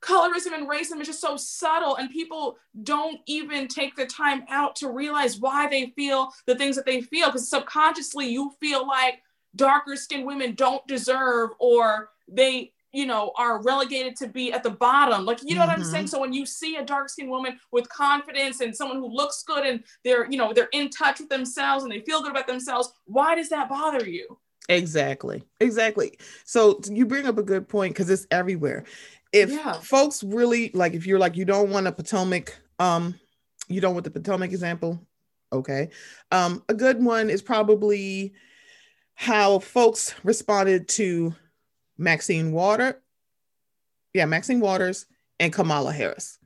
colorism 0.05 0.53
and 0.53 0.69
racism 0.69 1.01
is 1.01 1.07
just 1.07 1.21
so 1.21 1.35
subtle 1.35 1.95
and 1.95 2.09
people 2.11 2.57
don't 2.83 3.19
even 3.25 3.67
take 3.67 3.95
the 3.95 4.05
time 4.05 4.43
out 4.49 4.75
to 4.75 4.89
realize 4.89 5.39
why 5.39 5.67
they 5.67 5.87
feel 5.95 6.31
the 6.45 6.55
things 6.55 6.75
that 6.75 6.85
they 6.85 7.01
feel 7.01 7.27
because 7.27 7.49
subconsciously 7.49 8.27
you 8.27 8.51
feel 8.59 8.87
like 8.87 9.15
darker 9.55 9.95
skinned 9.95 10.25
women 10.25 10.53
don't 10.53 10.85
deserve 10.87 11.49
or 11.59 12.09
they 12.27 12.71
you 12.91 13.05
know 13.05 13.31
are 13.37 13.61
relegated 13.63 14.15
to 14.15 14.27
be 14.27 14.53
at 14.53 14.63
the 14.63 14.69
bottom. 14.69 15.25
Like 15.25 15.39
you 15.43 15.55
know 15.55 15.61
mm-hmm. 15.61 15.69
what 15.69 15.77
i'm 15.79 15.83
saying? 15.83 16.05
Mm-hmm. 16.05 16.09
so 16.09 16.21
when 16.21 16.33
you 16.33 16.45
see 16.45 16.77
a 16.77 16.85
dark 16.85 17.09
skinned 17.09 17.29
woman 17.29 17.59
with 17.71 17.89
confidence 17.89 18.61
and 18.61 18.75
someone 18.75 18.97
who 18.97 19.07
looks 19.07 19.43
good 19.43 19.65
and 19.65 19.83
they're 20.03 20.29
you 20.29 20.37
know 20.37 20.53
they're 20.53 20.69
in 20.71 20.89
touch 20.89 21.19
with 21.19 21.29
themselves 21.29 21.83
and 21.83 21.91
they 21.91 21.99
feel 22.01 22.21
good 22.21 22.31
about 22.31 22.47
themselves 22.47 22.93
why 23.05 23.35
does 23.35 23.49
that 23.49 23.69
bother 23.69 24.07
you? 24.07 24.37
Exactly. 24.67 25.43
Exactly. 25.59 26.17
So 26.43 26.79
you 26.89 27.05
bring 27.05 27.27
up 27.27 27.37
a 27.37 27.43
good 27.43 27.67
point 27.67 27.93
because 27.93 28.09
it's 28.09 28.25
everywhere 28.31 28.85
if 29.35 29.51
yeah. 29.51 29.73
folks 29.73 30.23
really 30.23 30.71
like 30.73 30.93
if 30.93 31.05
you're 31.05 31.19
like 31.19 31.35
you 31.35 31.43
don't 31.43 31.69
want 31.69 31.87
a 31.87 31.91
potomac 31.91 32.57
um 32.79 33.13
you 33.67 33.81
don't 33.81 33.93
want 33.93 34.05
the 34.05 34.11
potomac 34.11 34.51
example 34.51 35.05
okay. 35.51 35.89
Um 36.31 36.63
a 36.69 36.73
good 36.73 37.03
one 37.03 37.29
is 37.29 37.41
probably 37.41 38.33
how 39.13 39.59
folks 39.59 40.13
responded 40.23 40.87
to 40.89 41.35
maxine 41.97 42.51
water 42.51 43.01
yeah 44.13 44.25
maxine 44.25 44.59
waters 44.59 45.05
and 45.39 45.51
kamala 45.53 45.91
harris. 45.91 46.39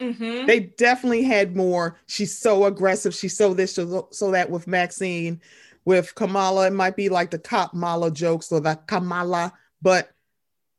Mm-hmm. 0.00 0.46
they 0.46 0.60
definitely 0.60 1.24
had 1.24 1.56
more. 1.56 1.98
She's 2.06 2.38
so 2.38 2.66
aggressive. 2.66 3.12
She's 3.16 3.36
so 3.36 3.52
this 3.52 3.74
so, 3.74 4.06
so 4.12 4.30
that 4.30 4.48
with 4.48 4.68
maxine. 4.68 5.40
With 5.84 6.14
kamala 6.14 6.68
it 6.68 6.72
might 6.72 6.94
be 6.94 7.08
like 7.08 7.30
the 7.32 7.38
cop 7.38 7.74
mala 7.74 8.12
jokes 8.12 8.52
or 8.52 8.60
the 8.60 8.76
kamala 8.86 9.52
but 9.80 10.10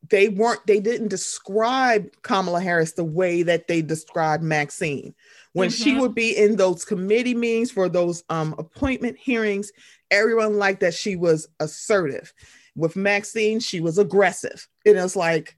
they 0.08 0.30
weren't 0.30 0.66
they 0.66 0.80
didn't 0.80 1.10
describe 1.10 2.10
Kamala 2.22 2.62
Harris 2.62 2.94
the 2.94 3.04
way 3.04 3.44
that 3.44 3.68
they 3.68 3.82
described 3.82 4.44
Maxine. 4.44 5.14
When 5.54 5.70
mm-hmm. 5.70 5.84
she 5.84 5.96
would 5.96 6.16
be 6.16 6.38
in 6.38 6.56
those 6.56 6.86
committee 6.86 7.36
meetings 7.36 7.72
for 7.72 7.90
those 7.90 8.24
um, 8.30 8.56
appointment 8.58 9.18
hearings, 9.18 9.72
everyone 10.12 10.58
liked 10.58 10.82
that 10.82 10.94
she 10.94 11.16
was 11.16 11.48
assertive. 11.60 12.34
With 12.76 12.96
Maxine, 12.96 13.60
she 13.60 13.82
was 13.82 13.98
aggressive. 13.98 14.68
And 14.86 14.98
it's 14.98 15.16
like, 15.16 15.58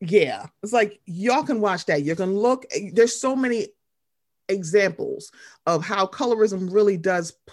yeah, 0.00 0.46
it's 0.62 0.72
like 0.72 1.00
y'all 1.06 1.44
can 1.44 1.60
watch 1.60 1.86
that. 1.86 2.02
You 2.02 2.14
can 2.16 2.36
look, 2.36 2.66
there's 2.92 3.18
so 3.18 3.34
many 3.34 3.68
examples 4.48 5.32
of 5.66 5.84
how 5.84 6.06
colorism 6.06 6.72
really 6.72 6.98
does 6.98 7.32
p- 7.32 7.52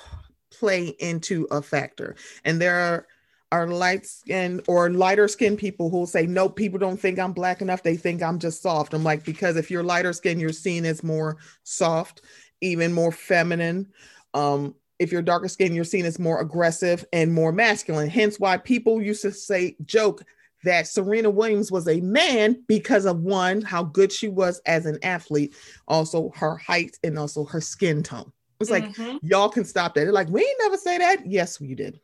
play 0.51 0.87
into 0.87 1.47
a 1.49 1.61
factor. 1.61 2.15
And 2.43 2.59
there 2.59 2.75
are 2.75 3.07
are 3.51 3.67
light 3.67 4.05
skinned 4.05 4.61
or 4.67 4.89
lighter 4.89 5.27
skinned 5.27 5.57
people 5.57 5.89
who 5.89 5.99
will 5.99 6.07
say, 6.07 6.25
no, 6.25 6.47
people 6.47 6.79
don't 6.79 6.99
think 6.99 7.19
I'm 7.19 7.33
black 7.33 7.61
enough. 7.61 7.83
They 7.83 7.97
think 7.97 8.23
I'm 8.23 8.39
just 8.39 8.61
soft. 8.61 8.93
I'm 8.93 9.03
like, 9.03 9.25
because 9.25 9.57
if 9.57 9.69
you're 9.69 9.83
lighter 9.83 10.13
skinned, 10.13 10.39
you're 10.39 10.53
seen 10.53 10.85
as 10.85 11.03
more 11.03 11.37
soft, 11.63 12.21
even 12.61 12.93
more 12.93 13.11
feminine. 13.11 13.91
Um, 14.33 14.75
if 14.99 15.11
you're 15.11 15.21
darker 15.21 15.49
skinned, 15.49 15.75
you're 15.75 15.83
seen 15.83 16.05
as 16.05 16.19
more 16.19 16.39
aggressive 16.39 17.03
and 17.11 17.33
more 17.33 17.51
masculine. 17.51 18.09
Hence 18.09 18.39
why 18.39 18.57
people 18.57 19.01
used 19.01 19.23
to 19.23 19.31
say, 19.31 19.75
joke 19.85 20.23
that 20.63 20.87
Serena 20.87 21.29
Williams 21.29 21.71
was 21.71 21.87
a 21.87 21.99
man 22.01 22.63
because 22.67 23.05
of 23.05 23.19
one, 23.19 23.61
how 23.61 23.83
good 23.83 24.11
she 24.11 24.29
was 24.29 24.61
as 24.65 24.85
an 24.85 24.99
athlete, 25.03 25.55
also 25.87 26.31
her 26.35 26.55
height 26.55 26.97
and 27.03 27.17
also 27.17 27.43
her 27.45 27.59
skin 27.59 28.03
tone. 28.03 28.31
It's 28.59 28.69
like, 28.69 28.93
mm-hmm. 28.93 29.17
y'all 29.23 29.49
can 29.49 29.65
stop 29.65 29.95
that. 29.95 30.01
They're 30.01 30.13
like, 30.13 30.29
we 30.29 30.55
never 30.59 30.77
say 30.77 30.99
that. 30.99 31.25
Yes, 31.25 31.59
we 31.59 31.73
did 31.73 31.99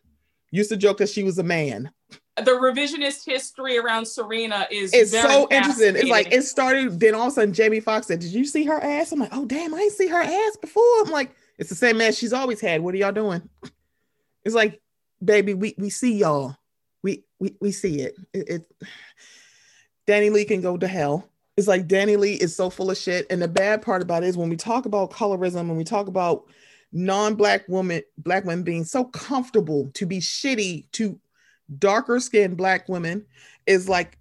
used 0.52 0.70
to 0.70 0.78
joke 0.78 0.98
that 0.98 1.10
she 1.10 1.24
was 1.24 1.38
a 1.38 1.44
man. 1.44 1.92
The 2.38 2.52
revisionist 2.52 3.26
history 3.26 3.78
around 3.78 4.06
Serena 4.06 4.68
is 4.70 4.94
it's 4.94 5.12
so 5.12 5.48
interesting. 5.50 5.96
It's 5.96 6.10
like 6.10 6.32
it 6.32 6.44
started, 6.44 7.00
then 7.00 7.16
all 7.16 7.28
of 7.28 7.28
a 7.30 7.32
sudden 7.32 7.54
Jamie 7.54 7.80
Foxx 7.80 8.08
said, 8.08 8.20
Did 8.20 8.32
you 8.32 8.46
see 8.46 8.64
her 8.66 8.80
ass? 8.80 9.12
I'm 9.12 9.20
like, 9.20 9.34
oh 9.34 9.46
damn, 9.46 9.74
I 9.74 9.80
didn't 9.80 9.94
see 9.94 10.08
her 10.08 10.22
ass 10.22 10.58
before. 10.58 10.84
I'm 11.02 11.12
like, 11.12 11.36
it's 11.58 11.70
the 11.70 11.76
same 11.76 12.00
ass 12.00 12.16
she's 12.16 12.34
always 12.34 12.62
had. 12.62 12.82
What 12.82 12.94
are 12.94 12.98
y'all 12.98 13.12
doing? 13.12 13.42
It's 14.46 14.56
like, 14.56 14.82
baby, 15.24 15.56
we 15.56 15.74
we 15.78 15.90
see 15.90 16.18
y'all. 16.18 16.56
We 17.02 17.24
we 17.40 17.56
we 17.60 17.72
see 17.72 18.02
it. 18.02 18.16
It, 18.34 18.50
it 18.50 18.72
DaniLeigh 20.08 20.48
can 20.48 20.62
go 20.62 20.78
to 20.78 20.88
hell. 20.88 21.28
It's 21.58 21.68
like 21.68 21.88
DaniLeigh 21.88 22.38
is 22.38 22.56
so 22.56 22.70
full 22.70 22.92
of 22.92 22.98
shit. 22.98 23.26
And 23.32 23.42
the 23.42 23.48
bad 23.48 23.82
part 23.82 24.04
about 24.04 24.24
it 24.24 24.28
is 24.28 24.38
when 24.38 24.50
we 24.50 24.56
talk 24.56 24.86
about 24.86 25.12
colorism, 25.12 25.68
when 25.68 25.76
we 25.76 25.84
talk 25.84 26.08
about 26.08 26.46
non-black 26.92 27.64
women 27.68 28.02
black 28.18 28.46
women 28.46 28.64
being 28.64 28.86
so 28.86 29.04
comfortable 29.04 29.90
to 29.94 30.06
be 30.06 30.20
shitty 30.20 30.90
to 30.92 31.20
darker 31.80 32.20
skinned 32.20 32.56
black 32.58 32.88
women 32.88 33.26
is 33.66 33.90
like 33.90 34.18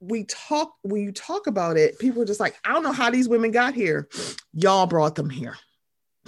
we 0.00 0.24
talk 0.24 0.74
when 0.82 1.02
you 1.02 1.10
talk 1.12 1.46
about 1.46 1.76
it 1.76 1.98
people 1.98 2.22
are 2.22 2.26
just 2.26 2.40
like 2.40 2.56
i 2.64 2.72
don't 2.72 2.82
know 2.82 2.92
how 2.92 3.10
these 3.10 3.28
women 3.28 3.50
got 3.50 3.74
here. 3.74 4.08
Y'all 4.52 4.86
brought 4.86 5.16
them 5.16 5.28
here 5.28 5.56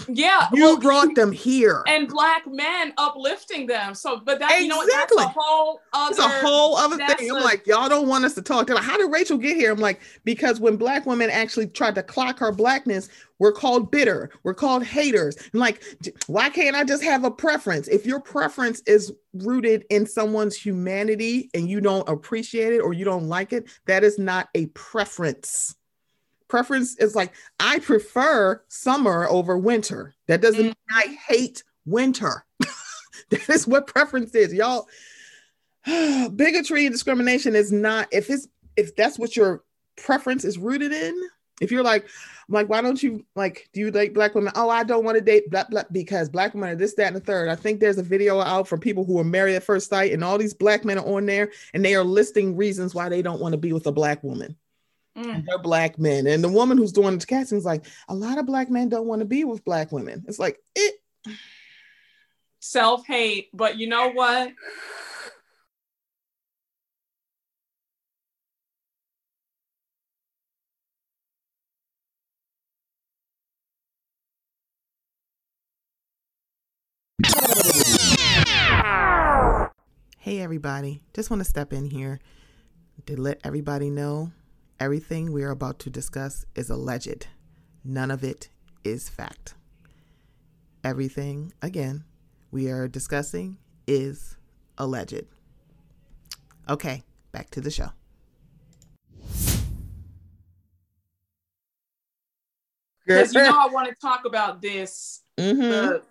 yeah, 0.09 0.49
you 0.53 0.63
well, 0.63 0.79
brought 0.79 1.15
them 1.15 1.33
here, 1.33 1.83
and 1.87 2.09
black 2.09 2.47
men 2.47 2.93
uplifting 2.99 3.67
them. 3.67 3.95
So, 3.95 4.19
but 4.19 4.39
that 4.39 4.51
exactly. 4.51 4.65
you 4.65 4.69
know 4.69 4.87
that's 4.87 5.17
a 5.17 5.29
whole 5.29 5.81
other. 5.93 6.11
It's 6.11 6.19
a 6.19 6.47
whole 6.47 6.77
other 6.77 6.97
thing. 6.97 7.31
I'm 7.31 7.43
like, 7.43 7.67
y'all 7.67 7.89
don't 7.89 8.09
want 8.09 8.25
us 8.25 8.35
to 8.35 8.43
talk. 8.43 8.67
They're 8.67 8.77
like, 8.77 8.85
how 8.85 8.99
did 8.99 9.11
Rachel 9.11 9.39
get 9.39 9.57
here? 9.57 9.73
I'm 9.73 9.79
like, 9.79 10.01
because 10.25 10.61
when 10.61 10.77
black 10.77 11.07
women 11.07 11.31
actually 11.31 11.69
tried 11.69 11.95
to 11.95 12.03
clock 12.03 12.39
her 12.39 12.53
blackness, 12.53 13.09
we're 13.39 13.53
called 13.53 13.91
bitter. 13.91 14.31
We're 14.43 14.55
called 14.55 14.85
haters. 14.85 15.37
I'm 15.53 15.61
like, 15.61 15.83
why 16.27 16.51
can't 16.51 16.77
I 16.77 16.85
just 16.85 17.03
have 17.03 17.25
a 17.25 17.31
preference? 17.31 17.89
If 17.89 18.07
your 18.07 18.21
preference 18.21 18.83
is 18.87 19.13
rooted 19.35 19.85
in 19.91 20.07
someone's 20.07 20.57
humanity 20.57 21.51
and 21.55 21.69
you 21.69 21.81
don't 21.81 22.09
appreciate 22.09 22.73
it 22.73 22.81
or 22.81 22.93
you 22.93 23.05
don't 23.05 23.29
like 23.29 23.53
it, 23.53 23.69
that 23.87 24.05
is 24.05 24.19
not 24.19 24.49
a 24.55 24.67
preference 24.67 25.76
preference 26.49 26.97
is 26.99 27.15
like 27.15 27.33
I 27.61 27.79
prefer 27.81 28.63
summer 28.69 29.27
over 29.29 29.59
winter. 29.59 30.15
That 30.27 30.41
doesn't 30.41 30.61
mm. 30.61 30.65
mean 30.65 30.75
I 30.91 31.17
hate 31.29 31.63
winter. 31.85 32.45
that 33.31 33.49
is 33.49 33.67
what 33.67 33.87
preference 33.87 34.35
is, 34.35 34.53
y'all. 34.53 34.89
Bigotry 35.87 36.87
and 36.87 36.93
discrimination 36.93 37.55
is 37.55 37.73
not 37.73 38.09
if 38.13 38.31
it's 38.31 38.49
if 38.77 38.95
that's 38.97 39.19
what 39.19 39.37
your 39.37 39.63
preference 39.97 40.45
is 40.45 40.59
rooted 40.59 40.93
in. 40.93 41.29
If 41.59 41.71
you're 41.71 41.83
like, 41.83 42.05
I'm 42.05 42.55
like, 42.55 42.69
why 42.69 42.83
don't 42.83 43.03
you 43.03 43.25
like? 43.35 43.69
Do 43.73 43.81
you 43.81 43.91
date 43.91 44.13
black 44.13 44.35
women? 44.35 44.53
Oh, 44.57 44.69
I 44.69 44.85
don't 44.85 45.05
want 45.05 45.17
to 45.17 45.25
date 45.25 45.51
black 45.51 45.71
black 45.71 45.87
because 45.91 46.29
black 46.29 46.53
women 46.53 46.71
are 46.71 46.77
this, 46.77 46.95
that, 46.95 47.07
and 47.07 47.17
the 47.17 47.21
third. 47.21 47.49
I 47.49 47.57
think 47.57 47.81
there's 47.81 47.97
a 47.97 48.03
video 48.03 48.41
out 48.41 48.69
from 48.69 48.79
people 48.79 49.05
who 49.05 49.19
are 49.19 49.25
married 49.25 49.57
at 49.57 49.65
first 49.65 49.89
sight, 49.89 50.13
and 50.13 50.23
all 50.23 50.37
these 50.37 50.53
black 50.53 50.85
men 50.85 50.99
are 50.99 51.07
on 51.07 51.25
there, 51.25 51.51
and 51.73 51.83
they 51.83 51.95
are 51.95 52.05
listing 52.05 52.57
reasons 52.57 52.95
why 52.95 53.09
they 53.09 53.23
don't 53.23 53.41
want 53.41 53.53
to 53.53 53.59
be 53.59 53.73
with 53.73 53.87
a 53.87 53.93
black 53.93 54.23
woman. 54.23 54.55
Mm. 55.17 55.47
They're 55.47 55.59
black 55.59 55.99
men. 55.99 56.27
And 56.27 56.45
the 56.45 56.49
woman 56.49 56.77
who's 56.77 56.93
doing 56.93 57.17
the 57.19 57.25
casting 57.25 57.57
is 57.57 57.65
like, 57.65 57.87
a 58.09 58.15
lot 58.15 58.39
of 58.39 58.47
black 58.47 58.69
men 58.71 58.91
don't 58.91 59.07
want 59.07 59.21
to 59.21 59.25
be 59.27 59.45
with 59.45 59.65
black 59.65 59.91
women. 59.91 60.25
It's 60.29 60.39
like 60.39 60.59
it 60.75 60.97
self-hate, 62.61 63.49
but 63.55 63.79
you 63.79 63.89
know 63.89 64.11
what? 64.11 64.53
Hey 80.19 80.41
everybody, 80.41 81.03
just 81.15 81.31
want 81.31 81.41
to 81.41 81.49
step 81.49 81.73
in 81.73 81.85
here 81.87 82.19
to 83.07 83.21
let 83.21 83.41
everybody 83.45 83.91
know 83.91 84.33
Everything 84.79 85.33
we 85.33 85.43
are 85.43 85.51
about 85.51 85.79
to 85.79 85.91
discuss 85.91 86.45
is 86.55 86.69
alleged. 86.69 87.29
None 87.83 88.11
of 88.11 88.23
it 88.23 88.51
is 88.85 89.09
fact. 89.09 89.55
Everything, 90.85 91.55
again, 91.63 92.05
we 92.51 92.71
are 92.71 92.87
discussing 92.87 93.57
is 93.87 94.37
alleged. 94.77 95.25
Okay, 96.69 97.05
back 97.33 97.49
to 97.51 97.63
the 97.63 97.71
show. 97.71 97.89
Because 103.07 103.35
you 103.35 103.43
know 103.43 103.59
I 103.59 103.67
want 103.73 103.89
to 103.89 103.95
talk 103.95 104.27
about 104.27 104.61
this 104.61 105.23
mm-hmm. 105.39 105.61
the, 105.61 106.03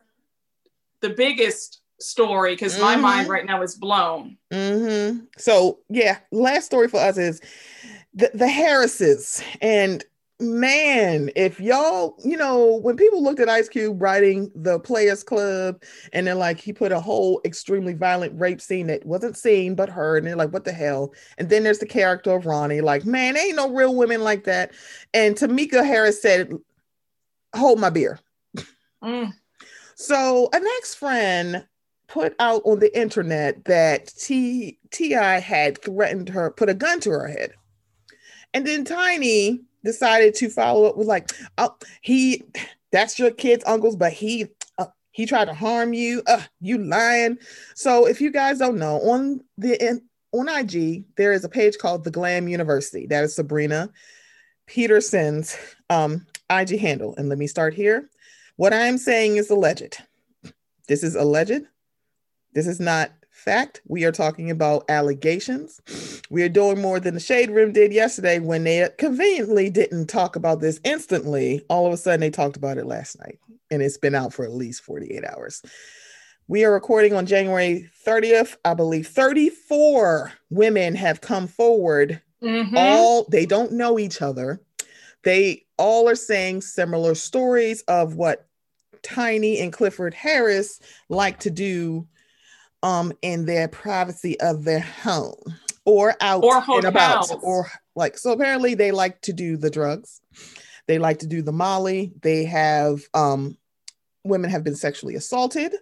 the 1.02 1.10
biggest 1.10 1.82
story 2.00 2.54
because 2.54 2.74
mm-hmm. 2.74 2.84
my 2.84 2.96
mind 2.96 3.30
right 3.30 3.46
now 3.46 3.62
is 3.62 3.76
blown. 3.76 4.38
Mm-hmm. 4.52 5.26
So 5.38 5.80
yeah, 5.90 6.20
last 6.32 6.66
story 6.66 6.88
for 6.88 7.00
us 7.00 7.18
is 7.18 7.42
the, 8.14 8.32
the 8.34 8.48
Harrises 8.48 9.44
and 9.62 10.04
man, 10.40 11.30
if 11.36 11.60
y'all, 11.60 12.18
you 12.24 12.36
know, 12.36 12.76
when 12.82 12.98
people 12.98 13.24
looked 13.24 13.40
at 13.40 13.48
Ice 13.48 13.70
Cube 13.70 14.02
writing 14.02 14.52
the 14.54 14.80
Players 14.80 15.24
Club, 15.24 15.82
and 16.12 16.28
then 16.28 16.38
like 16.38 16.60
he 16.60 16.74
put 16.74 16.92
a 16.92 17.00
whole 17.00 17.40
extremely 17.46 17.94
violent 17.94 18.38
rape 18.40 18.60
scene 18.60 18.88
that 18.88 19.06
wasn't 19.06 19.38
seen 19.38 19.76
but 19.76 19.90
heard, 19.90 20.18
and 20.18 20.28
they're 20.28 20.36
like, 20.36 20.52
what 20.52 20.66
the 20.66 20.74
hell? 20.74 21.14
And 21.38 21.50
then 21.50 21.64
there's 21.64 21.80
the 21.80 21.86
character 21.86 22.36
of 22.36 22.46
Ronnie, 22.46 22.82
like, 22.82 23.06
man, 23.06 23.38
ain't 23.38 23.56
no 23.56 23.74
real 23.74 23.96
women 23.96 24.22
like 24.22 24.44
that. 24.44 24.74
And 25.14 25.36
Tameka 25.36 25.86
Harris 25.86 26.22
said, 26.22 26.54
hold 27.56 27.80
my 27.80 27.90
beer. 27.90 28.20
Mm. 29.04 29.32
So 29.96 30.50
an 30.52 30.66
ex-friend 30.78 31.66
put 32.08 32.36
out 32.40 32.62
on 32.66 32.80
the 32.80 32.98
internet 32.98 33.66
that 33.66 34.08
T 34.08 34.78
T.I. 34.92 35.40
had 35.40 35.82
threatened 35.82 36.30
her, 36.30 36.52
put 36.52 36.70
a 36.70 36.74
gun 36.74 37.00
to 37.02 37.12
her 37.12 37.28
head. 37.28 37.54
And 38.54 38.66
then 38.66 38.86
Tiny 38.86 39.62
decided 39.84 40.34
to 40.36 40.50
follow 40.50 40.86
up 40.86 40.98
with 40.98 41.08
like, 41.08 41.30
oh, 41.58 41.76
he, 42.02 42.44
that's 42.92 43.20
your 43.20 43.32
kid's 43.32 43.66
uncles, 43.66 43.96
but 43.96 44.14
he, 44.14 44.48
uh, 44.78 44.86
he 45.12 45.26
tried 45.26 45.46
to 45.46 45.54
harm 45.54 45.94
you. 45.94 46.24
Uh, 46.28 46.42
you 46.62 46.78
lying. 46.78 47.38
So 47.76 48.06
if 48.08 48.22
you 48.22 48.32
guys 48.32 48.60
don't 48.60 48.78
know, 48.78 48.98
on 49.02 49.42
the 49.58 50.02
on 50.32 50.50
IG 50.50 51.06
there 51.16 51.34
is 51.34 51.44
a 51.44 51.50
page 51.50 51.78
called 51.78 52.04
the 52.04 52.12
Glam 52.12 52.48
University. 52.48 53.08
That 53.08 53.24
is 53.24 53.36
Sabrina 53.36 53.90
Peterson's 54.68 55.58
um, 55.90 56.26
IG 56.50 56.80
handle. 56.80 57.16
And 57.18 57.30
let 57.30 57.38
me 57.38 57.48
start 57.48 57.74
here. 57.74 58.10
What 58.58 58.74
I 58.74 58.88
am 58.88 58.98
saying 58.98 59.38
is 59.38 59.50
alleged. 59.50 59.98
This 60.88 61.04
is 61.04 61.16
alleged. 61.16 61.66
This 62.56 62.68
is 62.68 62.80
not 62.80 63.12
fact. 63.30 63.82
We 63.86 64.06
are 64.06 64.14
talking 64.14 64.50
about 64.50 64.86
allegations. 64.90 66.22
We 66.32 66.42
are 66.42 66.50
doing 66.50 66.82
more 66.82 67.02
than 67.02 67.14
the 67.14 67.20
Shade 67.20 67.52
Room 67.52 67.74
did 67.74 67.94
yesterday 67.94 68.40
when 68.40 68.64
they 68.64 68.90
conveniently 68.98 69.70
didn't 69.70 70.08
talk 70.08 70.38
about 70.38 70.62
this 70.62 70.80
instantly. 70.86 71.64
All 71.70 71.86
of 71.86 71.94
a 71.94 71.98
sudden, 71.98 72.22
they 72.22 72.32
talked 72.32 72.56
about 72.56 72.78
it 72.78 72.86
last 72.86 73.20
night, 73.20 73.40
and 73.70 73.82
it's 73.82 73.98
been 73.98 74.16
out 74.16 74.34
for 74.34 74.46
at 74.46 74.54
least 74.54 74.84
48 74.84 75.24
hours. 75.26 75.62
We 76.48 76.64
are 76.64 76.72
recording 76.72 77.14
on 77.14 77.26
January 77.26 77.90
30th. 78.08 78.56
I 78.64 78.74
believe 78.74 79.08
34 79.08 80.32
women 80.50 80.96
have 80.96 81.20
come 81.20 81.48
forward. 81.48 82.22
Mm-hmm. 82.42 82.78
All 82.78 83.26
they 83.30 83.46
don't 83.46 83.74
know 83.74 84.00
each 84.00 84.22
other. 84.22 84.62
They 85.24 85.66
all 85.78 86.08
are 86.08 86.16
saying 86.16 86.62
similar 86.62 87.16
stories 87.16 87.82
of 87.84 88.16
what 88.16 88.48
Tiny 89.02 89.60
and 89.60 89.74
Clifford 89.74 90.14
Harris 90.14 90.80
like 91.10 91.40
to 91.42 91.50
do 91.50 92.08
um, 92.86 93.12
in 93.22 93.46
their 93.46 93.68
privacy 93.68 94.40
of 94.40 94.64
their 94.64 94.80
home. 94.80 95.42
or 95.86 96.16
out 96.22 96.44
Or 96.44 96.64
and 96.78 96.86
about 96.86 97.30
or 97.44 97.70
like 97.96 98.18
so 98.18 98.32
apparently 98.32 98.76
they 98.76 98.92
like 98.92 99.22
to 99.22 99.34
do 99.34 99.58
the 99.58 99.70
drugs. 99.70 100.22
They 100.88 101.00
like 101.00 101.20
to 101.20 101.28
do 101.28 101.42
the 101.42 101.52
molly. 101.52 102.14
They 102.22 102.46
have 102.46 103.02
um 103.14 103.58
women 104.24 104.50
have 104.50 104.64
been 104.64 104.76
sexually 104.76 105.16
assaulted. 105.16 105.76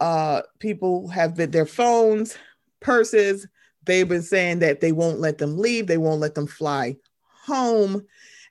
Uh 0.00 0.42
people 0.58 1.08
have 1.08 1.34
been 1.36 1.50
their 1.50 1.66
phones 1.66 2.36
purses 2.80 3.46
they've 3.84 4.08
been 4.08 4.22
saying 4.22 4.58
that 4.58 4.80
they 4.80 4.92
won't 4.92 5.20
let 5.20 5.38
them 5.38 5.56
leave. 5.58 5.86
They 5.86 5.96
won't 5.96 6.20
let 6.20 6.34
them 6.34 6.46
fly 6.46 6.96
home. 7.44 8.04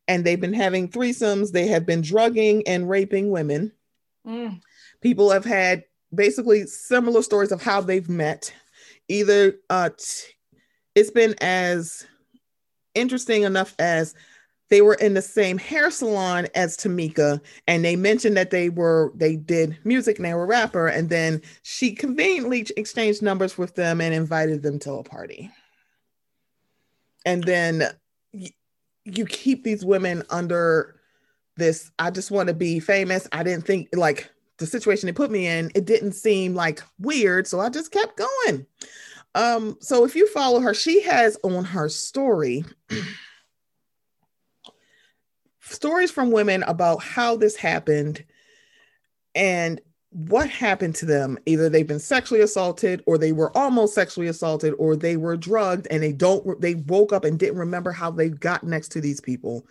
And 0.08 0.24
they've 0.24 0.40
been 0.40 0.54
having 0.54 0.88
threesomes. 0.90 1.52
They 1.52 1.68
have 1.68 1.86
been 1.86 2.02
drugging 2.02 2.68
and 2.68 2.90
raping 2.90 3.30
women. 3.30 3.72
Mm. 4.26 4.60
people 5.02 5.30
have 5.30 5.46
had 5.46 5.84
basically 6.14 6.65
similar 6.65 7.22
stories 7.22 7.52
of 7.52 7.61
how 7.61 7.82
they've 7.82 8.10
met. 8.10 8.53
Either 9.07 9.56
uh 9.69 9.90
t- 9.90 10.34
it's 10.95 11.11
been 11.11 11.36
as 11.41 12.06
interesting 12.94 13.44
enough 13.44 13.76
as 13.80 14.15
they 14.69 14.82
were 14.82 14.95
in 14.95 15.14
the 15.14 15.22
same 15.22 15.57
hair 15.57 15.91
salon 15.91 16.48
as 16.56 16.76
Tameka 16.76 17.40
and 17.68 17.86
they 17.86 17.95
mentioned 17.95 18.36
that 18.38 18.49
they 18.49 18.69
were 18.69 19.11
they 19.15 19.36
did 19.36 19.77
music 19.84 20.18
and 20.18 20.26
they 20.26 20.34
were 20.34 20.45
rapper 20.45 20.88
and 20.88 21.10
then 21.10 21.41
she 21.64 21.94
conveniently 21.94 22.65
exchanged 22.77 23.22
numbers 23.22 23.57
with 23.57 23.76
them 23.76 24.02
and 24.02 24.14
invited 24.14 24.64
them 24.64 24.80
to 24.80 24.94
a 24.94 25.03
party. 25.03 25.52
And 27.26 27.44
then 27.44 27.90
you 29.06 29.26
keep 29.26 29.64
these 29.64 29.86
women 29.86 30.23
under 30.30 30.95
this 31.57 31.91
i 31.99 32.10
just 32.10 32.32
want 32.32 32.48
to 32.48 32.53
be 32.53 32.80
famous. 32.80 33.27
I 33.32 33.44
didn't 33.44 33.65
think 33.65 33.90
like 33.94 34.30
the 34.57 34.65
situation 34.65 35.07
they 35.07 35.14
put 35.14 35.32
me 35.32 35.48
in 35.48 35.72
it 35.76 35.86
didn't 35.86 36.14
seem 36.14 36.56
like 36.56 36.82
weird 36.99 37.48
so 37.48 37.60
i 37.60 37.69
just 37.69 37.91
kept 37.91 38.18
going. 38.18 38.65
Um 39.34 39.77
so 39.82 40.06
if 40.06 40.15
you 40.15 40.27
follow 40.30 40.60
her 40.60 40.73
she 40.73 41.02
has 41.02 41.38
on 41.44 41.65
her 41.65 41.90
story 41.90 42.64
stories 45.60 46.11
from 46.11 46.32
women 46.32 46.64
about 46.64 47.03
how 47.03 47.36
this 47.36 47.56
happened 47.56 48.23
and 49.34 49.82
what 50.15 50.49
happened 50.49 50.95
to 50.95 51.06
them. 51.06 51.38
Either 51.45 51.68
they've 51.68 51.86
been 51.86 51.99
sexually 51.99 52.41
assaulted 52.41 53.03
or 53.06 53.18
they 53.18 53.34
were 53.34 53.56
almost 53.57 53.94
sexually 53.94 54.27
assaulted 54.27 54.73
or 54.80 54.95
they 54.95 55.18
were 55.18 55.36
drugged 55.36 55.88
and 55.91 56.02
they 56.02 56.14
don't 56.14 56.61
they 56.61 56.76
woke 56.76 57.11
up 57.11 57.26
and 57.26 57.38
didn't 57.38 57.60
remember 57.60 57.91
how 57.91 58.10
they 58.10 58.30
got 58.30 58.64
next 58.64 58.90
to 58.90 59.02
these 59.02 59.19
people. 59.19 59.68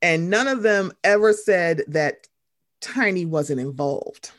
And 0.00 0.30
none 0.30 0.48
of 0.48 0.62
them 0.62 0.92
ever 1.04 1.32
said 1.32 1.82
that 1.88 2.28
tiny 2.84 3.24
wasn't 3.24 3.60
involved. 3.60 4.30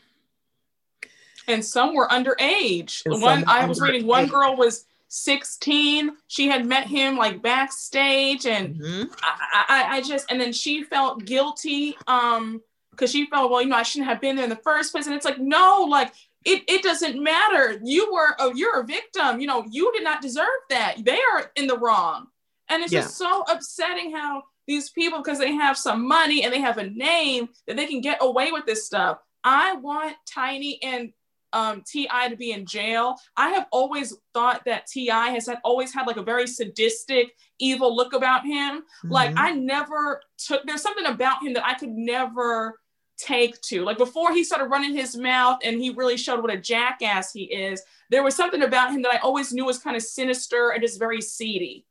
And 1.48 1.64
some 1.64 1.94
were 1.94 2.08
underage. 2.08 3.02
And 3.06 3.20
one 3.22 3.44
I 3.46 3.66
was 3.66 3.80
reading 3.80 4.06
one 4.06 4.26
girl 4.28 4.56
was 4.56 4.84
16. 5.08 6.16
She 6.26 6.48
had 6.48 6.66
met 6.66 6.86
him 6.86 7.16
like 7.16 7.42
backstage 7.42 8.46
and 8.46 8.74
Mhm. 8.76 9.10
I, 9.22 9.64
I, 9.68 9.96
I 9.96 10.00
just 10.02 10.30
and 10.30 10.40
then 10.40 10.52
she 10.52 10.82
felt 10.82 11.24
guilty 11.24 11.96
um 12.06 12.60
because 12.90 13.10
she 13.12 13.26
felt 13.26 13.50
well 13.50 13.62
you 13.62 13.68
know 13.68 13.76
I 13.76 13.82
shouldn't 13.82 14.08
have 14.08 14.20
been 14.20 14.36
there 14.36 14.44
in 14.44 14.50
the 14.50 14.56
first 14.56 14.92
place. 14.92 15.06
And 15.06 15.14
it's 15.14 15.24
like 15.24 15.38
no 15.38 15.86
like 15.88 16.12
it, 16.44 16.62
it 16.68 16.82
doesn't 16.82 17.20
matter. 17.22 17.80
You 17.84 18.12
were 18.12 18.34
oh 18.38 18.52
you're 18.54 18.80
a 18.80 18.84
victim. 18.84 19.40
You 19.40 19.46
know 19.46 19.64
you 19.70 19.92
did 19.92 20.02
not 20.04 20.20
deserve 20.22 20.46
that. 20.70 21.04
They 21.04 21.18
are 21.32 21.50
in 21.56 21.66
the 21.68 21.78
wrong. 21.78 22.26
And 22.68 22.82
it's 22.82 22.92
just 23.02 23.16
so 23.16 23.42
upsetting 23.48 24.10
how 24.12 24.42
these 24.66 24.90
people 24.90 25.18
because 25.22 25.38
they 25.38 25.52
have 25.52 25.76
some 25.78 26.06
money 26.06 26.42
and 26.44 26.52
they 26.52 26.60
have 26.60 26.78
a 26.78 26.88
name 26.90 27.48
that 27.66 27.76
they 27.76 27.86
can 27.86 28.00
get 28.00 28.18
away 28.20 28.52
with 28.52 28.66
this 28.66 28.86
stuff 28.86 29.18
I 29.44 29.74
want 29.74 30.16
Tiny 30.28 30.82
and 30.82 31.12
um, 31.52 31.82
T.I. 31.86 32.28
to 32.30 32.36
be 32.36 32.50
in 32.50 32.66
jail. 32.66 33.14
I 33.36 33.50
have 33.50 33.66
always 33.70 34.12
thought 34.34 34.64
that 34.66 34.88
T.I. 34.88 35.28
has 35.30 35.46
had 35.46 35.58
always 35.62 35.94
had 35.94 36.06
like 36.06 36.16
a 36.16 36.22
very 36.22 36.46
sadistic, 36.48 37.32
evil 37.60 37.94
look 37.94 38.12
about 38.12 38.44
him. 38.44 38.82
Like 39.04 39.30
Mhm. 39.30 39.38
I 39.38 39.52
never 39.52 40.20
took. 40.36 40.66
There's 40.66 40.82
something 40.82 41.06
about 41.06 41.42
him 41.44 41.52
that 41.54 41.64
I 41.64 41.74
could 41.74 41.90
never 41.90 42.80
take 43.18 43.58
to. 43.62 43.84
Like 43.84 43.96
before 43.98 44.32
he 44.34 44.42
started 44.44 44.66
running 44.66 44.94
his 44.94 45.16
mouth 45.16 45.60
and 45.64 45.80
he 45.80 45.90
really 45.90 46.16
showed 46.18 46.42
what 46.42 46.52
a 46.52 46.60
jackass 46.60 47.32
he 47.32 47.44
is. 47.44 47.80
There 48.10 48.24
was 48.24 48.34
something 48.36 48.62
about 48.62 48.90
him 48.92 49.00
that 49.02 49.14
I 49.14 49.18
always 49.18 49.52
knew 49.52 49.64
was 49.64 49.78
kind 49.78 49.96
of 49.96 50.02
sinister 50.02 50.70
and 50.70 50.82
just 50.82 50.98
very 50.98 51.22
seedy. 51.22 51.85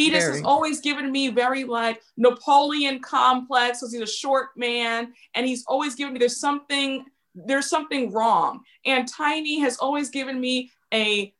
He 0.00 0.10
just 0.10 0.28
has 0.28 0.42
always 0.42 0.80
given 0.80 1.12
me 1.12 1.28
very 1.28 1.64
like 1.64 2.00
Napoleon 2.16 3.00
complex 3.00 3.80
because 3.80 3.92
he's 3.92 4.02
a 4.02 4.06
short 4.06 4.48
man 4.56 5.12
and 5.34 5.46
he's 5.46 5.64
always 5.66 5.94
given 5.94 6.14
me 6.14 6.18
there's 6.18 6.40
something 6.40 7.04
there's 7.34 7.68
something 7.68 8.10
wrong. 8.12 8.60
And 8.86 9.06
Tiny 9.06 9.60
has 9.60 9.76
always 9.76 10.08
given 10.08 10.40
me 10.40 10.70
a 10.92 11.32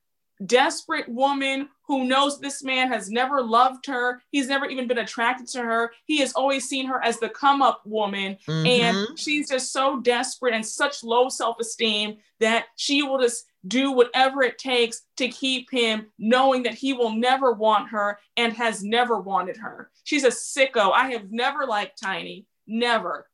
desperate 0.46 1.08
woman 1.08 1.68
who 1.90 2.04
knows 2.04 2.38
this 2.38 2.62
man 2.62 2.86
has 2.86 3.10
never 3.10 3.42
loved 3.42 3.84
her. 3.86 4.22
He's 4.30 4.46
never 4.46 4.66
even 4.66 4.86
been 4.86 4.98
attracted 4.98 5.48
to 5.48 5.62
her. 5.62 5.92
He 6.04 6.18
has 6.18 6.32
always 6.34 6.68
seen 6.68 6.86
her 6.86 7.02
as 7.02 7.18
the 7.18 7.28
come 7.28 7.62
up 7.62 7.82
woman. 7.84 8.38
Mhm. 8.46 8.66
And 8.68 9.18
she's 9.18 9.48
just 9.48 9.72
so 9.72 9.98
desperate 9.98 10.54
and 10.54 10.64
such 10.64 11.02
low 11.02 11.28
self 11.28 11.58
esteem 11.58 12.18
that 12.38 12.66
she 12.76 13.02
will 13.02 13.18
just 13.18 13.46
do 13.66 13.90
whatever 13.90 14.44
it 14.44 14.56
takes 14.56 15.02
to 15.16 15.26
keep 15.28 15.68
him, 15.68 16.12
knowing 16.16 16.62
that 16.62 16.74
he 16.74 16.92
will 16.92 17.10
never 17.10 17.52
want 17.52 17.88
her 17.88 18.20
and 18.36 18.52
has 18.52 18.84
never 18.84 19.18
wanted 19.18 19.56
her. 19.56 19.90
She's 20.04 20.22
a 20.22 20.28
sicko. 20.28 20.92
I 20.92 21.10
have 21.10 21.32
never 21.32 21.66
liked 21.66 22.00
Tiny, 22.00 22.46
never 22.68 23.26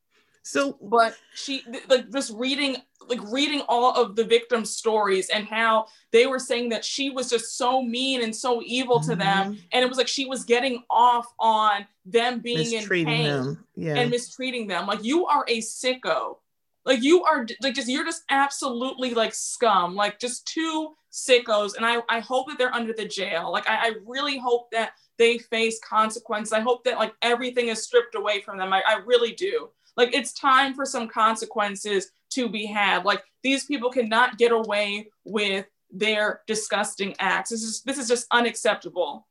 so 0.47 0.77
but 0.81 1.13
she 1.35 1.61
like 1.89 2.09
just 2.09 2.31
reading 2.33 2.77
like 3.09 3.19
reading 3.31 3.61
all 3.67 3.93
of 3.93 4.15
the 4.15 4.23
victims 4.23 4.71
stories 4.71 5.29
and 5.29 5.45
how 5.47 5.87
they 6.11 6.25
were 6.25 6.39
saying 6.39 6.69
that 6.69 6.83
she 6.83 7.09
was 7.09 7.29
just 7.29 7.57
so 7.57 7.81
mean 7.81 8.23
and 8.23 8.35
so 8.35 8.61
evil 8.65 8.99
to 9.01 9.15
them. 9.15 9.53
Mhm. 9.53 9.63
and 9.71 9.83
it 9.83 9.87
was 9.89 9.97
like 9.97 10.07
she 10.07 10.25
was 10.25 10.43
getting 10.43 10.83
off 10.89 11.27
on 11.39 11.85
them 12.05 12.39
being 12.39 12.73
in 12.73 12.87
pain 12.87 13.05
them. 13.05 13.65
Yeah. 13.75 13.95
and 13.95 14.11
mistreating 14.11 14.67
them. 14.67 14.87
Like 14.87 15.03
you 15.03 15.25
are 15.25 15.45
a 15.47 15.59
sicko. 15.59 16.37
Like 16.85 17.03
you 17.03 17.23
are 17.23 17.45
like 17.61 17.73
just 17.73 17.89
you're 17.89 18.05
just 18.05 18.23
absolutely 18.29 19.13
like 19.13 19.33
scum. 19.33 19.95
Like 19.95 20.19
just 20.19 20.47
two 20.47 20.93
sickos. 21.11 21.75
And 21.75 21.85
i 21.85 21.97
i 22.09 22.19
hope 22.19 22.47
that 22.47 22.57
they're 22.57 22.73
under 22.73 22.93
the 22.93 23.05
jail. 23.07 23.51
Like 23.51 23.67
i, 23.69 23.87
I 23.87 23.91
really 24.05 24.37
hope 24.37 24.71
that 24.71 24.91
they 25.17 25.37
face 25.37 25.79
consequences. 25.87 26.53
I 26.53 26.59
hope 26.61 26.83
that 26.85 26.97
like 26.97 27.13
everything 27.21 27.67
is 27.69 27.83
stripped 27.83 28.15
away 28.15 28.41
from 28.41 28.57
them. 28.57 28.71
I, 28.71 28.83
I 28.87 28.99
really 29.05 29.33
do. 29.33 29.69
Like 29.97 30.13
it's 30.13 30.31
time 30.33 30.75
for 30.75 30.85
some 30.85 31.07
consequences 31.07 32.11
to 32.29 32.49
be 32.49 32.65
had 32.65 33.05
like 33.05 33.23
these 33.43 33.65
people 33.65 33.89
cannot 33.89 34.37
get 34.37 34.51
away 34.51 35.09
with 35.25 35.65
their 35.91 36.41
disgusting 36.47 37.15
acts 37.19 37.49
this 37.49 37.63
is 37.63 37.81
this 37.83 37.97
is 37.97 38.07
just 38.07 38.27
unacceptable 38.31 39.25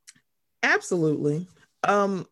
Absolutely. 0.66 1.47
Um, 1.85 2.27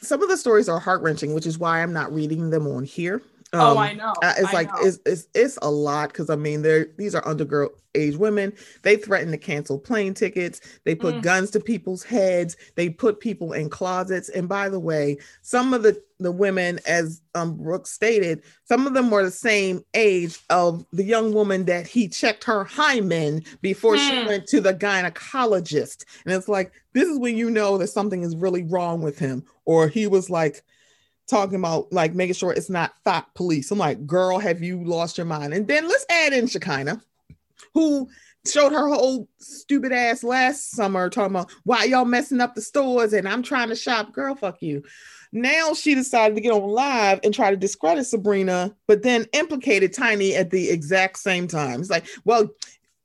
some 0.00 0.22
of 0.22 0.28
the 0.28 0.36
stories 0.36 0.68
are 0.68 0.80
heart 0.80 1.02
wrenching, 1.02 1.34
which 1.34 1.46
is 1.46 1.58
why 1.58 1.82
I'm 1.82 1.92
not 1.92 2.12
reading 2.12 2.50
them 2.50 2.66
on 2.66 2.84
here. 2.84 3.22
Oh 3.54 3.72
Um, 3.72 3.78
i 3.78 3.92
know 3.92 4.12
uh, 4.22 4.34
it's 4.38 4.50
I 4.50 4.52
like 4.52 4.68
know. 4.72 4.78
it's, 4.82 4.98
it's 5.06 5.28
it's 5.34 5.58
a 5.62 5.70
lot 5.70 6.08
because 6.08 6.30
I 6.30 6.36
mean 6.36 6.62
they're 6.62 6.88
these 6.98 7.14
are 7.14 7.22
undergirl 7.22 7.70
age 7.94 8.16
women. 8.16 8.52
They 8.82 8.96
threaten 8.96 9.30
to 9.30 9.38
cancel 9.38 9.78
plane 9.78 10.12
tickets. 10.12 10.60
They 10.84 10.94
put 10.94 11.14
Mm. 11.16 11.22
guns 11.22 11.50
to 11.52 11.60
people's 11.60 12.02
heads. 12.02 12.54
They 12.74 12.90
put 12.90 13.20
people 13.20 13.54
in 13.54 13.70
closets. 13.70 14.28
And 14.28 14.46
by 14.50 14.68
the 14.68 14.78
way, 14.80 15.16
some 15.40 15.72
of 15.72 15.82
the 15.82 16.02
the 16.18 16.32
women, 16.32 16.78
as 16.86 17.22
um 17.34 17.56
Brooke 17.56 17.86
stated, 17.86 18.42
some 18.64 18.86
of 18.86 18.92
them 18.94 19.10
were 19.10 19.22
the 19.24 19.30
same 19.30 19.82
age 19.94 20.38
of 20.50 20.84
the 20.92 21.04
young 21.04 21.32
woman 21.32 21.64
that 21.66 21.86
he 21.86 22.08
checked 22.08 22.44
her 22.44 22.64
hymen 22.64 23.44
before 23.62 23.96
she 23.96 24.12
Hmm. 24.12 24.26
went 24.26 24.46
to 24.48 24.60
the 24.60 24.74
gynecologist. 24.74 26.04
And 26.24 26.34
it's 26.34 26.48
like 26.48 26.72
this 26.92 27.08
is 27.08 27.18
when 27.18 27.36
you 27.36 27.50
know 27.50 27.78
that 27.78 27.88
something 27.88 28.22
is 28.22 28.36
really 28.36 28.62
wrong 28.64 29.02
with 29.02 29.18
him, 29.18 29.44
or 29.64 29.88
he 29.88 30.06
was 30.06 30.28
like 30.30 30.62
talking 31.26 31.56
about 31.56 31.92
like 31.92 32.14
making 32.14 32.34
sure 32.34 32.52
it's 32.52 32.70
not 32.70 32.94
thought 33.04 33.34
police. 33.34 33.70
I'm 33.70 33.78
like, 33.78 34.06
girl, 34.06 34.38
have 34.38 34.62
you 34.62 34.82
lost 34.84 35.18
your 35.18 35.26
mind? 35.26 35.54
And 35.54 35.66
then 35.66 35.88
let's 35.88 36.06
add 36.08 36.32
in 36.32 36.46
Shekinah, 36.46 37.00
who 37.74 38.08
showed 38.46 38.72
her 38.72 38.88
whole 38.88 39.28
stupid 39.38 39.92
ass 39.92 40.22
last 40.22 40.70
summer 40.70 41.10
talking 41.10 41.34
about 41.34 41.50
why 41.64 41.84
y'all 41.84 42.04
messing 42.04 42.40
up 42.40 42.54
the 42.54 42.62
stores 42.62 43.12
and 43.12 43.28
I'm 43.28 43.42
trying 43.42 43.68
to 43.68 43.76
shop. 43.76 44.12
Girl, 44.12 44.34
fuck 44.34 44.62
you. 44.62 44.84
Now 45.32 45.74
she 45.74 45.94
decided 45.94 46.34
to 46.36 46.40
get 46.40 46.52
on 46.52 46.62
live 46.62 47.20
and 47.24 47.34
try 47.34 47.50
to 47.50 47.56
discredit 47.56 48.06
Sabrina, 48.06 48.74
but 48.86 49.02
then 49.02 49.26
implicated 49.32 49.92
Tiny 49.92 50.34
at 50.34 50.50
the 50.50 50.70
exact 50.70 51.18
same 51.18 51.48
time. 51.48 51.80
It's 51.80 51.90
like, 51.90 52.06
well, 52.24 52.48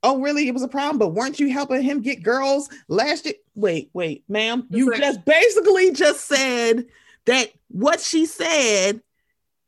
oh, 0.02 0.20
really? 0.20 0.48
It 0.48 0.54
was 0.54 0.62
a 0.62 0.68
problem, 0.68 0.98
but 0.98 1.14
weren't 1.14 1.40
you 1.40 1.50
helping 1.52 1.82
him 1.82 2.00
get 2.00 2.22
girls 2.22 2.68
last 2.88 3.24
year? 3.24 3.34
Wait, 3.54 3.90
wait, 3.92 4.24
ma'am. 4.28 4.66
You 4.70 4.90
like- 4.90 5.00
just 5.00 5.24
basically 5.24 5.92
just 5.92 6.26
said 6.26 6.86
that 7.26 7.50
what 7.72 8.00
she 8.00 8.26
said. 8.26 9.00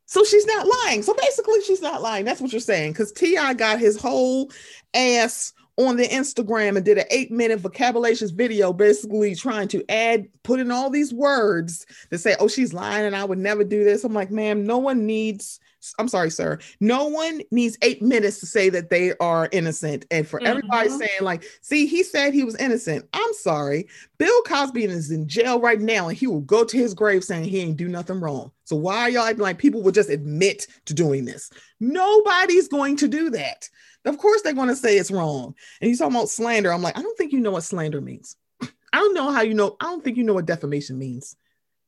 So 0.07 0.23
she's 0.23 0.45
not 0.45 0.67
lying. 0.83 1.01
So 1.01 1.13
basically, 1.15 1.61
she's 1.61 1.81
not 1.81 2.01
lying. 2.01 2.25
That's 2.25 2.39
what 2.39 2.51
you're 2.51 2.59
saying. 2.59 2.93
Because 2.93 3.11
T.I. 3.11 3.55
got 3.55 3.79
his 3.79 3.99
whole 3.99 4.51
ass 4.93 5.51
on 5.77 5.97
the 5.97 6.07
Instagram 6.07 6.77
and 6.77 6.85
did 6.85 6.97
an 6.97 7.05
eight 7.09 7.31
minute 7.31 7.59
vocabulations 7.59 8.31
video, 8.31 8.71
basically 8.71 9.35
trying 9.35 9.67
to 9.69 9.83
add, 9.89 10.27
put 10.43 10.59
in 10.59 10.71
all 10.71 10.89
these 10.89 11.13
words 11.13 11.85
to 12.11 12.17
say, 12.17 12.35
oh, 12.39 12.47
she's 12.47 12.73
lying 12.73 13.05
and 13.05 13.15
I 13.15 13.25
would 13.25 13.39
never 13.39 13.63
do 13.63 13.83
this. 13.83 14.03
I'm 14.03 14.13
like, 14.13 14.31
ma'am, 14.31 14.65
no 14.65 14.77
one 14.77 15.05
needs 15.05 15.59
I'm 15.99 16.07
sorry, 16.07 16.31
sir. 16.31 16.59
No 16.79 17.05
one 17.05 17.41
needs 17.51 17.77
eight 17.81 18.01
minutes 18.01 18.39
to 18.39 18.45
say 18.45 18.69
that 18.69 18.89
they 18.89 19.13
are 19.17 19.49
innocent. 19.51 20.05
And 20.11 20.27
for 20.27 20.39
mm-hmm. 20.39 20.47
everybody 20.47 20.89
saying, 20.89 21.21
like, 21.21 21.43
see, 21.61 21.85
he 21.85 22.03
said 22.03 22.33
he 22.33 22.43
was 22.43 22.55
innocent. 22.55 23.07
I'm 23.13 23.33
sorry. 23.33 23.87
Bill 24.17 24.41
Cosby 24.43 24.85
is 24.85 25.11
in 25.11 25.27
jail 25.27 25.59
right 25.59 25.79
now, 25.79 26.07
and 26.07 26.17
he 26.17 26.27
will 26.27 26.41
go 26.41 26.63
to 26.63 26.77
his 26.77 26.93
grave 26.93 27.23
saying 27.23 27.45
he 27.45 27.61
ain't 27.61 27.77
do 27.77 27.87
nothing 27.87 28.19
wrong. 28.19 28.51
So 28.63 28.75
why 28.75 29.01
are 29.01 29.09
y'all 29.09 29.25
acting 29.25 29.43
like 29.43 29.57
people 29.57 29.81
will 29.81 29.91
just 29.91 30.09
admit 30.09 30.67
to 30.85 30.93
doing 30.93 31.25
this? 31.25 31.51
Nobody's 31.79 32.67
going 32.67 32.97
to 32.97 33.07
do 33.07 33.29
that. 33.31 33.69
Of 34.05 34.17
course, 34.17 34.41
they're 34.41 34.53
going 34.53 34.69
to 34.69 34.75
say 34.75 34.97
it's 34.97 35.11
wrong. 35.11 35.55
And 35.81 35.87
he's 35.87 35.99
talking 35.99 36.15
about 36.15 36.29
slander. 36.29 36.71
I'm 36.71 36.81
like, 36.81 36.97
I 36.97 37.01
don't 37.01 37.17
think 37.17 37.31
you 37.31 37.39
know 37.39 37.51
what 37.51 37.63
slander 37.63 38.01
means. 38.01 38.35
I 38.61 38.67
don't 38.93 39.13
know 39.13 39.31
how 39.31 39.41
you 39.41 39.53
know. 39.53 39.75
I 39.79 39.85
don't 39.85 40.03
think 40.03 40.17
you 40.17 40.23
know 40.23 40.33
what 40.33 40.45
defamation 40.45 40.97
means. 40.97 41.35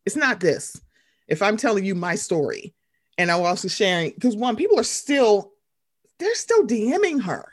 It's 0.05 0.15
not 0.15 0.39
this. 0.39 0.79
If 1.27 1.41
I'm 1.41 1.57
telling 1.57 1.85
you 1.85 1.93
my 1.93 2.15
story, 2.15 2.73
and 3.17 3.31
I 3.31 3.35
was 3.35 3.47
also 3.47 3.67
sharing 3.67 4.11
because 4.11 4.35
one, 4.35 4.55
people 4.55 4.79
are 4.79 4.83
still 4.83 5.51
they're 6.19 6.35
still 6.35 6.65
DMing 6.65 7.21
her. 7.23 7.45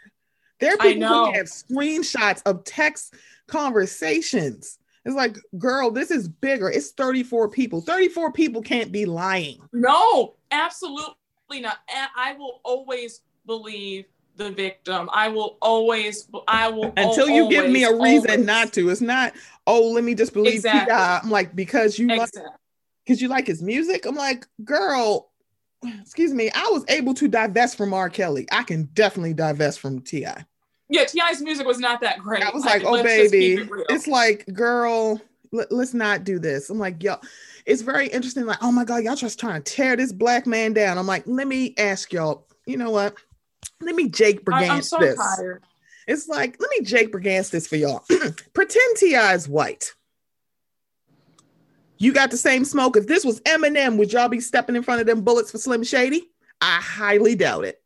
There 0.61 0.75
are 0.75 0.79
people 0.79 1.09
who 1.09 1.33
have 1.33 1.47
screenshots 1.47 2.43
of 2.47 2.65
text 2.65 3.15
conversations. 3.47 4.79
It's 5.05 5.15
like, 5.15 5.37
girl, 5.59 5.91
this 5.91 6.11
is 6.11 6.29
bigger. 6.29 6.71
It's 6.71 6.93
34 6.93 7.51
people. 7.51 7.83
34 7.83 8.33
people 8.33 8.63
can't 8.63 8.91
be 8.91 9.05
lying. 9.05 9.61
No, 9.73 10.35
absolutely 10.51 11.61
not. 11.61 11.79
I 12.17 12.35
will 12.39 12.61
always 12.65 13.21
believe 13.45 14.07
the 14.37 14.51
victim. 14.51 15.11
I 15.13 15.29
will 15.29 15.59
always, 15.61 16.27
I 16.49 16.69
will 16.69 16.93
until 16.97 17.29
you 17.29 17.43
always, 17.43 17.59
give 17.59 17.71
me 17.71 17.85
a 17.85 17.93
reason 17.93 18.31
always. 18.31 18.47
not 18.47 18.73
to. 18.75 18.89
It's 18.89 19.03
not, 19.03 19.35
oh, 19.67 19.91
let 19.91 20.05
me 20.05 20.15
just 20.15 20.33
believe 20.33 20.55
exactly. 20.55 20.95
I'm 20.95 21.31
like, 21.31 21.55
because 21.55 21.99
you 21.99 22.11
exactly. 22.11 22.43
like 22.43 22.53
because 23.05 23.21
you 23.21 23.29
like 23.29 23.47
his 23.47 23.63
music. 23.63 24.07
I'm 24.07 24.15
like, 24.15 24.47
girl, 24.65 25.31
excuse 26.01 26.33
me, 26.33 26.51
I 26.55 26.69
was 26.73 26.85
able 26.89 27.15
to 27.15 27.29
divest 27.29 27.77
from 27.77 27.95
R. 27.95 28.11
Kelly. 28.11 28.47
I 28.53 28.63
can 28.63 28.85
definitely 28.95 29.35
divest 29.35 29.81
from 29.81 30.01
T.I. 30.01 30.45
Yeah, 30.89 31.05
T.I.'s 31.05 31.41
music 31.41 31.67
was 31.67 31.79
not 31.79 32.01
that 32.03 32.19
great. 32.19 32.43
I 32.43 32.51
was 32.51 32.65
like, 32.65 32.83
oh 32.85 33.03
baby. 33.03 33.55
It 33.55 33.69
it's 33.89 34.07
like, 34.07 34.47
girl, 34.53 35.21
let, 35.53 35.73
us 35.73 35.95
not 35.95 36.25
do 36.25 36.39
this. 36.39 36.69
I'm 36.71 36.79
like, 36.79 37.03
yo, 37.03 37.17
it's 37.67 37.83
very 37.83 38.09
interesting. 38.09 38.45
Like, 38.45 38.63
oh 38.63 38.73
my 38.73 38.85
God, 38.85 39.03
y'all 39.03 39.17
just 39.17 39.41
trying 39.41 39.63
to 39.63 39.73
tear 39.73 39.97
this 39.97 40.13
black 40.13 40.47
man 40.47 40.73
down. 40.73 40.99
I'm 40.99 41.07
like, 41.07 41.25
let 41.27 41.47
me 41.47 41.75
ask 41.79 42.13
y'all, 42.13 42.47
you 42.67 42.77
know 42.77 42.91
what? 42.91 43.17
Let 43.81 43.95
me 43.95 44.09
Jake 44.09 44.45
Brigance 44.45 44.85
so 44.85 44.99
this. 44.99 45.17
Tired. 45.17 45.63
It's 46.07 46.29
like, 46.29 46.57
let 46.61 46.71
me 46.71 46.85
Jake 46.85 47.13
Brigance 47.13 47.51
this 47.51 47.67
for 47.67 47.77
y'all. 47.77 48.05
Pretend 48.53 48.97
T.I. 48.97 49.35
is 49.35 49.49
white. 49.49 49.95
You 52.05 52.13
got 52.13 52.31
the 52.31 52.37
same 52.37 52.67
smoke. 52.67 52.99
If 52.99 53.07
this 53.07 53.25
was 53.25 53.41
Eminem, 53.41 53.97
would 53.97 54.13
y'all 54.13 54.29
be 54.29 54.39
stepping 54.39 54.77
in 54.77 54.83
front 54.83 55.01
of 55.01 55.07
them 55.07 55.23
bullets 55.23 55.51
for 55.51 55.57
Slim 55.57 55.83
Shady? 55.83 56.29
I 56.61 56.79
highly 56.79 57.35
doubt 57.35 57.65
it. 57.65 57.83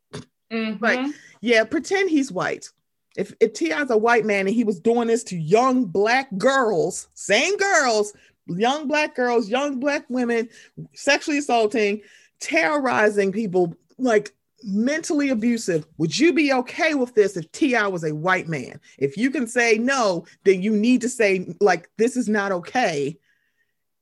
Mm-hmm. 0.51 0.83
Like, 0.83 1.15
yeah, 1.39 1.63
pretend 1.63 2.09
he's 2.09 2.29
white. 2.29 2.67
If, 3.15 3.33
if 3.39 3.53
T.I.'s 3.53 3.89
a 3.89 3.97
white 3.97 4.25
man 4.25 4.45
and 4.45 4.53
he 4.53 4.65
was 4.65 4.81
doing 4.81 5.07
this 5.07 5.23
to 5.25 5.37
young 5.37 5.85
black 5.85 6.27
girls, 6.37 7.07
same 7.13 7.55
girls, 7.55 8.11
young 8.47 8.89
black 8.89 9.15
girls, 9.15 9.47
young 9.47 9.79
black 9.79 10.03
women, 10.09 10.49
sexually 10.93 11.37
assaulting, 11.37 12.01
terrorizing 12.41 13.31
people, 13.31 13.73
like 13.97 14.33
mentally 14.63 15.29
abusive, 15.29 15.87
would 15.97 16.19
you 16.19 16.33
be 16.33 16.51
okay 16.51 16.93
with 16.93 17.15
this 17.15 17.37
if 17.37 17.49
T.I. 17.53 17.87
was 17.87 18.03
a 18.03 18.13
white 18.13 18.49
man? 18.49 18.81
If 18.97 19.15
you 19.15 19.31
can 19.31 19.47
say 19.47 19.77
no, 19.77 20.25
then 20.43 20.61
you 20.61 20.75
need 20.75 20.99
to 20.99 21.09
say, 21.09 21.55
like, 21.61 21.89
this 21.95 22.17
is 22.17 22.27
not 22.27 22.51
okay 22.51 23.17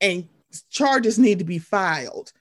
and 0.02 0.28
charges 0.70 1.20
need 1.20 1.40
to 1.40 1.46
be 1.46 1.60
filed. 1.60 2.32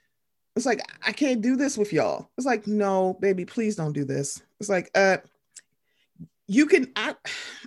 It's 0.54 0.66
like, 0.66 0.80
I 1.06 1.12
can't 1.12 1.42
do 1.42 1.56
this 1.56 1.76
with 1.76 1.92
y'all. 1.92 2.30
It's 2.38 2.46
like, 2.46 2.66
no, 2.66 3.18
baby, 3.20 3.44
please 3.44 3.76
don't 3.76 3.92
do 3.92 4.04
this. 4.04 4.42
It's 4.58 4.70
like, 4.70 4.90
uh, 4.94 5.18
you 6.48 6.66
can, 6.66 6.90
I, 6.96 7.14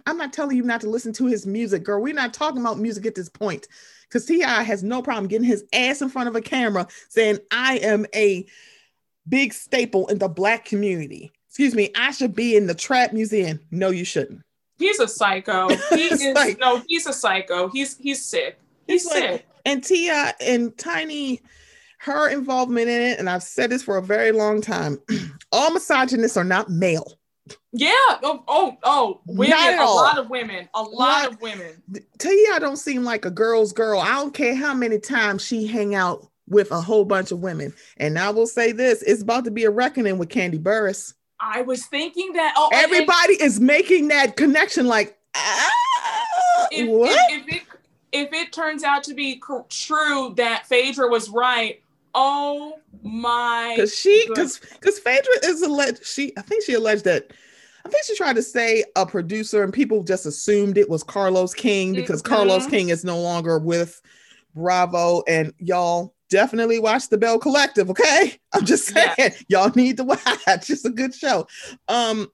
I'm 0.08 0.18
not 0.18 0.34
telling 0.34 0.58
you 0.58 0.64
not 0.64 0.82
to 0.82 0.90
listen 0.90 1.14
to 1.14 1.28
his 1.28 1.46
music, 1.46 1.84
girl. 1.84 2.02
We're 2.02 2.14
not 2.14 2.34
talking 2.34 2.62
about 2.62 2.80
music 2.80 3.06
at 3.06 3.14
this 3.14 3.30
point 3.30 3.68
because 4.08 4.26
T.I. 4.26 4.64
has 4.64 4.84
no 4.84 5.02
problem 5.04 5.28
getting 5.28 5.48
his 5.48 5.66
ass 5.72 6.02
in 6.02 6.10
front 6.10 6.30
of 6.30 6.36
a 6.36 6.42
camera 6.42 6.88
saying, 7.10 7.40
I 7.52 7.78
am 7.78 8.08
a 8.16 8.48
big 9.28 9.54
staple 9.54 10.08
in 10.08 10.18
the 10.18 10.28
black 10.28 10.66
community. 10.66 11.32
Excuse 11.48 11.76
me, 11.76 11.92
I 11.96 12.12
should 12.12 12.34
be 12.34 12.56
in 12.56 12.68
the 12.68 12.76
trap 12.76 13.14
museum. 13.14 13.60
No, 13.70 13.90
you 13.90 14.06
shouldn't. 14.06 14.42
He's 14.78 15.00
a 15.00 15.08
psycho. 15.08 15.68
He 15.92 16.04
is 16.06 16.24
like, 16.36 16.60
no, 16.60 16.82
he's 16.88 17.06
a 17.06 17.14
psycho. 17.14 17.68
He's 17.68 17.98
he's 17.98 18.24
sick. 18.24 18.60
He's, 18.90 19.04
he's 19.04 19.12
sick. 19.12 19.46
And 19.66 19.84
Tia 19.84 20.34
and 20.42 20.76
Tiny, 20.78 21.42
her 22.00 22.30
involvement 22.30 22.90
in 22.90 23.02
it, 23.02 23.20
and 23.20 23.30
I've 23.30 23.44
said 23.44 23.70
this 23.70 23.84
for 23.84 23.98
a 23.98 24.02
very 24.02 24.32
long 24.32 24.62
time. 24.62 25.00
all 25.52 25.72
misogynists 25.72 26.38
are 26.38 26.44
not 26.44 26.70
male. 26.70 27.20
Yeah. 27.72 27.92
Oh, 28.24 28.44
oh, 28.48 28.78
oh 28.84 29.22
women. 29.28 29.54
A 29.54 29.82
all. 29.82 29.96
lot 29.96 30.18
of 30.18 30.30
women. 30.30 30.68
A 30.74 30.82
lot 30.82 31.24
not, 31.24 31.34
of 31.34 31.42
women. 31.42 31.84
Tia 32.18 32.60
don't 32.60 32.78
seem 32.78 33.04
like 33.04 33.26
a 33.26 33.32
girl's 33.32 33.74
girl. 33.74 34.00
I 34.00 34.14
don't 34.14 34.34
care 34.34 34.56
how 34.56 34.74
many 34.74 35.00
times 35.00 35.46
she 35.46 35.68
hang 35.68 35.94
out 35.94 36.28
with 36.48 36.72
a 36.72 36.82
whole 36.82 37.06
bunch 37.06 37.32
of 37.32 37.40
women. 37.40 37.74
And 37.98 38.18
I 38.18 38.32
will 38.32 38.48
say 38.48 38.72
this: 38.72 39.04
it's 39.04 39.22
about 39.22 39.46
to 39.46 39.52
be 39.52 39.66
a 39.66 39.72
reckoning 39.72 40.18
with 40.18 40.30
Kandi 40.30 40.62
Burruss. 40.62 41.14
I 41.40 41.62
was 41.62 41.86
thinking 41.86 42.34
that. 42.34 42.54
Oh, 42.58 42.70
everybody 42.74 43.34
and, 43.34 43.44
is 43.44 43.60
making 43.60 44.10
that 44.10 44.36
connection. 44.36 44.88
Like, 44.88 45.18
ah, 45.36 45.70
if, 46.72 46.90
what? 46.90 47.32
If, 47.32 47.48
if, 47.48 47.56
it 47.56 47.69
if 48.12 48.34
it 48.34 48.52
turns 48.52 48.84
out 48.84 49.04
to 49.04 49.14
be 49.14 49.42
true 49.70 50.34
that 50.36 50.66
Phaedra 50.68 51.08
was 51.08 51.30
right, 51.30 51.82
oh 52.16 52.80
my 53.04 53.74
because 53.76 53.96
she 53.96 54.26
because 54.28 54.60
because 54.60 55.00
Phaedra 55.00 55.34
is 55.44 55.62
alleged 55.62 56.06
she 56.06 56.34
I 56.38 56.42
think 56.42 56.64
she 56.64 56.74
alleged 56.74 57.06
that 57.06 57.32
I 57.86 57.90
think 57.90 58.04
she 58.04 58.16
tried 58.16 58.36
to 58.36 58.42
say 58.42 58.84
a 58.96 59.06
producer 59.06 59.64
and 59.64 59.72
people 59.72 60.04
just 60.04 60.26
assumed 60.26 60.78
it 60.78 60.90
was 60.90 61.04
Carlos 61.04 61.54
King 61.54 61.94
because 61.94 62.22
mm-hmm. 62.22 62.34
Carlos 62.34 62.68
King 62.68 62.90
is 62.90 63.06
no 63.06 63.20
longer 63.20 63.58
with 63.58 64.02
Bravo 64.56 65.24
and 65.28 65.54
y'all 65.60 66.14
definitely 66.30 66.80
watch 66.80 67.10
the 67.10 67.18
Belle 67.18 67.40
Collective 67.40 67.90
okay 67.90 68.38
I'm 68.54 68.66
just 68.66 68.88
saying 68.88 69.14
yeah. 69.18 69.30
y'all 69.48 69.72
need 69.76 69.98
to 69.98 70.04
watch 70.06 70.20
it's 70.48 70.86
a 70.86 70.90
good 70.90 71.14
show 71.14 71.48
um 71.88 72.28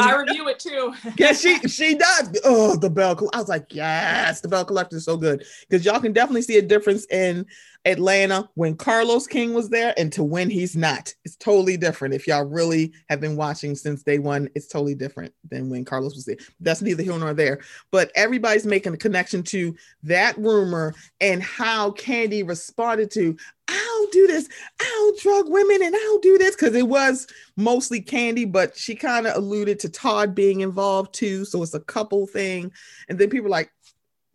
I 0.00 0.16
review 0.16 0.48
it 0.48 0.58
too. 0.58 0.92
yeah, 1.18 1.32
she 1.32 1.58
she 1.68 1.94
does. 1.94 2.38
Oh, 2.44 2.76
the 2.76 2.90
Belle. 2.90 3.30
I 3.32 3.38
was 3.38 3.48
like, 3.48 3.66
yes, 3.70 4.40
the 4.40 4.48
Belle 4.48 4.64
Collective 4.64 4.96
is 4.96 5.04
so 5.04 5.16
good 5.16 5.44
because 5.68 5.84
y'all 5.84 6.00
can 6.00 6.12
definitely 6.12 6.42
see 6.42 6.58
a 6.58 6.62
difference 6.62 7.06
in 7.06 7.46
Atlanta 7.84 8.48
when 8.54 8.76
Carlos 8.76 9.28
King 9.28 9.54
was 9.54 9.70
there 9.70 9.94
and 9.96 10.12
to 10.12 10.24
when 10.24 10.50
he's 10.50 10.76
not. 10.76 11.14
It's 11.24 11.36
totally 11.36 11.76
different. 11.76 12.14
If 12.14 12.26
y'all 12.26 12.44
really 12.44 12.92
have 13.08 13.20
been 13.20 13.36
watching 13.36 13.76
since 13.76 14.02
day 14.02 14.18
one, 14.18 14.48
it's 14.56 14.66
totally 14.66 14.96
different 14.96 15.32
than 15.48 15.70
when 15.70 15.84
Carlos 15.84 16.14
was 16.14 16.24
there. 16.24 16.36
That's 16.58 16.82
neither 16.82 17.04
here 17.04 17.16
nor 17.16 17.32
there. 17.32 17.60
But 17.92 18.10
everybody's 18.16 18.66
making 18.66 18.94
a 18.94 18.98
connection 18.98 19.44
to 19.44 19.76
that 20.02 20.36
rumor 20.36 20.94
and 21.20 21.40
how 21.42 21.92
Kandi 21.92 22.46
responded 22.46 23.10
to. 23.12 23.36
I'll 23.68 24.06
do 24.12 24.26
this. 24.26 24.48
I'll 24.80 25.16
drug 25.16 25.48
women 25.48 25.82
and 25.82 25.94
I'll 25.94 26.18
do 26.18 26.38
this 26.38 26.54
because 26.54 26.74
it 26.74 26.88
was 26.88 27.26
mostly 27.56 28.00
Kandi, 28.00 28.50
but 28.50 28.76
she 28.76 28.94
kind 28.94 29.26
of 29.26 29.36
alluded 29.36 29.80
to 29.80 29.88
Todd 29.88 30.34
being 30.34 30.60
involved 30.60 31.14
too. 31.14 31.44
So 31.44 31.62
it's 31.62 31.74
a 31.74 31.80
couple 31.80 32.26
thing. 32.26 32.72
And 33.08 33.18
then 33.18 33.30
people 33.30 33.50
like 33.50 33.70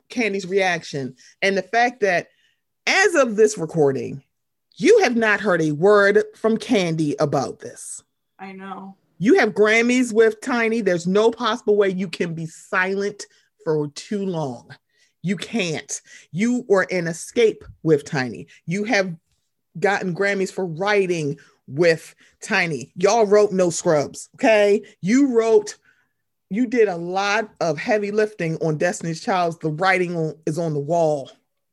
Kandi's 0.09 0.47
reaction 0.47 1.15
and 1.41 1.57
the 1.57 1.63
fact 1.63 2.01
that 2.01 2.27
as 2.87 3.15
of 3.15 3.35
this 3.35 3.57
recording, 3.57 4.23
you 4.75 4.99
have 5.03 5.15
not 5.15 5.39
heard 5.39 5.61
a 5.61 5.71
word 5.71 6.23
from 6.35 6.57
Kandi 6.57 7.13
about 7.19 7.59
this. 7.59 8.03
I 8.39 8.51
know. 8.51 8.95
You 9.19 9.35
have 9.35 9.53
Grammys 9.53 10.11
with 10.11 10.41
Tiny. 10.41 10.81
There's 10.81 11.05
no 11.05 11.29
possible 11.29 11.75
way 11.75 11.89
you 11.89 12.07
can 12.07 12.33
be 12.33 12.47
silent 12.47 13.27
for 13.63 13.87
too 13.89 14.25
long. 14.25 14.75
You 15.21 15.37
can't. 15.37 16.01
You 16.31 16.65
were 16.67 16.83
in 16.83 17.05
Xscape 17.05 17.63
with 17.83 18.05
Tiny. 18.05 18.47
You 18.65 18.83
have 18.85 19.15
gotten 19.79 20.15
Grammys 20.15 20.51
for 20.51 20.65
writing 20.65 21.37
with 21.67 22.15
Tiny. 22.41 22.91
Y'all 22.95 23.25
wrote 23.25 23.51
No 23.51 23.69
Scrubs, 23.69 24.29
okay? 24.35 24.83
You 25.01 25.37
wrote, 25.37 25.77
you 26.49 26.67
did 26.67 26.87
a 26.87 26.97
lot 26.97 27.49
of 27.61 27.77
heavy 27.77 28.11
lifting 28.11 28.57
on 28.57 28.77
Destiny's 28.77 29.21
Child. 29.21 29.61
The 29.61 29.69
writing 29.69 30.33
is 30.45 30.57
on 30.57 30.73
the 30.73 30.79
wall 30.79 31.31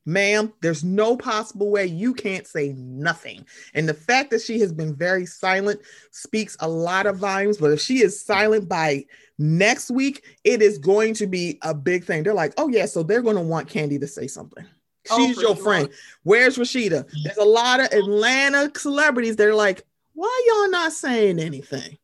ma'am, 0.09 0.53
there's 0.63 0.83
no 0.83 1.17
possible 1.17 1.71
way 1.71 1.85
you 1.85 2.15
can't 2.15 2.47
say 2.47 2.73
nothing. 2.73 3.45
And 3.75 3.87
the 3.87 3.95
fact 3.95 4.31
that 4.31 4.41
she 4.41 4.59
has 4.61 4.73
been 4.73 4.97
very 4.97 5.27
silent 5.27 5.81
speaks 6.11 6.57
a 6.61 6.69
lot 6.69 7.07
of 7.07 7.19
volumes. 7.19 7.59
But 7.59 7.73
if 7.73 7.81
she 7.81 8.03
is 8.03 8.21
silent 8.21 8.69
by 8.69 9.05
next 9.39 9.91
week, 9.91 10.25
it 10.45 10.63
is 10.63 10.79
going 10.79 11.15
to 11.15 11.27
be 11.27 11.59
a 11.63 11.75
big 11.75 12.05
thing. 12.05 12.23
They're 12.23 12.35
like, 12.35 12.55
oh, 12.57 12.69
yeah, 12.69 12.87
so 12.87 13.03
they're 13.03 13.23
going 13.23 13.37
to 13.37 13.43
want 13.43 13.69
Kandi 13.69 14.01
to 14.01 14.07
say 14.07 14.27
something. 14.27 14.65
Oh, 15.11 15.19
She's 15.19 15.39
oh, 15.39 15.41
your 15.41 15.57
sure. 15.57 15.65
friend. 15.65 15.89
Where's 16.23 16.59
Rasheeda? 16.59 17.05
Mm-hmm. 17.05 17.23
There's 17.25 17.39
a 17.39 17.45
lot 17.45 17.81
of 17.81 17.87
Atlanta 17.93 18.71
celebrities 18.77 19.37
they're 19.37 19.55
like, 19.55 19.83
why 20.15 20.45
y'all 20.47 20.71
not 20.71 20.93
saying 20.93 21.39
anything? 21.39 21.97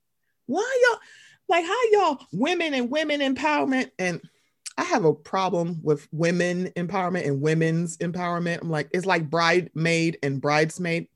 Why 0.47 0.79
y'all 0.89 1.01
like 1.49 1.65
how 1.65 1.83
y'all 1.91 2.27
women 2.33 2.73
and 2.75 2.91
women 2.91 3.21
empowerment 3.21 3.91
and 3.99 4.21
I 4.77 4.85
have 4.85 5.05
a 5.05 5.13
problem 5.13 5.81
with 5.83 6.09
women 6.11 6.71
empowerment 6.77 7.27
and 7.27 7.41
women's 7.41 7.97
empowerment. 7.99 8.63
I'm 8.63 8.71
like, 8.71 8.89
it's 8.93 9.07
like 9.07 9.31
bridemaid 9.31 10.17
and 10.23 10.41
bridesmaid. 10.41 11.07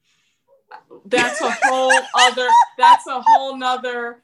That's 1.07 1.40
a 1.40 1.51
whole 1.65 1.93
other. 2.15 2.49
That's 2.77 3.07
a 3.09 3.20
whole 3.20 3.57
nother. 3.57 4.23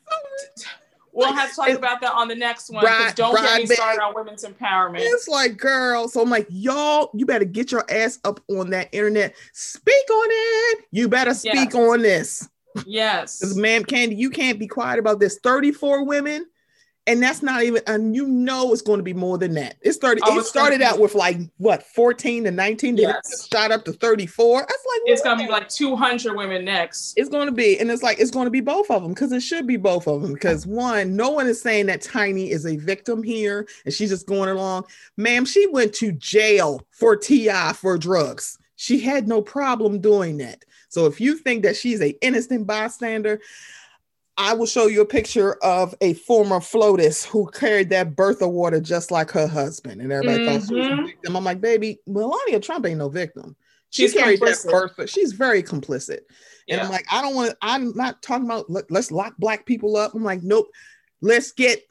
We'll 1.14 1.32
have 1.32 1.50
to 1.50 1.56
talk 1.56 1.68
about 1.70 2.00
that 2.00 2.12
on 2.12 2.28
the 2.28 2.34
next 2.34 2.70
one. 2.70 2.82
Bride- 2.84 3.14
don't 3.14 3.34
get 3.36 3.60
me 3.60 3.66
started 3.66 4.02
on 4.02 4.14
women's 4.14 4.44
empowerment. 4.44 4.98
It's 4.98 5.28
like, 5.28 5.56
girl. 5.56 6.08
So 6.08 6.20
I'm 6.20 6.28
like, 6.30 6.46
y'all, 6.50 7.10
you 7.14 7.24
better 7.24 7.44
get 7.44 7.70
your 7.70 7.84
ass 7.90 8.18
up 8.24 8.40
on 8.48 8.70
that 8.70 8.88
internet. 8.92 9.34
Speak 9.52 10.10
on 10.10 10.26
it. 10.30 10.84
You 10.90 11.08
better 11.08 11.32
speak 11.34 11.54
Yes. 11.54 11.74
on 11.74 12.02
this. 12.02 12.48
Yes. 12.86 13.38
Because, 13.38 13.56
man, 13.56 13.84
Kandi, 13.84 14.16
you 14.16 14.30
can't 14.30 14.58
be 14.58 14.66
quiet 14.66 14.98
about 14.98 15.20
this. 15.20 15.38
34 15.42 16.04
women. 16.04 16.46
And 17.06 17.22
that's 17.22 17.42
not 17.42 17.62
even, 17.62 17.82
and 17.86 18.16
you 18.16 18.26
know 18.26 18.72
it's 18.72 18.80
going 18.80 18.98
to 18.98 19.02
be 19.02 19.12
more 19.12 19.36
than 19.36 19.52
that. 19.54 19.76
It 19.82 19.92
started, 19.92 20.22
Oh, 20.26 20.38
it 20.38 20.46
started 20.46 20.80
out 20.80 20.98
with 20.98 21.14
like 21.14 21.36
what 21.58 21.82
14 21.82 22.44
to 22.44 22.50
19, 22.50 22.96
then 22.96 23.10
it 23.10 23.16
Yes. 23.24 23.46
shot 23.52 23.70
up 23.70 23.84
to 23.84 23.92
34. 23.92 24.60
That's 24.60 24.70
like 24.72 25.00
It's 25.04 25.20
gonna 25.22 25.42
be 25.44 25.50
like 25.50 25.68
200 25.68 26.34
women 26.34 26.64
next. 26.64 27.12
It's 27.16 27.28
going 27.28 27.44
to 27.46 27.52
be, 27.52 27.78
and 27.78 27.90
it's 27.90 28.02
like 28.02 28.18
it's 28.18 28.30
going 28.30 28.46
to 28.46 28.50
be 28.50 28.62
both 28.62 28.90
of 28.90 29.02
them 29.02 29.12
because 29.12 29.32
it 29.32 29.40
should 29.42 29.66
be 29.66 29.76
both 29.76 30.06
of 30.06 30.22
them. 30.22 30.32
Because 30.32 30.66
one, 30.66 31.14
no 31.14 31.28
one 31.30 31.46
is 31.46 31.60
saying 31.60 31.86
that 31.86 32.00
Tiny 32.00 32.50
is 32.50 32.64
a 32.64 32.76
victim 32.76 33.22
here 33.22 33.68
and 33.84 33.92
she's 33.92 34.08
just 34.08 34.26
going 34.26 34.48
along. 34.48 34.84
Ma'am, 35.18 35.44
she 35.44 35.66
went 35.66 35.92
to 35.96 36.12
jail 36.12 36.86
for 36.90 37.16
T.I. 37.16 37.74
for 37.74 37.98
drugs. 37.98 38.56
She 38.76 38.98
had 38.98 39.28
no 39.28 39.42
problem 39.42 40.00
doing 40.00 40.38
that. 40.38 40.64
So 40.88 41.06
if 41.06 41.20
you 41.20 41.36
think 41.36 41.64
that 41.64 41.76
she's 41.76 42.00
a 42.00 42.10
innocent 42.24 42.66
bystander, 42.66 43.40
I 44.36 44.52
will 44.54 44.66
show 44.66 44.86
you 44.86 45.00
a 45.00 45.06
picture 45.06 45.54
of 45.62 45.94
a 46.00 46.14
former 46.14 46.60
FLOTUS 46.60 47.24
who 47.24 47.48
carried 47.50 47.90
that 47.90 48.16
birth 48.16 48.40
water 48.42 48.80
just 48.80 49.10
like 49.10 49.30
her 49.30 49.46
husband, 49.46 50.00
and 50.00 50.12
everybody 50.12 50.44
thought 50.44 50.66
she 50.66 50.74
was 50.74 50.86
a 50.88 50.90
Mhm. 50.90 51.06
victim. 51.06 51.36
I'm 51.36 51.44
like, 51.44 51.60
baby, 51.60 52.00
Melania 52.06 52.58
Trump 52.60 52.84
ain't 52.86 52.98
no 52.98 53.08
victim. 53.08 53.54
She 53.90 54.02
She's 54.02 54.12
carried 54.14 54.40
complicit. 54.40 54.62
that 54.64 54.70
birth, 54.72 54.92
but 54.96 55.08
she's 55.08 55.32
very 55.32 55.62
complicit. 55.62 56.20
And 56.68 56.80
I'm 56.80 56.90
like, 56.90 57.06
I 57.12 57.22
don't 57.22 57.36
want 57.36 57.50
to, 57.50 57.56
I'm 57.62 57.94
not 57.94 58.22
talking 58.22 58.46
about 58.46 58.68
let, 58.68 58.90
let's 58.90 59.12
lock 59.12 59.34
black 59.38 59.66
people 59.66 59.96
up. 59.96 60.14
I'm 60.14 60.24
like, 60.24 60.42
nope, 60.42 60.66
let's 61.20 61.52
get 61.52 61.84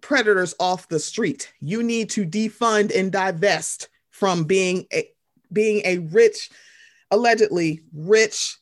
predators 0.00 0.54
off 0.60 0.88
the 0.88 1.00
street. 1.00 1.52
You 1.60 1.82
need 1.82 2.08
to 2.10 2.24
defund 2.24 2.94
and 2.94 3.10
divest 3.10 3.88
from 4.10 4.44
being 4.44 4.86
a 4.92 5.08
being 5.52 5.82
a 5.84 5.98
rich, 5.98 6.50
allegedly 7.10 7.82
rich 7.92 8.58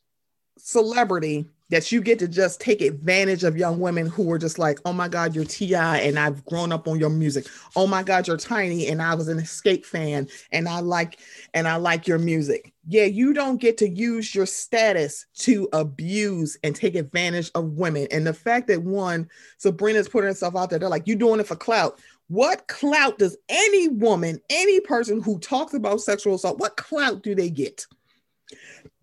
celebrity 0.57 1.47
that 1.71 1.91
you 1.91 2.01
get 2.01 2.19
to 2.21 2.29
just 2.29 2.61
take 2.61 2.81
advantage 2.81 3.43
of 3.43 3.57
young 3.57 3.81
women 3.81 4.07
who 4.07 4.31
are 4.31 4.39
just 4.39 4.59
like, 4.59 4.79
oh 4.85 4.93
my 4.93 5.09
God, 5.09 5.35
you're 5.35 5.45
T.I., 5.45 5.99
and 5.99 6.19
I've 6.19 6.45
grown 6.45 6.71
up 6.73 6.87
on 6.87 7.01
your 7.01 7.11
music. 7.11 7.47
Oh 7.75 7.87
my 7.87 8.03
God, 8.03 8.27
you're 8.27 8.37
tiny, 8.37 8.89
and 8.89 9.03
I 9.03 9.15
was 9.15 9.29
an 9.29 9.39
Xscape 9.39 9.85
fan, 9.85 10.29
and 10.53 10.69
I 10.69 10.81
like 10.81 11.19
and 11.55 11.67
I 11.67 11.77
like 11.77 12.07
your 12.07 12.19
music. 12.19 12.73
Yeah, 12.89 13.05
you 13.05 13.33
don't 13.33 13.61
get 13.61 13.79
to 13.79 13.89
use 13.89 14.35
your 14.35 14.47
status 14.47 15.27
to 15.39 15.69
abuse 15.73 16.57
and 16.63 16.77
take 16.77 16.95
advantage 16.95 17.51
of 17.57 17.73
women. 17.73 18.07
And 18.13 18.25
the 18.27 18.35
fact 18.35 18.69
that 18.69 18.83
one, 18.83 19.29
Sabrina's 19.59 20.09
putting 20.09 20.29
herself 20.29 20.55
out 20.55 20.71
there, 20.71 20.79
they're 20.79 20.89
like, 20.89 21.07
"You're 21.09 21.17
doing 21.17 21.41
it 21.41 21.49
for 21.49 21.57
clout. 21.57 21.99
What 22.29 22.67
clout 22.69 23.19
does 23.19 23.37
any 23.49 23.89
woman, 23.89 24.41
any 24.51 24.81
person 24.81 25.23
who 25.23 25.39
talks 25.39 25.75
about 25.75 26.01
sexual 26.01 26.35
assault, 26.35 26.59
what 26.59 26.77
clout 26.77 27.23
do 27.23 27.35
they 27.35 27.51
get? 27.51 27.87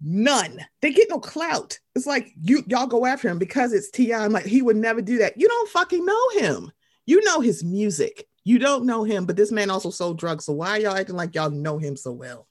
None. 0.05 0.59
They 0.81 0.91
get 0.91 1.09
no 1.09 1.19
clout. 1.19 1.79
It's 1.95 2.05
like 2.05 2.33
you 2.41 2.63
y'all 2.67 2.87
go 2.87 3.05
after 3.05 3.29
him 3.29 3.39
because 3.39 3.71
it's 3.71 3.89
Ti. 3.89 4.13
I'm 4.13 4.33
like, 4.33 4.45
he 4.45 4.61
would 4.61 4.75
never 4.75 5.01
do 5.01 5.19
that. 5.19 5.39
You 5.39 5.47
don't 5.47 5.69
fucking 5.69 6.05
know 6.05 6.29
him. 6.33 6.71
You 7.05 7.23
know 7.23 7.39
his 7.39 7.63
music. 7.63 8.27
You 8.43 8.59
don't 8.59 8.85
know 8.85 9.05
him, 9.05 9.25
but 9.25 9.37
this 9.37 9.51
man 9.51 9.69
also 9.69 9.89
sold 9.89 10.19
drugs. 10.19 10.45
So 10.45 10.53
why 10.53 10.71
are 10.71 10.79
y'all 10.79 10.97
acting 10.97 11.15
like 11.15 11.33
y'all 11.33 11.49
know 11.49 11.77
him 11.77 11.95
so 11.95 12.11
well? 12.11 12.47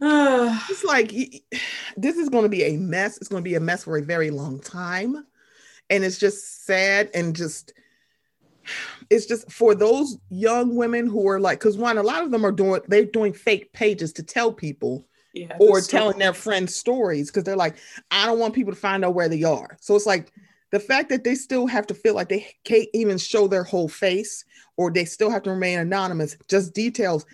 It's 0.68 0.84
like 0.84 1.10
this 1.96 2.16
is 2.16 2.28
going 2.28 2.44
to 2.44 2.48
be 2.48 2.62
a 2.62 2.76
mess. 2.76 3.16
It's 3.16 3.28
going 3.28 3.42
to 3.42 3.48
be 3.48 3.56
a 3.56 3.60
mess 3.60 3.84
for 3.84 3.96
a 3.96 4.02
very 4.02 4.30
long 4.30 4.60
time. 4.60 5.26
And 5.90 6.04
it's 6.04 6.18
just 6.18 6.64
sad 6.64 7.10
and 7.14 7.34
just 7.34 7.72
it's 9.10 9.26
just 9.26 9.50
for 9.50 9.74
those 9.74 10.18
young 10.28 10.76
women 10.76 11.06
who 11.06 11.26
are 11.28 11.40
like 11.40 11.58
because 11.58 11.76
one 11.76 11.98
a 11.98 12.02
lot 12.02 12.22
of 12.22 12.30
them 12.30 12.44
are 12.44 12.52
doing 12.52 12.80
they're 12.88 13.04
doing 13.04 13.32
fake 13.32 13.72
pages 13.72 14.12
to 14.14 14.22
tell 14.22 14.52
people 14.52 15.06
yeah, 15.36 15.56
or 15.60 15.80
telling 15.80 16.18
their 16.18 16.32
friends 16.32 16.74
stories 16.74 17.30
because 17.30 17.44
they're 17.44 17.56
like 17.56 17.76
i 18.10 18.24
don't 18.26 18.38
want 18.38 18.54
people 18.54 18.72
to 18.72 18.78
find 18.78 19.04
out 19.04 19.14
where 19.14 19.28
they 19.28 19.42
are 19.42 19.76
so 19.80 19.94
it's 19.94 20.06
like 20.06 20.32
the 20.72 20.80
fact 20.80 21.08
that 21.10 21.24
they 21.24 21.34
still 21.34 21.66
have 21.66 21.86
to 21.86 21.94
feel 21.94 22.14
like 22.14 22.28
they 22.28 22.46
can't 22.64 22.88
even 22.94 23.18
show 23.18 23.46
their 23.46 23.64
whole 23.64 23.88
face 23.88 24.44
or 24.76 24.90
they 24.90 25.04
still 25.04 25.30
have 25.30 25.42
to 25.42 25.50
remain 25.50 25.78
anonymous 25.78 26.36
just 26.48 26.74
details 26.74 27.26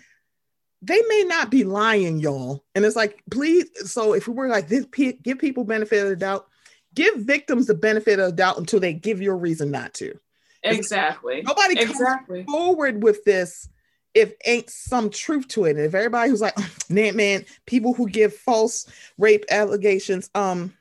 they 0.81 1.01
may 1.07 1.23
not 1.23 1.49
be 1.49 1.63
lying 1.63 2.19
y'all 2.19 2.63
and 2.75 2.83
it's 2.83 2.95
like 2.95 3.23
please 3.31 3.65
so 3.89 4.13
if 4.13 4.27
we 4.27 4.33
were 4.33 4.49
like 4.49 4.67
this 4.67 4.85
give 5.23 5.39
people 5.39 5.63
benefit 5.63 6.03
of 6.03 6.09
the 6.09 6.15
doubt 6.15 6.47
give 6.93 7.15
victims 7.15 7.67
the 7.67 7.73
benefit 7.73 8.19
of 8.19 8.31
the 8.31 8.35
doubt 8.35 8.57
until 8.57 8.79
they 8.79 8.93
give 8.93 9.21
you 9.21 9.31
a 9.31 9.35
reason 9.35 9.71
not 9.71 9.93
to 9.93 10.17
exactly. 10.63 11.41
nobody 11.41 11.75
comes 11.75 11.91
Exactly. 11.91 12.43
forward 12.43 13.01
with 13.01 13.23
this 13.23 13.69
if 14.13 14.33
ain't 14.45 14.69
some 14.69 15.09
truth 15.09 15.47
to 15.49 15.65
it. 15.65 15.71
And 15.71 15.85
if 15.85 15.95
everybody 15.95 16.29
who's 16.29 16.41
like, 16.41 16.57
man, 16.89 17.15
man, 17.15 17.45
people 17.65 17.93
who 17.93 18.07
give 18.07 18.35
false 18.35 18.87
rape 19.17 19.45
allegations, 19.49 20.29
um, 20.35 20.73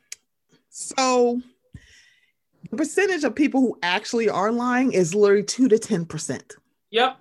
so 0.71 1.41
the 2.71 2.77
percentage 2.77 3.25
of 3.25 3.35
people 3.35 3.61
who 3.61 3.79
actually 3.83 4.29
are 4.29 4.53
lying 4.53 4.93
is 4.93 5.15
literally 5.15 5.43
two 5.43 5.69
to 5.69 5.79
ten 5.79 6.05
percent. 6.05 6.55
Yep. 6.91 7.19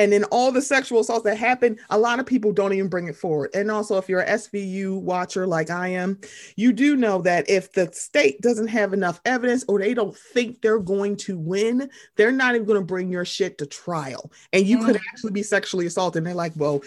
And 0.00 0.10
then 0.10 0.24
all 0.24 0.50
the 0.50 0.62
sexual 0.62 1.00
assaults 1.00 1.24
that 1.24 1.36
happen, 1.36 1.78
a 1.90 1.98
lot 1.98 2.20
of 2.20 2.24
people 2.24 2.54
don't 2.54 2.72
even 2.72 2.88
bring 2.88 3.06
it 3.06 3.16
forward. 3.16 3.50
And 3.52 3.70
also, 3.70 3.98
if 3.98 4.08
you're 4.08 4.20
an 4.20 4.38
SVU 4.38 4.98
watcher 4.98 5.46
like 5.46 5.68
I 5.68 5.88
am, 5.88 6.18
you 6.56 6.72
do 6.72 6.96
know 6.96 7.20
that 7.20 7.50
if 7.50 7.74
the 7.74 7.92
state 7.92 8.40
doesn't 8.40 8.68
have 8.68 8.94
enough 8.94 9.20
evidence 9.26 9.62
or 9.68 9.78
they 9.78 9.92
don't 9.92 10.16
think 10.16 10.62
they're 10.62 10.78
going 10.78 11.16
to 11.16 11.38
win, 11.38 11.90
they're 12.16 12.32
not 12.32 12.54
even 12.54 12.66
going 12.66 12.80
to 12.80 12.86
bring 12.86 13.12
your 13.12 13.26
shit 13.26 13.58
to 13.58 13.66
trial. 13.66 14.32
And 14.54 14.66
you 14.66 14.78
could 14.78 14.96
Mm. 14.96 15.02
actually 15.12 15.32
be 15.32 15.42
sexually 15.42 15.84
assaulted. 15.84 16.20
And 16.20 16.26
they're 16.28 16.34
like, 16.34 16.54
well, 16.56 16.80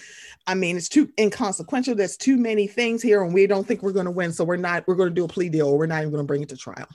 I 0.47 0.55
mean, 0.55 0.75
it's 0.75 0.89
too 0.89 1.07
inconsequential. 1.19 1.93
There's 1.93 2.17
too 2.17 2.37
many 2.37 2.65
things 2.65 3.03
here, 3.03 3.21
and 3.21 3.31
we 3.31 3.45
don't 3.45 3.67
think 3.67 3.83
we're 3.83 3.91
going 3.91 4.05
to 4.05 4.11
win. 4.11 4.33
So 4.33 4.43
we're 4.43 4.57
not, 4.57 4.87
we're 4.87 4.95
going 4.95 5.09
to 5.09 5.15
do 5.15 5.25
a 5.25 5.27
plea 5.27 5.49
deal 5.49 5.67
or 5.67 5.77
we're 5.77 5.85
not 5.85 5.99
even 5.99 6.09
going 6.09 6.23
to 6.23 6.27
bring 6.27 6.41
it 6.41 6.49
to 6.49 6.57
trial. 6.57 6.87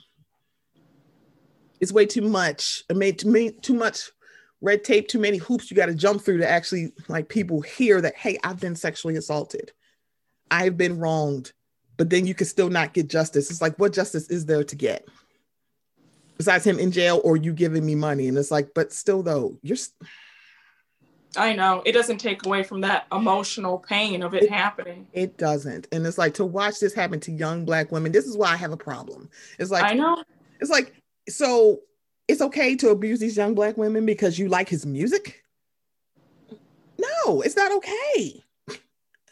It's 1.79 1.93
way 1.93 2.05
too 2.05 2.23
much. 2.23 2.83
It 2.89 2.97
made 2.97 3.19
to 3.19 3.27
me 3.29 3.51
too 3.51 3.73
much 3.73 4.11
red 4.61 4.83
tape, 4.83 5.07
too 5.07 5.19
many 5.19 5.37
hoops 5.37 5.69
you 5.69 5.77
got 5.77 5.87
to 5.87 5.95
jump 5.95 6.21
through 6.21 6.39
to 6.39 6.49
actually 6.49 6.91
like 7.07 7.29
people 7.29 7.61
hear 7.61 8.01
that, 8.01 8.15
hey, 8.15 8.37
I've 8.43 8.59
been 8.59 8.75
sexually 8.75 9.15
assaulted. 9.15 9.71
I've 10.51 10.77
been 10.77 10.99
wronged. 10.99 11.53
But 11.97 12.09
then 12.09 12.25
you 12.25 12.33
can 12.33 12.47
still 12.47 12.69
not 12.69 12.93
get 12.93 13.09
justice. 13.09 13.51
It's 13.51 13.61
like, 13.61 13.77
what 13.77 13.93
justice 13.93 14.29
is 14.29 14.45
there 14.45 14.63
to 14.63 14.75
get? 14.75 15.07
Besides 16.37 16.65
him 16.65 16.79
in 16.79 16.91
jail 16.91 17.19
or 17.25 17.35
you 17.35 17.51
giving 17.51 17.85
me 17.85 17.95
money. 17.95 18.29
And 18.29 18.37
it's 18.37 18.51
like, 18.51 18.69
but 18.73 18.93
still 18.93 19.21
though, 19.21 19.57
you're 19.61 19.77
I 21.35 21.53
know. 21.53 21.83
It 21.85 21.91
doesn't 21.91 22.17
take 22.17 22.45
away 22.45 22.63
from 22.63 22.81
that 22.81 23.05
emotional 23.11 23.77
pain 23.77 24.23
of 24.23 24.33
it 24.33 24.49
happening. 24.49 25.07
it 25.13 25.37
doesn't. 25.37 25.87
And 25.91 26.05
it's 26.07 26.17
like 26.17 26.33
to 26.35 26.45
watch 26.45 26.79
this 26.79 26.93
happen 26.93 27.19
to 27.21 27.31
young 27.31 27.65
black 27.65 27.91
women. 27.91 28.11
This 28.11 28.25
is 28.25 28.35
why 28.35 28.51
I 28.51 28.55
have 28.55 28.71
a 28.71 28.77
problem. 28.77 29.29
It's 29.59 29.69
like 29.69 29.83
I 29.83 29.93
know. 29.93 30.23
It's 30.59 30.71
like, 30.71 30.95
so 31.27 31.81
it's 32.29 32.41
okay 32.41 32.75
to 32.75 32.89
abuse 32.89 33.19
these 33.19 33.35
young 33.35 33.55
black 33.55 33.75
women 33.75 34.05
because 34.05 34.37
you 34.37 34.47
like 34.47 34.69
his 34.69 34.85
music? 34.85 35.43
No, 36.97 37.41
it's 37.41 37.55
not 37.57 37.71
okay. 37.73 38.43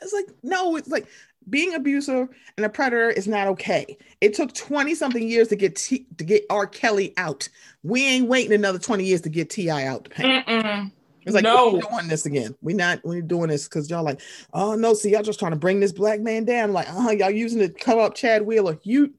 It's 0.01 0.13
like, 0.13 0.25
no, 0.43 0.75
it's 0.75 0.89
like 0.89 1.07
being 1.49 1.73
abuser 1.75 2.27
and 2.57 2.65
a 2.65 2.69
predator 2.69 3.09
is 3.09 3.27
not 3.27 3.47
okay. 3.47 3.97
It 4.19 4.33
took 4.33 4.53
20 4.53 4.95
something 4.95 5.27
years 5.27 5.47
to 5.49 5.55
get 5.55 5.75
T- 5.75 6.07
to 6.17 6.23
get 6.23 6.43
R. 6.49 6.65
Kelly 6.65 7.13
out. 7.17 7.47
We 7.83 8.03
ain't 8.05 8.27
waiting 8.27 8.53
another 8.53 8.79
20 8.79 9.03
years 9.05 9.21
to 9.21 9.29
get 9.29 9.49
T.I. 9.51 9.85
out. 9.85 10.09
It's 10.17 11.35
like 11.35 11.43
No. 11.43 11.73
we're 11.73 11.81
doing 11.81 12.07
this 12.07 12.25
again. 12.25 12.55
We're 12.61 12.75
not 12.75 13.03
we're 13.03 13.21
doing 13.21 13.49
this 13.49 13.65
because 13.67 13.89
y'all 13.89 14.03
like, 14.03 14.21
oh 14.53 14.75
no, 14.75 14.93
see, 14.93 15.11
y'all 15.11 15.23
just 15.23 15.39
trying 15.39 15.51
to 15.51 15.57
bring 15.57 15.79
this 15.81 15.91
black 15.91 16.19
man 16.21 16.45
down. 16.45 16.73
Like, 16.73 16.89
uh-huh, 16.89 17.11
y'all 17.11 17.29
using 17.29 17.61
it 17.61 17.77
to 17.77 17.83
cover 17.83 18.01
up 18.01 18.15
Chad 18.15 18.43
Wheeler. 18.43 18.79
You 18.83 19.13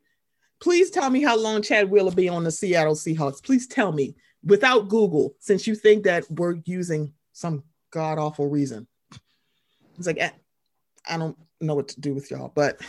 please 0.60 0.90
tell 0.90 1.10
me 1.10 1.22
how 1.22 1.36
long 1.36 1.62
Chad 1.62 1.90
be 2.14 2.28
on 2.28 2.44
the 2.44 2.50
Seattle 2.50 2.94
Seahawks. 2.94 3.42
Please 3.42 3.66
tell 3.66 3.92
me 3.92 4.14
without 4.44 4.88
Google, 4.88 5.34
since 5.40 5.66
you 5.66 5.74
think 5.74 6.04
that 6.04 6.24
we're 6.30 6.58
using 6.64 7.12
some 7.32 7.62
god 7.90 8.18
awful 8.18 8.48
reason. 8.48 8.86
It's 9.96 10.06
like 10.06 10.18
eh, 10.18 10.30
I 11.08 11.16
don't 11.16 11.36
know 11.60 11.74
what 11.74 11.88
to 11.88 12.00
do 12.00 12.14
with 12.14 12.30
y'all, 12.30 12.52
but 12.54 12.80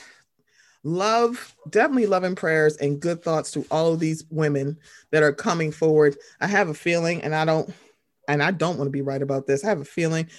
love, 0.83 1.55
definitely 1.69 2.05
love 2.05 2.23
and 2.23 2.37
prayers 2.37 2.77
and 2.77 2.99
good 2.99 3.23
thoughts 3.23 3.51
to 3.51 3.65
all 3.71 3.93
of 3.93 3.99
these 3.99 4.25
women 4.29 4.77
that 5.11 5.23
are 5.23 5.33
coming 5.33 5.71
forward. 5.71 6.15
I 6.39 6.47
have 6.47 6.69
a 6.69 6.73
feeling, 6.73 7.21
and 7.23 7.33
I 7.35 7.45
don't 7.45 7.73
and 8.27 8.43
I 8.43 8.51
don't 8.51 8.77
want 8.77 8.87
to 8.87 8.91
be 8.91 9.01
right 9.01 9.21
about 9.21 9.47
this. 9.47 9.63
I 9.63 9.69
have 9.69 9.81
a 9.81 9.85
feeling 9.85 10.29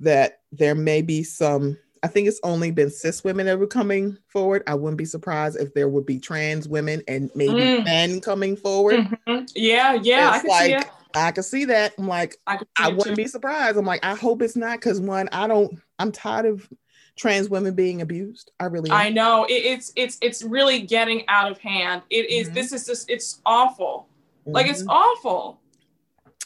that 0.00 0.40
there 0.52 0.74
may 0.74 1.02
be 1.02 1.22
some. 1.24 1.78
I 2.02 2.08
think 2.08 2.28
it's 2.28 2.40
only 2.42 2.70
been 2.70 2.90
cis 2.90 3.24
women 3.24 3.46
that 3.46 3.58
were 3.58 3.66
coming 3.66 4.16
forward. 4.26 4.62
I 4.66 4.74
wouldn't 4.74 4.98
be 4.98 5.04
surprised 5.04 5.58
if 5.58 5.74
there 5.74 5.88
would 5.88 6.06
be 6.06 6.18
trans 6.18 6.68
women 6.68 7.02
and 7.08 7.30
maybe 7.34 7.60
Mm. 7.60 7.84
men 7.84 8.20
coming 8.20 8.56
forward. 8.56 9.06
Mhm. 9.26 9.50
Yeah, 9.54 9.94
yeah, 10.02 10.30
I 10.30 10.34
It's 10.36 10.42
see 10.42 10.48
like- 10.48 10.70
it. 10.82 10.90
I 11.14 11.32
can 11.32 11.42
see 11.42 11.64
that. 11.64 11.94
I'm 11.98 12.06
like, 12.06 12.36
I, 12.46 12.58
I 12.78 12.88
wouldn't 12.88 13.16
too. 13.16 13.22
be 13.22 13.26
surprised. 13.26 13.78
I'm 13.78 13.86
like, 13.86 14.04
I 14.04 14.14
hope 14.14 14.42
it's 14.42 14.56
not 14.56 14.78
because 14.78 15.00
one, 15.00 15.28
I 15.32 15.46
don't. 15.46 15.80
I'm 15.98 16.12
tired 16.12 16.44
of 16.44 16.68
trans 17.16 17.48
women 17.48 17.74
being 17.74 18.02
abused. 18.02 18.50
I 18.60 18.66
really. 18.66 18.90
Am. 18.90 18.96
I 18.96 19.08
know 19.08 19.44
it, 19.46 19.52
it's 19.54 19.92
it's 19.96 20.18
it's 20.20 20.42
really 20.42 20.82
getting 20.82 21.24
out 21.28 21.50
of 21.50 21.58
hand. 21.58 22.02
It 22.10 22.30
is, 22.30 22.46
mm-hmm. 22.46 22.54
This 22.54 22.72
is 22.72 22.86
just. 22.86 23.10
It's 23.10 23.40
awful. 23.46 24.06
Mm-hmm. 24.42 24.52
Like 24.52 24.66
it's 24.66 24.82
mm-hmm. 24.82 24.90
awful. 24.90 25.60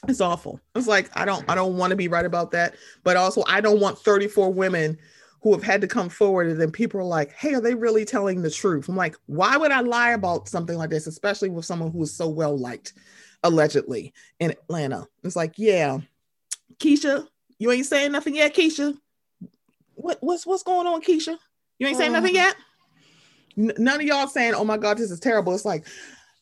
It's 0.09 0.21
awful. 0.21 0.61
It's 0.75 0.87
like 0.89 1.11
I 1.15 1.25
don't 1.25 1.45
I 1.49 1.55
don't 1.55 1.77
want 1.77 1.91
to 1.91 1.97
be 1.97 2.09
right 2.09 2.25
about 2.25 2.53
that, 2.53 2.75
but 3.05 3.17
also 3.17 3.45
I 3.47 3.61
don't 3.61 3.81
want 3.81 3.99
34 3.99 4.53
women 4.53 4.99
who 5.43 5.53
have 5.53 5.63
had 5.63 5.81
to 5.81 5.89
come 5.89 6.09
forward 6.09 6.49
and 6.49 6.61
then 6.61 6.71
people 6.71 7.01
are 7.01 7.05
like, 7.05 7.33
hey, 7.33 7.55
are 7.55 7.61
they 7.61 7.75
really 7.75 8.05
telling 8.05 8.43
the 8.43 8.51
truth? 8.51 8.89
I'm 8.89 8.97
like, 8.97 9.17
why 9.27 9.57
would 9.57 9.73
I 9.73 9.81
lie 9.81 10.13
about 10.13 10.49
something 10.49 10.79
like 10.79 10.91
this, 10.91 11.07
especially 11.07 11.49
with 11.49 11.65
someone 11.65 11.91
who 11.91 12.03
is 12.03 12.15
so 12.15 12.29
well 12.29 12.57
liked, 12.57 12.93
allegedly 13.43 14.13
in 14.39 14.53
Atlanta? 14.53 15.07
It's 15.25 15.37
like, 15.37 15.55
yeah, 15.57 15.99
Keisha, 16.79 17.27
you 17.59 17.73
ain't 17.73 17.87
saying 17.87 18.13
nothing 18.13 18.37
yet, 18.37 18.55
Keisha. 18.55 18.97
What 19.95 20.19
what's 20.21 20.47
what's 20.47 20.63
going 20.63 20.87
on, 20.87 21.03
Keisha? 21.03 21.37
You 21.79 21.87
ain't 21.87 21.97
saying 21.97 22.13
nothing 22.13 22.37
uh-huh. 22.37 22.55
yet. 23.57 23.77
N- 23.77 23.85
none 23.85 24.01
of 24.01 24.07
y'all 24.07 24.27
saying, 24.27 24.55
"Oh 24.55 24.65
my 24.65 24.79
God, 24.79 24.99
this 24.99 25.11
is 25.11 25.21
terrible." 25.21 25.55
It's 25.55 25.65
like 25.65 25.87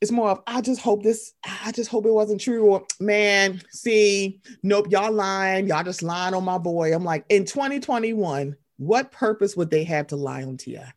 it's 0.00 0.10
more 0.10 0.30
of 0.30 0.42
I 0.46 0.60
just 0.60 0.80
hope 0.80 1.02
this, 1.02 1.34
I 1.44 1.72
just 1.72 1.90
hope 1.90 2.06
it 2.06 2.12
wasn't 2.12 2.40
true. 2.40 2.64
Or 2.64 2.84
man, 3.00 3.60
see, 3.70 4.40
nope, 4.62 4.86
y'all 4.90 5.12
lying. 5.12 5.66
Y'all 5.66 5.84
just 5.84 6.02
lying 6.02 6.34
on 6.34 6.44
my 6.44 6.58
boy. 6.58 6.94
I'm 6.94 7.04
like, 7.04 7.24
in 7.28 7.44
2021, 7.44 8.56
what 8.80 9.12
purpose 9.12 9.56
would 9.56 9.70
they 9.70 9.84
have 9.84 10.06
to 10.08 10.16
lie 10.16 10.42
on 10.42 10.56
T.I.? 10.56 10.92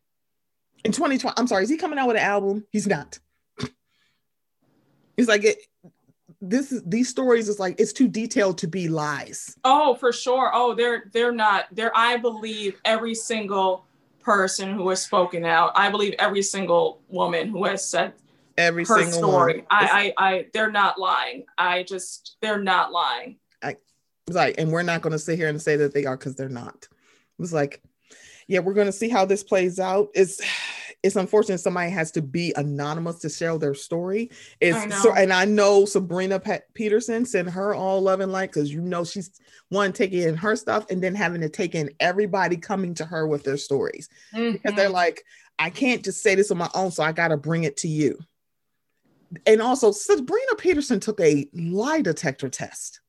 In 0.84 0.92
2020, 0.92 1.34
I'm 1.36 1.46
sorry, 1.46 1.64
is 1.64 1.70
he 1.70 1.76
coming 1.76 1.98
out 1.98 2.08
with 2.08 2.16
an 2.16 2.22
album? 2.22 2.66
He's 2.70 2.86
not. 2.86 3.18
He's 5.16 5.28
like 5.28 5.44
it, 5.44 5.58
this 6.40 6.72
is 6.72 6.82
these 6.84 7.08
stories 7.08 7.48
is 7.48 7.60
like 7.60 7.78
it's 7.78 7.92
too 7.92 8.08
detailed 8.08 8.58
to 8.58 8.66
be 8.66 8.88
lies. 8.88 9.56
Oh, 9.64 9.94
for 9.94 10.12
sure. 10.12 10.50
Oh, 10.52 10.74
they're 10.74 11.04
they're 11.12 11.32
not. 11.32 11.66
They're 11.70 11.96
I 11.96 12.16
believe 12.16 12.80
every 12.84 13.14
single 13.14 13.86
person 14.20 14.74
who 14.74 14.88
has 14.88 15.02
spoken 15.02 15.44
out. 15.44 15.72
I 15.76 15.90
believe 15.90 16.14
every 16.18 16.42
single 16.42 17.00
woman 17.08 17.48
who 17.48 17.64
has 17.64 17.88
said 17.88 18.14
every 18.58 18.84
her 18.84 19.02
single 19.02 19.30
story. 19.30 19.64
I, 19.70 20.12
I, 20.18 20.28
I, 20.28 20.46
they're 20.52 20.70
not 20.70 20.98
lying. 20.98 21.44
I 21.58 21.82
just, 21.82 22.38
they're 22.40 22.62
not 22.62 22.92
lying. 22.92 23.36
I 23.62 23.76
like, 24.28 24.56
and 24.58 24.72
we're 24.72 24.82
not 24.82 25.02
going 25.02 25.12
to 25.12 25.18
sit 25.18 25.38
here 25.38 25.48
and 25.48 25.60
say 25.60 25.76
that 25.76 25.92
they 25.92 26.06
are 26.06 26.16
because 26.16 26.34
they're 26.34 26.48
not. 26.48 26.88
It 27.38 27.42
was 27.42 27.52
like, 27.52 27.82
yeah, 28.48 28.60
we're 28.60 28.74
going 28.74 28.86
to 28.86 28.92
see 28.92 29.08
how 29.08 29.24
this 29.24 29.42
plays 29.42 29.80
out. 29.80 30.08
It's, 30.14 30.40
it's 31.02 31.16
unfortunate 31.16 31.58
somebody 31.58 31.90
has 31.90 32.10
to 32.12 32.22
be 32.22 32.52
anonymous 32.56 33.18
to 33.20 33.28
share 33.28 33.58
their 33.58 33.74
story. 33.74 34.30
It's 34.60 35.02
so, 35.02 35.14
and 35.14 35.32
I 35.32 35.44
know 35.44 35.84
Sabrina 35.84 36.40
Peterson 36.72 37.26
sent 37.26 37.50
her 37.50 37.74
all 37.74 38.00
love 38.00 38.20
and 38.20 38.32
light 38.32 38.52
because 38.52 38.72
you 38.72 38.80
know 38.80 39.04
she's 39.04 39.30
one 39.68 39.92
taking 39.92 40.22
in 40.22 40.36
her 40.36 40.56
stuff 40.56 40.86
and 40.90 41.02
then 41.02 41.14
having 41.14 41.42
to 41.42 41.48
take 41.48 41.74
in 41.74 41.90
everybody 42.00 42.56
coming 42.56 42.94
to 42.94 43.04
her 43.04 43.26
with 43.26 43.44
their 43.44 43.58
stories 43.58 44.08
mm-hmm. 44.34 44.52
because 44.52 44.74
they're 44.74 44.88
like, 44.88 45.24
I 45.58 45.70
can't 45.70 46.04
just 46.04 46.22
say 46.22 46.34
this 46.34 46.50
on 46.50 46.58
my 46.58 46.70
own, 46.74 46.90
so 46.90 47.02
I 47.02 47.12
got 47.12 47.28
to 47.28 47.36
bring 47.36 47.64
it 47.64 47.76
to 47.78 47.88
you 47.88 48.18
and 49.46 49.62
also 49.62 49.90
Sabrina 49.90 50.54
Peterson 50.58 51.00
took 51.00 51.20
a 51.20 51.48
lie 51.54 52.02
detector 52.02 52.48
test 52.48 53.00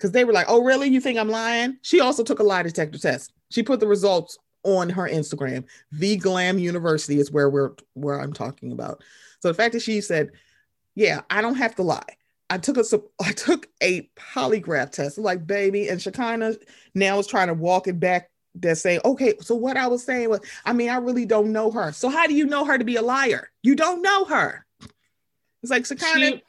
because 0.00 0.12
they 0.12 0.24
were 0.24 0.32
like, 0.32 0.46
"Oh, 0.48 0.62
really? 0.62 0.88
You 0.88 1.00
think 1.00 1.18
I'm 1.18 1.28
lying?" 1.28 1.76
She 1.82 2.00
also 2.00 2.24
took 2.24 2.38
a 2.38 2.44
lie 2.44 2.62
detector 2.62 2.98
test. 2.98 3.32
She 3.50 3.62
put 3.62 3.80
the 3.80 3.86
results 3.86 4.38
on 4.64 4.88
her 4.88 5.08
Instagram. 5.08 5.64
The 5.92 6.16
Glam 6.16 6.58
University 6.58 7.18
is 7.18 7.30
where 7.30 7.50
we're 7.50 7.72
where 7.92 8.18
I'm 8.18 8.32
talking 8.32 8.72
about. 8.72 9.02
So 9.40 9.48
the 9.48 9.54
fact 9.54 9.74
that 9.74 9.82
she 9.82 10.00
said, 10.00 10.30
"Yeah, 10.94 11.20
I 11.28 11.42
don't 11.42 11.56
have 11.56 11.74
to 11.76 11.82
lie." 11.82 12.16
I 12.48 12.58
took 12.58 12.78
a 12.78 12.84
I 13.20 13.32
took 13.32 13.68
a 13.82 14.10
polygraph 14.16 14.90
test. 14.90 15.18
Like, 15.18 15.46
baby, 15.46 15.88
and 15.88 16.00
Shekinah 16.00 16.56
now 16.94 17.18
is 17.18 17.26
trying 17.26 17.48
to 17.48 17.54
walk 17.54 17.86
it 17.86 18.00
back. 18.00 18.30
That 18.56 18.78
saying, 18.78 19.00
okay, 19.04 19.34
so 19.40 19.54
what 19.54 19.76
I 19.76 19.86
was 19.86 20.02
saying 20.02 20.28
was, 20.28 20.40
I 20.64 20.72
mean, 20.72 20.90
I 20.90 20.96
really 20.96 21.24
don't 21.24 21.52
know 21.52 21.70
her. 21.70 21.92
So 21.92 22.08
how 22.08 22.26
do 22.26 22.34
you 22.34 22.46
know 22.46 22.64
her 22.64 22.78
to 22.78 22.84
be 22.84 22.96
a 22.96 23.02
liar? 23.02 23.48
You 23.62 23.76
don't 23.76 24.02
know 24.02 24.24
her. 24.24 24.66
It's 25.62 25.70
like 25.70 25.86
Shekinah, 25.86 26.26
she, 26.26 26.42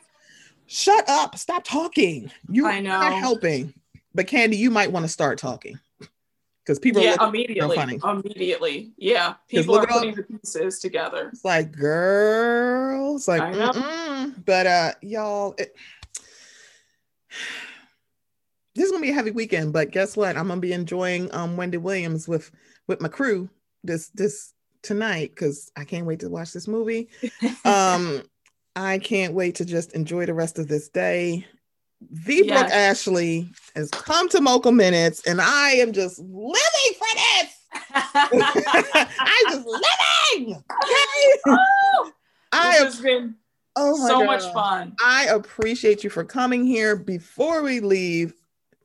shut 0.72 1.08
up, 1.10 1.38
stop 1.38 1.64
talking. 1.64 2.32
You 2.50 2.66
are 2.66 2.82
not 2.82 3.14
helping. 3.14 3.74
But 4.14 4.28
Kandi, 4.28 4.58
you 4.58 4.72
might 4.72 4.92
want 4.92 5.06
to 5.06 5.10
start 5.10 5.38
talking 5.38 5.80
because 6.64 6.80
people 6.80 7.02
yeah 7.02 7.16
immediately 7.28 7.76
funny. 7.76 8.00
immediately 8.04 8.92
yeah 8.98 9.34
people 9.48 9.76
are 9.78 9.88
putting 9.88 10.16
the 10.16 10.24
pieces 10.24 10.80
together. 10.80 11.30
It's 11.34 11.46
like 11.46 11.72
girls, 11.72 13.28
like 13.28 13.54
but 14.46 14.68
uh 14.68 14.92
y'all. 15.02 15.56
It, 15.58 15.76
this 18.76 18.86
is 18.86 18.92
gonna 18.92 19.02
be 19.02 19.10
a 19.12 19.14
heavy 19.14 19.32
weekend, 19.32 19.74
but 19.74 19.92
guess 19.92 20.16
what? 20.16 20.38
I'm 20.38 20.48
gonna 20.48 20.62
be 20.62 20.74
enjoying 20.74 21.34
um 21.34 21.58
Wendy 21.58 21.78
Williams 21.78 22.28
with 22.28 22.52
with 22.88 23.02
my 23.02 23.08
crew 23.08 23.50
this 23.84 24.10
this 24.10 24.54
tonight 24.82 25.32
because 25.36 25.72
I 25.76 25.84
can't 25.84 26.06
wait 26.06 26.20
to 26.22 26.30
watch 26.30 26.54
this 26.54 26.68
movie. 26.68 27.10
um 27.66 28.24
I 28.76 29.00
can't 29.00 29.34
wait 29.34 29.56
to 29.56 29.66
just 29.66 29.94
enjoy 29.94 30.26
the 30.26 30.34
rest 30.34 30.60
of 30.60 30.68
this 30.68 30.90
day. 30.90 31.46
V 32.10 32.46
yes. 32.46 32.48
Brooke 32.48 32.72
Ashley 32.72 33.50
has 33.76 33.90
come 33.92 34.28
to 34.30 34.42
Mocha 34.42 34.72
Minutes, 34.72 35.26
and 35.28 35.40
I 35.40 35.72
am 35.72 35.92
just 35.94 36.20
living 36.20 36.94
for 36.98 37.08
this. 37.16 37.58
I'm 37.94 39.52
just 39.52 39.68
living. 39.68 40.64
Okay? 40.84 41.42
Oh, 41.48 42.12
I 42.54 42.74
have 42.76 43.02
been 43.02 43.36
oh 43.76 43.96
so 44.08 44.20
God. 44.20 44.26
much 44.26 44.54
fun. 44.54 44.96
I 45.02 45.28
appreciate 45.28 46.04
you 46.04 46.10
for 46.10 46.26
coming 46.26 46.66
here. 46.66 46.98
Before 46.98 47.62
we 47.62 47.80
leave, 47.80 48.34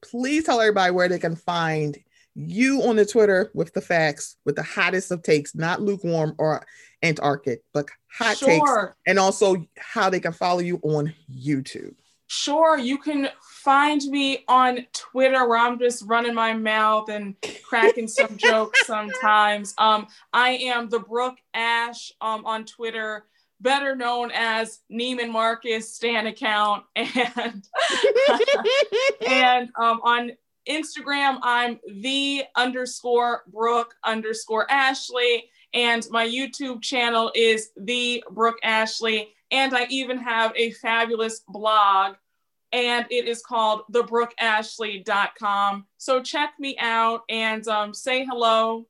please 0.02 0.44
tell 0.44 0.60
everybody 0.60 0.92
where 0.92 1.08
they 1.08 1.18
can 1.18 1.34
find 1.34 1.98
you 2.36 2.82
on 2.82 2.96
the 2.96 3.06
Twitter 3.06 3.50
with 3.54 3.72
the 3.72 3.80
facts, 3.80 4.36
with 4.44 4.56
the 4.56 4.62
hottest 4.62 5.10
of 5.10 5.22
takes, 5.22 5.54
not 5.54 5.80
lukewarm 5.80 6.34
or 6.38 6.64
Antarctic, 7.02 7.62
but 7.72 7.86
hot 8.12 8.36
sure. 8.36 8.48
takes, 8.48 8.96
and 9.06 9.18
also 9.18 9.66
how 9.78 10.10
they 10.10 10.20
can 10.20 10.32
follow 10.32 10.60
you 10.60 10.78
on 10.82 11.14
YouTube. 11.32 11.94
Sure, 12.28 12.76
you 12.76 12.98
can 12.98 13.28
find 13.40 14.02
me 14.04 14.44
on 14.48 14.86
Twitter 14.92 15.48
where 15.48 15.58
I'm 15.58 15.78
just 15.78 16.04
running 16.06 16.34
my 16.34 16.52
mouth 16.52 17.08
and 17.08 17.36
cracking 17.62 18.08
some 18.08 18.36
jokes 18.36 18.86
sometimes. 18.86 19.74
Um, 19.78 20.08
I 20.32 20.50
am 20.50 20.88
the 20.88 20.98
Brooke 20.98 21.38
Ash 21.54 22.12
um, 22.20 22.44
on 22.44 22.64
Twitter, 22.64 23.24
better 23.60 23.94
known 23.94 24.30
as 24.34 24.80
Neiman 24.92 25.30
Marcus 25.30 25.94
Stan 25.94 26.26
account, 26.26 26.84
and 26.96 27.64
and 29.26 29.70
um, 29.78 30.00
on 30.02 30.32
Instagram 30.68 31.38
I'm 31.42 31.78
the 32.00 32.44
underscore 32.56 33.42
Brooke 33.48 33.94
underscore 34.04 34.70
Ashley. 34.70 35.50
And 35.74 36.06
my 36.10 36.26
YouTube 36.26 36.82
channel 36.82 37.30
is 37.34 37.70
The 37.76 38.24
Brooke 38.30 38.58
Ashley. 38.62 39.28
And 39.50 39.74
I 39.74 39.86
even 39.90 40.18
have 40.18 40.52
a 40.56 40.72
fabulous 40.72 41.42
blog, 41.48 42.16
and 42.72 43.06
it 43.10 43.28
is 43.28 43.42
called 43.42 43.82
thebrookeashley.com. 43.92 45.86
So 45.98 46.22
check 46.22 46.54
me 46.58 46.76
out 46.80 47.22
and 47.28 47.66
um, 47.68 47.94
say 47.94 48.24
hello. 48.24 48.86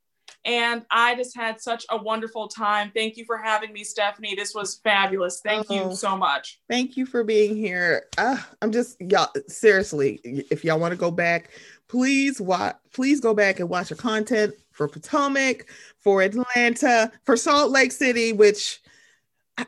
And 0.47 0.86
I 0.93 1.16
just 1.16 1.36
had 1.36 1.60
such 1.60 1.85
a 1.90 2.01
wonderful 2.01 2.47
time. 2.47 2.93
Thank 2.94 3.16
you 3.16 3.24
for 3.24 3.36
having 3.36 3.73
me, 3.73 3.82
Stephanie. 3.82 4.36
This 4.36 4.55
was 4.55 4.77
fabulous. 4.77 5.40
Thank 5.44 5.66
oh, 5.70 5.90
you 5.90 5.97
so 5.97 6.16
much. 6.16 6.60
Thank 6.70 6.97
you 6.97 7.05
for 7.05 7.24
being 7.24 7.56
here. 7.56 8.06
Uh, 8.16 8.36
I'm 8.62 8.70
just, 8.70 8.97
y'all, 9.01 9.28
seriously, 9.48 10.20
if 10.23 10.64
y'all 10.64 10.78
want 10.78 10.93
to 10.93 10.97
go 10.97 11.10
back, 11.10 11.51
please 11.89 12.40
watch, 12.40 12.77
please 12.94 13.20
go 13.20 13.35
back 13.35 13.59
and 13.59 13.68
watch 13.68 13.90
your 13.90 13.97
content 13.97 14.55
for 14.70 14.86
Potomac, 14.86 15.68
for 15.98 16.23
Atlanta, 16.23 17.10
for 17.24 17.36
Salt 17.36 17.73
Lake 17.73 17.90
City, 17.90 18.32
which 18.32 18.81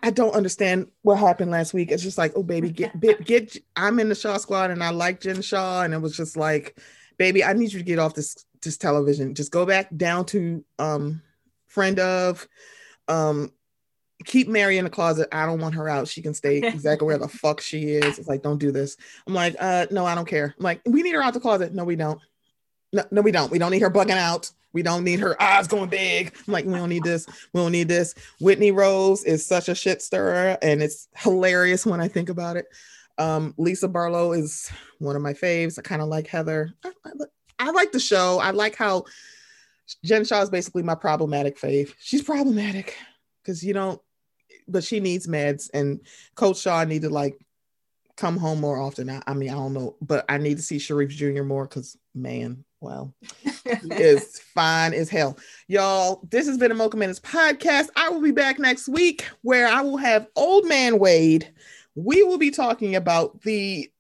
I 0.03 0.11
don't 0.11 0.35
understand 0.35 0.87
what 1.03 1.17
happened 1.17 1.51
last 1.51 1.75
week. 1.75 1.91
It's 1.91 2.03
just 2.03 2.19
like, 2.19 2.33
oh 2.37 2.43
baby, 2.45 2.71
get 2.71 2.99
get, 3.01 3.25
get 3.25 3.57
I'm 3.75 3.99
in 3.99 4.09
the 4.09 4.15
Shah 4.15 4.37
squad 4.37 4.71
and 4.71 4.85
I 4.85 4.91
like 4.91 5.21
Jen 5.21 5.43
Shah. 5.43 5.83
and 5.83 5.93
it 5.93 5.99
was 5.99 6.17
just 6.17 6.37
like, 6.37 6.79
baby, 7.17 7.43
I 7.43 7.53
need 7.53 7.73
you 7.73 7.81
to 7.81 7.85
get 7.85 7.99
off 7.99 8.15
this 8.15 8.45
this 8.63 8.77
television. 8.77 9.35
Just 9.35 9.53
go 9.53 9.67
back 9.67 9.89
down 9.97 10.25
to 10.27 10.65
um 10.79 11.23
friend 11.67 11.99
of 11.99 12.47
um 13.09 13.53
keep 14.25 14.49
Mary 14.49 14.79
in 14.79 14.85
the 14.85 14.91
closet. 14.91 15.29
I 15.33 15.47
don't 15.47 15.61
want 15.61 15.75
her 15.75 15.89
out. 15.89 16.09
She 16.09 16.23
can 16.23 16.35
stay 16.35 16.59
exactly 16.63 17.07
where 17.07 17.19
the 17.19 17.29
fuck 17.29 17.61
she 17.61 17.91
is. 17.91 18.19
It's 18.19 18.29
like, 18.29 18.43
don't 18.43 18.59
do 18.59 18.73
this. 18.73 18.97
I'm 19.27 19.35
like, 19.35 19.57
uh, 19.59 19.87
no, 19.91 20.05
I 20.05 20.15
don't 20.15 20.29
care. 20.29 20.55
I'm 20.59 20.65
like, 20.65 20.81
we 20.85 21.03
need 21.03 21.15
her 21.15 21.23
out 21.23 21.35
the 21.35 21.41
closet. 21.41 21.75
No, 21.75 21.85
we 21.85 21.97
don't. 21.97 22.21
No, 22.93 23.05
no, 23.11 23.23
we 23.23 23.33
don't. 23.33 23.51
We 23.51 23.59
don't 23.59 23.71
need 23.71 23.83
her 23.83 23.91
bugging 23.91 24.17
out. 24.17 24.51
We 24.73 24.83
don't 24.83 25.05
need 25.05 25.21
her 25.21 25.41
eyes 25.43 25.67
going 25.67 25.89
big. 25.89 26.35
I'm 26.47 26.53
like, 26.53 26.65
we 26.65 26.75
don't 26.75 26.89
need 26.89 27.03
this. 27.03 27.27
We 27.53 27.61
don't 27.61 27.73
need 27.73 27.89
this. 27.89 28.15
Whitney 28.41 28.71
Rose 28.71 29.25
is 29.25 29.45
such 29.45 29.69
a 29.69 29.75
shit 29.75 30.03
stirrer, 30.03 30.59
and 30.63 30.83
it's 30.83 31.09
hilarious 31.17 31.87
when 31.87 32.01
I 32.01 32.09
think 32.09 32.29
about 32.29 32.57
it. 32.57 32.67
Um, 33.17 33.55
Lisa 33.59 33.89
Barlow 33.89 34.33
is 34.33 34.71
one 34.99 35.17
of 35.17 35.23
my 35.23 35.33
faves. 35.33 35.79
I 35.79 35.83
kind 35.83 36.03
of 36.03 36.09
like 36.09 36.27
Heather. 36.27 36.73
I, 36.85 36.91
I, 37.05 37.11
I, 37.59 37.71
like 37.71 37.93
the 37.93 38.01
show. 38.01 38.39
I 38.39 38.51
like 38.51 38.77
how 38.77 39.05
Jen 40.05 40.25
Shah 40.25 40.43
is 40.43 40.51
basically 40.51 40.83
my 40.83 40.95
problematic 40.95 41.59
fave. 41.59 41.95
She's 42.01 42.23
problematic 42.23 42.97
because 43.43 43.65
you 43.65 43.73
don't, 43.75 44.01
but 44.67 44.85
she 44.85 45.01
needs 45.01 45.27
meds, 45.27 45.71
and 45.73 46.01
Coach 46.35 46.59
Shah 46.59 46.85
need 46.85 47.03
to 47.03 47.11
like 47.11 47.39
come 48.17 48.37
home 48.37 48.61
more 48.61 48.81
often. 48.81 49.09
I, 49.09 49.23
I 49.27 49.35
mean, 49.35 49.51
I 49.51 49.55
don't 49.55 49.73
know, 49.73 49.97
but 50.01 50.25
I 50.29 50.39
need 50.39 50.57
to 50.57 50.63
see 50.63 50.77
Sharrieff 50.77 51.09
Jr. 51.09 51.45
more 51.45 51.65
because 51.65 51.97
man, 52.15 52.65
well, 52.81 53.15
he 53.43 53.51
is 53.91 54.41
fine 54.41 54.93
as 54.93 55.09
hell. 55.09 55.39
Y'all, 55.69 56.21
this 56.31 56.47
has 56.47 56.59
been 56.59 56.71
a 56.71 56.75
Mocha 56.75 56.97
Minutes 56.97 57.21
podcast. 57.21 57.89
I 57.97 58.11
will 58.11 58.21
be 58.21 58.33
back 58.33 58.59
next 58.59 58.89
week 58.89 59.25
where 59.43 59.69
I 59.69 59.81
will 59.81 59.97
have 59.97 60.29
Old 60.37 60.67
Man 60.67 60.99
Wade. 60.99 61.53
We 61.95 62.23
will 62.23 62.39
be 62.39 62.51
talking 62.51 62.97
about 62.97 63.41
the 63.43 63.91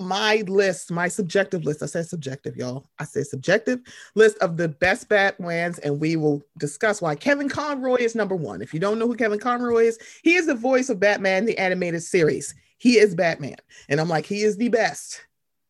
my 0.00 0.44
list, 0.46 0.90
my 0.90 1.08
subjective 1.08 1.64
list. 1.64 1.82
I 1.82 1.86
said 1.86 2.06
subjective, 2.06 2.56
y'all. 2.56 2.86
I 2.98 3.04
said 3.04 3.26
subjective 3.26 3.80
list 4.14 4.38
of 4.38 4.56
the 4.56 4.68
best 4.68 5.08
Batmans, 5.08 5.78
and 5.82 6.00
we 6.00 6.16
will 6.16 6.42
discuss 6.58 7.00
why 7.00 7.14
Kevin 7.14 7.48
Conroy 7.48 7.96
is 7.96 8.14
number 8.14 8.36
one. 8.36 8.62
If 8.62 8.74
you 8.74 8.80
don't 8.80 8.98
know 8.98 9.06
who 9.06 9.16
Kevin 9.16 9.38
Conroy 9.38 9.84
is, 9.84 9.98
he 10.22 10.34
is 10.34 10.46
the 10.46 10.54
voice 10.54 10.88
of 10.88 11.00
Batman, 11.00 11.46
the 11.46 11.58
animated 11.58 12.02
series. 12.02 12.54
He 12.78 12.98
is 12.98 13.14
Batman. 13.14 13.56
And 13.88 14.00
I'm 14.00 14.08
like, 14.08 14.26
he 14.26 14.42
is 14.42 14.56
the 14.56 14.68
best. 14.68 15.24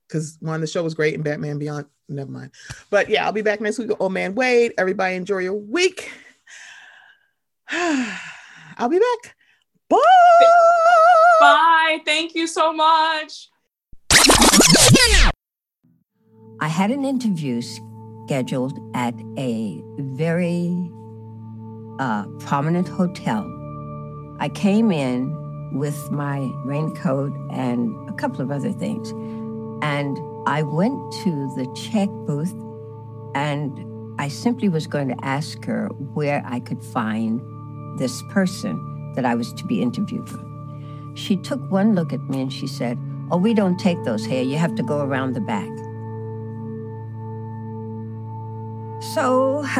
Because 0.06 0.36
one, 0.40 0.60
the 0.60 0.66
show 0.66 0.82
was 0.82 0.94
great 0.94 1.14
and 1.14 1.24
Batman 1.24 1.58
Beyond, 1.58 1.86
never 2.08 2.30
mind. 2.30 2.52
But 2.90 3.08
yeah, 3.08 3.26
I'll 3.26 3.32
be 3.32 3.42
back 3.42 3.60
next 3.60 3.78
week. 3.78 3.90
Old 3.98 4.12
Man 4.12 4.34
Wade. 4.34 4.72
Everybody 4.78 5.16
enjoy 5.16 5.38
your 5.38 5.54
week. 5.54 6.10
I'll 7.70 8.88
be 8.88 8.98
back. 8.98 9.36
Bye. 9.88 9.98
Bye. 11.40 11.98
Thank 12.04 12.34
you 12.34 12.46
so 12.46 12.72
much. 12.72 13.48
I 16.60 16.68
had 16.68 16.90
an 16.90 17.04
interview 17.04 17.62
scheduled 17.62 18.78
at 18.94 19.14
a 19.38 19.80
very 19.98 20.90
uh, 22.00 22.24
prominent 22.40 22.88
hotel. 22.88 23.44
I 24.40 24.48
came 24.48 24.90
in 24.90 25.32
with 25.78 26.10
my 26.10 26.50
raincoat 26.64 27.32
and 27.52 28.08
a 28.08 28.12
couple 28.14 28.40
of 28.40 28.50
other 28.50 28.72
things. 28.72 29.10
And 29.82 30.18
I 30.48 30.62
went 30.62 31.12
to 31.24 31.52
the 31.54 31.72
check 31.74 32.08
booth 32.26 32.54
and 33.34 34.20
I 34.20 34.28
simply 34.28 34.68
was 34.68 34.86
going 34.86 35.08
to 35.08 35.24
ask 35.24 35.64
her 35.66 35.88
where 36.14 36.42
I 36.44 36.60
could 36.60 36.82
find 36.82 37.40
this 37.98 38.22
person 38.30 39.12
that 39.14 39.24
I 39.24 39.34
was 39.34 39.52
to 39.54 39.64
be 39.64 39.80
interviewed 39.80 40.28
with. 40.30 41.16
She 41.16 41.36
took 41.36 41.60
one 41.70 41.94
look 41.94 42.12
at 42.12 42.22
me 42.22 42.40
and 42.40 42.52
she 42.52 42.66
said, 42.66 42.98
Oh, 43.30 43.38
we 43.38 43.54
don't 43.54 43.76
take 43.76 44.02
those 44.04 44.24
here. 44.24 44.42
You 44.42 44.56
have 44.56 44.76
to 44.76 44.82
go 44.84 45.00
around 45.00 45.34
the 45.34 45.40
back. 45.40 45.66
So 49.14 49.64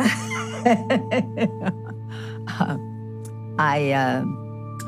uh, 2.49 2.77
I, 3.59 3.93
uh, 3.93 4.25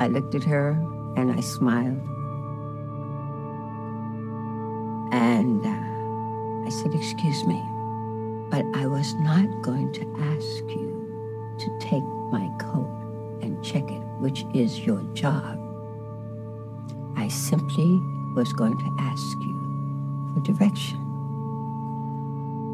I 0.00 0.08
looked 0.08 0.34
at 0.34 0.42
her 0.42 0.70
and 1.16 1.30
I 1.30 1.40
smiled. 1.40 2.00
And 5.12 5.64
uh, 5.64 6.66
I 6.66 6.70
said, 6.70 6.94
Excuse 6.94 7.44
me, 7.44 7.62
but 8.50 8.64
I 8.74 8.86
was 8.86 9.14
not 9.14 9.62
going 9.62 9.92
to 9.92 10.02
ask 10.18 10.64
you 10.68 11.54
to 11.58 11.78
take 11.80 12.04
my 12.32 12.50
coat 12.58 12.90
and 13.40 13.62
check 13.64 13.88
it, 13.88 14.02
which 14.18 14.44
is 14.52 14.80
your 14.80 15.02
job. 15.14 15.58
I 17.16 17.28
simply 17.28 18.00
was 18.34 18.52
going 18.52 18.78
to 18.78 18.96
ask 19.00 19.36
you 19.38 20.32
for 20.34 20.40
direction. 20.40 20.98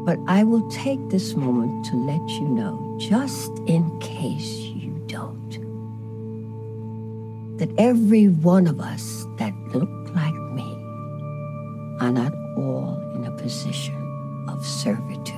But 0.05 0.19
I 0.27 0.43
will 0.43 0.69
take 0.69 1.09
this 1.09 1.35
moment 1.35 1.85
to 1.85 1.95
let 1.95 2.21
you 2.29 2.47
know, 2.47 2.95
just 2.99 3.51
in 3.65 3.99
case 3.99 4.53
you 4.53 4.91
don't, 5.07 5.51
that 7.57 7.69
every 7.79 8.27
one 8.27 8.67
of 8.67 8.79
us 8.79 9.25
that 9.37 9.53
look 9.73 9.89
like 10.13 10.35
me 10.53 10.69
are 12.01 12.11
not 12.11 12.33
all 12.55 13.01
in 13.15 13.25
a 13.25 13.31
position 13.31 13.95
of 14.47 14.63
servitude. 14.63 15.33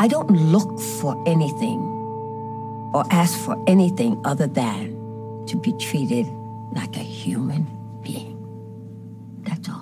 I 0.00 0.08
don't 0.08 0.30
look 0.30 0.80
for 1.00 1.16
anything 1.26 1.80
or 2.92 3.04
ask 3.10 3.38
for 3.38 3.56
anything 3.68 4.20
other 4.24 4.46
than 4.48 5.44
to 5.46 5.56
be 5.56 5.72
treated 5.74 6.26
that's 9.48 9.68
all. 9.70 9.77